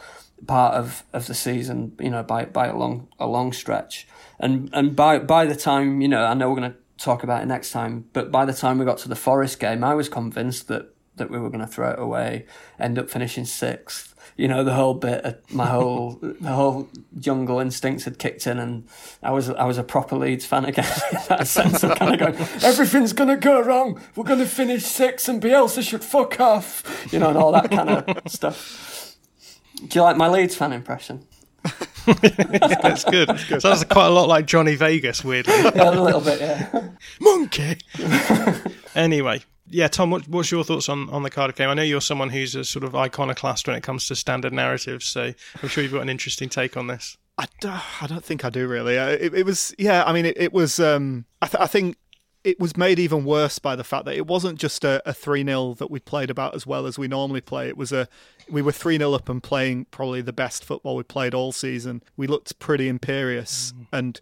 part 0.46 0.74
of, 0.74 1.04
of 1.12 1.26
the 1.26 1.34
season. 1.34 1.96
You 2.00 2.10
know, 2.10 2.22
by 2.22 2.44
by 2.44 2.66
a 2.66 2.76
long 2.76 3.08
a 3.18 3.26
long 3.26 3.52
stretch, 3.52 4.06
and 4.38 4.70
and 4.72 4.96
by 4.96 5.18
by 5.18 5.46
the 5.46 5.56
time 5.56 6.00
you 6.00 6.08
know, 6.08 6.24
I 6.24 6.34
know 6.34 6.50
we're 6.50 6.56
going 6.56 6.72
to 6.72 6.78
talk 6.98 7.22
about 7.22 7.42
it 7.42 7.46
next 7.46 7.70
time, 7.70 8.06
but 8.12 8.30
by 8.30 8.44
the 8.44 8.52
time 8.52 8.78
we 8.78 8.84
got 8.84 8.98
to 8.98 9.08
the 9.08 9.16
Forest 9.16 9.60
game, 9.60 9.84
I 9.84 9.94
was 9.94 10.08
convinced 10.08 10.68
that 10.68 10.92
that 11.16 11.30
we 11.30 11.38
were 11.38 11.48
going 11.48 11.60
to 11.60 11.66
throw 11.66 11.90
it 11.90 11.98
away, 11.98 12.46
end 12.78 12.98
up 12.98 13.10
finishing 13.10 13.44
sixth. 13.44 14.14
You 14.36 14.48
know, 14.48 14.64
the 14.64 14.74
whole 14.74 14.92
bit, 14.92 15.42
my 15.50 15.66
whole 15.70 16.18
the 16.20 16.50
whole 16.50 16.88
jungle 17.18 17.58
instincts 17.58 18.04
had 18.04 18.18
kicked 18.18 18.46
in, 18.46 18.58
and 18.58 18.86
I 19.22 19.30
was 19.30 19.48
I 19.50 19.64
was 19.64 19.78
a 19.78 19.82
proper 19.82 20.16
Leeds 20.16 20.44
fan 20.44 20.66
again. 20.66 20.84
in 21.12 21.18
that 21.28 21.46
sense 21.48 21.82
of 21.82 21.98
kind 21.98 22.14
of 22.14 22.20
going, 22.20 22.48
everything's 22.62 23.12
going 23.12 23.30
to 23.30 23.36
go 23.36 23.60
wrong. 23.60 24.00
We're 24.14 24.24
going 24.24 24.40
to 24.40 24.46
finish 24.46 24.84
sixth, 24.84 25.28
and 25.28 25.42
Bielsa 25.42 25.82
should 25.82 26.04
fuck 26.04 26.38
off. 26.40 27.08
You 27.12 27.18
know, 27.18 27.30
and 27.30 27.38
all 27.38 27.52
that 27.52 27.70
kind 27.70 27.90
of 27.90 28.22
stuff. 28.30 28.95
Do 29.76 29.88
you 29.98 30.02
like 30.02 30.16
my 30.16 30.28
Leeds 30.28 30.56
fan 30.56 30.72
impression? 30.72 31.26
That's 32.06 33.04
good. 33.04 33.28
That's 33.28 33.44
good. 33.44 33.62
Sounds 33.62 33.84
quite 33.84 34.06
a 34.06 34.10
lot 34.10 34.28
like 34.28 34.46
Johnny 34.46 34.76
Vegas, 34.76 35.24
weirdly. 35.24 35.54
Yeah, 35.74 35.90
a 35.90 36.00
little 36.00 36.20
bit, 36.20 36.40
yeah. 36.40 36.88
Monkey. 37.20 37.78
anyway, 38.94 39.42
yeah, 39.68 39.88
Tom, 39.88 40.10
what, 40.10 40.28
what's 40.28 40.50
your 40.50 40.64
thoughts 40.64 40.88
on, 40.88 41.10
on 41.10 41.22
the 41.22 41.30
Cardiff 41.30 41.56
game? 41.56 41.68
I 41.68 41.74
know 41.74 41.82
you're 41.82 42.00
someone 42.00 42.30
who's 42.30 42.54
a 42.54 42.64
sort 42.64 42.84
of 42.84 42.94
iconoclast 42.94 43.66
when 43.66 43.76
it 43.76 43.82
comes 43.82 44.06
to 44.08 44.16
standard 44.16 44.52
narratives, 44.52 45.06
so 45.06 45.32
I'm 45.62 45.68
sure 45.68 45.82
you've 45.82 45.92
got 45.92 46.02
an 46.02 46.08
interesting 46.08 46.48
take 46.48 46.76
on 46.76 46.86
this. 46.86 47.16
I, 47.38 47.46
I 48.00 48.06
don't 48.06 48.24
think 48.24 48.44
I 48.44 48.50
do 48.50 48.66
really. 48.66 48.96
Uh, 48.98 49.08
it, 49.08 49.34
it 49.34 49.44
was, 49.44 49.74
yeah, 49.78 50.04
I 50.04 50.12
mean, 50.12 50.26
it, 50.26 50.38
it 50.38 50.52
was, 50.52 50.80
um, 50.80 51.26
I, 51.42 51.46
th- 51.46 51.60
I 51.60 51.66
think 51.66 51.96
it 52.46 52.60
was 52.60 52.76
made 52.76 53.00
even 53.00 53.24
worse 53.24 53.58
by 53.58 53.74
the 53.74 53.82
fact 53.82 54.04
that 54.04 54.14
it 54.14 54.28
wasn't 54.28 54.56
just 54.56 54.84
a, 54.84 55.02
a 55.04 55.12
3 55.12 55.44
0 55.44 55.74
that 55.74 55.90
we 55.90 55.98
played 55.98 56.30
about 56.30 56.54
as 56.54 56.64
well 56.64 56.86
as 56.86 56.96
we 56.96 57.08
normally 57.08 57.40
play. 57.40 57.68
It 57.68 57.76
was 57.76 57.90
a, 57.90 58.08
we 58.48 58.62
were 58.62 58.70
3 58.70 58.98
0 58.98 59.12
up 59.12 59.28
and 59.28 59.42
playing 59.42 59.86
probably 59.90 60.22
the 60.22 60.32
best 60.32 60.64
football 60.64 60.94
we 60.94 61.02
played 61.02 61.34
all 61.34 61.50
season. 61.50 62.04
We 62.16 62.28
looked 62.28 62.56
pretty 62.60 62.86
imperious. 62.86 63.72
Mm. 63.72 63.86
And 63.92 64.20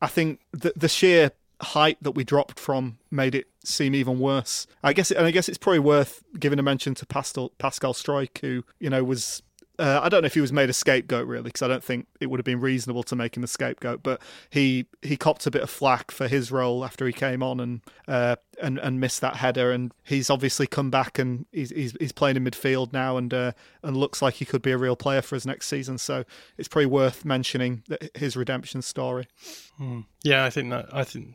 I 0.00 0.06
think 0.06 0.40
the, 0.52 0.72
the 0.74 0.88
sheer 0.88 1.32
height 1.60 1.98
that 2.00 2.12
we 2.12 2.24
dropped 2.24 2.58
from 2.58 2.96
made 3.10 3.34
it 3.34 3.46
seem 3.62 3.94
even 3.94 4.20
worse. 4.20 4.66
I 4.82 4.94
guess, 4.94 5.10
and 5.10 5.26
I 5.26 5.30
guess 5.30 5.46
it's 5.46 5.58
probably 5.58 5.80
worth 5.80 6.22
giving 6.40 6.58
a 6.58 6.62
mention 6.62 6.94
to 6.94 7.04
Pascal 7.04 7.50
Pascal 7.58 7.92
Struijk, 7.92 8.38
who 8.38 8.64
you 8.80 8.88
know 8.88 9.04
was 9.04 9.42
uh, 9.78 10.00
I 10.02 10.08
don't 10.08 10.22
know 10.22 10.26
if 10.26 10.34
he 10.34 10.40
was 10.40 10.52
made 10.52 10.70
a 10.70 10.72
scapegoat 10.72 11.26
really, 11.26 11.44
because 11.44 11.62
I 11.62 11.68
don't 11.68 11.84
think 11.84 12.06
it 12.20 12.26
would 12.26 12.38
have 12.38 12.44
been 12.44 12.60
reasonable 12.60 13.02
to 13.04 13.16
make 13.16 13.36
him 13.36 13.44
a 13.44 13.46
scapegoat. 13.46 14.02
But 14.02 14.20
he 14.50 14.86
he 15.02 15.16
copped 15.16 15.46
a 15.46 15.50
bit 15.50 15.62
of 15.62 15.70
flack 15.70 16.10
for 16.10 16.28
his 16.28 16.50
role 16.50 16.84
after 16.84 17.06
he 17.06 17.12
came 17.12 17.42
on 17.42 17.60
and 17.60 17.80
uh, 18.08 18.36
and 18.62 18.78
and 18.78 19.00
missed 19.00 19.20
that 19.20 19.36
header. 19.36 19.70
And 19.72 19.92
he's 20.04 20.30
obviously 20.30 20.66
come 20.66 20.90
back 20.90 21.18
and 21.18 21.46
he's 21.52 21.70
he's, 21.70 21.96
he's 21.98 22.12
playing 22.12 22.36
in 22.36 22.44
midfield 22.44 22.92
now 22.92 23.16
and 23.16 23.32
uh, 23.32 23.52
and 23.82 23.96
looks 23.96 24.22
like 24.22 24.34
he 24.34 24.44
could 24.44 24.62
be 24.62 24.72
a 24.72 24.78
real 24.78 24.96
player 24.96 25.22
for 25.22 25.36
his 25.36 25.46
next 25.46 25.68
season. 25.68 25.98
So 25.98 26.24
it's 26.56 26.68
probably 26.68 26.86
worth 26.86 27.24
mentioning 27.24 27.82
his 28.14 28.36
redemption 28.36 28.82
story. 28.82 29.28
Hmm. 29.76 30.00
Yeah, 30.22 30.44
I 30.44 30.50
think 30.50 30.70
that 30.70 30.88
I 30.92 31.04
think 31.04 31.34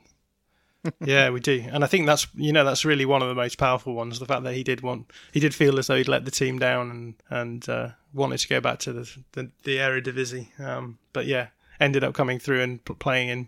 yeah, 1.06 1.30
we 1.30 1.40
do, 1.40 1.64
and 1.72 1.84
I 1.84 1.88
think 1.88 2.06
that's 2.06 2.28
you 2.36 2.52
know 2.52 2.64
that's 2.64 2.86
really 2.86 3.06
one 3.06 3.22
of 3.22 3.28
the 3.28 3.36
most 3.36 3.58
powerful 3.58 3.94
ones. 3.94 4.20
The 4.20 4.26
fact 4.26 4.44
that 4.44 4.54
he 4.54 4.64
did 4.64 4.82
want 4.82 5.12
he 5.32 5.40
did 5.40 5.54
feel 5.54 5.78
as 5.80 5.88
though 5.88 5.98
he'd 5.98 6.08
let 6.08 6.26
the 6.26 6.32
team 6.32 6.60
down 6.60 6.90
and 6.90 7.14
and 7.30 7.70
uh, 7.70 7.90
wanted 8.14 8.40
to 8.40 8.48
go 8.48 8.60
back 8.60 8.80
to 8.80 8.94
the 8.94 9.18
the, 9.34 9.50
the 9.64 9.78
Eredivisie, 9.78 10.60
um, 10.60 10.98
but 11.14 11.26
yeah, 11.26 11.48
ended 11.80 12.04
up 12.04 12.14
coming 12.14 12.40
through 12.40 12.62
and 12.62 12.84
playing 13.00 13.30
in 13.30 13.48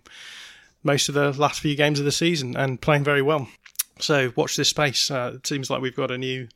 most 0.83 1.09
of 1.09 1.15
the 1.15 1.31
last 1.33 1.61
few 1.61 1.75
games 1.75 1.99
of 1.99 2.05
the 2.05 2.11
season 2.11 2.55
and 2.55 2.81
playing 2.81 3.03
very 3.03 3.21
well. 3.21 3.47
So 3.99 4.33
watch 4.35 4.55
this 4.55 4.69
space. 4.69 5.09
Uh, 5.09 5.33
it 5.35 5.47
seems 5.47 5.69
like 5.69 5.81
we've 5.81 5.95
got 5.95 6.11
a 6.11 6.17
new 6.17 6.47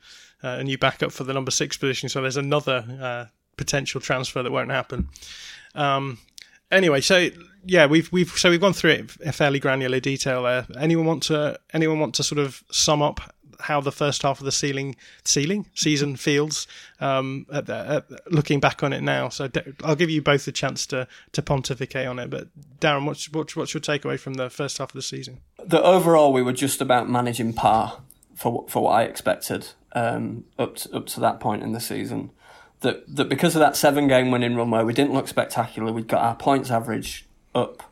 uh, 0.43 0.57
a 0.59 0.63
new 0.63 0.77
backup 0.77 1.11
for 1.11 1.23
the 1.23 1.33
number 1.33 1.51
six 1.51 1.77
position. 1.77 2.09
So 2.09 2.21
there's 2.21 2.37
another 2.37 2.85
uh, 3.01 3.25
potential 3.55 4.01
transfer 4.01 4.43
that 4.43 4.51
won't 4.51 4.71
happen. 4.71 5.09
Um, 5.73 6.19
anyway, 6.71 7.01
so 7.01 7.29
yeah, 7.65 7.85
we've 7.85 8.11
we've 8.11 8.29
so 8.29 8.49
we've 8.49 8.61
gone 8.61 8.73
through 8.73 8.91
it 8.91 9.17
in 9.21 9.31
fairly 9.31 9.59
granular 9.59 9.99
detail 9.99 10.43
there. 10.43 10.65
Anyone 10.79 11.05
want 11.05 11.23
to 11.23 11.59
anyone 11.73 11.99
want 11.99 12.15
to 12.15 12.23
sort 12.23 12.39
of 12.39 12.63
sum 12.71 13.01
up 13.01 13.33
how 13.59 13.81
the 13.81 13.91
first 13.91 14.21
half 14.21 14.39
of 14.39 14.45
the 14.45 14.51
ceiling 14.51 14.95
ceiling 15.25 15.65
season 15.73 16.15
feels 16.15 16.67
um, 16.99 17.45
at 17.51 17.65
the, 17.65 17.75
at, 18.11 18.31
looking 18.31 18.59
back 18.59 18.83
on 18.83 18.93
it 18.93 19.01
now? 19.01 19.29
So 19.29 19.49
I'll 19.83 19.95
give 19.95 20.09
you 20.09 20.21
both 20.21 20.47
a 20.47 20.51
chance 20.51 20.85
to 20.87 21.07
to 21.33 21.41
pontificate 21.41 22.07
on 22.07 22.19
it. 22.19 22.29
But 22.29 22.47
Darren, 22.79 23.05
what's 23.05 23.31
what's, 23.31 23.55
what's 23.55 23.73
your 23.73 23.81
takeaway 23.81 24.19
from 24.19 24.35
the 24.35 24.49
first 24.49 24.77
half 24.77 24.89
of 24.89 24.95
the 24.95 25.01
season? 25.01 25.41
The 25.63 25.81
overall, 25.81 26.31
we 26.31 26.41
were 26.41 26.53
just 26.53 26.81
about 26.81 27.09
managing 27.09 27.53
par 27.53 28.01
for 28.35 28.65
for 28.69 28.83
what 28.83 28.91
I 28.91 29.03
expected 29.03 29.69
um, 29.93 30.45
up 30.59 30.75
to, 30.77 30.95
up 30.95 31.05
to 31.07 31.19
that 31.19 31.39
point 31.39 31.63
in 31.63 31.71
the 31.73 31.81
season 31.81 32.31
that 32.81 33.03
that 33.15 33.29
because 33.29 33.55
of 33.55 33.59
that 33.59 33.75
seven 33.75 34.07
game 34.07 34.31
winning 34.31 34.55
run 34.55 34.71
where 34.71 34.85
we 34.85 34.93
didn't 34.93 35.13
look 35.13 35.27
spectacular, 35.27 35.91
we'd 35.91 36.07
got 36.07 36.21
our 36.21 36.35
points 36.35 36.69
average 36.69 37.25
up, 37.55 37.83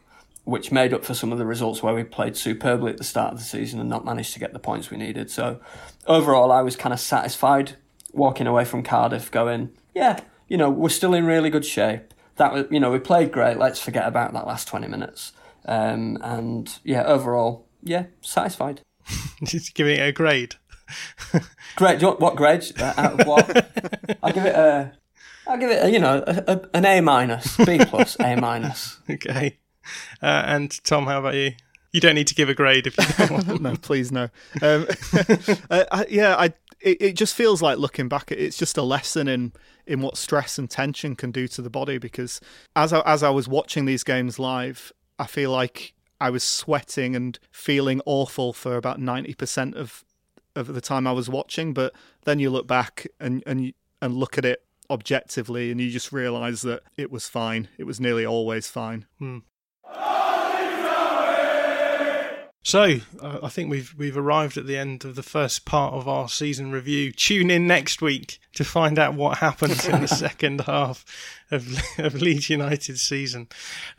which 0.43 0.71
made 0.71 0.93
up 0.93 1.03
for 1.03 1.13
some 1.13 1.31
of 1.31 1.37
the 1.37 1.45
results 1.45 1.81
where 1.81 1.93
we 1.93 2.03
played 2.03 2.37
superbly 2.37 2.91
at 2.91 2.97
the 2.97 3.03
start 3.03 3.33
of 3.33 3.39
the 3.39 3.45
season 3.45 3.79
and 3.79 3.89
not 3.89 4.05
managed 4.05 4.33
to 4.33 4.39
get 4.39 4.53
the 4.53 4.59
points 4.59 4.91
we 4.91 4.97
needed. 4.97 5.31
So 5.31 5.59
overall, 6.07 6.51
I 6.51 6.61
was 6.61 6.75
kind 6.75 6.93
of 6.93 6.99
satisfied 6.99 7.75
walking 8.13 8.47
away 8.47 8.63
from 8.63 8.81
Cardiff, 8.81 9.29
going, 9.29 9.71
yeah, 9.93 10.21
you 10.47 10.57
know, 10.57 10.69
we're 10.69 10.89
still 10.89 11.13
in 11.13 11.25
really 11.25 11.49
good 11.49 11.65
shape. 11.65 12.13
That 12.37 12.53
was, 12.53 12.65
you 12.69 12.79
know, 12.79 12.91
we 12.91 12.99
played 12.99 13.31
great. 13.31 13.57
Let's 13.57 13.79
forget 13.79 14.07
about 14.07 14.33
that 14.33 14.45
last 14.45 14.67
twenty 14.67 14.87
minutes. 14.87 15.31
Um, 15.65 16.17
and 16.21 16.77
yeah, 16.83 17.03
overall, 17.05 17.65
yeah, 17.81 18.05
satisfied. 18.21 18.81
Just 19.43 19.73
giving 19.75 19.97
it 19.97 20.07
a 20.07 20.11
grade. 20.11 20.55
grade? 21.75 22.01
what, 22.01 22.19
what 22.19 22.35
grade? 22.35 22.63
Uh, 22.77 23.11
what? 23.25 24.17
I'll 24.23 24.33
give 24.33 24.45
it 24.45 24.55
a. 24.55 24.93
I'll 25.47 25.57
give 25.57 25.69
it, 25.69 25.83
a, 25.83 25.91
you 25.91 25.99
know, 25.99 26.23
a, 26.25 26.43
a, 26.47 26.69
an 26.73 26.85
A 26.85 27.01
minus, 27.01 27.55
B 27.57 27.79
plus, 27.85 28.17
A 28.19 28.35
minus. 28.35 28.99
Okay. 29.09 29.57
Uh, 30.21 30.43
and 30.45 30.83
Tom, 30.83 31.05
how 31.05 31.19
about 31.19 31.35
you? 31.35 31.53
You 31.91 32.01
don't 32.01 32.15
need 32.15 32.27
to 32.27 32.35
give 32.35 32.49
a 32.49 32.55
grade 32.55 32.87
if 32.87 32.97
you 32.97 33.05
don't 33.27 33.31
want. 33.31 33.61
no, 33.61 33.75
please 33.75 34.11
no. 34.11 34.29
Um, 34.61 34.87
uh, 35.69 35.85
I, 35.91 36.05
yeah, 36.09 36.35
I. 36.35 36.53
It, 36.81 37.01
it 37.01 37.15
just 37.15 37.35
feels 37.35 37.61
like 37.61 37.77
looking 37.77 38.09
back, 38.09 38.31
it's 38.31 38.57
just 38.57 38.77
a 38.77 38.81
lesson 38.81 39.27
in 39.27 39.53
in 39.85 40.01
what 40.01 40.17
stress 40.17 40.57
and 40.57 40.69
tension 40.69 41.15
can 41.15 41.31
do 41.31 41.47
to 41.49 41.61
the 41.61 41.69
body. 41.69 41.99
Because 41.99 42.41
as 42.75 42.91
I, 42.91 43.01
as 43.05 43.21
I 43.21 43.29
was 43.29 43.47
watching 43.47 43.85
these 43.85 44.03
games 44.03 44.39
live, 44.39 44.91
I 45.19 45.27
feel 45.27 45.51
like 45.51 45.93
I 46.19 46.31
was 46.31 46.43
sweating 46.43 47.15
and 47.15 47.37
feeling 47.51 48.01
awful 48.05 48.51
for 48.51 48.75
about 48.75 48.99
ninety 48.99 49.35
percent 49.35 49.75
of 49.75 50.03
of 50.55 50.73
the 50.73 50.81
time 50.81 51.07
I 51.07 51.11
was 51.11 51.29
watching, 51.29 51.73
but 51.73 51.93
then 52.23 52.39
you 52.39 52.49
look 52.49 52.67
back 52.67 53.07
and 53.19 53.43
and 53.45 53.73
and 54.01 54.15
look 54.15 54.37
at 54.37 54.45
it 54.45 54.63
objectively, 54.89 55.71
and 55.71 55.81
you 55.81 55.89
just 55.89 56.11
realise 56.11 56.61
that 56.61 56.83
it 56.97 57.11
was 57.11 57.27
fine. 57.27 57.67
It 57.77 57.85
was 57.85 57.99
nearly 57.99 58.25
always 58.25 58.67
fine. 58.67 59.05
Hmm. 59.19 59.39
So 62.65 62.95
uh, 63.21 63.39
I 63.43 63.49
think 63.49 63.69
we've 63.69 63.93
we've 63.95 64.17
arrived 64.17 64.57
at 64.57 64.65
the 64.65 64.75
end 64.75 65.05
of 65.05 65.13
the 65.13 65.21
first 65.21 65.65
part 65.65 65.93
of 65.93 66.07
our 66.07 66.27
season 66.27 66.71
review. 66.71 67.11
Tune 67.11 67.51
in 67.51 67.67
next 67.67 68.01
week 68.01 68.39
to 68.53 68.63
find 68.63 68.97
out 68.97 69.13
what 69.13 69.37
happens 69.37 69.85
in 69.85 70.01
the 70.01 70.07
second 70.25 70.61
half 70.61 71.05
of, 71.51 71.77
of 71.99 72.15
Leeds 72.15 72.49
United's 72.49 73.03
season. 73.03 73.49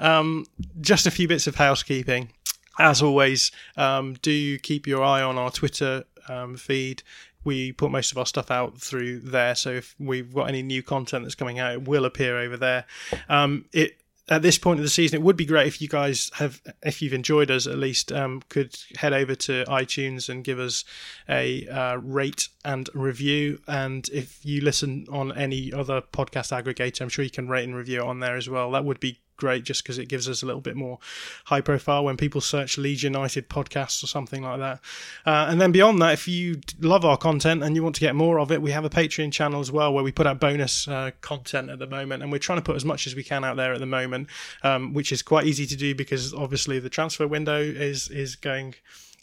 Um, 0.01 0.47
just 0.81 1.07
a 1.07 1.13
few 1.13 1.29
bits 1.29 1.47
of 1.47 1.55
housekeeping. 1.55 2.31
As 2.77 3.03
always, 3.03 3.53
um, 3.77 4.15
do 4.21 4.59
keep 4.59 4.89
your 4.89 5.05
eye 5.05 5.23
on 5.23 5.39
our 5.39 5.53
Twitter 5.53 6.03
um, 6.29 6.57
feed. 6.57 7.03
We 7.45 7.73
put 7.73 7.91
most 7.91 8.11
of 8.13 8.19
our 8.19 8.27
stuff 8.27 8.51
out 8.51 8.79
through 8.81 9.21
there, 9.21 9.55
so 9.55 9.71
if 9.71 9.95
we've 9.99 10.35
got 10.35 10.49
any 10.49 10.63
new 10.63 10.83
content 10.83 11.25
that's 11.25 11.37
coming 11.37 11.59
out, 11.59 11.73
it 11.73 11.89
will 11.89 12.05
appear 12.05 12.39
over 12.39 12.57
there. 12.57 12.87
Um, 13.29 13.67
it 13.73 14.01
at 14.29 14.43
this 14.43 14.59
point 14.59 14.81
of 14.81 14.85
the 14.85 14.91
season, 14.91 15.21
it 15.21 15.23
would 15.23 15.37
be 15.37 15.45
great 15.45 15.69
if 15.69 15.81
you 15.81 15.87
guys 15.87 16.31
have, 16.35 16.61
if 16.83 17.01
you've 17.01 17.13
enjoyed 17.13 17.51
us 17.51 17.67
at 17.67 17.79
least, 17.79 18.11
um, 18.11 18.43
could 18.49 18.77
head 18.97 19.13
over 19.13 19.37
to 19.37 19.65
iTunes 19.67 20.29
and 20.29 20.43
give 20.43 20.59
us 20.59 20.85
a 21.29 21.67
uh, 21.69 21.97
rate 21.97 22.49
and 22.65 22.91
review. 22.93 23.61
And 23.69 24.09
if 24.09 24.45
you 24.45 24.63
listen 24.63 25.07
on 25.11 25.37
any 25.37 25.73
other 25.73 26.01
podcast 26.01 26.51
aggregator, 26.51 27.03
I'm 27.03 27.09
sure 27.09 27.25
you 27.25 27.31
can 27.31 27.49
rate 27.49 27.65
and 27.65 27.77
review 27.77 28.03
on 28.03 28.19
there 28.19 28.37
as 28.37 28.49
well. 28.49 28.73
That 28.73 28.85
would 28.85 28.99
be 28.99 29.21
great 29.37 29.65
just 29.65 29.83
because 29.83 29.99
it 29.99 30.09
gives 30.09 30.29
us 30.29 30.43
a 30.43 30.47
little 30.47 30.61
bit 30.61 30.77
more 30.77 30.99
high 31.45 31.61
profile 31.61 32.05
when 32.05 32.17
people 32.17 32.41
search 32.41 32.79
Leeds 32.79 33.03
United 33.03 33.49
podcasts 33.49 34.03
or 34.03 34.07
something 34.07 34.43
like 34.43 34.59
that. 34.59 34.81
Uh, 35.25 35.47
and 35.49 35.61
then 35.61 35.73
beyond 35.73 36.01
that, 36.03 36.13
if 36.13 36.29
you 36.29 36.61
love 36.81 37.05
our 37.05 37.17
content 37.17 37.63
and 37.63 37.77
you 37.77 37.83
want 37.83 37.95
to 37.95 38.01
get 38.01 38.15
more 38.15 38.39
of 38.39 38.51
it, 38.51 38.63
we 38.63 38.71
have 38.71 38.85
a 38.85 38.91
Patreon 38.91 39.33
channel 39.33 39.61
as 39.61 39.71
well 39.71 39.93
where 39.93 40.05
we 40.05 40.13
put 40.13 40.27
out 40.27 40.41
bonus 40.41 40.89
uh, 40.89 41.11
content 41.21 41.71
at 41.71 41.79
the 41.79 41.87
moment, 41.87 42.23
and 42.23 42.33
we're 42.33 42.39
trying 42.39 42.59
to 42.59 42.65
put 42.65 42.77
as 42.77 42.85
much 42.85 43.07
as 43.07 43.15
we 43.15 43.23
can 43.23 43.45
out 43.45 43.57
there 43.57 43.73
at 43.73 43.81
the 43.81 43.87
moment, 43.87 44.29
um, 44.63 44.93
which 44.93 45.13
is 45.13 45.23
quite 45.23 45.47
easy 45.47 45.67
to 45.67 45.77
do 45.77 45.95
because 45.95 46.35
obviously 46.35 46.79
the 46.79 46.91
transfer 46.91 47.27
window 47.27 47.61
is 47.61 48.09
is 48.09 48.37
going. 48.37 48.75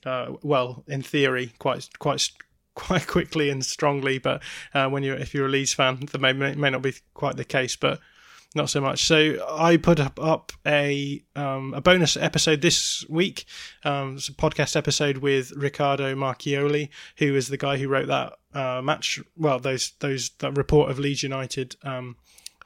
Uh, 0.05 0.33
well, 0.41 0.83
in 0.85 1.01
theory, 1.01 1.53
quite 1.59 1.87
quite 1.97 2.29
quite 2.75 3.07
quickly 3.07 3.49
and 3.49 3.65
strongly. 3.65 4.17
But 4.17 4.41
uh, 4.73 4.89
when 4.89 5.03
you're 5.03 5.15
if 5.15 5.33
you're 5.33 5.45
a 5.45 5.49
Leeds 5.49 5.73
fan, 5.73 6.07
that 6.11 6.19
may 6.19 6.33
may 6.33 6.69
not 6.69 6.81
be 6.81 6.93
quite 7.13 7.37
the 7.37 7.45
case. 7.45 7.75
But 7.75 7.99
not 8.55 8.69
so 8.69 8.81
much. 8.81 9.05
So 9.05 9.37
I 9.49 9.77
put 9.77 9.99
up, 9.99 10.19
up 10.21 10.51
a 10.65 11.23
um, 11.35 11.73
a 11.73 11.81
bonus 11.81 12.17
episode 12.17 12.61
this 12.61 13.05
week. 13.09 13.45
Um, 13.83 14.15
it's 14.15 14.29
a 14.29 14.33
podcast 14.33 14.75
episode 14.75 15.17
with 15.17 15.51
Riccardo 15.55 16.15
Marchioli, 16.15 16.89
who 17.17 17.35
is 17.35 17.47
the 17.47 17.57
guy 17.57 17.77
who 17.77 17.87
wrote 17.87 18.07
that 18.07 18.33
uh, 18.53 18.81
match. 18.81 19.19
Well, 19.35 19.59
those 19.59 19.93
those 19.99 20.31
that 20.39 20.57
report 20.57 20.91
of 20.91 20.99
Leeds 20.99 21.23
United. 21.23 21.75
Um, 21.83 22.15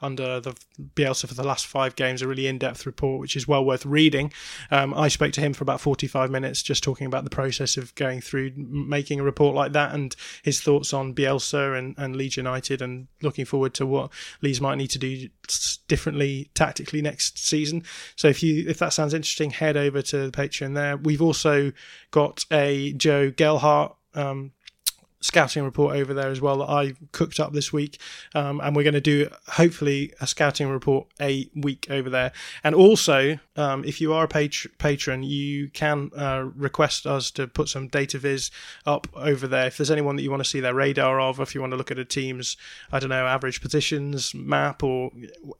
under 0.00 0.40
the 0.40 0.54
Bielsa 0.94 1.28
for 1.28 1.34
the 1.34 1.44
last 1.44 1.66
five 1.66 1.96
games, 1.96 2.22
a 2.22 2.28
really 2.28 2.46
in-depth 2.46 2.86
report, 2.86 3.20
which 3.20 3.36
is 3.36 3.48
well 3.48 3.64
worth 3.64 3.86
reading. 3.86 4.32
Um, 4.70 4.94
I 4.94 5.08
spoke 5.08 5.32
to 5.32 5.40
him 5.40 5.52
for 5.52 5.64
about 5.64 5.80
45 5.80 6.30
minutes, 6.30 6.62
just 6.62 6.82
talking 6.82 7.06
about 7.06 7.24
the 7.24 7.30
process 7.30 7.76
of 7.76 7.94
going 7.94 8.20
through 8.20 8.52
making 8.56 9.20
a 9.20 9.24
report 9.24 9.54
like 9.54 9.72
that 9.72 9.94
and 9.94 10.14
his 10.42 10.60
thoughts 10.60 10.92
on 10.92 11.14
Bielsa 11.14 11.78
and, 11.78 11.94
and 11.98 12.16
Leeds 12.16 12.36
United, 12.36 12.82
and 12.82 13.08
looking 13.22 13.44
forward 13.44 13.74
to 13.74 13.86
what 13.86 14.10
Leeds 14.42 14.60
might 14.60 14.76
need 14.76 14.90
to 14.90 14.98
do 14.98 15.28
differently 15.88 16.50
tactically 16.54 17.02
next 17.02 17.38
season. 17.38 17.82
So 18.16 18.28
if 18.28 18.42
you 18.42 18.68
if 18.68 18.78
that 18.78 18.92
sounds 18.92 19.14
interesting, 19.14 19.50
head 19.50 19.76
over 19.76 20.02
to 20.02 20.30
the 20.30 20.32
Patreon 20.32 20.74
there. 20.74 20.96
We've 20.96 21.22
also 21.22 21.72
got 22.10 22.44
a 22.50 22.92
Joe 22.92 23.30
Gelhardt 23.30 23.94
um, 24.14 24.52
scouting 25.20 25.64
report 25.64 25.96
over 25.96 26.14
there 26.14 26.28
as 26.28 26.40
well 26.40 26.58
that 26.58 26.68
I 26.70 26.94
cooked 27.12 27.40
up 27.40 27.52
this 27.52 27.72
week. 27.72 28.00
Um, 28.34 28.60
and 28.60 28.74
we're 28.74 28.84
going 28.84 28.94
to 28.94 29.00
do 29.00 29.28
hopefully 29.48 30.12
a 30.20 30.26
scouting 30.26 30.68
report 30.68 31.08
a 31.20 31.50
week 31.54 31.86
over 31.90 32.08
there. 32.08 32.32
And 32.62 32.74
also, 32.74 33.38
um, 33.56 33.84
if 33.84 34.00
you 34.00 34.12
are 34.12 34.24
a 34.24 34.28
pat- 34.28 34.78
patron, 34.78 35.22
you 35.22 35.68
can 35.70 36.10
uh, 36.16 36.48
request 36.54 37.06
us 37.06 37.30
to 37.32 37.46
put 37.46 37.68
some 37.68 37.88
data 37.88 38.18
viz 38.18 38.50
up 38.86 39.08
over 39.14 39.46
there. 39.46 39.66
If 39.66 39.76
there's 39.76 39.90
anyone 39.90 40.16
that 40.16 40.22
you 40.22 40.30
want 40.30 40.42
to 40.44 40.48
see 40.48 40.60
their 40.60 40.74
radar 40.74 41.20
of, 41.20 41.40
if 41.40 41.54
you 41.54 41.60
want 41.60 41.72
to 41.72 41.76
look 41.76 41.90
at 41.90 41.98
a 41.98 42.04
team's, 42.04 42.56
I 42.92 42.98
don't 42.98 43.10
know, 43.10 43.26
average 43.26 43.60
positions 43.60 44.34
map 44.34 44.82
or 44.82 45.10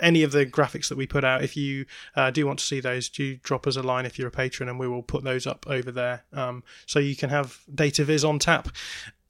any 0.00 0.22
of 0.22 0.32
the 0.32 0.46
graphics 0.46 0.88
that 0.88 0.98
we 0.98 1.06
put 1.06 1.24
out, 1.24 1.42
if 1.42 1.56
you 1.56 1.86
uh, 2.14 2.30
do 2.30 2.46
want 2.46 2.60
to 2.60 2.64
see 2.64 2.80
those, 2.80 3.08
do 3.08 3.36
drop 3.36 3.66
us 3.66 3.76
a 3.76 3.82
line 3.82 4.06
if 4.06 4.18
you're 4.18 4.28
a 4.28 4.32
patron 4.32 4.68
and 4.68 4.78
we 4.78 4.88
will 4.88 5.02
put 5.02 5.24
those 5.24 5.46
up 5.46 5.66
over 5.68 5.90
there. 5.90 6.24
Um, 6.32 6.62
so 6.86 6.98
you 6.98 7.16
can 7.16 7.30
have 7.30 7.60
data 7.74 8.04
viz 8.04 8.24
on 8.24 8.38
tap 8.38 8.68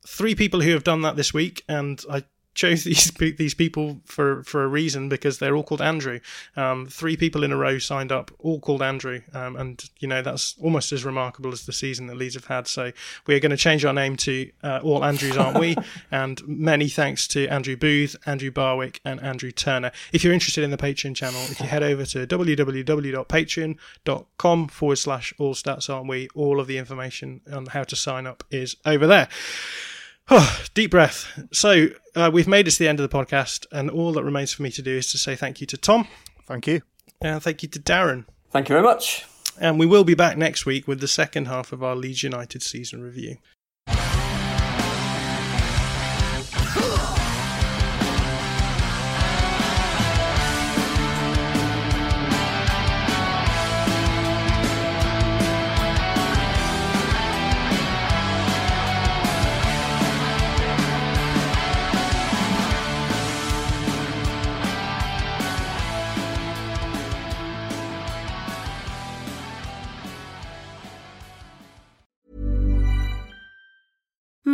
three 0.08 0.34
people 0.34 0.62
who 0.62 0.72
have 0.72 0.84
done 0.84 1.02
that 1.02 1.16
this 1.16 1.34
week, 1.34 1.62
and 1.68 2.02
I 2.10 2.24
chose 2.58 2.82
these 2.90 3.10
these 3.12 3.54
people 3.54 4.02
for 4.04 4.42
for 4.42 4.64
a 4.64 4.66
reason 4.66 5.08
because 5.08 5.38
they're 5.38 5.54
all 5.54 5.62
called 5.62 5.80
Andrew. 5.80 6.18
Um, 6.56 6.86
three 6.86 7.16
people 7.16 7.44
in 7.44 7.52
a 7.52 7.56
row 7.56 7.78
signed 7.78 8.10
up, 8.10 8.32
all 8.38 8.58
called 8.58 8.82
Andrew, 8.82 9.20
um, 9.32 9.54
and 9.56 9.84
you 10.00 10.08
know 10.08 10.22
that's 10.22 10.56
almost 10.60 10.90
as 10.92 11.04
remarkable 11.04 11.52
as 11.52 11.66
the 11.66 11.72
season 11.72 12.08
that 12.08 12.16
Leeds 12.16 12.34
have 12.34 12.46
had. 12.46 12.66
So 12.66 12.90
we 13.26 13.36
are 13.36 13.40
going 13.40 13.50
to 13.50 13.56
change 13.56 13.84
our 13.84 13.92
name 13.92 14.16
to 14.16 14.50
uh, 14.62 14.80
All 14.82 15.04
Andrews, 15.04 15.36
aren't 15.36 15.60
we? 15.60 15.76
and 16.10 16.42
many 16.46 16.88
thanks 16.88 17.28
to 17.28 17.46
Andrew 17.46 17.76
Booth, 17.76 18.16
Andrew 18.26 18.50
Barwick, 18.50 19.00
and 19.04 19.20
Andrew 19.20 19.52
Turner. 19.52 19.92
If 20.12 20.24
you're 20.24 20.32
interested 20.32 20.64
in 20.64 20.70
the 20.70 20.76
Patreon 20.76 21.14
channel, 21.14 21.40
if 21.42 21.60
you 21.60 21.66
head 21.66 21.84
over 21.84 22.04
to 22.06 22.26
www.patreon.com 22.26 24.68
forward 24.68 24.96
slash 24.96 25.34
All 25.38 25.54
Stats, 25.54 25.94
aren't 25.94 26.08
we? 26.08 26.28
All 26.34 26.58
of 26.58 26.66
the 26.66 26.78
information 26.78 27.42
on 27.52 27.66
how 27.66 27.84
to 27.84 27.94
sign 27.94 28.26
up 28.26 28.42
is 28.50 28.74
over 28.84 29.06
there. 29.06 29.28
Oh, 30.30 30.60
deep 30.74 30.90
breath. 30.90 31.26
So 31.52 31.88
uh, 32.14 32.30
we've 32.32 32.48
made 32.48 32.68
it 32.68 32.72
to 32.72 32.78
the 32.78 32.88
end 32.88 33.00
of 33.00 33.08
the 33.08 33.16
podcast, 33.16 33.66
and 33.72 33.90
all 33.90 34.12
that 34.12 34.24
remains 34.24 34.52
for 34.52 34.62
me 34.62 34.70
to 34.72 34.82
do 34.82 34.98
is 34.98 35.10
to 35.12 35.18
say 35.18 35.34
thank 35.36 35.60
you 35.60 35.66
to 35.68 35.76
Tom. 35.76 36.06
Thank 36.46 36.66
you. 36.66 36.82
And 37.20 37.42
thank 37.42 37.62
you 37.62 37.68
to 37.70 37.80
Darren. 37.80 38.26
Thank 38.50 38.68
you 38.68 38.74
very 38.74 38.84
much. 38.84 39.24
And 39.60 39.78
we 39.78 39.86
will 39.86 40.04
be 40.04 40.14
back 40.14 40.36
next 40.36 40.66
week 40.66 40.86
with 40.86 41.00
the 41.00 41.08
second 41.08 41.46
half 41.46 41.72
of 41.72 41.82
our 41.82 41.96
Leeds 41.96 42.22
United 42.22 42.62
season 42.62 43.02
review. 43.02 43.38